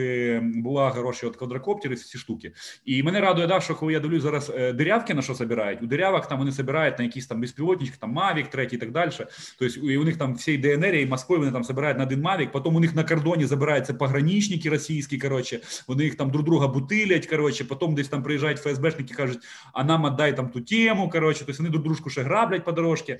була 0.42 0.90
хороші 0.90 1.26
от 1.26 1.36
квадрокоптери, 1.36 1.96
ці 1.96 2.18
штуки. 2.18 2.52
І 2.84 3.02
мене 3.02 3.20
радує, 3.20 3.46
да, 3.46 3.60
що 3.60 3.74
коли 3.78 3.92
я 3.92 4.00
дивлюсь 4.00 4.22
зараз 4.22 4.52
дирявки 4.74 5.14
на 5.14 5.22
що 5.22 5.34
збирають, 5.34 5.82
у 5.82 5.86
дирявах 5.86 6.28
там 6.28 6.38
вони 6.38 6.50
збирають 6.50 6.98
на 6.98 7.04
якісь 7.04 7.26
там 7.26 7.40
безпілотнички, 7.40 7.96
там 8.00 8.10
Мавік, 8.10 8.46
третій 8.46 8.76
і 8.76 8.78
так 8.78 8.92
далі. 8.92 9.10
Тобто 9.58 9.80
і 9.80 9.96
у 9.96 10.04
них 10.04 10.16
там 10.16 10.34
всій 10.34 10.58
ДНР 10.58 10.94
і 10.94 11.06
Москві 11.06 11.36
вони 11.36 11.52
там 11.52 11.64
збирають 11.64 11.98
на 11.98 12.04
один 12.04 12.20
Мавік, 12.20 12.52
потім 12.52 12.76
у 12.76 12.80
них 12.80 12.94
на 12.94 13.04
кордоні 13.04 13.46
забираються 13.46 13.94
пограничники 13.94 14.70
російські, 14.70 15.18
коротше, 15.18 15.60
вони 15.88 16.04
їх 16.04 16.14
там 16.14 16.30
друг 16.30 16.44
друга 16.44 16.68
бутилять, 16.68 17.26
коротше, 17.26 17.64
потім 17.64 17.94
десь 17.94 18.08
там 18.08 18.22
приїжджають 18.22 18.58
ФСБшники, 18.58 19.14
кажуть, 19.14 19.38
а 19.72 19.84
нам 19.84 20.04
отдай 20.04 20.36
там 20.36 20.48
ту 20.48 20.60
тему, 20.60 21.10
коротше, 21.10 21.44
тобто 21.46 21.62
вони 21.62 21.70
друг 21.70 21.84
дружку 21.84 22.10
ще 22.10 22.22
граблять 22.22 22.64
по 22.64 22.72
дорожці. 22.72 23.18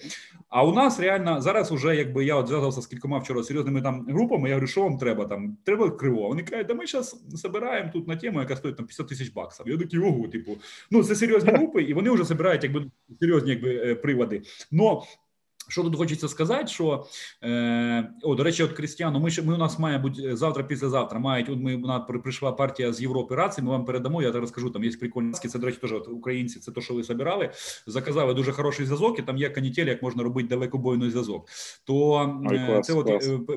А 0.49 0.65
у 0.65 0.75
нас 0.75 1.01
реально 1.01 1.41
зараз 1.41 1.73
уже, 1.73 1.97
якби 1.97 2.25
я 2.25 2.35
от 2.35 2.49
зв'язався 2.49 2.81
з 2.81 2.87
кількома 2.87 3.19
вчора 3.19 3.43
серйозними 3.43 3.83
там 3.83 4.07
групами, 4.09 4.49
я 4.49 4.55
говорю, 4.55 4.67
що 4.67 4.83
вам 4.83 4.99
треба 4.99 5.25
там, 5.25 5.57
треба 5.65 5.91
криво. 5.91 6.29
Вони 6.29 6.43
кажуть, 6.43 6.67
да 6.67 6.75
ми 6.75 6.87
зараз 6.87 7.25
збираємо 7.29 7.91
тут 7.93 8.09
на 8.09 8.17
тему, 8.17 8.41
яка 8.41 8.57
стоїть 8.57 8.77
там 8.77 8.87
50 8.87 9.09
тисяч 9.09 9.33
баксів. 9.33 9.69
Я 9.69 9.77
такий, 9.77 9.99
ого, 9.99 10.29
типу, 10.29 10.48
ну 10.91 11.05
це 11.05 11.15
серйозні 11.15 11.51
групи, 11.57 11.83
і 11.83 11.95
вони 11.95 12.11
вже 12.11 12.25
збирають 12.25 12.63
якби 12.65 12.91
серйозні 13.21 13.51
якби 13.51 13.95
приводи. 13.95 14.43
Но 14.71 15.03
що 15.69 15.83
тут 15.83 15.97
хочеться 15.97 16.29
сказати, 16.29 16.67
що 16.67 17.07
е, 17.45 18.11
о, 18.23 18.35
до 18.35 18.43
речі, 18.43 18.63
от 18.63 18.73
Крістіану, 18.73 19.21
ми 19.21 19.31
ми 19.45 19.55
у 19.55 19.59
нас 19.59 19.79
має 19.79 19.99
бути 19.99 20.37
завтра, 20.37 20.65
післязавтра. 20.65 21.19
Мають 21.19 21.49
от 21.49 21.59
ми 21.59 21.77
вона 21.77 22.01
прийшла 22.01 22.53
партія 22.53 22.93
з 22.93 23.01
Європи 23.01 23.35
рації. 23.35 23.65
Ми 23.65 23.71
вам 23.71 23.85
передамо. 23.85 24.23
Я 24.23 24.33
розкажу. 24.33 24.71
Там 24.71 24.85
є 24.85 24.91
прикольні 24.97 25.33
це 25.33 25.59
до 25.59 25.67
речі, 25.67 25.79
теж 25.81 25.93
от, 25.93 26.09
українці. 26.09 26.61
Це 26.61 26.73
то, 26.73 26.81
що 26.81 26.95
ви 26.95 27.03
збирали. 27.03 27.51
Заказали 27.87 28.35
дуже 28.35 28.53
хороший 28.53 28.87
зв'язок. 28.87 29.19
і 29.19 29.23
Там 29.23 29.37
є 29.37 29.51
канітель, 29.51 29.87
як 29.87 30.03
можна 30.03 30.23
робити 30.23 30.49
далекобойний 30.49 31.11
зв'язок. 31.11 31.49
То 31.85 32.41
Ой, 32.51 32.67
клас, 32.67 32.87
це 32.87 32.93
клас. 32.93 33.29
от 33.29 33.49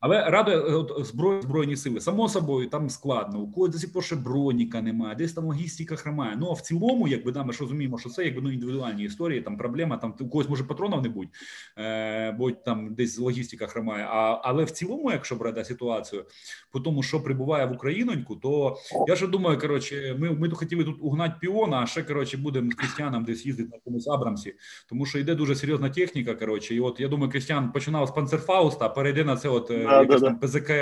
але 0.00 0.30
радує 0.30 0.58
от, 0.58 1.06
зброї 1.06 1.42
збройні 1.42 1.76
сили. 1.76 2.00
Само 2.00 2.28
собою 2.28 2.68
там 2.68 2.90
складно. 2.90 3.40
У 3.40 3.52
когось 3.52 3.70
до 3.70 4.02
сих 4.02 4.22
броніка 4.22 4.82
немає, 4.82 5.14
десь 5.14 5.32
там 5.32 5.44
логістика 5.44 5.96
хромає. 5.96 6.36
Ну 6.40 6.48
а 6.50 6.52
в 6.52 6.60
цілому, 6.60 7.08
якби 7.08 7.32
да, 7.32 7.44
ми 7.44 7.52
ж 7.52 7.60
розуміємо, 7.60 7.98
що 7.98 8.08
це 8.08 8.24
якби 8.24 8.40
ну 8.42 8.52
індивідуальні 8.52 9.04
історії. 9.04 9.40
Там 9.40 9.56
проблема, 9.56 9.96
там 9.96 10.14
у 10.20 10.28
когось 10.28 10.48
може 10.48 10.64
патронів 10.64 11.02
не 11.02 11.08
будь, 11.08 11.28
е, 11.78 12.32
бо 12.32 12.50
там 12.50 12.94
десь 12.94 13.18
логістика 13.18 13.66
хромає. 13.66 14.04
А 14.10 14.40
але 14.44 14.64
в 14.64 14.70
цілому, 14.70 15.10
якщо 15.10 15.36
брати 15.36 15.64
ситуацію, 15.64 16.24
по 16.72 16.80
тому, 16.80 17.02
що 17.02 17.22
прибуває 17.22 17.66
в 17.66 17.72
Україноньку, 17.72 18.36
то 18.36 18.76
я 19.08 19.16
ж 19.16 19.26
думаю, 19.26 19.58
коротше, 19.58 20.16
ми 20.18 20.30
ми 20.30 20.50
хотіли 20.50 20.84
тут 20.84 20.96
угнати 21.00 21.34
піона, 21.40 21.80
а 21.82 21.86
ще 21.86 22.02
коротше 22.02 22.36
будемо 22.36 22.70
крістянам 22.76 23.24
десь 23.24 23.46
їздити 23.46 23.68
на 23.68 23.76
якомусь 23.76 24.08
Абрамсі, 24.08 24.54
тому 24.88 25.06
що 25.06 25.18
йде 25.18 25.34
дуже 25.34 25.54
серйозна 25.54 25.90
техніка. 25.90 26.34
Коротше, 26.34 26.74
і 26.74 26.80
от 26.80 27.00
я 27.00 27.08
думаю, 27.08 27.32
Крістян 27.32 27.72
починав 27.72 28.08
з 28.08 28.10
панцерфауста, 28.10 28.88
перейде 28.88 29.24
на 29.24 29.36
це 29.36 29.48
от 29.48 29.70
Да, 29.88 30.00
якась 30.00 30.20
да, 30.20 30.26
там 30.26 30.38
ПЗК. 30.38 30.72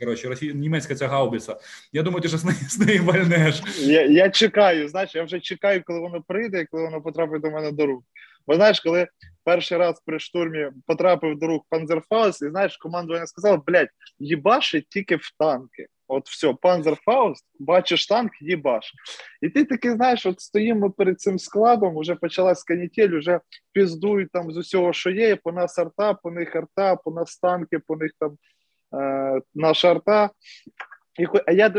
Коротше, 0.00 0.28
Росія, 0.28 0.52
німецька 0.52 0.94
ця 0.94 1.08
гаубиця. 1.08 1.56
Я 1.92 2.02
думаю, 2.02 2.22
ти 2.22 2.28
ж 2.28 2.38
з 2.38 2.44
неї, 2.44 2.58
з 2.58 2.78
неї 2.78 2.98
вальнеш. 2.98 3.62
Я, 3.78 4.02
я 4.06 4.30
чекаю, 4.30 4.88
знаєш, 4.88 5.14
я 5.14 5.22
вже 5.22 5.40
чекаю, 5.40 5.82
коли 5.84 6.00
воно 6.00 6.22
прийде, 6.22 6.66
коли 6.70 6.84
воно 6.84 7.02
потрапить 7.02 7.42
до 7.42 7.50
мене 7.50 7.72
до 7.72 7.86
рук. 7.86 8.04
Бо 8.46 8.54
знаєш, 8.54 8.80
коли 8.80 9.06
перший 9.44 9.78
раз 9.78 10.02
при 10.06 10.18
штурмі 10.18 10.68
потрапив 10.86 11.38
до 11.38 11.46
рук 11.46 11.66
Панзерфауст, 11.68 12.42
і 12.42 12.48
знаєш, 12.48 12.76
командування 12.76 13.26
сказало, 13.26 13.62
блядь, 13.66 13.88
їбашить 14.18 14.88
тільки 14.88 15.16
в 15.16 15.30
танки. 15.38 15.86
От 16.12 16.28
все, 16.28 16.54
Панзерфауст, 16.62 17.46
бачиш 17.58 18.06
танк, 18.06 18.32
їбаш. 18.40 18.92
І 19.42 19.48
ти 19.48 19.64
таки 19.64 19.92
знаєш, 19.92 20.26
от 20.26 20.40
стоїмо 20.40 20.90
перед 20.90 21.20
цим 21.20 21.38
складом, 21.38 21.98
вже 21.98 22.14
почалась 22.14 22.64
канітель, 22.64 23.18
вже 23.18 23.40
піздують 23.72 24.32
там 24.32 24.52
з 24.52 24.56
усього, 24.56 24.92
що 24.92 25.10
є, 25.10 25.36
по 25.36 25.52
нас 25.52 25.78
арта, 25.78 26.14
по 26.14 26.30
них 26.30 26.56
арта, 26.56 26.96
по 26.96 27.10
нас 27.10 27.38
танки, 27.38 27.78
по 27.78 27.96
них 27.96 28.12
там 28.18 28.36
е, 29.02 29.40
наша 29.54 29.90
арта. 29.90 30.30
І, 31.20 31.26
а 31.46 31.52
я 31.52 31.74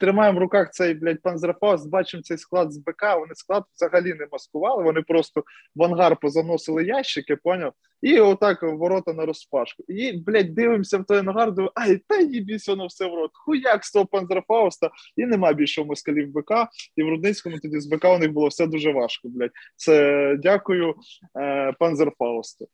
тримаю 0.00 0.32
в 0.32 0.38
руках 0.38 0.70
цей 0.70 0.94
блядь, 0.94 1.22
панзерфауст, 1.22 1.90
бачимо 1.90 2.22
цей 2.22 2.38
склад 2.38 2.72
з 2.72 2.78
БК, 2.78 3.18
вони 3.18 3.34
склад 3.34 3.64
взагалі 3.74 4.14
не 4.14 4.28
маскували, 4.32 4.82
вони 4.82 5.02
просто 5.02 5.44
в 5.74 5.82
ангар 5.82 6.16
позаносили 6.16 6.84
ящики, 6.84 7.36
поняв? 7.36 7.72
І 8.02 8.20
отак 8.20 8.62
ворота 8.62 9.12
на 9.12 9.26
розпашку. 9.26 9.82
І, 9.88 10.12
блядь, 10.12 10.54
дивимося 10.54 10.98
в 10.98 11.04
той 11.04 11.18
ангар, 11.18 11.52
думаю, 11.52 11.72
ай, 11.74 12.00
та 12.08 12.20
їбісь 12.20 12.68
воно 12.68 12.86
все 12.86 13.06
в 13.06 13.14
рот. 13.14 13.30
Хуяк 13.34 13.84
з 13.84 13.92
того 13.92 14.06
панзерфауста, 14.06 14.90
і 15.16 15.26
нема 15.26 15.52
більше 15.52 15.84
москалів 15.84 16.32
БК. 16.32 16.50
І 16.96 17.02
в 17.02 17.08
Рудницькому 17.08 17.58
тоді 17.58 17.80
з 17.80 17.86
БК 17.86 18.04
у 18.04 18.18
них 18.18 18.32
було 18.32 18.48
все 18.48 18.66
дуже 18.66 18.92
важко, 18.92 19.28
блядь. 19.28 19.50
Це 19.76 20.36
дякую 20.42 20.94
е, 21.40 21.72
панзерфаусту. 21.78 22.68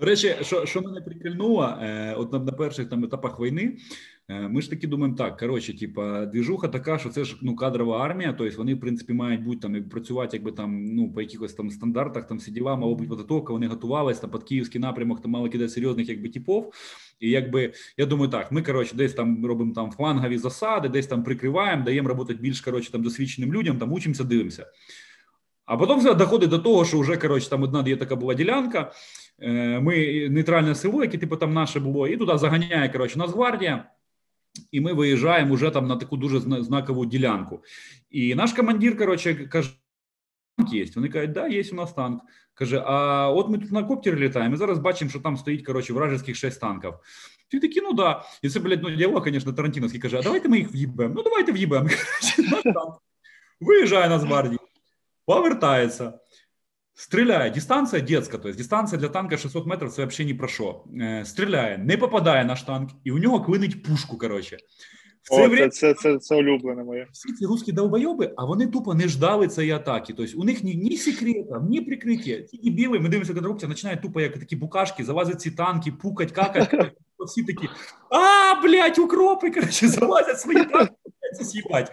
До 0.00 0.06
речі, 0.06 0.34
що 0.40 0.66
що 0.66 0.82
мене 0.82 1.00
прикольнуло, 1.00 1.78
е, 1.82 2.14
от 2.14 2.32
на, 2.32 2.38
на 2.38 2.52
перших 2.52 2.88
там 2.88 3.04
етапах 3.04 3.40
війни, 3.40 3.76
Е, 4.30 4.48
ми 4.48 4.62
ж 4.62 4.70
таки 4.70 4.86
думаємо, 4.86 5.16
так 5.16 5.36
коротше, 5.40 5.78
типа, 5.78 6.26
двіжуха 6.26 6.68
така, 6.68 6.98
що 6.98 7.08
це 7.08 7.24
ж 7.24 7.36
ну 7.42 7.56
кадрова 7.56 8.04
армія. 8.04 8.32
Тобто 8.32 8.56
вони, 8.56 8.74
в 8.74 8.80
принципі, 8.80 9.12
мають 9.12 9.42
бути 9.42 9.60
там 9.60 9.84
працювати, 9.84 10.36
якби 10.36 10.52
там 10.52 10.84
ну 10.84 11.12
по 11.12 11.20
якихось 11.20 11.54
там 11.54 11.70
стандартах, 11.70 12.26
там 12.26 12.38
всі 12.38 12.50
діла, 12.50 12.76
мало 12.76 12.94
бути 12.94 13.08
підготовка, 13.08 13.52
Вони 13.52 13.66
готувалися 13.66 14.20
там 14.20 14.30
під 14.30 14.42
київський 14.42 14.80
напрямок, 14.80 15.22
там 15.22 15.30
мали 15.30 15.48
кидати 15.48 15.68
серйозних 15.70 16.08
якби 16.08 16.28
типов. 16.28 16.72
І 17.20 17.30
якби 17.30 17.72
я 17.96 18.06
думаю, 18.06 18.30
так 18.30 18.52
ми 18.52 18.62
коротше, 18.62 18.96
десь 18.96 19.14
там 19.14 19.46
робимо 19.46 19.74
там 19.74 19.90
флангові 19.90 20.38
засади, 20.38 20.88
десь 20.88 21.06
там 21.06 21.22
прикриваємо, 21.22 21.84
даємо 21.84 22.08
роботи 22.08 22.34
більш 22.34 22.60
коротше 22.60 22.92
там 22.92 23.02
досвідченим 23.02 23.54
людям, 23.54 23.78
там 23.78 23.92
учимося, 23.92 24.24
дивимося. 24.24 24.66
А 25.64 25.76
потім 25.76 25.98
все 25.98 26.14
доходить 26.14 26.50
до 26.50 26.58
того, 26.58 26.84
що 26.84 27.00
вже 27.00 27.16
коротше, 27.16 27.50
там 27.50 27.62
одна 27.62 27.84
є 27.88 27.96
така 27.96 28.16
була 28.16 28.34
ділянка. 28.34 28.92
Е, 29.42 29.80
ми 29.80 30.28
нейтральне 30.28 30.74
село, 30.74 31.02
яке 31.02 31.18
типу 31.18 31.36
там 31.36 31.54
наше 31.54 31.80
було, 31.80 32.08
і 32.08 32.16
туди 32.16 32.38
заганяє 32.38 32.88
коротше, 32.88 33.18
Нацгвардія, 33.18 33.90
і 34.72 34.80
ми 34.80 34.92
виїжджаємо 34.92 35.54
вже 35.54 35.70
там 35.70 35.86
на 35.86 35.96
таку 35.96 36.16
дуже 36.16 36.40
знакову 36.40 37.06
ділянку. 37.06 37.62
І 38.10 38.34
наш 38.34 38.52
командир, 38.52 38.98
коротше, 38.98 39.34
каже: 39.34 39.70
танк 40.56 40.72
є. 40.72 40.86
Вони 40.96 41.08
кажуть, 41.08 41.32
да, 41.32 41.48
є 41.48 41.64
у 41.72 41.74
нас 41.74 41.92
танк. 41.92 42.22
Каже: 42.54 42.82
а 42.86 43.28
от 43.30 43.48
ми 43.48 43.58
тут 43.58 43.72
на 43.72 43.84
коптері 43.84 44.16
літаємо. 44.16 44.54
і 44.54 44.58
зараз 44.58 44.78
бачимо, 44.78 45.10
що 45.10 45.20
там 45.20 45.36
стоїть 45.36 45.66
коротше, 45.66 45.92
вражеських 45.92 46.36
шість 46.36 46.60
танків. 46.60 46.94
Ти 47.50 47.60
такі, 47.60 47.80
ну 47.80 47.92
да. 47.92 48.22
І 48.42 48.48
це, 48.48 48.60
блядь, 48.60 48.82
ну 48.82 48.90
діалог, 48.90 49.28
звісно, 49.28 49.52
Тарантіновський 49.52 50.00
каже: 50.00 50.18
а 50.18 50.22
давайте 50.22 50.48
ми 50.48 50.58
їх 50.58 50.72
в'їбемо. 50.72 51.14
Ну 51.16 51.22
давайте 51.22 51.52
в'їбемо. 51.52 51.88
Виїжджає 53.60 54.08
на 54.08 54.16
Нацгвардія, 54.16 54.58
повертається. 55.26 56.12
Стреляє, 57.00 57.50
дистанція 57.50 58.02
детська, 58.02 58.38
тобто 58.38 58.58
дистанція 58.58 59.00
для 59.00 59.08
танка 59.08 59.36
600 59.36 59.66
метрів 59.66 59.90
це 59.90 60.06
взагалі 60.06 60.32
ні 60.32 60.38
про 60.38 60.48
що. 60.48 60.84
Стріляє, 61.24 61.78
не 61.78 61.96
попадає 61.96 62.44
наш 62.44 62.62
танк, 62.62 62.90
і 63.04 63.10
у 63.10 63.18
нього 63.18 63.40
клинить 63.40 63.82
пушку. 63.82 64.18
коротше. 64.18 64.56
В 65.22 65.28
це, 65.28 65.46
О, 65.46 65.48
время... 65.48 65.68
це, 65.68 65.94
це, 65.94 66.18
це 66.18 66.36
улюблене 66.36 66.84
моє. 66.84 67.06
Всі 67.12 67.32
ці 67.32 67.46
русські 67.46 67.72
довбойоби, 67.72 68.34
а 68.36 68.44
вони 68.44 68.66
тупо 68.66 68.94
не 68.94 69.08
ждали 69.08 69.48
цієї 69.48 69.72
атаки. 69.72 70.14
Тобто 70.16 70.38
у 70.38 70.44
них 70.44 70.64
ні 70.64 70.74
ні 70.74 70.96
секрета, 70.96 71.62
ні 71.70 71.80
прикриття. 71.80 72.40
Ті 72.40 72.58
дебіли, 72.64 72.98
ми 73.00 73.08
дивимося, 73.08 73.32
конструкція 73.32 73.68
починає 73.68 73.96
тупо, 73.96 74.20
як 74.20 74.38
такі 74.38 74.56
букашки, 74.56 75.04
залазять 75.04 75.40
ці 75.40 75.50
танки, 75.50 75.92
пукать, 75.92 76.32
какать. 76.32 76.92
Всі 77.26 77.42
такі, 77.42 77.68
а, 78.10 78.60
блядь, 78.62 78.98
укропи, 78.98 79.50
коротше, 79.50 79.88
залазять 79.88 80.40
свої 80.40 80.64
танки, 80.64 80.94
з'їбать. 81.40 81.92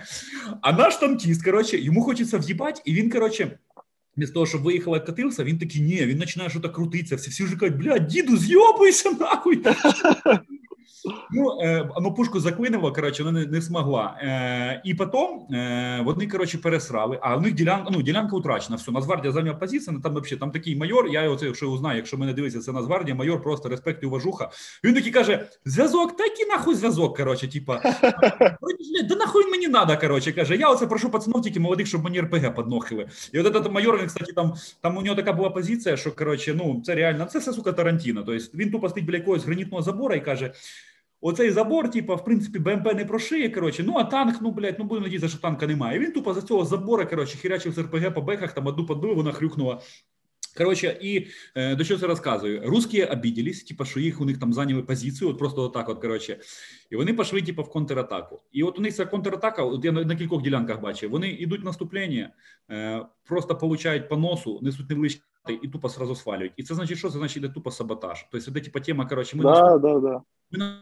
А 0.61 0.71
наш 0.71 0.95
танкіст, 0.95 1.45
коротше, 1.45 1.77
йому 1.77 2.01
хочеться 2.01 2.37
в'їбать, 2.37 2.81
і 2.85 2.93
він, 2.93 3.09
коротше, 3.09 3.59
Вместо 4.17 4.33
того, 4.33 4.45
чтобы 4.45 4.65
выехал 4.65 4.95
и 4.95 4.97
откатился, 4.97 5.43
він 5.43 5.57
такий, 5.57 5.81
не, 5.81 6.05
він 6.05 6.19
починає 6.19 6.49
щось 6.49 6.71
крутиться. 6.73 7.15
Всі 7.15 7.29
всі 7.29 7.43
вже 7.43 7.55
кажуть, 7.55 7.77
блядь, 7.77 8.07
діду, 8.07 8.37
зйобуйся 8.37 9.11
нахуй. 9.11 9.63
Ну, 11.31 11.59
е, 11.61 11.89
ну 12.01 12.13
пушку 12.13 12.39
заклинило, 12.39 12.93
коротше, 12.93 13.23
вона 13.23 13.39
не, 13.39 13.45
не 13.45 13.61
змогла. 13.61 14.17
Е, 14.21 14.81
І 14.85 14.93
потім 14.93 15.55
е, 15.55 16.01
вони, 16.05 16.27
коротше, 16.27 16.57
пересрали, 16.57 17.19
а 17.21 17.35
у 17.35 17.41
них 17.41 17.53
ділянка, 17.53 17.89
ну, 17.91 18.01
ділянка 18.01 18.35
утрачена, 18.35 18.75
все, 18.75 18.91
Нацгвардія 18.91 19.31
зайняла 19.31 19.57
позицію, 19.57 19.93
ну, 19.93 20.01
там 20.01 20.15
взагалі, 20.15 20.39
там 20.39 20.51
такий 20.51 20.75
майор, 20.75 21.07
я 21.07 21.23
його 21.23 21.35
це, 21.35 21.45
якщо 21.45 21.67
узнаю, 21.67 21.97
якщо 21.97 22.17
мене 22.17 22.33
дивиться, 22.33 22.59
це 22.59 22.71
Нацгвардія, 22.71 23.15
майор 23.15 23.41
просто 23.41 23.69
респект 23.69 24.03
і 24.03 24.05
уважуха. 24.05 24.49
Він 24.83 24.93
такий 24.93 25.11
каже, 25.11 25.47
зв'язок, 25.65 26.17
такий 26.17 26.45
нахуй 26.45 26.75
зв'язок, 26.75 27.17
коротше, 27.17 27.47
типа, 27.47 27.81
да 29.09 29.15
нахуй 29.15 29.51
мені 29.51 29.67
надо, 29.67 29.97
коротше, 29.97 30.31
каже, 30.31 30.55
я 30.55 30.69
оце 30.69 30.87
прошу 30.87 31.09
пацанов 31.09 31.41
тільки 31.41 31.59
молодих, 31.59 31.87
щоб 31.87 32.03
мені 32.03 32.21
РПГ 32.21 32.55
поднохили. 32.55 33.09
І 33.33 33.39
от 33.39 33.55
этот 33.55 33.71
майор, 33.71 33.99
він, 33.99 34.07
кстати, 34.07 34.33
там, 34.33 34.53
там 34.81 34.97
у 34.97 35.01
нього 35.01 35.15
така 35.15 35.33
була 35.33 35.49
позиція, 35.49 35.97
що, 35.97 36.11
коротше, 36.11 36.53
ну, 36.53 36.81
це 36.85 36.95
реально, 36.95 37.25
це 37.25 37.39
все, 37.39 37.53
сука, 37.53 37.71
Тарантіно, 37.71 38.23
тобто 38.23 38.57
він 38.57 38.71
тупо 38.71 38.89
стоїть 38.89 39.07
біля 39.07 39.17
якогось 39.17 39.45
гранітного 39.45 39.83
забора 39.83 40.15
і 40.15 40.25
каже, 40.25 40.53
Оцей 41.21 41.51
забор, 41.51 41.91
типу, 41.91 42.15
в 42.15 42.23
принципі, 42.23 42.59
БМП 42.59 42.93
не 42.93 43.05
прошиє. 43.05 43.49
Коротше, 43.49 43.83
ну 43.83 43.93
а 43.97 44.03
танк, 44.03 44.35
ну 44.41 44.51
блядь, 44.51 44.75
ну 44.79 44.85
будемо 44.85 45.05
надіятися, 45.05 45.31
що 45.33 45.41
танка 45.41 45.67
немає. 45.67 45.99
Він 45.99 46.11
тупо 46.11 46.33
за 46.33 46.41
цього 46.41 46.65
забора, 46.65 47.05
коротше, 47.05 47.37
хірячив 47.37 47.73
з 47.73 47.77
РПГ 47.77 48.13
по 48.13 48.21
бехах, 48.21 48.53
там 48.53 48.67
одну 48.67 48.85
подбив, 48.85 49.15
вона 49.15 49.31
хрюкнула. 49.31 49.81
Коротше, 50.57 50.97
і 51.01 51.27
е, 51.55 51.75
до 51.75 51.83
чого 51.83 51.99
це 51.99 52.07
розказую? 52.07 52.61
Русські 52.65 53.03
обіділись, 53.03 53.63
типу, 53.63 53.85
що 53.85 53.99
їх 53.99 54.21
у 54.21 54.25
них 54.25 54.39
там 54.39 54.53
зайняли 54.53 54.83
позицію, 54.83 55.29
от 55.29 55.37
просто 55.37 55.61
отак, 55.61 55.89
от 55.89 56.01
коротше, 56.01 56.39
і 56.89 56.95
вони 56.95 57.13
пішли, 57.13 57.41
типу, 57.41 57.61
в 57.61 57.69
контратаку. 57.69 58.41
І 58.51 58.63
от 58.63 58.79
у 58.79 58.81
них 58.81 58.93
ця 58.93 59.05
контратака, 59.05 59.63
от 59.63 59.85
я 59.85 59.91
на, 59.91 60.03
на 60.03 60.15
кількох 60.15 60.41
ділянках 60.41 60.81
бачив, 60.81 61.11
вони 61.11 61.29
йдуть 61.29 61.61
в 61.61 61.65
наступлення, 61.65 62.29
е, 62.71 63.05
просто 63.25 63.55
получають 63.55 64.09
по 64.09 64.17
носу, 64.17 64.59
несуть 64.61 64.89
невеличкі 64.89 65.21
і 65.61 65.67
тупо 65.67 65.89
сразу 65.89 66.15
свалюють. 66.15 66.53
І 66.57 66.63
це 66.63 66.75
значить, 66.75 66.97
що 66.97 67.09
це 67.09 67.17
значить 67.17 67.37
іде 67.37 67.49
тупо 67.49 67.71
саботаж. 67.71 68.25
Тобто, 68.31 68.51
це 68.51 68.59
типу, 68.59 68.79
тема, 68.79 69.05
коротше, 69.05 69.37
ми 69.37 69.43
да, 69.43 69.77
да, 69.77 69.99
да. 69.99 70.21
ми 70.51 70.75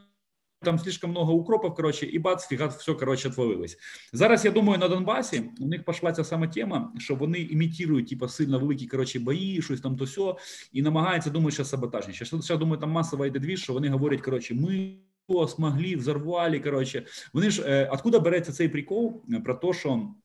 там 0.65 0.79
слишком 0.79 1.11
много 1.11 1.33
укропов, 1.33 1.75
короче, 1.75 2.05
і 2.05 2.19
бац, 2.19 2.47
фіга, 2.47 2.67
все, 2.67 2.93
коротше, 2.93 3.29
отвалилось. 3.29 3.77
Зараз, 4.13 4.45
я 4.45 4.51
думаю, 4.51 4.79
на 4.79 4.87
Донбасі 4.87 5.43
у 5.59 5.67
них 5.67 5.85
пішла 5.85 6.11
ця 6.11 6.23
сама 6.23 6.47
тема, 6.47 6.93
що 6.97 7.15
вони 7.15 7.39
імітують, 7.39 8.09
типу, 8.09 8.27
сильно 8.27 8.59
великі, 8.59 8.87
коротше, 8.87 9.19
бої, 9.19 9.61
щось 9.61 9.81
там 9.81 9.97
то 9.97 10.07
сьо, 10.07 10.37
і 10.73 10.81
намагаються, 10.81 11.29
думаю, 11.29 11.51
що 11.51 11.65
саботажні. 11.65 12.13
Ще, 12.13 12.25
ще, 12.25 12.57
думаю, 12.57 12.81
там 12.81 12.91
масова 12.91 13.27
йде 13.27 13.39
двіж, 13.39 13.63
що 13.63 13.73
вони 13.73 13.89
говорять, 13.89 14.21
коротше, 14.21 14.55
ми 14.55 14.97
смогли, 15.47 15.95
взорвали, 15.95 16.59
коротше. 16.59 17.05
Вони 17.33 17.49
ж, 17.49 17.63
е, 17.65 17.89
откуда 17.91 18.19
береться 18.19 18.51
цей 18.51 18.69
прикол 18.69 19.23
про 19.43 19.55
те, 19.55 19.73
що 19.73 20.09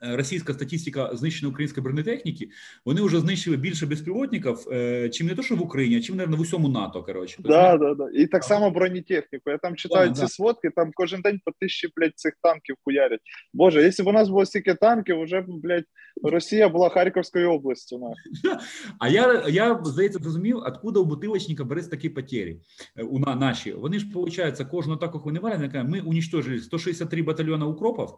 російська 0.00 0.52
статистика 0.52 1.16
знищення 1.16 1.50
української 1.50 1.84
бронетехніки, 1.84 2.48
вони 2.84 3.02
вже 3.02 3.20
знищили 3.20 3.56
більше 3.56 3.86
безпілотників, 3.86 4.68
е, 4.72 5.08
чим 5.08 5.26
не 5.26 5.34
то, 5.34 5.42
що 5.42 5.56
в 5.56 5.62
Україні, 5.62 5.96
а 5.96 6.00
чим 6.00 6.16
мабуть, 6.16 6.38
в 6.38 6.40
усьому 6.40 6.68
НАТО. 6.68 7.02
Коротше, 7.02 7.36
да, 7.38 7.76
да, 7.76 7.94
да. 7.94 8.08
І 8.14 8.26
так 8.26 8.44
само 8.44 8.70
бронетехніку. 8.70 9.50
Я 9.50 9.58
там 9.58 9.76
читаю 9.76 10.08
да, 10.08 10.14
ці 10.14 10.20
да. 10.20 10.28
сводки, 10.28 10.70
там 10.76 10.90
кожен 10.94 11.20
день 11.20 11.40
по 11.44 11.52
тисячі 11.60 11.88
блядь, 11.96 12.18
цих 12.18 12.32
танків 12.42 12.76
хуярять. 12.84 13.20
Боже, 13.52 13.82
якщо 13.82 14.04
б 14.04 14.06
у 14.06 14.12
нас 14.12 14.28
було 14.28 14.46
стільки 14.46 14.74
танків, 14.74 15.22
вже 15.22 15.44
блядь, 15.48 15.84
Росія 16.22 16.68
була 16.68 16.88
Харківською 16.88 17.52
областю. 17.52 18.00
А 18.98 19.08
я 19.08 19.44
я 19.48 19.80
здається 19.84 20.18
зрозумів, 20.18 20.56
откуда 20.56 21.00
у 21.00 21.04
бутилочника 21.04 21.64
береться 21.64 21.90
такі 21.90 22.08
потері 22.08 22.60
е, 22.96 23.02
у 23.02 23.18
наші. 23.18 23.72
Вони 23.72 23.98
ж 23.98 24.06
виходить, 24.14 24.66
кожну 24.70 24.94
атаку 24.94 25.18
хвилювання, 25.18 25.84
ми 25.84 26.00
уничтожили 26.00 26.58
163 26.58 27.22
батальйона 27.22 27.66
укропів, 27.66 28.08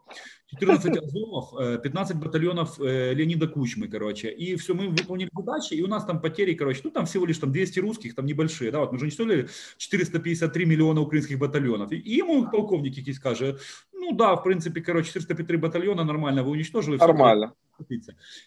14 0.46 0.98
азовов, 1.04 1.58
15 1.69 2.17
батальонов 2.17 2.79
э, 2.79 3.13
Леонида 3.13 3.47
Кучмы, 3.47 3.87
короче, 3.87 4.29
и 4.29 4.55
все, 4.55 4.73
мы 4.73 4.89
выполнили 4.89 5.29
задачи, 5.35 5.73
и 5.73 5.81
у 5.81 5.87
нас 5.87 6.05
там 6.05 6.21
потери, 6.21 6.53
короче, 6.53 6.81
ну 6.83 6.91
там 6.91 7.05
всего 7.05 7.25
лишь 7.25 7.37
там 7.37 7.51
200 7.51 7.79
русских, 7.79 8.15
там 8.15 8.25
небольшие, 8.25 8.71
да, 8.71 8.79
вот 8.79 8.91
мы 8.91 8.99
же 8.99 9.05
уничтожили 9.05 9.47
453 9.77 10.65
миллиона 10.65 11.01
украинских 11.01 11.39
батальонов, 11.39 11.91
и 11.91 12.19
ему 12.19 12.49
полковник 12.49 12.97
якийсь 12.97 13.19
каже, 13.19 13.57
ну 13.93 14.11
да, 14.11 14.33
в 14.33 14.43
принципі, 14.43 14.81
короче, 14.81 15.07
453 15.07 15.57
батальйона 15.57 16.03
нормально, 16.03 16.43
ви 16.43 16.51
уничтожили. 16.51 16.97
Нормально. 16.97 17.51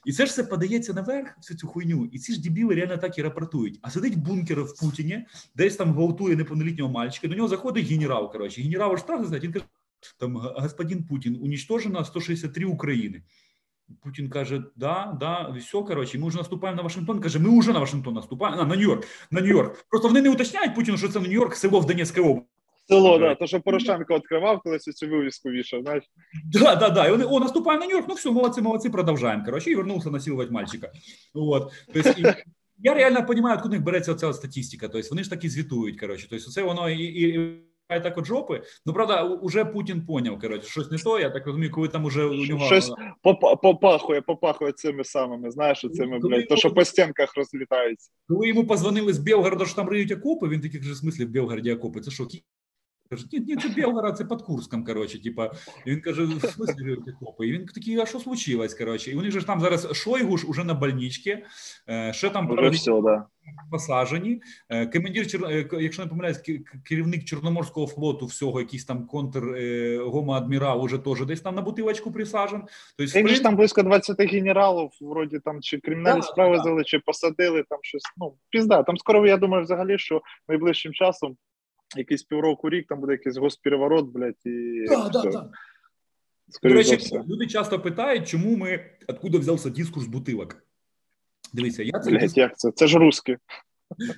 І 0.06 0.12
це 0.12 0.26
ж 0.26 0.32
все 0.32 0.44
подається 0.44 0.92
наверх, 0.92 1.36
всю 1.36 1.58
цю 1.58 1.66
хуйню, 1.66 2.08
і 2.12 2.18
ці 2.18 2.32
ж 2.32 2.42
дебіли 2.42 2.74
реально 2.74 2.96
так 2.96 3.18
і 3.18 3.22
рапортують. 3.22 3.78
А 3.82 3.90
сидить 3.90 4.18
бункер 4.18 4.62
в 4.62 4.80
Путіні, 4.80 5.26
десь 5.54 5.76
там 5.76 5.92
гвалтує 5.92 6.36
неповнолітнього 6.36 6.90
мальчика, 6.90 7.28
до 7.28 7.36
нього 7.36 7.48
заходить 7.48 7.86
генерал, 7.86 8.32
короче, 8.32 8.62
генерал 8.62 8.96
ж 8.96 9.06
так, 9.06 9.26
знаєте, 9.26 9.46
він 9.46 9.52
каже, 9.52 9.64
там 10.19 10.37
господин 10.37 11.07
Путин, 11.07 11.35
уничтожено 11.41 12.03
163 12.03 12.65
Украины. 12.65 13.23
Путин 14.01 14.29
каже, 14.29 14.63
да, 14.75 15.17
да, 15.19 15.55
все, 15.59 15.83
короче, 15.83 16.19
ми 16.19 16.27
вже 16.27 16.37
наступаємо 16.37 16.77
на 16.77 16.83
Вашингтон. 16.83 17.21
Каже, 17.21 17.39
ми 17.39 17.59
вже 17.59 17.73
на 17.73 17.79
Вашингтон 17.79 18.13
наступаємо, 18.13 18.61
а, 18.61 18.65
на 18.65 18.75
Нью-Йорк, 18.75 19.03
на 19.31 19.41
Нью-Йорк. 19.41 19.85
Просто 19.89 20.07
вони 20.07 20.21
не 20.21 20.29
уточняють 20.29 20.75
Путіну, 20.75 20.97
що 20.97 21.09
це 21.09 21.19
Нью-Йорк, 21.19 21.55
село 21.55 21.79
в 21.79 21.85
Донецькій 21.85 22.21
області. 22.21 22.49
Село, 22.87 23.19
да, 23.19 23.35
то, 23.35 23.47
що 23.47 23.61
Порошенко 23.61 24.15
відкривав, 24.15 24.61
колись 24.61 24.83
цю 24.83 25.07
вивіску 25.07 25.49
вішав, 25.49 25.81
знаєш. 25.81 26.03
Да, 26.45 26.75
да, 26.75 26.89
да. 26.89 27.07
І 27.07 27.11
вони, 27.11 27.25
о, 27.25 27.39
наступаємо 27.39 27.85
на 27.85 27.91
Нью-Йорк, 27.91 28.05
ну 28.09 28.15
все, 28.15 28.31
молодці, 28.31 28.61
молодці, 28.61 28.89
продовжаємо. 28.89 29.45
Короче, 29.45 29.71
і 29.71 29.75
вернувся 29.75 30.11
насилувати 30.11 30.51
мальчика. 30.51 30.91
Вот. 31.33 31.71
То 31.93 31.99
есть, 31.99 32.19
і, 32.19 32.25
я 32.77 32.93
реально 32.93 33.25
розумію, 33.27 33.55
откуда 33.55 33.75
них 33.75 33.83
береться 33.83 34.15
ця 34.15 34.33
статистика. 34.33 34.87
Тобто 34.87 35.09
вони 35.09 35.23
ж 35.23 35.29
таки 35.29 35.49
звітують, 35.49 35.99
короче. 35.99 36.27
Тобто 36.29 36.51
це 36.51 36.63
воно 36.63 36.89
і, 36.89 37.03
і 37.03 37.59
так 37.99 38.17
от 38.17 38.25
жопи. 38.25 38.61
Ну 38.85 38.93
правда, 38.93 39.23
уже 39.23 39.65
Путін 39.65 40.05
поняв. 40.05 40.39
Коротше, 40.39 40.69
щось 40.69 40.91
не 40.91 40.97
то. 40.97 41.19
Я 41.19 41.29
так 41.29 41.47
розумію, 41.47 41.71
коли 41.71 41.87
там 41.87 42.05
уже 42.05 42.25
у 42.25 42.45
нього 42.45 42.65
щось 42.65 42.91
попахує, 43.61 44.21
попахує 44.21 44.71
цими 44.71 45.03
самими. 45.03 45.51
Знаєш, 45.51 45.85
цими 45.93 46.19
блядь, 46.19 46.47
то 46.47 46.55
що 46.55 46.71
по 46.71 46.85
стінках 46.85 47.37
розлітається. 47.37 48.11
Коли 48.27 48.47
йому 48.47 48.67
позвонили 48.67 49.13
з 49.13 49.19
Білгорода, 49.19 49.65
що 49.65 49.75
там 49.75 49.89
риють 49.89 50.11
окопи, 50.11 50.47
він 50.47 50.61
таких 50.61 50.83
же 50.83 50.95
смислів 50.95 51.27
в 51.27 51.31
Білгороді 51.31 51.73
окопи. 51.73 52.01
Це 52.01 52.11
що? 52.11 52.27
Каже, 53.15 53.27
ні, 53.31 53.39
ні, 53.39 53.55
це 53.55 53.69
Білгород, 53.69 54.17
це 54.17 54.25
під 54.25 54.41
Курском, 54.41 54.85
коротше, 54.85 55.23
типа. 55.23 55.51
І 55.85 55.91
він 55.91 56.01
каже, 56.01 56.23
в 56.23 56.41
смислі 56.41 56.83
риють 56.83 57.09
окопи? 57.21 57.47
І 57.47 57.51
він 57.51 57.65
такий, 57.65 57.99
а 57.99 58.05
що 58.05 58.19
случилось, 58.19 58.73
коротше? 58.73 59.11
І 59.11 59.15
вони 59.15 59.31
ж 59.31 59.45
там 59.45 59.61
зараз 59.61 59.87
Шойгу 59.93 60.37
ж 60.37 60.47
уже 60.47 60.63
на 60.63 60.73
больничці, 60.73 61.37
ще 62.11 62.29
там 62.29 62.51
уже 62.51 62.69
все, 62.69 63.01
да 63.01 63.25
посаджені. 63.71 64.41
Е, 64.69 64.87
командир, 64.87 65.27
е, 65.49 65.67
якщо 65.81 66.03
не 66.03 66.09
помиляюсь, 66.09 66.41
керівник 66.85 67.23
Чорноморського 67.23 67.87
флоту, 67.87 68.25
всього, 68.25 68.59
якийсь 68.59 68.85
там 68.85 69.07
контр 69.07 69.55
е, 69.55 69.97
гома 69.97 70.75
уже 70.75 70.97
теж 70.97 71.25
десь 71.25 71.41
там 71.41 71.55
на 71.55 71.61
бутилочку 71.61 72.11
присаджен. 72.11 72.63
Тобто, 72.97 73.19
Їх 73.19 73.29
ж 73.29 73.43
там 73.43 73.55
близько 73.55 73.83
20 73.83 74.21
генералів, 74.21 74.89
вроді 75.01 75.39
там 75.39 75.61
чи 75.61 75.77
кримінальні 75.77 76.21
да, 76.21 76.27
справи 76.27 76.61
да. 76.65 76.83
чи 76.83 76.99
посадили 76.99 77.63
там 77.69 77.79
щось. 77.81 78.03
Ну, 78.17 78.33
пізда. 78.49 78.83
Там 78.83 78.97
скоро, 78.97 79.27
я 79.27 79.37
думаю, 79.37 79.63
взагалі, 79.63 79.97
що 79.97 80.21
найближчим 80.47 80.93
часом 80.93 81.37
якийсь 81.95 82.23
півроку 82.23 82.69
рік, 82.69 82.87
там 82.87 82.99
буде 82.99 83.11
якийсь 83.11 83.37
госпереворот, 83.37 84.05
блядь, 84.05 84.45
і. 84.45 84.85
Да, 84.89 85.09
да, 85.09 85.21
да. 85.21 85.49
До 86.63 86.69
речі, 86.69 86.99
люди 87.27 87.47
часто 87.47 87.79
питають, 87.79 88.27
чому 88.27 88.55
ми 88.57 88.85
откуда 89.07 89.37
взявся 89.37 89.69
дискурс 89.69 90.07
бутилок. 90.07 90.63
Дивіться, 91.53 91.83
я 91.83 91.99
це. 91.99 92.11
Блядь, 92.11 92.37
як 92.37 92.57
це? 92.57 92.71
Це 92.71 92.87
ж 92.87 92.97
русські. 92.97 93.37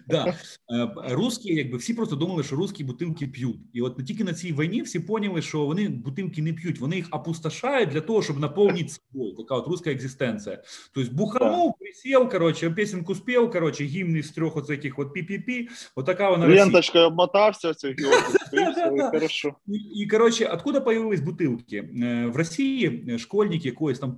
Да. 0.08 0.26
Е, 0.72 0.90
русські, 1.10 1.54
якби 1.54 1.78
всі 1.78 1.94
просто 1.94 2.16
думали, 2.16 2.44
що 2.44 2.56
русські 2.56 2.84
бутилки 2.84 3.28
п'ють. 3.28 3.60
І 3.74 3.82
от 3.82 4.06
тільки 4.06 4.24
на 4.24 4.34
цій 4.34 4.54
війні 4.54 4.82
всі 4.82 5.00
поняли, 5.00 5.42
що 5.42 5.66
вони 5.66 5.90
бутилки 5.90 6.42
не 6.42 6.54
п'ють, 6.54 6.80
вони 6.80 6.96
їх 6.96 7.08
опустошають 7.12 7.90
для 7.90 8.02
того, 8.02 8.22
щоб 8.22 8.40
наповнити 8.40 8.90
собою. 8.90 9.36
Така 9.36 9.56
от 9.56 9.68
русська 9.68 9.92
екзистенція. 9.92 10.64
Тобто 10.94 11.12
буханув, 11.16 11.74
присів, 11.80 12.30
коротше, 12.30 12.70
пісеньку 12.70 13.16
спів, 13.16 13.52
коротше, 13.52 13.84
гімн 13.84 14.18
із 14.18 14.32
трьох 14.32 14.58
оцих 14.58 15.00
от 15.00 15.08
пі-пі-пі. 15.08 15.68
Отака 15.96 16.30
вона 16.30 16.48
Ленточкою 16.48 17.06
обмотався, 17.06 17.74
цей 17.74 17.96
хорошо. 19.12 19.56
І, 19.96 20.08
коротше, 20.08 20.50
откуда 20.54 20.82
появились 20.82 21.22
бутилки? 21.22 21.78
Е, 21.78 22.26
в 22.34 22.36
Росії 22.36 23.18
школьники 23.20 23.68
якоїсь 23.68 24.00
там 24.00 24.18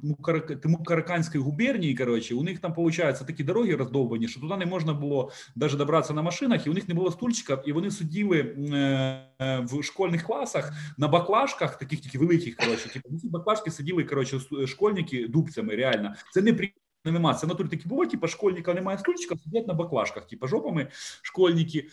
Мукараканської 0.65 1.43
губернії, 1.43 1.95
коротше, 1.95 2.35
у 2.35 2.43
них 2.43 2.59
там, 2.59 2.73
виходить, 2.77 3.27
такі 3.27 3.43
дороги 3.43 3.75
роздовбані, 3.75 4.27
що 4.27 4.39
туди 4.41 4.57
не 4.57 4.65
можна 4.65 4.93
було 4.93 5.31
даже 5.55 5.77
добратися 5.77 6.13
на 6.13 6.21
машинах, 6.21 6.67
і 6.67 6.69
у 6.69 6.73
них 6.73 6.87
не 6.87 6.93
було 6.93 7.11
стульчиків, 7.11 7.59
і 7.65 7.71
вони 7.71 7.91
сиділи 7.91 8.39
е, 8.39 9.65
в 9.69 9.83
школьних 9.83 10.23
класах 10.23 10.73
на 10.97 11.07
баклажках, 11.07 11.77
таких 11.77 12.01
тільки 12.01 12.17
великих. 12.17 12.55
Коротше, 12.55 12.89
типу, 12.89 13.17
ці 13.17 13.29
баклажки 13.29 13.71
сиділи 13.71 14.03
коротше, 14.03 14.39
школьники 14.67 15.27
дубцями. 15.27 15.75
Реально, 15.75 16.13
це 16.33 16.41
не 16.41 16.53
при. 16.53 16.73
Нема, 17.05 17.33
це 17.33 17.47
натурі 17.47 17.67
такі 17.67 17.87
було, 17.87 18.05
типу, 18.05 18.27
школьника 18.27 18.73
немає 18.73 18.97
стульчика, 18.97 19.35
сидять 19.43 19.67
на 19.67 19.73
баклажках, 19.73 20.27
типу, 20.27 20.47
жопами 20.47 20.87
школьники. 21.21 21.89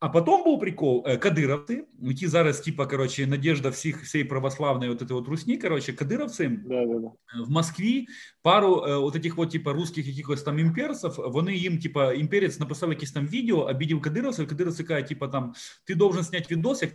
А 0.00 0.08
потом 0.08 0.44
був 0.44 0.60
прикол 0.60 1.04
э, 1.06 1.18
кадировці, 1.18 1.84
які 2.02 2.26
зараз, 2.26 2.60
типа, 2.60 2.86
короче, 2.86 3.26
надежда 3.26 3.68
всіх 3.68 4.02
всієї 4.02 4.28
православної 4.28 4.90
вот 4.90 5.02
этой 5.02 5.12
вот 5.12 5.28
русні, 5.28 5.58
короче, 5.58 5.92
кадировці 5.92 6.48
да, 6.48 6.86
да, 6.86 6.98
да. 6.98 7.08
в 7.44 7.50
Москві 7.50 8.06
пару 8.42 8.74
э, 8.76 9.00
вот 9.00 9.16
этих 9.16 9.36
вот, 9.36 9.50
типа, 9.50 9.72
русських 9.72 10.06
якихось 10.06 10.42
там 10.42 10.58
імперців, 10.58 11.14
вони 11.18 11.54
їм, 11.54 11.78
типа, 11.78 12.12
імперець 12.12 12.60
написав 12.60 12.90
якісь 12.90 13.12
там 13.12 13.26
відео, 13.26 13.56
обідів 13.56 14.02
кадировців, 14.02 14.48
кадировці 14.48 14.84
кажуть, 14.84 15.08
типа, 15.08 15.28
там, 15.28 15.54
ти 15.84 15.94
должен 15.94 16.22
зняти 16.22 16.54
відос, 16.54 16.82
як, 16.82 16.90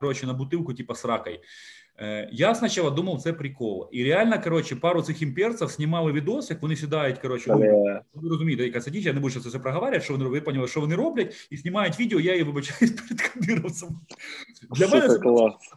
короче, 0.00 0.26
на 0.26 0.32
бутилку, 0.32 0.74
типа, 0.74 0.94
с 0.94 1.04
ракой. 1.04 1.40
Э, 2.01 2.27
я 2.31 2.55
спочатку 2.55 2.91
думав, 2.91 3.21
це 3.21 3.33
прикол. 3.33 3.89
І 3.91 4.03
реально, 4.03 4.41
коротше, 4.43 4.75
пару 4.75 5.01
цих 5.01 5.21
імперців 5.21 5.67
знімали 5.67 6.11
відос, 6.11 6.49
як 6.49 6.61
вони 6.61 6.75
сідають, 6.75 7.19
коротше, 7.19 7.51
Але... 7.53 8.01
ви 8.13 8.29
розумієте, 8.29 8.63
яка 8.63 8.79
діч, 8.79 9.05
я 9.05 9.13
не 9.13 9.19
буду 9.19 9.39
це 9.39 9.49
все 9.49 9.59
проговорювати, 9.59 10.03
що 10.03 10.13
вони 10.13 10.25
ви 10.25 10.41
поняли, 10.41 10.67
що 10.67 10.81
вони 10.81 10.95
роблять, 10.95 11.47
і 11.51 11.57
знімають 11.57 11.99
відео, 11.99 12.19
я 12.19 12.31
її 12.31 12.43
вибачаюсь 12.43 12.91
перед 13.01 13.21
кадировцем. 13.21 13.89
Для 14.71 14.87
мене 14.87 15.07
це 15.09 15.19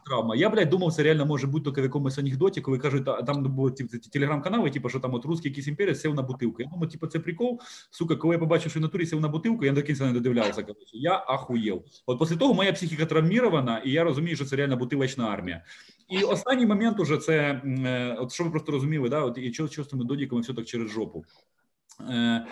травма. 0.05 0.35
Я, 0.35 0.49
блядь, 0.49 0.69
думав, 0.69 0.93
це 0.93 1.03
реально 1.03 1.25
може 1.25 1.47
бути 1.47 1.65
тільки 1.65 1.81
в 1.81 1.83
якомусь 1.83 2.17
анекдоті, 2.17 2.61
коли 2.61 2.77
кажуть, 2.77 3.05
там 3.05 3.43
були 3.43 3.71
телеграм-канали, 4.13 4.69
типу, 4.69 4.89
що 4.89 4.99
там 4.99 5.13
от 5.13 5.25
русський 5.25 5.51
якийсь 5.51 5.67
імперець 5.67 6.01
сів 6.01 6.13
на 6.13 6.21
бутилку. 6.21 6.61
Я 6.61 6.69
думаю, 6.69 6.89
типу, 6.89 7.07
це 7.07 7.19
прикол. 7.19 7.59
Сука, 7.91 8.15
коли 8.15 8.35
я 8.35 8.39
побачив, 8.39 8.71
що 8.71 8.79
в 8.79 8.83
натурі 8.83 9.05
сів 9.05 9.21
на 9.21 9.27
бутилку, 9.27 9.65
я 9.65 9.71
до 9.71 9.83
кінця 9.83 10.05
не 10.05 10.13
додивлявся. 10.13 10.63
Коротше. 10.63 10.91
Я 10.93 11.23
ахуєв. 11.27 11.83
От 12.05 12.19
після 12.19 12.35
того 12.35 12.53
моя 12.53 12.73
психіка 12.73 13.05
травмірована, 13.05 13.81
і 13.85 13.91
я 13.91 14.03
розумію, 14.03 14.35
що 14.35 14.45
це 14.45 14.55
реально 14.55 14.77
бутилочна 14.77 15.27
армія. 15.27 15.63
І 16.09 16.23
останній 16.23 16.65
момент 16.65 16.99
уже 16.99 17.17
це, 17.17 17.61
е, 17.85 18.15
от 18.19 18.31
що 18.31 18.43
ви 18.43 18.49
просто 18.49 18.71
розуміли, 18.71 19.09
да, 19.09 19.21
от 19.21 19.37
і 19.37 19.51
чого 19.51 19.67
з 19.67 19.87
тими 19.87 20.05
додіками 20.05 20.41
все 20.41 20.53
так 20.53 20.65
через 20.65 20.91
жопу. 20.91 21.25
Е, 22.09 22.45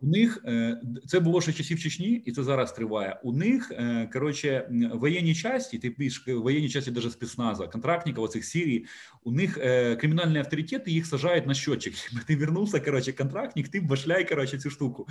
у 0.00 0.06
них 0.06 0.42
е, 0.44 0.80
це 1.06 1.20
було 1.20 1.40
ще 1.40 1.52
часів 1.52 1.80
Чечні, 1.80 2.10
і 2.10 2.32
це 2.32 2.42
зараз 2.42 2.72
триває. 2.72 3.20
У 3.22 3.32
них 3.32 3.72
коротше 4.12 4.68
воєнні 4.92 5.34
часті, 5.34 5.78
ти 5.78 5.90
більш 5.90 6.26
воєнні 6.26 6.68
часті 6.68 6.90
даже 6.90 7.10
спецназа, 7.10 7.66
контрактників, 7.66 8.22
оцих 8.22 8.44
Сирії, 8.44 8.86
у 9.24 9.32
них 9.32 9.54
кримінальні 10.00 10.38
авторитети 10.38 10.90
їх 10.90 11.06
сажають 11.06 11.46
на 11.46 11.54
щотчик. 11.54 11.94
Ти 12.26 12.36
вернувся, 12.36 12.80
коротше, 12.80 13.12
контрактник, 13.12 13.68
ти 13.68 13.80
башляй 13.80 14.28
коротше, 14.28 14.58
цю 14.58 14.70
штуку. 14.70 15.08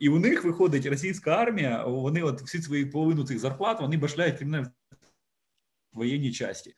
І 0.00 0.08
у 0.08 0.18
них 0.18 0.44
виходить 0.44 0.86
російська 0.86 1.30
армія. 1.30 1.84
Вони 1.86 2.22
от 2.22 2.42
всі 2.42 2.62
свої 2.62 2.86
половину 2.86 3.24
цих 3.24 3.38
зарплат 3.38 3.80
вони 3.80 3.96
башляють 3.96 4.36
кримінальні 4.36 4.68
воєнній 5.92 6.32
часті. 6.32 6.74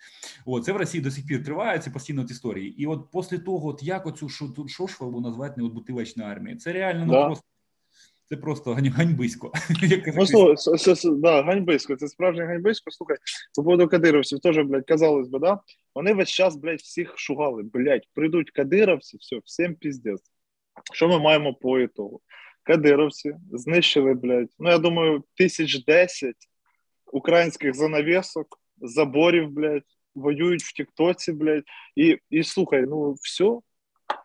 От, 0.46 0.64
це 0.64 0.72
в 0.72 0.76
Росії 0.76 1.04
до 1.04 1.10
сих 1.10 1.26
пір 1.26 1.44
триває, 1.44 1.78
це 1.78 1.90
постійно 1.90 2.22
от 2.22 2.30
історії. 2.30 2.82
І 2.82 2.86
от 2.86 3.10
після 3.12 3.38
того, 3.38 3.68
от 3.68 3.82
як 3.82 4.06
оцю 4.06 4.28
шошвалу 4.68 5.20
назвати 5.20 5.54
не 5.60 5.66
от 5.66 5.72
бутилочна 5.72 6.24
армія, 6.24 6.56
це 6.56 6.72
реально 6.72 7.06
ну, 7.06 7.12
да. 7.12 7.26
просто. 7.26 7.44
Це 8.26 8.36
просто 8.36 8.74
ганьбисько. 8.74 9.52
Ну, 10.16 10.26
слухай, 10.56 11.20
да, 11.20 11.42
ганьбисько, 11.42 11.96
це 11.96 12.08
справжнє 12.08 12.44
ганьбисько. 12.44 12.90
Слухай, 12.90 13.16
по 13.56 13.64
поводу 13.64 13.88
кадировців 13.88 14.40
теж, 14.40 14.58
блядь, 14.58 14.86
казалось 14.86 15.28
би, 15.28 15.38
да? 15.38 15.60
Вони 15.94 16.14
весь 16.14 16.28
час, 16.28 16.56
блядь, 16.56 16.80
всіх 16.80 17.18
шугали. 17.18 17.62
Блядь, 17.62 18.08
прийдуть 18.14 18.50
кадировці, 18.50 19.16
все, 19.16 19.40
всім 19.44 19.74
піздець. 19.74 20.22
Що 20.92 21.08
ми 21.08 21.18
маємо 21.18 21.54
по 21.54 21.80
ітогу? 21.80 22.20
Кадировці 22.62 23.36
знищили, 23.52 24.14
блядь, 24.14 24.50
ну, 24.58 24.70
я 24.70 24.78
думаю, 24.78 25.24
тисяч 25.36 25.84
десять 25.84 26.48
українських 27.12 27.74
занавісок, 27.74 28.60
заборів, 28.80 29.50
блядь, 29.50 29.82
воюють 30.14 30.62
в 30.62 30.72
Тіктоці, 30.72 31.32
блядь. 31.32 31.64
І 31.96 32.18
і 32.30 32.42
слухай, 32.42 32.82
ну 32.82 33.12
все, 33.12 33.58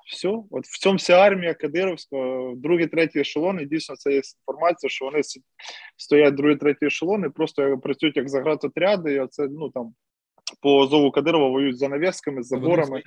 все. 0.08 0.30
От 0.52 0.66
в 0.66 0.80
цьому 0.80 0.96
вся 0.96 1.14
армія 1.14 1.54
Кадировська, 1.54 2.16
другий, 2.56 2.88
третій 2.88 3.20
ешелон, 3.20 3.60
і 3.60 3.66
дійсно 3.66 3.96
це 3.96 4.12
є 4.12 4.22
інформація, 4.48 4.90
що 4.90 5.06
вони 5.06 5.22
стоять 5.98 6.36
другий, 6.36 6.56
третій 6.56 6.86
ешелон, 6.86 7.26
і 7.26 7.30
просто 7.30 7.78
працюють 7.78 8.18
як 8.18 8.30
заградотряди, 8.30 9.14
і 9.14 9.20
оце, 9.20 9.48
ну 9.48 9.70
там. 9.70 9.94
По 10.62 10.88
зову 10.88 11.12
Кадирова 11.12 11.50
воюють 11.50 11.78
за 11.78 11.90
нав'язками, 11.90 12.44
з 12.44 12.48
заборами. 12.48 13.04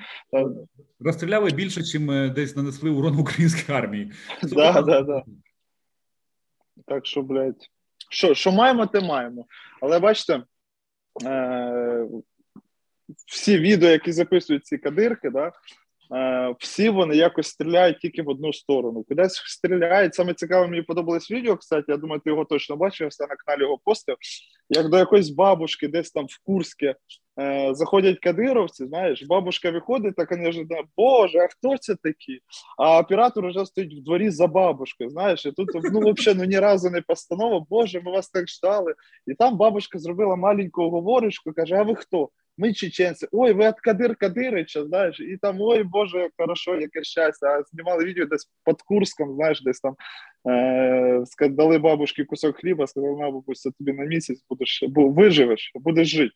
Розстріляли 1.00 1.50
більше, 1.50 1.80
ніж 1.80 1.94
е, 1.94 2.28
десь 2.28 2.56
нанесли 2.56 2.90
урон 2.90 3.18
українській 3.18 3.72
армії. 3.72 4.12
Да, 4.42 4.82
да, 4.82 5.02
да. 5.02 5.22
Так 6.86 7.06
що, 7.06 7.22
блядь, 7.22 7.68
що 8.10 8.34
що 8.34 8.52
маємо, 8.52 8.86
те 8.86 9.00
маємо. 9.00 9.46
Але 9.80 9.98
бачите, 9.98 10.42
Е, 11.24 12.06
всі 13.26 13.58
відео, 13.58 13.90
які 13.90 14.12
записують 14.12 14.66
ці 14.66 14.78
кадирки, 14.78 15.30
да, 15.30 15.52
е, 16.16 16.54
всі 16.58 16.88
вони 16.88 17.16
якось 17.16 17.46
стріляють 17.46 17.98
тільки 17.98 18.22
в 18.22 18.28
одну 18.28 18.52
сторону. 18.52 19.04
Кудись 19.04 19.42
стріляють. 19.46 20.14
Саме 20.14 20.34
цікаве, 20.34 20.66
мені 20.68 20.82
подобалось 20.82 21.30
відео. 21.30 21.56
Кстати, 21.56 21.84
я 21.88 21.96
думаю, 21.96 22.20
ти 22.24 22.30
його 22.30 22.44
точно 22.44 22.76
бачив, 22.76 23.08
я 23.20 23.26
на 23.26 23.36
каналі 23.36 23.62
його 23.62 23.78
постив. 23.84 24.16
Як 24.74 24.88
до 24.88 24.98
якоїсь 24.98 25.30
бабушки, 25.30 25.88
десь 25.88 26.10
там 26.10 26.26
в 26.26 26.38
Курське 26.46 26.94
е, 27.40 27.70
заходять 27.74 28.18
кадировці, 28.18 28.86
знаєш, 28.86 29.22
бабушка 29.22 29.70
виходить, 29.70 30.16
так 30.16 30.30
вони 30.30 30.52
ж 30.52 30.64
Боже, 30.96 31.38
а 31.38 31.48
хто 31.48 31.78
це 31.78 31.96
такі? 32.02 32.40
А 32.78 32.98
оператор 32.98 33.48
вже 33.48 33.66
стоїть 33.66 34.00
в 34.00 34.04
дворі 34.04 34.30
за 34.30 34.46
бабушкою. 34.46 35.10
Знаєш, 35.10 35.46
і 35.46 35.52
тут 35.52 35.68
ну 35.74 36.12
взагалі 36.12 36.38
ну 36.38 36.44
ні 36.44 36.58
разу 36.58 36.90
не 36.90 37.00
постанова. 37.02 37.66
Боже, 37.70 38.00
ми 38.00 38.12
вас 38.12 38.30
так 38.30 38.48
ждали. 38.48 38.94
І 39.26 39.34
там 39.34 39.56
бабушка 39.56 39.98
зробила 39.98 40.36
маленьку 40.36 40.82
оговорочку, 40.82 41.52
каже: 41.52 41.74
А 41.74 41.82
ви 41.82 41.94
хто? 41.94 42.28
Ми 42.58 42.72
чеченці, 42.72 43.26
ой, 43.32 43.52
ви 43.52 43.68
від 43.68 43.80
Кадир 43.80 44.16
Кадирича, 44.16 44.84
знаєш, 44.84 45.20
і 45.20 45.36
там 45.36 45.56
ой, 45.60 45.82
Боже, 45.82 46.28
хорошо, 46.38 46.80
яке 46.80 47.04
щастя. 47.04 47.46
А 47.46 47.62
знімали 47.62 48.04
відео 48.04 48.26
десь 48.26 48.50
під 48.66 48.82
Курском, 48.82 49.34
знаєш, 49.34 49.62
десь 49.62 49.80
там 49.80 49.94
е- 51.40 51.48
дали 51.48 51.78
бабушці 51.78 52.24
кусок 52.24 52.56
хліба, 52.56 52.86
сказали, 52.86 53.20
на 53.20 53.30
бабусь, 53.30 53.62
тобі 53.78 53.92
на 53.92 54.04
місяць 54.04 54.44
будеш 54.50 54.84
виживеш, 54.88 55.72
будеш 55.74 56.08
жити. 56.08 56.34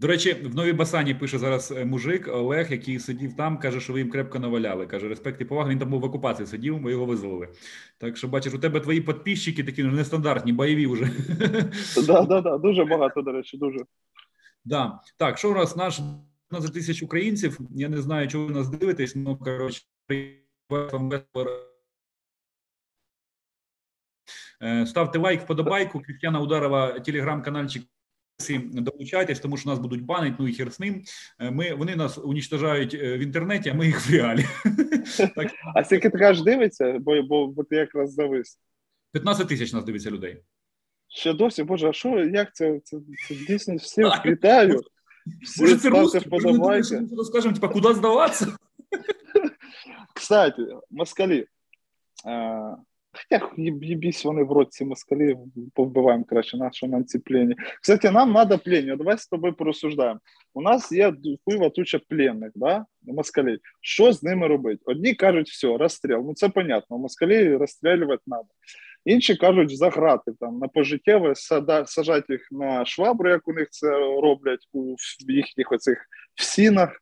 До 0.00 0.06
речі, 0.06 0.32
в 0.32 0.54
новій 0.54 0.72
басані 0.72 1.14
пише 1.14 1.38
зараз 1.38 1.72
е, 1.76 1.84
мужик 1.84 2.28
Олег, 2.28 2.72
який 2.72 2.98
сидів 2.98 3.36
там, 3.36 3.58
каже, 3.58 3.80
що 3.80 3.92
ви 3.92 3.98
їм 3.98 4.10
крепко 4.10 4.38
наваляли. 4.38 4.86
Каже, 4.86 5.08
респект 5.08 5.40
і 5.40 5.44
повага. 5.44 5.70
Він 5.70 5.78
там 5.78 5.90
був 5.90 6.00
в 6.00 6.04
окупації 6.04 6.46
сидів, 6.46 6.80
ми 6.80 6.90
його 6.90 7.04
визволили. 7.04 7.48
Так 7.98 8.16
що 8.16 8.28
бачиш, 8.28 8.54
у 8.54 8.58
тебе 8.58 8.80
твої 8.80 9.00
підписчики 9.00 9.64
такі 9.64 9.82
нестандартні, 9.84 10.52
бойові 10.52 10.86
вже. 10.86 11.10
Так, 12.06 12.28
так, 12.28 12.44
так, 12.44 12.60
дуже 12.60 12.84
багато, 12.84 13.22
до 13.22 13.32
речі, 13.32 13.56
дуже. 13.58 13.78
Да. 14.64 15.00
Так, 15.16 15.38
що 15.38 15.50
у 15.50 15.54
нас 15.54 15.76
наш 15.76 16.00
15 16.50 16.74
тисяч 16.74 17.02
українців? 17.02 17.58
Я 17.70 17.88
не 17.88 18.02
знаю, 18.02 18.28
чого 18.28 18.46
ви 18.46 18.54
нас 18.54 18.68
дивитесь, 18.68 19.16
ну 19.16 19.36
коротше, 19.36 19.82
е, 24.62 24.86
ставте 24.86 25.18
лайк, 25.18 25.42
вподобайку. 25.42 26.00
Крістяна 26.00 26.40
Ударова, 26.40 27.00
телеграм-канальчик. 27.00 27.82
Долучайтесь, 28.72 29.40
тому 29.40 29.56
що 29.56 29.70
нас 29.70 29.78
будуть 29.78 30.04
банити, 30.04 30.36
ну 30.38 30.48
і 30.48 30.52
хер 30.52 30.72
з 30.72 30.80
ним. 30.80 31.02
Е, 31.40 31.50
ми, 31.50 31.74
Вони 31.74 31.96
нас 31.96 32.18
унічтожають 32.18 32.94
е, 32.94 33.16
в 33.16 33.20
інтернеті, 33.20 33.70
а 33.70 33.74
ми 33.74 33.86
їх 33.86 34.08
в 34.08 34.12
реалі. 34.12 34.44
А 35.74 35.84
скільки 35.84 36.10
ти 36.10 36.18
кажеш, 36.18 36.42
дивиться, 36.42 36.98
бо, 37.00 37.22
бо, 37.22 37.46
бо 37.46 37.64
ти 37.64 37.76
якраз 37.76 38.12
завис. 38.12 38.58
15 39.12 39.48
тисяч 39.48 39.72
нас 39.72 39.84
дивиться 39.84 40.10
людей. 40.10 40.42
Ще 41.14 41.32
досі, 41.32 41.62
боже, 41.62 41.88
а 41.88 41.92
що, 41.92 42.24
як 42.24 42.54
це? 42.54 42.80
Це, 42.84 42.96
це 43.28 43.34
дійсно 43.34 43.76
всім 43.76 44.10
вітаю. 44.26 44.80
Може, 45.60 45.76
це 45.76 45.88
русські, 45.88 46.28
розкажемо, 47.16 47.54
типа, 47.54 47.68
куди 47.68 47.94
здаватися? 47.94 48.46
Кстати, 50.14 50.62
москалі. 50.90 51.46
Хоча 53.12 53.50
їбісь 53.56 54.24
вони 54.24 54.42
в 54.42 54.52
році 54.52 54.84
москалі 54.84 55.36
повбиваємо 55.74 56.24
краще, 56.24 56.56
наші 56.56 56.88
нам 56.88 57.04
ці 57.04 57.18
плені. 57.18 57.54
Кстати, 57.82 58.10
нам 58.10 58.32
треба 58.34 58.56
плені. 58.56 58.96
Давай 58.96 59.18
з 59.18 59.26
тобою 59.26 59.54
порозсуждаємо. 59.54 60.20
У 60.54 60.62
нас 60.62 60.92
є 60.92 61.14
хуйва 61.44 61.70
туча 61.70 62.00
пленних, 62.08 62.50
да? 62.54 62.84
москалів. 63.02 63.58
Що 63.80 64.12
з 64.12 64.22
ними 64.22 64.46
робити? 64.46 64.82
Одні 64.84 65.14
кажуть, 65.14 65.48
все, 65.48 65.76
розстріл. 65.76 66.22
Ну 66.26 66.34
це 66.34 66.48
понятно, 66.48 66.98
москалі 66.98 67.56
розстрілювати 67.56 68.22
треба. 68.26 68.48
Інші 69.04 69.36
кажуть, 69.36 69.76
заграти 69.76 70.32
там 70.40 70.58
на 70.58 70.68
пожиттєве, 70.68 71.34
сажати 71.86 72.32
їх 72.32 72.48
на 72.50 72.84
швабру, 72.84 73.30
як 73.30 73.48
у 73.48 73.52
них 73.52 73.68
це 73.70 73.90
роблять 74.22 74.68
у 74.72 74.96
їхніх 75.28 75.72
оцих 75.72 76.06
всінах. 76.34 77.00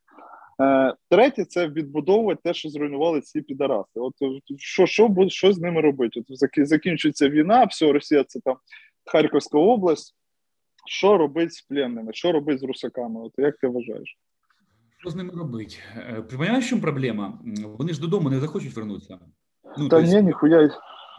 Е, 0.60 0.94
третє 1.10 1.44
це 1.44 1.68
відбудовувати 1.68 2.40
те, 2.44 2.54
що 2.54 2.68
зруйнували 2.68 3.20
ці 3.20 3.40
підараси. 3.40 4.00
От 4.00 4.14
що 4.58 4.86
що, 4.86 5.08
буде, 5.08 5.30
що 5.30 5.52
з 5.52 5.58
ними 5.58 5.80
робити? 5.80 6.20
От 6.20 6.68
закінчується 6.68 7.28
війна, 7.28 7.64
все, 7.64 7.92
Росія 7.92 8.24
це 8.24 8.40
там 8.40 8.56
Харківська 9.04 9.58
область. 9.58 10.16
Що 10.86 11.18
робити 11.18 11.50
з 11.50 11.62
пленними? 11.62 12.12
Що 12.12 12.32
робити 12.32 12.58
з 12.58 12.62
русаками? 12.62 13.20
От 13.20 13.32
як 13.38 13.58
ти 13.58 13.66
вважаєш? 13.66 14.18
Що 14.98 15.10
з 15.10 15.16
ними 15.16 15.32
робити? 15.34 15.76
Понимаєш, 16.30 16.64
в 16.64 16.68
чому 16.68 16.82
проблема? 16.82 17.38
Вони 17.78 17.92
ж 17.92 18.00
додому 18.00 18.30
не 18.30 18.40
захочуть 18.40 18.76
вернутися. 18.76 19.18
Ну, 19.78 19.88
Та 19.88 20.02
ні, 20.02 20.22
ніхуя. 20.22 20.70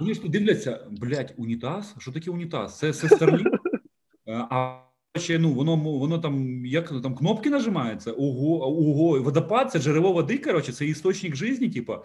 Вони 0.03 0.13
ж 0.13 0.21
дивляться, 0.29 0.87
блядь, 0.91 1.33
унітаз? 1.37 1.95
Що 1.99 2.11
таке 2.11 2.31
унітаз? 2.31 2.77
Це, 2.77 2.93
це 2.93 3.39
А 4.27 4.79
ще 5.17 5.39
ну 5.39 5.53
воно 5.53 5.75
воно 5.75 6.19
там 6.19 6.65
як 6.65 7.01
там 7.01 7.15
кнопки 7.15 7.49
нажимаються, 7.49 8.11
ого, 8.11 8.67
ого, 8.67 9.21
водопад, 9.21 9.71
це 9.71 9.79
джерело 9.79 10.13
води. 10.13 10.37
Коротше, 10.37 10.71
це 10.71 10.85
істочник 10.85 11.35
житті, 11.35 11.69
типу. 11.69 11.95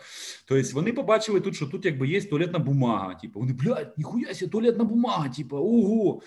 Тобто 0.47 0.71
вони 0.73 0.93
побачили 0.93 1.41
тут, 1.41 1.57
що 1.57 1.67
тут 1.67 1.85
якби 1.85 2.09
є 2.09 2.23
туалетна 2.23 2.59
бумага. 2.59 3.15
Типу, 3.15 3.41
вони 3.41 3.53
блядь, 3.53 3.95
ніхуя 3.97 4.35
себе, 4.35 4.51
туалетна 4.51 4.85
бумага, 4.85 5.29
типу, 5.29 5.57
ого. 5.57 6.21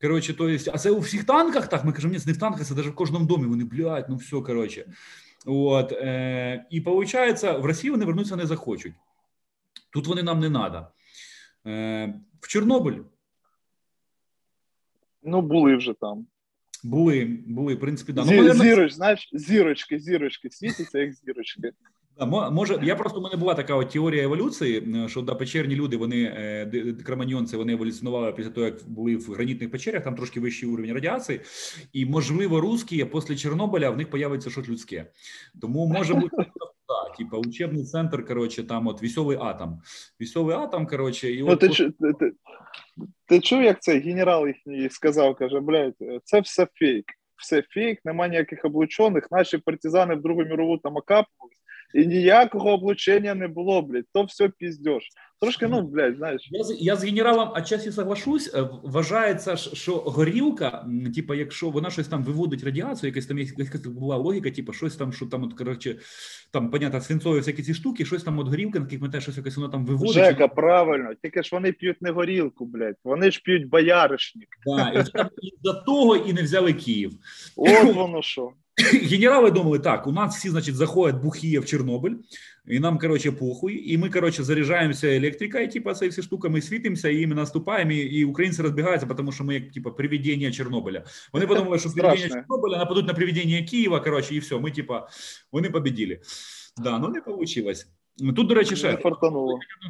Коротше, 0.00 0.34
то 0.34 0.48
есть, 0.48 0.68
а 0.68 0.78
це 0.78 0.90
у 0.90 0.98
всіх 0.98 1.24
танках 1.24 1.68
так. 1.68 1.84
Ми 1.84 1.92
кажемо, 1.92 2.12
ні, 2.12 2.20
це 2.20 2.26
не 2.26 2.32
в 2.32 2.38
танках, 2.38 2.66
це 2.66 2.74
навіть 2.74 2.88
в 2.88 2.94
кожному 2.94 3.26
домі. 3.26 3.46
Вони 3.46 3.64
блядь, 3.64 4.06
ну 4.08 4.16
все, 4.16 4.40
коротше. 4.40 4.92
От, 5.46 5.92
е, 5.92 6.66
І 6.70 6.80
виходить, 6.80 7.42
в 7.42 7.64
Росію 7.64 7.92
вони 7.92 8.04
вернутися 8.04 8.36
не 8.36 8.46
захочуть. 8.46 8.92
Тут 9.90 10.06
вони 10.06 10.22
нам 10.22 10.40
не 10.40 10.50
треба. 10.50 10.92
Е, 11.66 12.14
В 12.40 12.48
Чорнобиль. 12.48 13.00
Ну, 15.22 15.42
були 15.42 15.76
вже 15.76 15.94
там. 16.00 16.26
Були, 16.84 17.38
були, 17.46 17.74
в 17.74 17.80
принципі, 17.80 18.12
да. 18.12 18.24
Зі, 18.24 18.40
ну, 18.40 18.54
зіроч, 18.54 18.92
знаєш, 18.92 19.30
зірочки, 19.32 19.98
зірочки, 19.98 20.50
світяться, 20.50 20.98
як 20.98 21.12
зірочки. 21.12 21.72
Може, 22.50 22.80
я 22.82 22.96
просто 22.96 23.20
в 23.20 23.22
мене 23.22 23.36
була 23.36 23.54
така 23.54 23.74
от 23.74 23.90
теорія 23.90 24.22
еволюції, 24.22 25.06
що 25.08 25.22
да, 25.22 25.34
печерні 25.34 25.74
люди, 25.74 25.96
вони 25.96 26.22
е, 26.22 26.94
кроманьонці, 27.04 27.56
вони 27.56 27.72
еволюціонували 27.72 28.32
після 28.32 28.50
того, 28.50 28.66
як 28.66 28.88
були 28.88 29.16
в 29.16 29.32
гранітних 29.32 29.70
печерях, 29.70 30.04
там 30.04 30.14
трошки 30.14 30.40
вищий 30.40 30.68
уровень 30.68 30.92
радіації, 30.92 31.40
і 31.92 32.06
можливо, 32.06 32.60
русські 32.60 33.04
після 33.04 33.36
Чорнобиля 33.36 33.90
в 33.90 33.96
них 33.96 34.10
появиться 34.10 34.50
щось 34.50 34.68
людське. 34.68 35.06
Тому 35.60 35.86
може 35.86 36.14
бути 36.14 36.36
да, 36.36 36.46
типа 37.16 37.36
учебный 37.36 37.84
центр, 37.84 38.24
коротше, 38.24 38.62
там 38.62 38.88
от 38.88 39.02
веселий 39.02 39.38
атом. 39.40 39.82
Веселий 40.20 40.56
атом, 40.56 40.86
короче, 40.86 41.32
і 41.32 41.42
ну, 41.42 41.50
от... 41.50 41.60
ти, 41.60 41.68
ти, 41.68 42.12
ти, 42.20 42.32
ти 43.26 43.40
чув, 43.40 43.62
як 43.62 43.82
цей 43.82 44.00
генерал 44.00 44.46
їхній 44.46 44.90
сказав, 44.90 45.36
каже, 45.36 45.60
блядь, 45.60 45.94
це 46.24 46.40
все 46.40 46.66
фейк. 46.74 47.04
Все 47.36 47.62
фейк, 47.62 48.04
немає 48.04 48.30
ніяких 48.30 48.64
облучених. 48.64 49.30
Наші 49.30 49.58
партизани 49.58 50.14
в 50.14 50.22
Другу 50.22 50.42
мірову 50.42 50.78
там 50.78 50.96
окапувались, 50.96 51.62
і 51.94 52.06
ніякого 52.06 52.72
облучення 52.72 53.34
не 53.34 53.48
було, 53.48 53.82
блядь, 53.82 54.04
то 54.12 54.22
все 54.22 54.48
піздєш. 54.48 55.08
Трошки, 55.40 55.66
ну, 55.66 55.82
блядь, 55.82 56.16
знаєш. 56.16 56.48
Я 56.50 56.64
я 56.78 56.96
з 56.96 57.04
генералом 57.04 57.50
отчасті 57.56 57.92
соглашусь. 57.92 58.54
Е, 58.54 58.68
вважається, 58.82 59.56
що 59.56 59.96
горілка, 59.96 60.86
типу, 61.14 61.34
якщо 61.34 61.70
вона 61.70 61.90
щось 61.90 62.08
там 62.08 62.24
виводить 62.24 62.64
радіацію, 62.64 63.10
якась 63.10 63.26
там 63.26 63.38
якась 63.38 63.86
була 63.86 64.16
логіка, 64.16 64.50
типу, 64.50 64.72
щось 64.72 64.96
там, 64.96 65.12
що 65.12 65.26
там, 65.26 65.42
от, 65.42 65.54
коротше, 65.54 65.96
там, 66.50 66.70
понятно, 66.70 67.00
свинцові 67.00 67.38
всякі 67.38 67.62
ці 67.62 67.74
штуки, 67.74 68.04
щось 68.04 68.22
там 68.22 68.38
от 68.38 68.48
горілка, 68.48 68.78
на 68.78 68.88
яких 68.90 69.22
щось 69.22 69.36
якось 69.36 69.56
воно 69.56 69.68
там 69.68 69.86
виводить. 69.86 70.14
Жека, 70.14 70.48
правильно, 70.48 71.10
тільки 71.22 71.42
ж 71.42 71.50
вони 71.52 71.72
п'ють 71.72 72.02
не 72.02 72.10
горілку, 72.10 72.66
блядь, 72.66 72.96
вони 73.04 73.30
ж 73.30 73.42
п'ють 73.44 73.68
бояришник. 73.68 74.48
Так, 74.64 75.08
і 75.42 75.52
за 75.62 75.72
того 75.72 76.16
і 76.16 76.32
не 76.32 76.42
взяли 76.42 76.72
Київ. 76.72 77.12
От 77.56 77.94
воно 77.94 78.22
що. 78.22 78.52
Генерали 79.10 79.50
думали, 79.50 79.78
так, 79.78 80.06
у 80.06 80.12
нас 80.12 80.36
всі, 80.36 80.50
значить, 80.50 80.74
заходять 80.74 81.22
бухие 81.22 81.60
в 81.60 81.66
Чорнобиль, 81.66 82.14
і 82.66 82.80
нам, 82.80 82.98
короче, 82.98 83.32
похуй, 83.32 83.92
і 83.92 83.98
ми, 83.98 84.10
короче, 84.10 84.44
заряджаємося 84.44 85.08
електрикою, 85.08 85.68
типа, 85.68 85.92
всі 85.92 86.22
штука, 86.22 86.48
ми 86.48 86.62
світимося, 86.62 87.08
і 87.08 87.26
ми 87.26 87.34
наступаємо, 87.34 87.92
і, 87.92 88.24
українці 88.24 88.62
розбігаються, 88.62 89.06
тому 89.06 89.32
що 89.32 89.44
ми, 89.44 89.54
як, 89.54 89.72
типа, 89.72 89.90
привідення 89.90 90.52
Чорнобиля. 90.52 91.04
Вони 91.32 91.46
подумали, 91.46 91.78
що 91.78 91.90
привідення 91.90 92.28
Чорнобиля 92.28 92.78
нападуть 92.78 93.06
на 93.06 93.14
привідення 93.14 93.62
Києва, 93.62 94.00
короче, 94.00 94.34
і 94.34 94.38
все, 94.38 94.58
ми, 94.58 94.70
типа, 94.70 95.08
вони 95.52 95.70
победили. 95.70 96.20
Да, 96.76 96.98
ну 96.98 97.08
не 97.08 97.20
вийшло. 97.26 97.72
Тут, 98.36 98.46
до 98.46 98.54
речі, 98.54 98.76
ще 98.76 98.98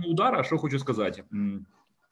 удара, 0.09 0.45
що 0.45 0.59
хочу 0.59 0.79
сказати. 0.79 1.25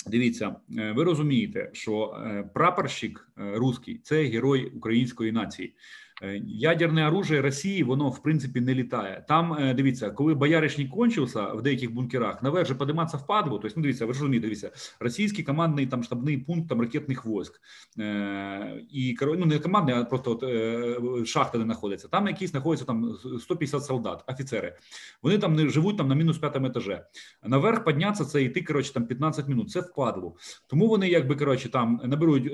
Дивіться, 0.07 0.57
е, 0.79 0.93
ви 0.93 1.05
розумієте, 1.05 1.71
що 1.73 2.17
е, 2.27 2.51
прапорщик 2.55 3.29
е, 3.39 3.53
русський– 3.55 4.01
це 4.05 4.25
герой 4.25 4.65
української 4.65 5.33
нації. 5.33 5.75
Е, 6.23 6.43
ядерне 6.47 7.09
оружие 7.09 7.43
Росії 7.43 7.83
воно 7.83 8.09
в 8.09 8.23
принципі 8.23 8.61
не 8.61 8.75
літає. 8.75 9.25
Там 9.29 9.53
е, 9.53 9.75
дивіться, 9.75 10.11
коли 10.11 10.35
бояришник 10.35 10.91
кончився 10.91 11.47
в 11.47 11.63
деяких 11.63 11.93
бункерах, 11.93 12.43
наверх 12.43 12.69
же 12.69 12.75
подиматися 12.75 13.17
впадло. 13.17 13.59
Тобто, 13.59 13.75
ну 13.77 13.83
дивіться, 13.83 14.07
ви 14.07 14.15
ж 14.15 14.21
розумієте, 14.21 14.47
дивіться, 14.47 14.71
російський 15.01 15.45
командний 15.45 15.87
там 15.87 16.03
штабний 16.03 16.39
пункт 16.39 16.69
там 16.69 16.81
ракетних 16.81 17.27
військ. 17.27 17.61
Е, 17.99 18.83
і 18.91 19.17
ну 19.21 19.47
не 19.47 19.59
командний, 19.59 19.95
а 19.95 20.05
просто 20.05 20.31
от, 20.31 21.29
шахта 21.29 21.59
де 21.59 21.65
знаходиться. 21.65 22.09
Там 22.09 22.27
якісь 22.27 22.51
знаходяться 22.51 22.87
там 22.87 23.17
150 23.41 23.85
солдат, 23.85 24.25
офіцери. 24.27 24.77
Вони 25.23 25.39
там 25.39 25.55
не 25.55 25.69
живуть 25.69 25.97
там 25.97 26.09
на 26.09 26.15
мінус 26.15 26.39
п'ятому 26.39 26.67
етаже. 26.67 27.07
Наверх 27.43 27.85
піднятися 27.85 28.25
це 28.25 28.43
йти 28.43 28.63
коротше 28.63 28.93
там 28.93 29.07
15 29.07 29.49
минут. 29.49 29.71
Це 29.71 29.81
впадло. 29.81 30.37
Тому 30.67 30.89
вони 30.89 31.09
якби 31.09 31.37
коротше 31.37 31.69
там 31.69 32.01
наберуть 32.05 32.53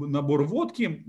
набор 0.00 0.44
водки, 0.44 1.04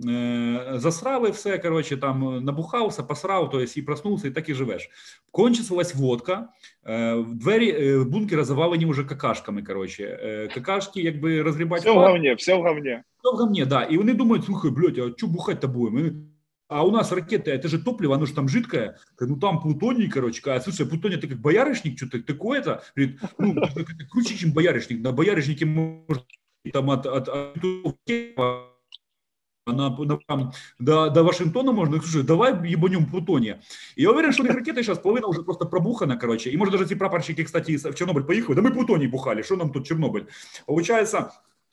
засрали 0.76 1.30
все 1.30 1.58
коротше 1.58 1.91
короче, 1.91 1.97
там 1.97 2.29
э, 2.29 2.41
набухався, 2.41 3.03
посрав, 3.03 3.51
то 3.51 3.61
есть 3.61 3.77
і 3.77 3.83
проснувся, 3.83 4.29
і 4.29 4.31
так 4.31 4.49
і 4.49 4.55
живеш. 4.55 4.91
Кончилась 5.31 5.95
водка, 5.95 6.49
э, 6.85 7.35
двері 7.35 7.73
э, 7.73 8.05
бункера 8.05 8.45
завалені 8.45 8.87
вже 8.87 9.05
какашками. 9.05 9.63
Короче, 9.63 10.49
какашки, 10.55 11.03
якби 11.03 11.43
розгрібати. 11.43 11.81
Все 11.81 11.93
в 11.93 11.99
говні, 11.99 12.35
все 12.35 12.55
в 12.55 12.63
говні. 12.63 13.03
Все 13.19 13.33
в 13.33 13.37
говні, 13.37 13.65
да. 13.65 13.83
І 13.83 13.97
вони 13.97 14.15
думають, 14.15 14.45
слухай, 14.45 14.71
блядь, 14.71 14.99
а 14.99 15.11
що 15.17 15.27
бухать-то 15.27 15.69
будемо? 15.69 16.11
А 16.69 16.85
у 16.85 16.91
нас 16.91 17.13
ракеты, 17.13 17.51
это 17.51 17.69
же 17.69 17.79
топливо, 17.79 18.15
оно 18.15 18.27
же 18.27 18.35
там 18.35 18.49
жидкое. 18.49 18.97
Ну 19.21 19.37
там 19.37 19.61
плутоний, 19.61 20.09
короче. 20.09 20.43
А 20.51 20.61
слушай, 20.61 20.87
плутоний 20.87 21.17
ты 21.17 21.29
как 21.29 21.39
боярышник, 21.39 21.97
что-то 21.97 22.23
такое-то. 22.23 22.83
Говорит, 22.97 23.21
ну, 23.39 23.55
это 23.63 24.07
круче, 24.11 24.37
чем 24.37 24.53
боярышник. 24.53 25.01
На 25.01 25.13
боярышнике 25.13 25.65
можно 25.65 26.25
там 26.73 26.91
от, 26.91 27.07
от, 27.07 27.29
от, 27.29 27.57
от 28.35 28.70
на, 29.67 29.91
на, 29.91 30.53
до, 30.79 31.11
до 31.11 31.23
Вашингтона 31.25 31.73
можно, 31.73 32.01
слушай, 32.01 32.23
давай 32.23 32.53
ебанем 32.69 33.07
Плутония. 33.07 33.61
И 33.97 34.03
я 34.03 34.13
уверен, 34.13 34.33
что 34.33 34.43
у 34.43 34.47
них 34.47 34.55
ракеты 34.55 34.83
сейчас 34.83 34.99
половина 34.99 35.27
уже 35.27 35.43
просто 35.43 35.65
пробухана, 35.65 36.17
короче. 36.17 36.51
И 36.51 36.57
может 36.57 36.73
даже 36.73 36.85
эти 36.85 36.95
прапорщики, 36.95 37.43
кстати, 37.43 37.77
в 37.77 37.95
Чернобыль 37.95 38.25
поехали, 38.25 38.57
да 38.57 38.63
мы 38.63 38.73
Плутоний 38.73 39.09
бухали, 39.09 39.43
что 39.43 39.57
нам 39.57 39.73
тут 39.73 39.87
Чернобыль? 39.87 40.29
Получается, 40.67 41.33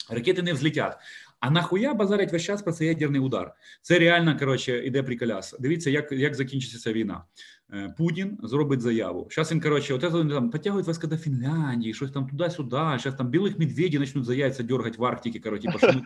ракети 0.10 0.42
не 0.42 0.54
взлетять. 0.54 0.98
А 1.40 1.50
нахуя 1.50 1.94
базарять 1.94 2.32
весь 2.32 2.44
час 2.44 2.62
про 2.62 2.72
цей 2.72 2.88
ядерний 2.88 3.20
удар? 3.20 3.54
Це 3.82 4.00
реально 4.00 4.40
коротше 4.40 4.86
іде 4.86 5.04
приколяс. 5.04 5.56
Дивіться, 5.60 5.90
як 5.90 6.12
як 6.12 6.36
закінчиться 6.36 6.80
ця 6.80 6.94
війна. 6.94 7.24
Е, 7.73 7.95
Путін 7.99 8.39
зробить 8.43 8.81
заяву. 8.81 9.29
Зараз 9.31 9.53
він 9.53 9.61
коротше, 9.61 9.95
от 9.95 10.01
це 10.01 10.11
там 10.11 10.51
потягують 10.51 10.89
війська 10.89 11.07
до 11.07 11.17
Фінляндії, 11.17 11.95
щось 11.95 12.11
там 12.11 12.27
туди-сюди. 12.27 12.71
Зараз 12.71 13.15
там 13.19 13.29
білих 13.29 13.59
медведів 13.59 14.01
почнуть 14.01 14.25
за 14.25 14.35
яйця 14.35 14.63
дергати 14.63 14.99
в 14.99 15.05
Арктиці. 15.05 15.41
Коротше, 15.41 15.69
типу, 15.69 15.79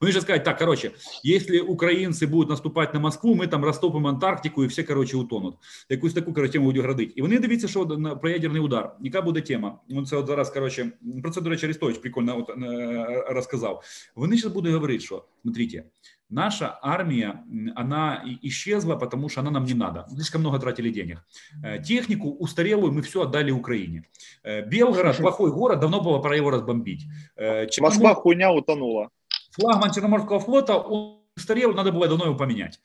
Вони 0.00 0.12
зараз 0.12 0.24
кажуть, 0.24 0.44
так, 0.44 0.58
коротше, 0.58 0.90
якщо 1.24 1.64
українці 1.64 2.26
будуть 2.26 2.50
наступати 2.50 2.90
на 2.94 3.00
Москву, 3.00 3.34
ми 3.34 3.46
там 3.46 3.64
розтопимо 3.64 4.08
Антарктику 4.08 4.64
і 4.64 4.66
всі, 4.66 4.82
коротше, 4.82 5.16
утонуть. 5.16 5.54
Якусь 5.88 6.14
таку 6.14 6.32
коротше, 6.32 6.52
тему 6.52 6.64
будуть 6.64 6.82
градити. 6.82 7.12
І 7.16 7.22
вони 7.22 7.38
дивіться, 7.38 7.68
що 7.68 7.86
про 8.20 8.30
ядерний 8.30 8.62
удар. 8.62 8.96
Яка 9.00 9.22
буде 9.22 9.40
тема? 9.40 9.78
Це 10.06 10.16
от 10.16 10.26
зараз, 10.26 10.50
коротше, 10.50 10.92
про 11.22 11.30
це, 11.30 11.40
до 11.40 11.50
речі, 11.50 11.66
Арістович 11.66 11.98
прикольно 11.98 12.38
от, 12.38 12.50
е, 12.50 13.24
розказав. 13.28 13.82
Вони 14.14 14.36
зараз 14.36 14.54
будуть 14.54 14.72
говорити, 14.72 15.00
що, 15.00 15.24
смотрите, 15.42 15.84
наша 16.28 16.78
армия, 16.82 17.44
она 17.74 18.22
исчезла, 18.42 18.96
потому 18.96 19.28
что 19.28 19.40
она 19.40 19.50
нам 19.50 19.64
не 19.64 19.74
надо. 19.74 20.06
Слишком 20.08 20.40
много 20.40 20.58
тратили 20.58 20.90
денег. 20.90 21.24
Э, 21.62 21.82
технику 21.82 22.30
устарелую 22.30 22.92
мы 22.92 23.02
все 23.02 23.22
отдали 23.22 23.50
Украине. 23.50 24.04
Э, 24.42 24.62
Белгород, 24.62 25.16
плохой 25.18 25.52
город, 25.52 25.80
давно 25.80 26.00
было 26.00 26.18
пора 26.18 26.36
его 26.36 26.50
разбомбить. 26.50 27.06
Э, 27.36 27.66
Черномор... 27.68 27.92
Москва 27.92 28.14
хуйня 28.14 28.52
утонула. 28.52 29.10
Флагман 29.52 29.92
Черноморского 29.92 30.40
флота, 30.40 30.76
он 30.76 31.22
устарел, 31.34 31.72
надо 31.74 31.92
было 31.92 32.08
давно 32.08 32.26
его 32.26 32.34
поменять. 32.34 32.80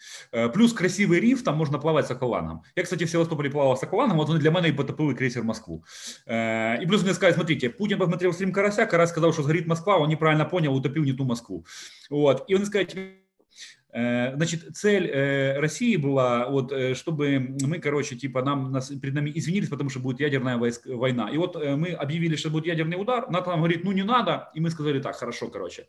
Плюс 0.53 0.73
красивый 0.73 1.19
риф, 1.19 1.43
там 1.43 1.57
можно 1.57 1.79
плавать 1.79 2.07
с 2.07 2.11
аквалангом. 2.11 2.63
Я, 2.75 2.83
кстати, 2.83 3.05
в 3.05 3.09
Севастополе 3.09 3.49
плавал 3.49 3.77
с 3.77 3.83
аквалангом, 3.83 4.17
вот 4.17 4.29
он 4.29 4.39
для 4.39 4.51
меня 4.51 4.67
и 4.67 4.71
потопил 4.73 5.15
крейсер 5.15 5.43
Москву. 5.43 5.83
И 6.27 6.85
плюс 6.87 7.03
мне 7.03 7.13
сказали, 7.13 7.33
смотрите, 7.33 7.69
Путин 7.69 7.97
посмотрел 7.97 8.33
стрим 8.33 8.51
Карася, 8.51 8.85
Карась 8.85 9.09
сказал, 9.09 9.31
что 9.31 9.43
сгорит 9.43 9.67
Москва, 9.67 9.97
он 9.97 10.09
неправильно 10.09 10.45
понял, 10.45 10.75
утопил 10.75 11.03
не 11.03 11.13
ту 11.13 11.23
Москву. 11.23 11.65
Вот. 12.09 12.43
И 12.49 12.55
он 12.55 12.65
сказал, 12.65 12.87
значит, 13.93 14.75
цель 14.75 15.07
э, 15.07 15.59
России 15.59 15.97
была, 15.97 16.47
вот, 16.49 16.71
э, 16.71 16.95
чтобы 16.95 17.55
мы, 17.61 17.79
короче, 17.79 18.15
типа, 18.15 18.41
нам, 18.41 18.71
нас, 18.71 18.89
перед 18.89 19.13
нами 19.13 19.31
извинились, 19.35 19.69
потому 19.69 19.89
что 19.89 19.99
будет 19.99 20.19
ядерная 20.19 20.57
войск, 20.57 20.85
война. 20.85 21.29
И 21.29 21.37
вот 21.37 21.55
мы 21.55 21.89
объявили, 21.89 22.35
что 22.35 22.49
будет 22.49 22.65
ядерный 22.67 22.99
удар. 22.99 23.29
НАТО 23.29 23.49
нам 23.49 23.59
говорит, 23.59 23.83
ну 23.83 23.91
не 23.91 24.03
надо. 24.03 24.49
И 24.53 24.59
мы 24.61 24.69
сказали, 24.69 24.99
так, 25.01 25.15
хорошо, 25.15 25.49
короче. 25.49 25.87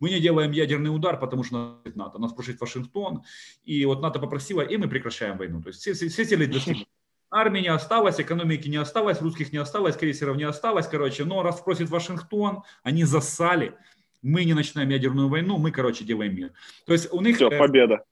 Мы 0.00 0.10
не 0.10 0.20
делаем 0.20 0.50
ядерный 0.50 0.94
удар, 0.94 1.18
потому 1.18 1.44
что 1.44 1.82
НАТО. 1.94 2.18
Нас 2.18 2.32
просит 2.32 2.60
Вашингтон. 2.60 3.22
И 3.64 3.84
вот 3.84 4.00
НАТО 4.02 4.18
попросила, 4.18 4.62
и 4.62 4.76
мы 4.76 4.88
прекращаем 4.88 5.36
войну. 5.36 5.62
То 5.62 5.68
есть 5.68 5.80
все, 5.80 5.92
все, 5.92 6.08
все 6.08 6.24
цели 6.24 6.46
достигнуты. 6.46 6.86
Армии 7.30 7.60
не 7.60 7.68
осталось, 7.68 8.20
экономики 8.20 8.68
не 8.68 8.76
осталось, 8.76 9.22
русских 9.22 9.52
не 9.52 9.58
осталось, 9.58 9.96
крейсеров 9.96 10.36
не 10.36 10.42
осталось, 10.42 10.86
короче. 10.86 11.24
Но 11.24 11.42
раз 11.42 11.60
просит 11.60 11.88
Вашингтон, 11.88 12.62
они 12.82 13.04
засали 13.04 13.74
мы 14.22 14.44
не 14.44 14.54
начинаем 14.54 14.88
ядерную 14.88 15.28
войну, 15.28 15.58
мы, 15.58 15.70
короче, 15.72 16.04
делаем 16.04 16.34
мир. 16.34 16.52
То 16.86 16.92
есть 16.92 17.12
у 17.12 17.20
них... 17.20 17.36
Все, 17.36 17.50
победа. 17.50 18.04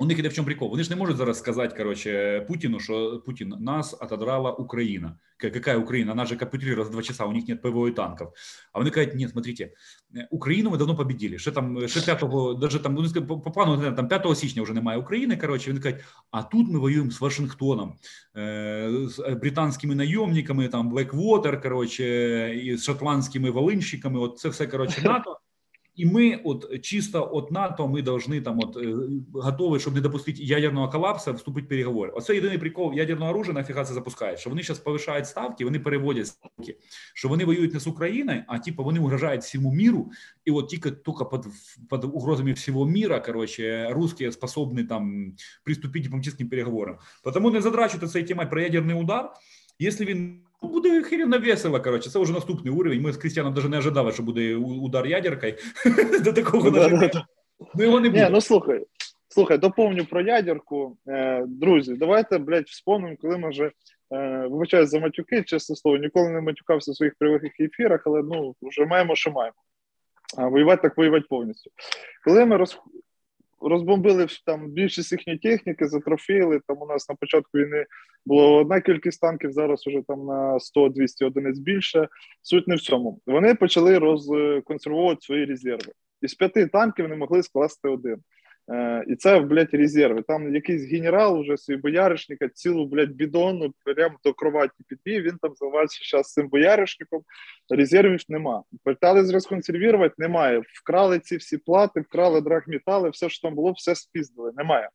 У 0.00 0.06
них 0.06 0.18
іде 0.18 0.28
в 0.28 0.32
чому 0.32 0.46
прикол? 0.46 0.70
Вони 0.70 0.82
ж 0.82 0.90
не 0.90 0.96
можуть 0.96 1.16
зараз 1.16 1.38
сказати 1.38 1.74
короче, 1.76 2.44
Путіну, 2.48 2.80
що 2.80 3.22
Путін 3.26 3.54
нас 3.60 3.96
отодрала 4.00 4.52
Україна. 4.52 5.16
Какая 5.36 5.78
Украина? 5.78 6.12
Она 6.12 6.26
же 6.26 6.36
капитулировала 6.36 6.84
за 6.84 6.92
два 6.92 7.02
часа, 7.02 7.24
у 7.24 7.32
них 7.32 7.48
нет 7.48 7.62
ПВО 7.62 7.88
и 7.88 7.92
танков. 7.92 8.32
А 8.72 8.78
вони 8.78 8.90
кажуть, 8.90 9.14
нет, 9.14 9.30
смотрите, 9.30 9.70
Україну 10.30 10.70
ми 10.70 10.78
давно 10.78 10.96
победили. 10.96 11.38
Ще 11.38 11.50
там, 11.50 11.88
ще 11.88 12.00
5, 12.00 12.58
даже 12.60 12.78
там, 12.78 12.96
вони, 12.96 13.08
по 13.20 13.50
плану, 13.50 13.92
там 13.92 14.08
5 14.08 14.38
січня 14.38 14.62
вже 14.62 14.72
немає 14.74 14.98
України, 14.98 15.36
короче, 15.36 15.70
вони 15.70 15.82
кажуть, 15.82 16.00
а 16.30 16.42
тут 16.42 16.70
ми 16.70 16.78
воюємо 16.78 17.10
з 17.10 17.20
Вашингтоном, 17.20 17.94
з 19.06 19.36
британськими 19.40 19.94
найомниками, 19.94 20.68
там, 20.68 20.94
Blackwater, 20.94 21.62
короче, 21.62 22.04
і 22.64 22.76
з 22.76 22.84
шотландськими 22.84 23.50
волинщиками, 23.50 24.20
от 24.20 24.38
це 24.38 24.48
все, 24.48 24.66
короче, 24.66 25.02
НАТО. 25.02 25.38
І 25.96 26.06
ми, 26.06 26.40
от 26.44 26.82
чисто 26.82 27.30
от 27.32 27.50
НАТО, 27.50 27.88
ми 27.88 28.02
повинні 28.02 28.40
там 28.40 28.58
от 28.58 28.78
готові, 29.32 29.80
щоб 29.80 29.94
не 29.94 30.00
допустити 30.00 30.42
ядерного 30.42 30.88
колапсу, 30.88 31.32
вступити 31.32 31.66
в 31.66 31.68
переговори. 31.68 32.12
Оце 32.14 32.34
єдиний 32.34 32.58
прикол 32.58 32.94
ядерного 32.94 33.30
оружия, 33.30 33.54
нафіга 33.54 33.84
це 33.84 33.94
запускають. 33.94 34.38
Що 34.38 34.50
вони 34.50 34.62
зараз 34.62 34.78
повишають 34.78 35.26
ставки, 35.26 35.64
вони 35.64 35.78
переводять 35.78 36.26
ставки, 36.26 36.76
що 37.14 37.28
вони 37.28 37.44
воюють 37.44 37.74
не 37.74 37.80
з 37.80 37.86
Україною, 37.86 38.44
а 38.48 38.58
типу 38.58 38.84
вони 38.84 39.00
угрожають 39.00 39.42
всьому 39.42 39.72
міру. 39.72 40.10
І 40.44 40.50
от 40.50 40.68
тільки 40.68 40.90
тільки 40.90 41.24
під, 41.24 41.40
під 41.90 42.04
угрозами 42.04 42.52
всього 42.52 42.86
міра, 42.86 43.20
короче, 43.20 43.90
русські 43.92 44.32
способні 44.32 44.84
там 44.84 45.32
приступити 45.64 46.02
дипломатичним 46.02 46.48
переговорам. 46.48 46.96
Тому 47.34 47.50
не 47.50 47.60
задрачуйте 47.60 48.06
цей 48.06 48.22
тема 48.22 48.46
про 48.46 48.60
ядерний 48.60 48.96
удар, 48.96 49.32
якщо 49.78 50.04
він 50.04 50.40
Буде 50.62 51.02
херівно 51.02 51.38
весело, 51.38 51.80
коротше, 51.80 52.10
це 52.10 52.18
вже 52.18 52.32
наступний 52.32 52.74
уровень. 52.74 53.02
Ми 53.02 53.12
з 53.12 53.16
Крістіаном 53.16 53.54
навіть 53.54 53.70
не 53.70 53.78
ожидали, 53.78 54.12
що 54.12 54.22
буде 54.22 54.54
удар 54.56 55.06
ядеркою. 55.06 55.54
До 56.24 56.32
такого 56.32 56.70
навіть. 56.70 57.14
Ну 57.74 57.84
його 57.84 58.00
не 58.00 58.08
буде. 58.08 58.30
ну 58.30 58.40
слухай, 58.40 58.86
слухай, 59.28 59.58
доповню 59.58 60.04
про 60.04 60.20
ядерку. 60.20 60.96
Е, 61.08 61.44
друзі, 61.46 61.94
давайте, 61.96 62.38
блядь, 62.38 62.66
вспомнимо, 62.66 63.16
коли 63.20 63.38
ми 63.38 63.50
вже 63.50 63.70
е, 64.12 64.46
вибачаюсь 64.50 64.90
за 64.90 65.00
матюки, 65.00 65.42
чесне 65.42 65.76
слово, 65.76 65.98
ніколи 65.98 66.30
не 66.30 66.40
матюкався 66.40 66.92
в 66.92 66.96
своїх 66.96 67.14
прямих 67.18 67.60
ефірах, 67.60 68.02
але 68.06 68.22
ну 68.22 68.54
вже 68.62 68.86
маємо, 68.86 69.16
що 69.16 69.30
маємо. 69.30 69.56
А 70.36 70.48
воювати 70.48 70.82
так 70.82 70.96
воювати 70.96 71.26
повністю. 71.30 71.70
Коли 72.24 72.46
ми 72.46 72.56
роз, 72.56 72.78
розбомбили 73.60 74.26
там 74.46 74.70
більшість 74.70 75.12
їхньої 75.12 75.38
техніки, 75.38 75.86
затрофіли. 75.88 76.60
Там 76.66 76.76
у 76.80 76.86
нас 76.86 77.08
на 77.08 77.14
початку 77.14 77.58
війни 77.58 77.86
було 78.26 78.56
одна 78.56 78.80
кількість 78.80 79.20
танків, 79.20 79.52
зараз 79.52 79.86
вже 79.86 80.02
там 80.08 80.26
на 80.26 80.58
100-200 80.76 81.26
одиниць 81.26 81.58
більше. 81.58 82.08
Суть 82.42 82.68
не 82.68 82.74
в 82.74 82.80
цьому. 82.80 83.20
Вони 83.26 83.54
почали 83.54 83.98
розконсервувати 83.98 85.20
свої 85.20 85.44
резерви. 85.44 85.92
Із 86.22 86.34
п'яти 86.34 86.66
танків 86.66 87.08
не 87.08 87.16
могли 87.16 87.42
скласти 87.42 87.88
один. 87.88 88.16
Е, 88.70 89.04
і 89.08 89.16
це, 89.16 89.40
блядь, 89.40 89.74
резерви. 89.74 90.22
Там 90.22 90.54
якийсь 90.54 90.92
генерал 90.92 91.40
уже 91.40 91.56
свій 91.56 91.76
бояришника 91.76 92.48
цілу, 92.48 92.86
блядь, 92.86 93.10
бідону 93.12 93.74
прямо 93.84 94.18
до 94.24 94.32
кроваті 94.32 94.84
підбив, 94.88 95.22
він 95.22 95.36
там 95.42 95.52
займається 95.54 96.00
зараз 96.10 96.32
цим 96.32 96.48
бояришником, 96.48 97.22
резервів 97.70 98.20
нема. 98.28 98.62
Питали 98.84 99.32
розконсервувати, 99.32 100.14
немає. 100.18 100.62
Вкрали 100.74 101.18
ці 101.18 101.36
всі 101.36 101.58
плати, 101.58 102.00
вкрали 102.00 102.40
драгметали, 102.40 103.10
все, 103.10 103.28
що 103.28 103.48
там 103.48 103.54
було, 103.54 103.72
все 103.72 103.94
спіздили, 103.94 104.52
немає. 104.56 104.88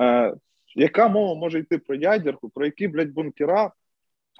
Е, 0.00 0.34
Яка 0.74 1.08
мова 1.08 1.40
може 1.40 1.58
йти 1.58 1.78
про 1.78 1.94
ядерку, 1.94 2.48
про 2.48 2.64
які, 2.64 2.88
блядь, 2.88 3.12
бункера? 3.12 3.72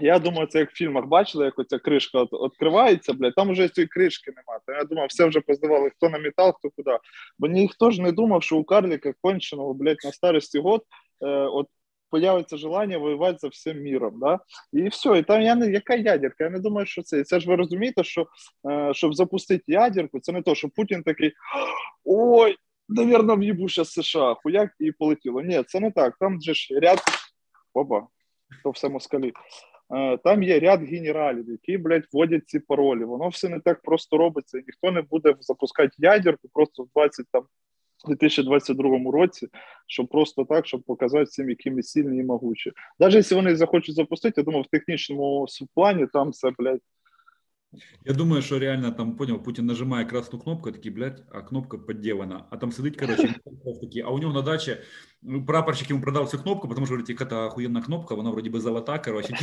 Я 0.00 0.18
думаю, 0.18 0.46
це 0.46 0.58
як 0.58 0.70
в 0.70 0.74
фільмах 0.74 1.06
бачили, 1.06 1.44
як 1.44 1.58
оця 1.58 1.78
кришка 1.78 2.22
відкривається, 2.22 3.12
блядь, 3.12 3.34
там 3.34 3.50
вже 3.50 3.68
цієї 3.68 3.88
кришки 3.88 4.32
немає. 4.36 4.80
Я 4.80 4.84
думав, 4.84 5.06
все 5.06 5.26
вже 5.26 5.40
поздавали, 5.40 5.90
хто 5.90 6.08
на 6.08 6.18
метал, 6.18 6.52
хто 6.58 6.70
куди. 6.76 6.98
Бо 7.38 7.46
ніхто 7.46 7.90
ж 7.90 8.02
не 8.02 8.12
думав, 8.12 8.42
що 8.42 8.56
у 8.56 8.64
карліка 8.64 9.12
конченого, 9.22 9.74
блядь, 9.74 10.04
на 10.04 10.12
старості 10.12 10.58
год 10.58 10.82
е, 11.22 11.28
от 11.28 11.66
появиться 12.10 12.56
желання 12.56 12.98
воювати 12.98 13.38
за 13.38 13.48
всім 13.48 13.76
міром. 13.76 14.20
Да? 14.20 14.38
І 14.72 14.88
все, 14.88 15.18
і 15.18 15.22
там 15.22 15.42
я 15.42 15.54
не 15.54 15.70
яка 15.70 15.94
ядерка? 15.94 16.44
Я 16.44 16.50
не 16.50 16.58
думаю, 16.58 16.86
що 16.86 17.02
це. 17.02 17.20
І 17.20 17.24
це 17.24 17.40
ж 17.40 17.48
ви 17.48 17.56
розумієте, 17.56 18.04
що 18.04 18.26
е, 18.70 18.94
щоб 18.94 19.14
запустити 19.14 19.64
ядерку, 19.66 20.20
це 20.20 20.32
не 20.32 20.42
то, 20.42 20.54
що 20.54 20.68
Путін 20.68 21.02
такий 21.02 21.32
ой, 22.04 22.56
навірно, 22.88 23.36
в'їбу 23.36 23.68
зараз 23.68 23.92
США, 23.92 24.34
хуяк 24.34 24.70
і 24.80 24.92
полетіло. 24.92 25.40
Ні, 25.40 25.62
це 25.66 25.80
не 25.80 25.90
так. 25.90 26.16
Там 26.20 26.40
же 26.40 26.54
ж 26.54 26.80
ряд. 26.80 26.98
Оба, 27.74 28.06
то 28.64 28.70
все 28.70 28.88
москалі. 28.88 29.32
Е, 29.94 30.16
там 30.16 30.42
є 30.42 30.60
ряд 30.60 30.82
генералів, 30.82 31.50
які 31.50 31.78
блядь, 31.78 32.06
вводять 32.12 32.48
ці 32.48 32.58
паролі. 32.58 33.04
Воно 33.04 33.28
все 33.28 33.48
не 33.48 33.60
так 33.60 33.82
просто 33.82 34.16
робиться. 34.16 34.58
Ніхто 34.58 34.92
не 34.92 35.02
буде 35.02 35.34
запускати 35.40 35.90
ядерку 35.98 36.48
просто 36.52 36.82
в 36.82 36.88
20 36.94 37.26
там. 37.32 37.42
2022 38.06 39.10
році, 39.12 39.48
щоб 39.86 40.08
просто 40.08 40.44
так, 40.44 40.66
щоб 40.66 40.82
показати 40.82 41.24
всім, 41.24 41.50
які 41.50 41.70
ми 41.70 41.82
сильні 41.82 42.18
і 42.18 42.24
могучі. 42.24 42.72
Навіть 42.98 43.14
якщо 43.14 43.36
вони 43.36 43.56
захочуть 43.56 43.94
запустити, 43.94 44.40
я 44.40 44.44
думаю, 44.44 44.62
в 44.62 44.70
технічному 44.70 45.46
плані 45.74 46.06
там 46.12 46.32
це, 46.32 46.50
блядь, 46.58 46.80
я 48.05 48.13
думаю, 48.13 48.41
що 48.41 48.59
реально 48.59 48.91
там 48.91 49.15
понял, 49.15 49.43
Путін 49.43 49.65
нажимає 49.65 50.05
красну 50.05 50.39
кнопку, 50.39 50.71
такий, 50.71 50.91
блядь, 50.91 51.23
а 51.31 51.41
кнопка 51.41 51.77
поддевана. 51.77 52.45
А 52.49 52.57
там 52.57 52.71
сидить, 52.71 52.97
короче, 52.99 53.35
такий, 53.81 54.01
а 54.01 54.09
у 54.09 54.19
нього 54.19 54.33
на 54.33 54.41
дачі 54.41 54.77
ну, 55.21 55.45
прапорщик 55.45 55.89
йому 55.89 56.01
продав 56.01 56.29
цю 56.29 56.39
кнопку, 56.39 56.67
тому 56.67 56.85
що 56.85 56.95
говорить, 56.95 57.21
яка 57.21 57.45
охуєнна 57.45 57.81
кнопка, 57.81 58.15
вона 58.15 58.29
вроді 58.29 58.49
би 58.49 58.59
золота, 58.59 58.99
короче. 58.99 59.33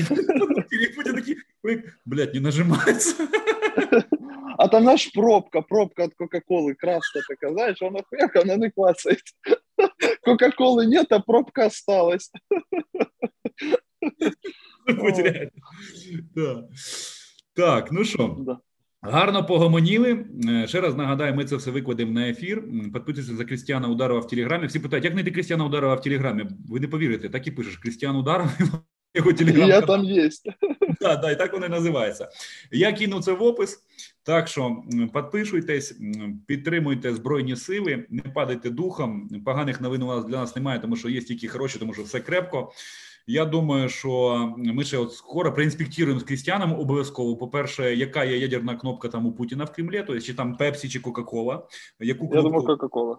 Путін 0.96 1.14
такий, 1.14 1.36
блядь, 2.06 2.34
не 2.34 2.40
нажимається. 2.40 3.28
А 4.58 4.68
там 4.68 4.84
наш 4.84 5.06
пробка, 5.06 5.62
пробка 5.62 6.04
от 6.04 6.14
Кока-Коли 6.14 6.74
красна 6.74 7.20
така, 7.28 7.52
знаєш, 7.52 7.82
вона 7.82 8.00
хуяка, 8.10 8.38
вона 8.38 8.56
не 8.56 8.70
клацає. 8.70 9.16
Кока-Коли 10.22 10.86
нет, 10.86 11.06
а 11.12 11.20
пробка 11.20 11.66
осталась. 11.66 12.30
Потеряли. 15.00 15.50
Да. 16.34 16.68
Так, 17.55 17.91
ну 17.91 18.03
що, 18.03 18.37
да. 18.39 18.57
гарно 19.01 19.45
погомоніли. 19.45 20.25
Е, 20.49 20.67
ще 20.67 20.81
раз 20.81 20.95
нагадаю, 20.95 21.35
ми 21.35 21.45
це 21.45 21.55
все 21.55 21.71
викладемо 21.71 22.11
на 22.11 22.29
ефір. 22.29 22.63
Підписуйтесь 22.93 23.25
за 23.25 23.45
Крістіана 23.45 23.87
Ударова 23.87 24.19
в 24.19 24.27
Телеграмі. 24.27 24.67
Всі 24.67 24.79
питають, 24.79 25.05
як 25.05 25.13
знайти 25.13 25.31
Крістіана 25.31 25.65
Ударова 25.65 25.95
в 25.95 26.01
Телеграмі? 26.01 26.45
Ви 26.69 26.79
не 26.79 26.87
повірите, 26.87 27.29
так 27.29 27.47
і 27.47 27.51
пишеш 27.51 27.77
Крістіан 27.77 28.15
Ударов. 28.15 28.47
Його 29.15 29.33
телеграм. 29.33 29.69
Я 29.69 29.81
там 29.81 30.03
є. 30.03 30.29
Так, 30.99 31.21
да, 31.21 31.31
і 31.31 31.37
так 31.37 31.53
воно 31.53 31.65
і 31.65 31.69
називається. 31.69 32.29
Я 32.71 32.93
кину 32.93 33.21
це 33.21 33.31
в 33.31 33.43
опис. 33.43 33.79
Так 34.23 34.47
що 34.47 34.83
підписуйтесь, 35.13 35.99
підтримуйте 36.47 37.13
Збройні 37.13 37.55
Сили, 37.55 38.05
не 38.09 38.21
падайте 38.21 38.69
духом. 38.69 39.29
Поганих 39.45 39.81
новин 39.81 40.01
у 40.01 40.07
вас 40.07 40.25
для 40.25 40.37
нас 40.37 40.55
немає, 40.55 40.79
тому 40.79 40.95
що 40.95 41.09
є 41.09 41.21
тільки 41.21 41.47
хороші, 41.47 41.79
тому 41.79 41.93
що 41.93 42.03
все 42.03 42.19
крепко. 42.19 42.71
Я 43.27 43.45
думаю, 43.45 43.89
що 43.89 44.53
ми 44.57 44.83
ще 44.83 44.97
от 44.97 45.13
скоро 45.13 45.53
проінспектуємо 45.53 46.19
з 46.19 46.23
Крістіаном 46.23 46.79
обов'язково. 46.79 47.37
По 47.37 47.47
перше, 47.47 47.95
яка 47.95 48.23
є 48.23 48.37
ядерна 48.37 48.75
кнопка 48.75 49.07
там 49.07 49.25
у 49.25 49.31
Путіна 49.31 49.63
в 49.63 49.71
Кремлі, 49.71 50.03
то 50.07 50.19
чи 50.19 50.33
там 50.33 50.57
Пепсі 50.57 50.89
чи 50.89 50.99
Кока-Кола. 50.99 51.67
Яку 51.99 52.19
кнопку... 52.19 52.35
Я 52.35 52.41
думаю, 52.41 52.65
Кока-Кола. 52.67 53.17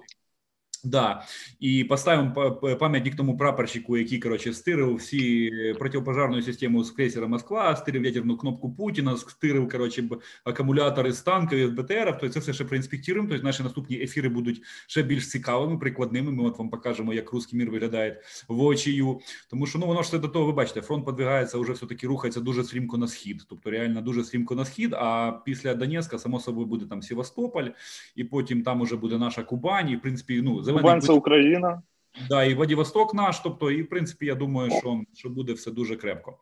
Да, 0.85 1.23
і 1.61 1.85
поставимо 1.85 2.53
пам'ятник 2.81 3.17
тому 3.17 3.37
прапорщику, 3.37 3.97
який 3.97 4.19
коротше 4.19 4.53
стирив 4.53 4.95
всі 4.95 5.51
протипожарну 5.79 6.43
систему 6.43 6.85
з 6.85 6.91
крейсера 6.91 7.27
Москва, 7.27 7.77
стирив 7.77 8.05
ядерну 8.05 8.37
кнопку 8.37 8.73
Путіна, 8.73 9.17
стирив 9.17 9.69
коротше 9.69 10.09
акумулятори 10.45 11.13
з 11.13 11.21
танків, 11.23 11.69
з 11.69 11.73
БТРів. 11.73 12.19
То 12.21 12.29
це 12.29 12.41
все 12.41 12.53
ще 12.53 12.65
проінспектуємо. 12.65 13.29
Тобто 13.31 13.45
наші 13.45 13.63
наступні 13.63 14.03
ефіри 14.03 14.29
будуть 14.29 14.63
ще 14.87 15.03
більш 15.03 15.29
цікавими, 15.29 15.79
прикладними. 15.79 16.33
Ми 16.33 16.45
от 16.45 16.59
вам 16.59 16.71
покажемо, 16.71 17.15
як 17.15 17.33
русський 17.33 17.59
мір 17.59 17.71
виглядає 17.71 18.21
в 18.49 18.63
очію. 18.63 19.21
Тому 19.51 19.67
що 19.67 19.79
ну 19.79 19.87
воно 19.87 20.03
ж 20.03 20.09
все 20.09 20.19
до 20.19 20.29
того, 20.29 20.47
ви 20.47 20.53
бачите, 20.53 20.83
фронт 20.83 21.05
подвигається 21.05 21.59
вже 21.59 21.73
все 21.73 21.87
таки 21.87 22.07
рухається 22.07 22.41
дуже 22.41 22.65
стрімко 22.65 22.99
на 22.99 23.09
схід, 23.09 23.43
тобто 23.49 23.71
реально 23.71 24.01
дуже 24.01 24.25
стрімко 24.25 24.55
на 24.55 24.65
схід. 24.65 24.95
А 24.95 25.33
після 25.45 25.75
Донецька, 25.75 26.19
само 26.19 26.41
собою, 26.41 26.67
буде 26.67 26.87
там 26.87 27.03
Севастополь, 27.03 27.69
і 28.17 28.25
потім 28.25 28.63
там 28.63 28.81
уже 28.81 28.97
буде 28.97 29.19
наша 29.19 29.43
Кубань. 29.43 29.89
І 29.89 29.97
в 29.97 30.01
принципі, 30.01 30.43
ну 30.43 30.63
Кубань 30.83 31.01
це 31.01 31.13
Україна. 31.13 31.83
Да, 32.29 32.45
і 32.45 32.55
Владивосток 32.55 33.15
наш. 33.15 33.41
Тобто, 33.41 33.71
і 33.71 33.83
в 33.83 33.89
принципі, 33.89 34.27
я 34.27 34.35
думаю, 34.35 34.71
що 34.71 35.01
що 35.15 35.29
буде 35.31 35.53
все 35.53 35.71
дуже 35.71 35.97
крепко. 35.97 36.39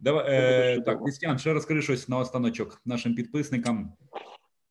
Давай 0.00 0.24
е, 0.28 0.80
так, 0.80 1.02
Крістіан, 1.02 1.38
ще 1.38 1.52
розкажи 1.52 1.82
щось 1.82 2.08
на 2.08 2.18
останочок 2.18 2.82
нашим 2.84 3.14
підписникам. 3.14 3.92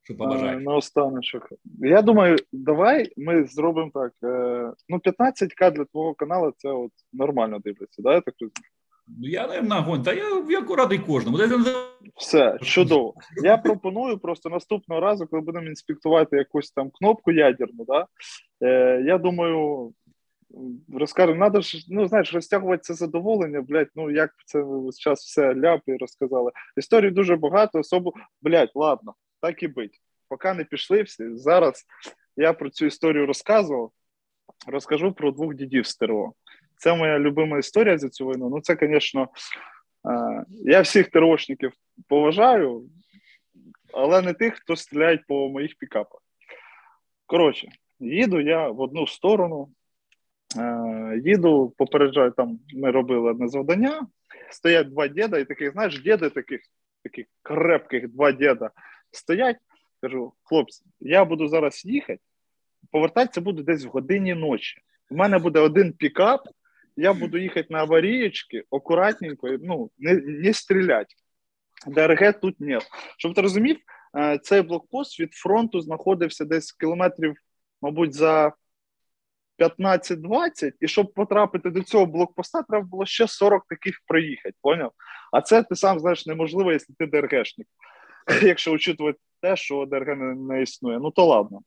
Що 0.03 0.17
побажаєш? 0.17 0.63
На 0.63 0.75
останочок. 0.75 1.49
Я 1.79 2.01
думаю, 2.01 2.37
давай 2.51 3.13
ми 3.17 3.45
зробимо 3.45 3.91
так. 3.93 4.13
Е, 4.23 4.73
ну, 4.89 4.97
15к 4.97 5.71
для 5.71 5.85
твого 5.85 6.13
каналу 6.13 6.53
це 6.57 6.69
от 6.69 6.91
нормально 7.13 7.59
дивиться, 7.59 8.01
да? 8.01 8.13
я 8.13 8.21
так 8.21 8.33
розумію? 8.39 8.69
Ну, 9.07 9.27
я 9.27 9.61
не 9.61 9.79
гонь, 9.81 10.03
та 10.03 10.13
я 10.13 10.43
я 10.49 10.61
радий 10.75 10.99
кожному. 10.99 11.37
Все, 12.15 12.57
чудово. 12.61 13.13
Я 13.43 13.57
пропоную 13.57 14.17
просто 14.17 14.49
наступного 14.49 15.01
разу, 15.01 15.27
коли 15.27 15.41
будемо 15.41 15.67
інспектувати 15.67 16.37
якусь 16.37 16.71
там 16.71 16.91
кнопку 16.91 17.31
ядерну, 17.31 17.85
да, 17.85 18.07
е, 18.61 19.01
я 19.05 19.17
думаю, 19.17 19.93
розкажемо, 20.93 21.39
треба 21.39 21.61
ж, 21.61 21.85
ну, 21.89 22.07
знаєш, 22.07 22.33
розтягувати 22.33 22.81
це 22.81 22.93
задоволення, 22.93 23.61
блядь, 23.61 23.89
ну, 23.95 24.11
як 24.11 24.31
це 24.45 24.63
зараз 24.91 25.19
все 25.19 25.55
ляпи 25.55 25.97
розказали. 25.97 26.51
Історій 26.77 27.11
дуже 27.11 27.35
багато, 27.35 27.79
особу, 27.79 28.13
блядь, 28.41 28.71
ладно, 28.75 29.13
так 29.41 29.63
і 29.63 29.67
бить. 29.67 30.01
Поки 30.29 30.53
не 30.53 30.63
пішли 30.63 31.01
всі, 31.01 31.35
зараз 31.35 31.85
я 32.37 32.53
про 32.53 32.69
цю 32.69 32.85
історію 32.85 33.25
розказував, 33.25 33.91
розкажу 34.67 35.13
про 35.13 35.31
двох 35.31 35.55
дідів 35.55 35.85
з. 35.85 36.33
Це 36.77 36.95
моя 36.95 37.19
любима 37.19 37.57
історія 37.57 37.97
за 37.97 38.09
цю 38.09 38.25
війну. 38.25 38.49
Ну, 38.49 38.61
це, 38.61 38.77
звісно, 38.81 39.27
я 40.49 40.81
всіх 40.81 41.09
ТРОшників 41.09 41.71
поважаю, 42.07 42.83
але 43.93 44.21
не 44.21 44.33
тих, 44.33 44.53
хто 44.53 44.75
стріляє 44.75 45.23
по 45.27 45.49
моїх 45.49 45.75
пікапах. 45.79 46.21
Коротше, 47.25 47.67
їду 47.99 48.41
я 48.41 48.67
в 48.67 48.81
одну 48.81 49.07
сторону, 49.07 49.69
їду, 51.23 51.73
попереджаю, 51.77 52.31
там 52.31 52.59
ми 52.73 52.91
робили 52.91 53.31
одне 53.31 53.47
завдання. 53.47 54.07
Стоять 54.51 54.89
два 54.89 55.07
діда, 55.07 55.37
і 55.37 55.45
таких, 55.45 55.71
знаєш, 55.71 56.01
діди 56.01 56.29
таких 56.29 56.61
таких 57.03 57.25
крепких 57.41 58.09
два 58.09 58.31
діда 58.31 58.71
стоять. 59.11 59.57
Кажу, 60.01 60.33
хлопці, 60.43 60.83
я 60.99 61.25
буду 61.25 61.47
зараз 61.47 61.85
їхати, 61.85 62.19
повертатися 62.91 63.41
буду 63.41 63.63
десь 63.63 63.85
в 63.85 63.87
годині 63.87 64.33
ночі. 64.33 64.81
У 65.09 65.15
мене 65.15 65.39
буде 65.39 65.59
один 65.59 65.93
пікап, 65.93 66.41
я 66.95 67.13
буду 67.13 67.37
їхати 67.37 67.67
на 67.69 67.79
аварієчки, 67.79 68.63
акуратненько, 68.71 69.57
ну, 69.61 69.91
не 69.97 70.13
не 70.13 70.53
стріляти. 70.53 71.15
ДРГ 71.87 72.39
тут 72.39 72.59
нет. 72.59 72.83
Щоб 73.17 73.33
ти 73.33 73.41
розумів, 73.41 73.77
е, 74.17 74.37
цей 74.37 74.61
блокпост 74.61 75.19
від 75.19 75.33
фронту 75.33 75.81
знаходився 75.81 76.45
десь 76.45 76.71
кілометрів, 76.71 77.35
мабуть, 77.81 78.13
за 78.13 78.53
15-20, 79.57 80.73
і 80.79 80.87
щоб 80.87 81.13
потрапити 81.13 81.69
до 81.69 81.83
цього 81.83 82.05
блокпоста, 82.05 82.63
треба 82.63 82.85
було 82.85 83.05
ще 83.05 83.27
40 83.27 83.65
таких 83.69 84.01
проїхати, 84.07 84.55
поняв? 84.61 84.91
А 85.31 85.41
це 85.41 85.63
ти 85.63 85.75
сам 85.75 85.99
знаєш 85.99 86.25
неможливо, 86.25 86.71
якщо 86.71 86.93
ти 86.99 87.05
ДРГшник. 87.05 87.67
Якщо 88.41 88.71
учитувати 88.71 89.19
те, 89.41 89.55
що 89.55 89.85
ДРГ 89.85 90.17
не, 90.17 90.35
не 90.35 90.61
існує. 90.61 90.99
Ну 90.99 91.11
то 91.11 91.25
ладно. 91.25 91.59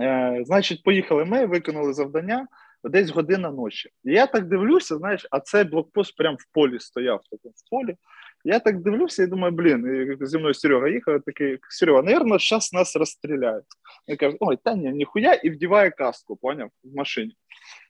Е, 0.00 0.42
Значить, 0.44 0.82
поїхали 0.82 1.24
ми, 1.24 1.46
виконали 1.46 1.92
завдання 1.92 2.46
десь 2.88 3.10
година 3.10 3.50
ночі. 3.50 3.90
І 4.04 4.12
я 4.12 4.26
так 4.26 4.48
дивлюся, 4.48 4.96
знаєш, 4.96 5.26
а 5.30 5.40
цей 5.40 5.64
блокпост 5.64 6.16
прямо 6.16 6.36
в 6.40 6.52
полі 6.52 6.80
стояв 6.80 7.20
такому 7.30 7.54
в 7.56 7.70
полі. 7.70 7.96
Я 8.44 8.58
так 8.58 8.82
дивлюся 8.82 9.22
і 9.22 9.26
думаю, 9.26 9.52
блін, 9.52 10.16
зі 10.20 10.38
мною 10.38 10.54
Серега 10.54 10.88
їхав, 10.88 11.22
такий, 11.26 11.58
Серега, 11.68 12.02
наверное, 12.02 12.38
зараз 12.38 12.72
нас 12.72 12.96
розстріляють. 12.96 13.64
Я 14.06 14.16
кажу, 14.16 14.36
ой, 14.40 14.58
та 14.64 14.74
ні, 14.74 14.92
ніхуя, 14.92 15.34
і 15.34 15.50
вдіває 15.50 15.90
каску, 15.90 16.36
поняв, 16.36 16.70
в 16.84 16.96
машині. 16.96 17.36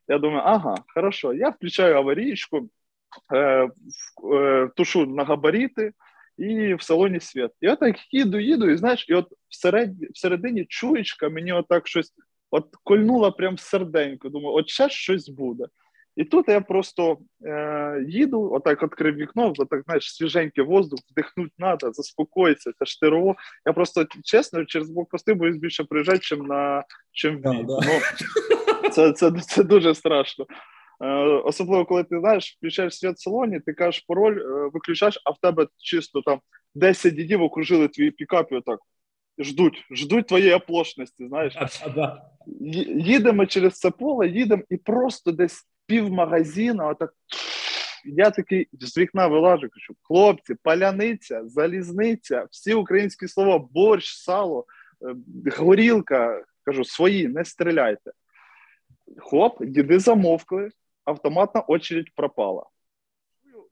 Я 0.08 0.18
думаю, 0.18 0.42
ага, 0.44 0.74
хорошо. 0.94 1.34
Я 1.34 1.48
включаю 1.48 1.96
аварійку, 1.96 2.68
е, 3.34 3.68
е, 4.34 4.68
тушу 4.76 5.06
на 5.06 5.24
габаріти 5.24 5.92
і 6.38 6.74
в 6.74 6.82
салоні 6.82 7.20
світ. 7.20 7.50
І 7.60 7.68
отак 7.68 7.96
їду, 8.14 8.38
їду, 8.38 8.70
і 8.70 8.76
знаєш, 8.76 9.06
і 9.08 9.14
от 9.14 9.28
всередині, 9.48 10.08
всередині 10.12 10.64
чуєчка 10.68 11.28
мені 11.28 11.52
отак 11.52 11.88
щось 11.88 12.12
от 12.50 12.66
кольнула 12.84 13.30
прям 13.30 13.58
серденько. 13.58 14.28
Думаю, 14.28 14.56
от 14.56 14.68
ще 14.68 14.88
щось 14.88 15.28
буде. 15.28 15.64
І 16.16 16.24
тут 16.24 16.48
я 16.48 16.60
просто 16.60 17.18
е, 17.44 18.04
їду, 18.08 18.52
отак 18.52 18.82
відкрив 18.82 19.14
вікно, 19.14 19.52
отак, 19.58 19.82
знаєш, 19.84 20.14
свіженький 20.14 20.64
воздух, 20.64 21.00
вдихнути 21.10 21.50
треба, 21.58 21.92
заспокоїтися, 21.92 22.72
це 22.78 22.84
ж 22.84 23.00
ТРО. 23.00 23.34
Я 23.66 23.72
просто 23.72 24.06
чесно 24.24 24.64
через 24.64 24.90
блокпости 24.90 25.34
боюсь 25.34 25.56
більше 25.56 25.84
приїжджати, 25.84 26.18
чим 26.18 26.46
на 26.46 26.84
чим 27.12 27.38
в. 27.38 27.40
Да, 27.40 27.52
да. 27.52 27.78
Ну, 27.86 28.00
це, 28.90 29.12
це, 29.12 29.30
це 29.30 29.64
дуже 29.64 29.94
страшно. 29.94 30.46
Е, 31.00 31.06
Особливо, 31.44 31.84
коли 31.84 32.04
ти 32.04 32.20
знаєш, 32.20 32.56
включаєш 32.58 32.98
світ 32.98 33.16
в 33.16 33.22
салоні, 33.22 33.60
ти 33.60 33.72
кажеш 33.72 34.04
пароль, 34.08 34.38
е, 34.38 34.70
виключаєш, 34.72 35.22
а 35.24 35.30
в 35.30 35.38
тебе 35.38 35.66
чисто 35.76 36.22
там 36.22 36.40
10 36.74 37.14
дідів 37.14 37.42
окружили 37.42 37.88
твій 37.88 38.10
пікап 38.10 38.52
і 38.52 38.54
отак 38.54 38.78
ждуть, 39.38 39.84
ждуть 39.90 40.26
твоєї 40.26 40.54
оплошності. 40.54 41.28
Знаєш, 41.28 41.56
їдемо 42.96 43.46
через 43.46 43.78
це 43.78 43.90
поле, 43.90 44.28
їдемо 44.28 44.62
і 44.70 44.76
просто 44.76 45.32
десь 45.32 45.68
пів 45.86 46.10
магазину, 46.10 46.88
отак. 46.88 47.14
Я 48.04 48.30
такий 48.30 48.68
з 48.72 48.98
вікна 48.98 49.26
вилажу, 49.26 49.68
кажу, 49.68 49.94
хлопці, 50.02 50.54
паляниця, 50.62 51.48
залізниця, 51.48 52.46
всі 52.50 52.74
українські 52.74 53.28
слова, 53.28 53.58
борщ, 53.58 54.16
сало, 54.16 54.66
е, 55.02 55.50
горілка. 55.56 56.44
Кажу, 56.64 56.84
свої, 56.84 57.28
не 57.28 57.44
стріляйте. 57.44 58.12
Хлоп, 59.18 59.64
діди 59.64 59.98
замовкли, 59.98 60.70
автоматна 61.04 61.60
очередь 61.60 62.14
пропала. 62.14 62.66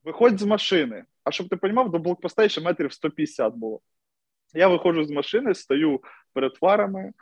Виходь 0.05 0.41
з 0.41 0.43
машини. 0.43 1.05
А 1.24 1.31
щоб 1.31 1.49
ти 1.49 1.59
розумів, 1.62 1.91
до 1.91 1.99
блокпоста 1.99 2.49
ще 2.49 2.61
метрів 2.61 2.93
150 2.93 3.55
було. 3.55 3.81
Я 4.55 4.68
виходжу 4.68 5.05
з 5.05 5.10
машини, 5.10 5.55
стою 5.55 6.01
перед 6.32 6.55
фарами, 6.55 7.12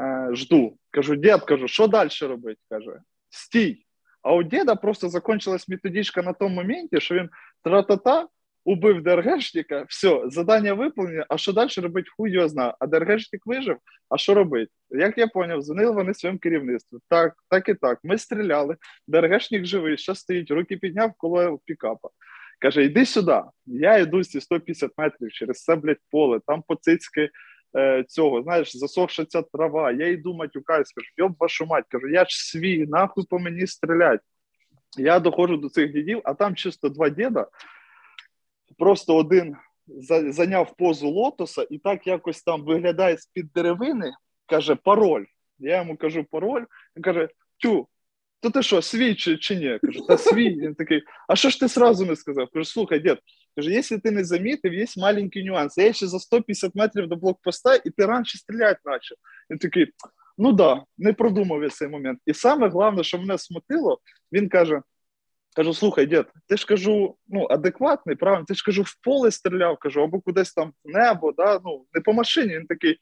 е, 0.00 0.28
жду. 0.32 0.76
Кажу, 0.90 1.16
дід, 1.16 1.40
кажу, 1.40 1.68
що 1.68 1.86
далі 1.86 2.10
робити? 2.22 2.60
Каже, 2.70 3.00
стій. 3.28 3.86
А 4.22 4.34
у 4.34 4.42
діда 4.42 4.74
просто 4.74 5.08
закончилась 5.08 5.68
методичка 5.68 6.22
на 6.22 6.32
тому 6.32 6.54
моменті, 6.54 7.00
що 7.00 7.14
він 7.14 7.28
тра-та-та, 7.64 8.28
убив 8.64 9.02
ДРГшника, 9.02 9.84
все, 9.88 10.22
задання 10.26 10.74
виповнено, 10.74 11.24
а 11.28 11.38
що 11.38 11.52
далі 11.52 11.70
робити, 11.76 12.10
хуй 12.16 12.30
його 12.30 12.48
знає. 12.48 12.74
А 12.78 12.86
ДРГшник 12.86 13.46
вижив, 13.46 13.76
а 14.08 14.18
що 14.18 14.34
робити? 14.34 14.72
Як 14.90 15.18
я 15.18 15.28
зрозумів, 15.34 15.62
дзвонили 15.62 15.92
вони 15.92 16.14
своїм 16.14 16.38
керівництву. 16.38 16.98
Так, 17.08 17.34
так 17.48 17.68
і 17.68 17.74
так. 17.74 17.98
Ми 18.04 18.18
стріляли, 18.18 18.76
ДРГшник 19.08 19.64
живий, 19.64 19.96
що 19.96 20.14
стоїть, 20.14 20.50
руки 20.50 20.76
підняв 20.76 21.12
коло 21.16 21.58
пікапа. 21.64 22.08
Каже, 22.60 22.84
йди 22.84 23.06
сюди. 23.06 23.42
Я 23.66 23.98
йду 23.98 24.24
ці 24.24 24.40
150 24.40 24.90
метрів 24.96 25.32
через 25.32 25.64
це, 25.64 25.76
блядь, 25.76 25.98
поле, 26.10 26.40
там 26.46 26.62
поцицьки 26.62 27.30
е, 27.76 28.04
цього, 28.08 28.42
знаєш, 28.42 28.76
засохша 28.76 29.24
ця 29.24 29.42
трава. 29.42 29.92
Я 29.92 30.08
йду 30.08 30.34
матюкаюсь, 30.34 30.92
кажу, 30.92 31.08
йоб 31.16 31.36
вашу 31.38 31.66
мать, 31.66 31.84
кажу, 31.88 32.08
я 32.08 32.24
ж 32.24 32.50
свій, 32.50 32.86
нахуй 32.86 33.24
по 33.30 33.38
мені 33.38 33.66
стрілять. 33.66 34.20
Я 34.98 35.20
доходжу 35.20 35.56
до 35.56 35.68
цих 35.68 35.92
дідів, 35.92 36.20
а 36.24 36.34
там 36.34 36.54
чисто 36.54 36.88
два 36.88 37.08
діда. 37.08 37.46
Просто 38.78 39.16
один 39.16 39.56
зайняв 40.28 40.76
позу 40.76 41.08
лотоса 41.10 41.66
і 41.70 41.78
так 41.78 42.06
якось 42.06 42.42
там 42.42 42.64
виглядає 42.64 43.16
з-під 43.16 43.52
деревини, 43.52 44.12
каже, 44.46 44.74
пароль. 44.74 45.24
Я 45.58 45.78
йому 45.78 45.96
кажу 45.96 46.24
пароль, 46.24 46.64
він 46.96 47.02
каже: 47.02 47.28
Тю, 47.56 47.88
то 48.40 48.50
ти 48.50 48.62
що, 48.62 48.82
свій 48.82 49.14
чи, 49.14 49.36
чи 49.36 49.56
ні? 49.56 49.78
Кажу, 49.82 50.06
та 50.06 50.18
свій. 50.18 50.50
Він 50.50 50.74
такий, 50.74 51.02
а 51.28 51.36
що 51.36 51.50
ж 51.50 51.60
ти 51.60 51.68
сразу 51.68 52.06
не 52.06 52.16
сказав? 52.16 52.48
Кажу, 52.52 52.64
слухай, 52.64 53.00
дід, 53.00 53.18
кажу, 53.56 53.70
якщо 53.70 53.98
ти 53.98 54.10
не 54.10 54.24
замітив, 54.24 54.74
є 54.74 54.86
маленький 54.96 55.44
нюанс. 55.44 55.78
Я 55.78 55.92
ще 55.92 56.06
за 56.06 56.18
150 56.18 56.74
метрів 56.74 57.08
до 57.08 57.16
блокпоста, 57.16 57.74
і 57.74 57.90
ти 57.90 58.06
раніше 58.06 58.38
стріляти 58.38 58.80
почав. 58.84 59.18
Він 59.50 59.58
такий, 59.58 59.86
ну 60.38 60.52
да, 60.52 60.82
не 60.98 61.12
продумав 61.12 61.62
я 61.62 61.68
цей 61.68 61.88
момент. 61.88 62.18
І 62.26 62.34
саме 62.34 62.68
головне, 62.68 63.04
що 63.04 63.18
мене 63.18 63.38
смутило, 63.38 63.98
він 64.32 64.48
каже: 64.48 64.82
кажу, 65.56 65.74
слухай, 65.74 66.06
дід, 66.06 66.26
ти 66.46 66.56
ж 66.56 66.66
кажу, 66.66 67.16
ну, 67.28 67.46
адекватний, 67.50 68.16
правильно, 68.16 68.44
ти 68.44 68.54
ж 68.54 68.64
кажу, 68.64 68.82
в 68.82 68.94
поле 69.02 69.30
стріляв, 69.30 69.78
кажу, 69.78 70.02
або 70.02 70.20
кудись 70.20 70.52
там 70.52 70.72
в 70.84 70.90
небо, 70.90 71.32
да, 71.32 71.60
ну, 71.64 71.86
не 71.92 72.00
по 72.00 72.12
машині. 72.12 72.54
Він 72.58 72.66
такий. 72.66 72.98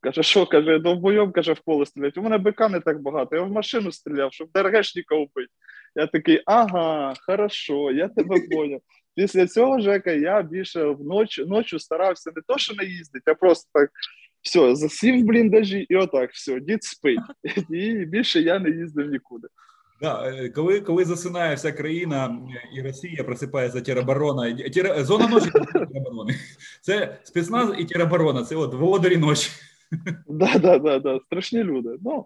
Каже, 0.00 0.22
що 0.22 0.46
каже, 0.46 0.78
довбойом 0.78 1.32
каже, 1.32 1.52
в 1.52 1.60
поле 1.60 1.86
стрілять. 1.86 2.18
У 2.18 2.22
мене 2.22 2.38
бика 2.38 2.68
не 2.68 2.80
так 2.80 3.02
багато. 3.02 3.36
Я 3.36 3.42
в 3.42 3.52
машину 3.52 3.92
стріляв, 3.92 4.32
щоб 4.32 4.48
ДРГшника 4.54 5.14
вбити. 5.14 5.52
Я 5.94 6.06
такий, 6.06 6.42
ага, 6.46 7.14
хорошо, 7.26 7.90
я 7.90 8.08
тебе 8.08 8.36
поняв. 8.50 8.80
Після 9.14 9.46
цього 9.46 9.80
Жека 9.80 10.12
я 10.12 10.42
більше 10.42 10.84
вночі 10.84 11.44
ночі 11.44 11.78
старався 11.78 12.30
не 12.36 12.42
то, 12.46 12.58
що 12.58 12.74
не 12.74 12.84
їздити, 12.84 13.30
а 13.30 13.34
просто 13.34 13.70
так 13.72 13.90
все, 14.42 14.76
засів 14.76 15.20
в 15.20 15.24
бліндажі, 15.24 15.86
і 15.88 15.96
отак, 15.96 16.32
все, 16.32 16.60
дід 16.60 16.84
спить. 16.84 17.20
І 17.70 17.94
більше 17.94 18.40
я 18.40 18.58
не 18.58 18.70
їздив 18.70 19.10
нікуди. 19.10 19.48
Да, 20.02 20.28
е, 20.28 20.48
коли 20.48 20.80
коли 20.80 21.04
засинає 21.04 21.54
вся 21.54 21.72
країна 21.72 22.38
і 22.74 22.82
Росія 22.82 23.24
просипається 23.24 23.80
тероборона, 23.80 24.52
тіра, 24.52 25.04
зона 25.04 25.28
ночі 25.28 25.50
тероборони. 25.72 26.34
Це 26.80 27.18
спецназ 27.22 27.74
і 27.78 27.84
тероборона, 27.84 28.44
це 28.44 28.56
от 28.56 28.74
володарі 28.74 29.16
ночі. 29.16 29.50
Да, 30.26 30.58
да, 30.58 30.78
да, 30.78 30.98
да, 30.98 31.20
страшні 31.20 31.64
люди. 31.64 31.96
Ну, 32.00 32.24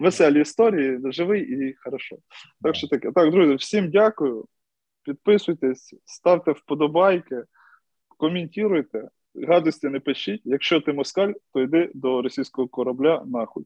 веселі 0.00 0.40
історії, 0.40 1.00
живий 1.04 1.42
і 1.42 1.74
хорошо. 1.84 2.16
Так 2.62 2.74
що 2.74 2.88
таке. 2.88 3.12
Так, 3.12 3.30
друзі, 3.30 3.54
всім 3.54 3.90
дякую. 3.90 4.44
Підписуйтесь, 5.04 5.94
ставте 6.04 6.52
вподобайки, 6.52 7.42
коментуйте, 8.16 9.08
гадості 9.48 9.88
не 9.88 10.00
пишіть. 10.00 10.42
Якщо 10.44 10.80
ти 10.80 10.92
москаль, 10.92 11.32
то 11.52 11.60
йди 11.60 11.90
до 11.94 12.22
російського 12.22 12.68
корабля 12.68 13.22
нахуй. 13.26 13.64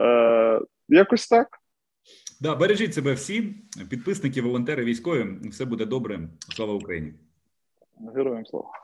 Е, 0.00 0.60
Якось 0.88 1.28
так. 1.28 1.48
Да, 2.44 2.54
бережіть 2.54 2.94
себе 2.94 3.12
всі, 3.12 3.54
підписники, 3.88 4.42
волонтери, 4.42 4.84
військові. 4.84 5.48
Все 5.48 5.64
буде 5.64 5.84
добре. 5.86 6.28
Слава 6.38 6.74
Україні! 6.74 7.12
Героям 8.14 8.46
слава. 8.46 8.83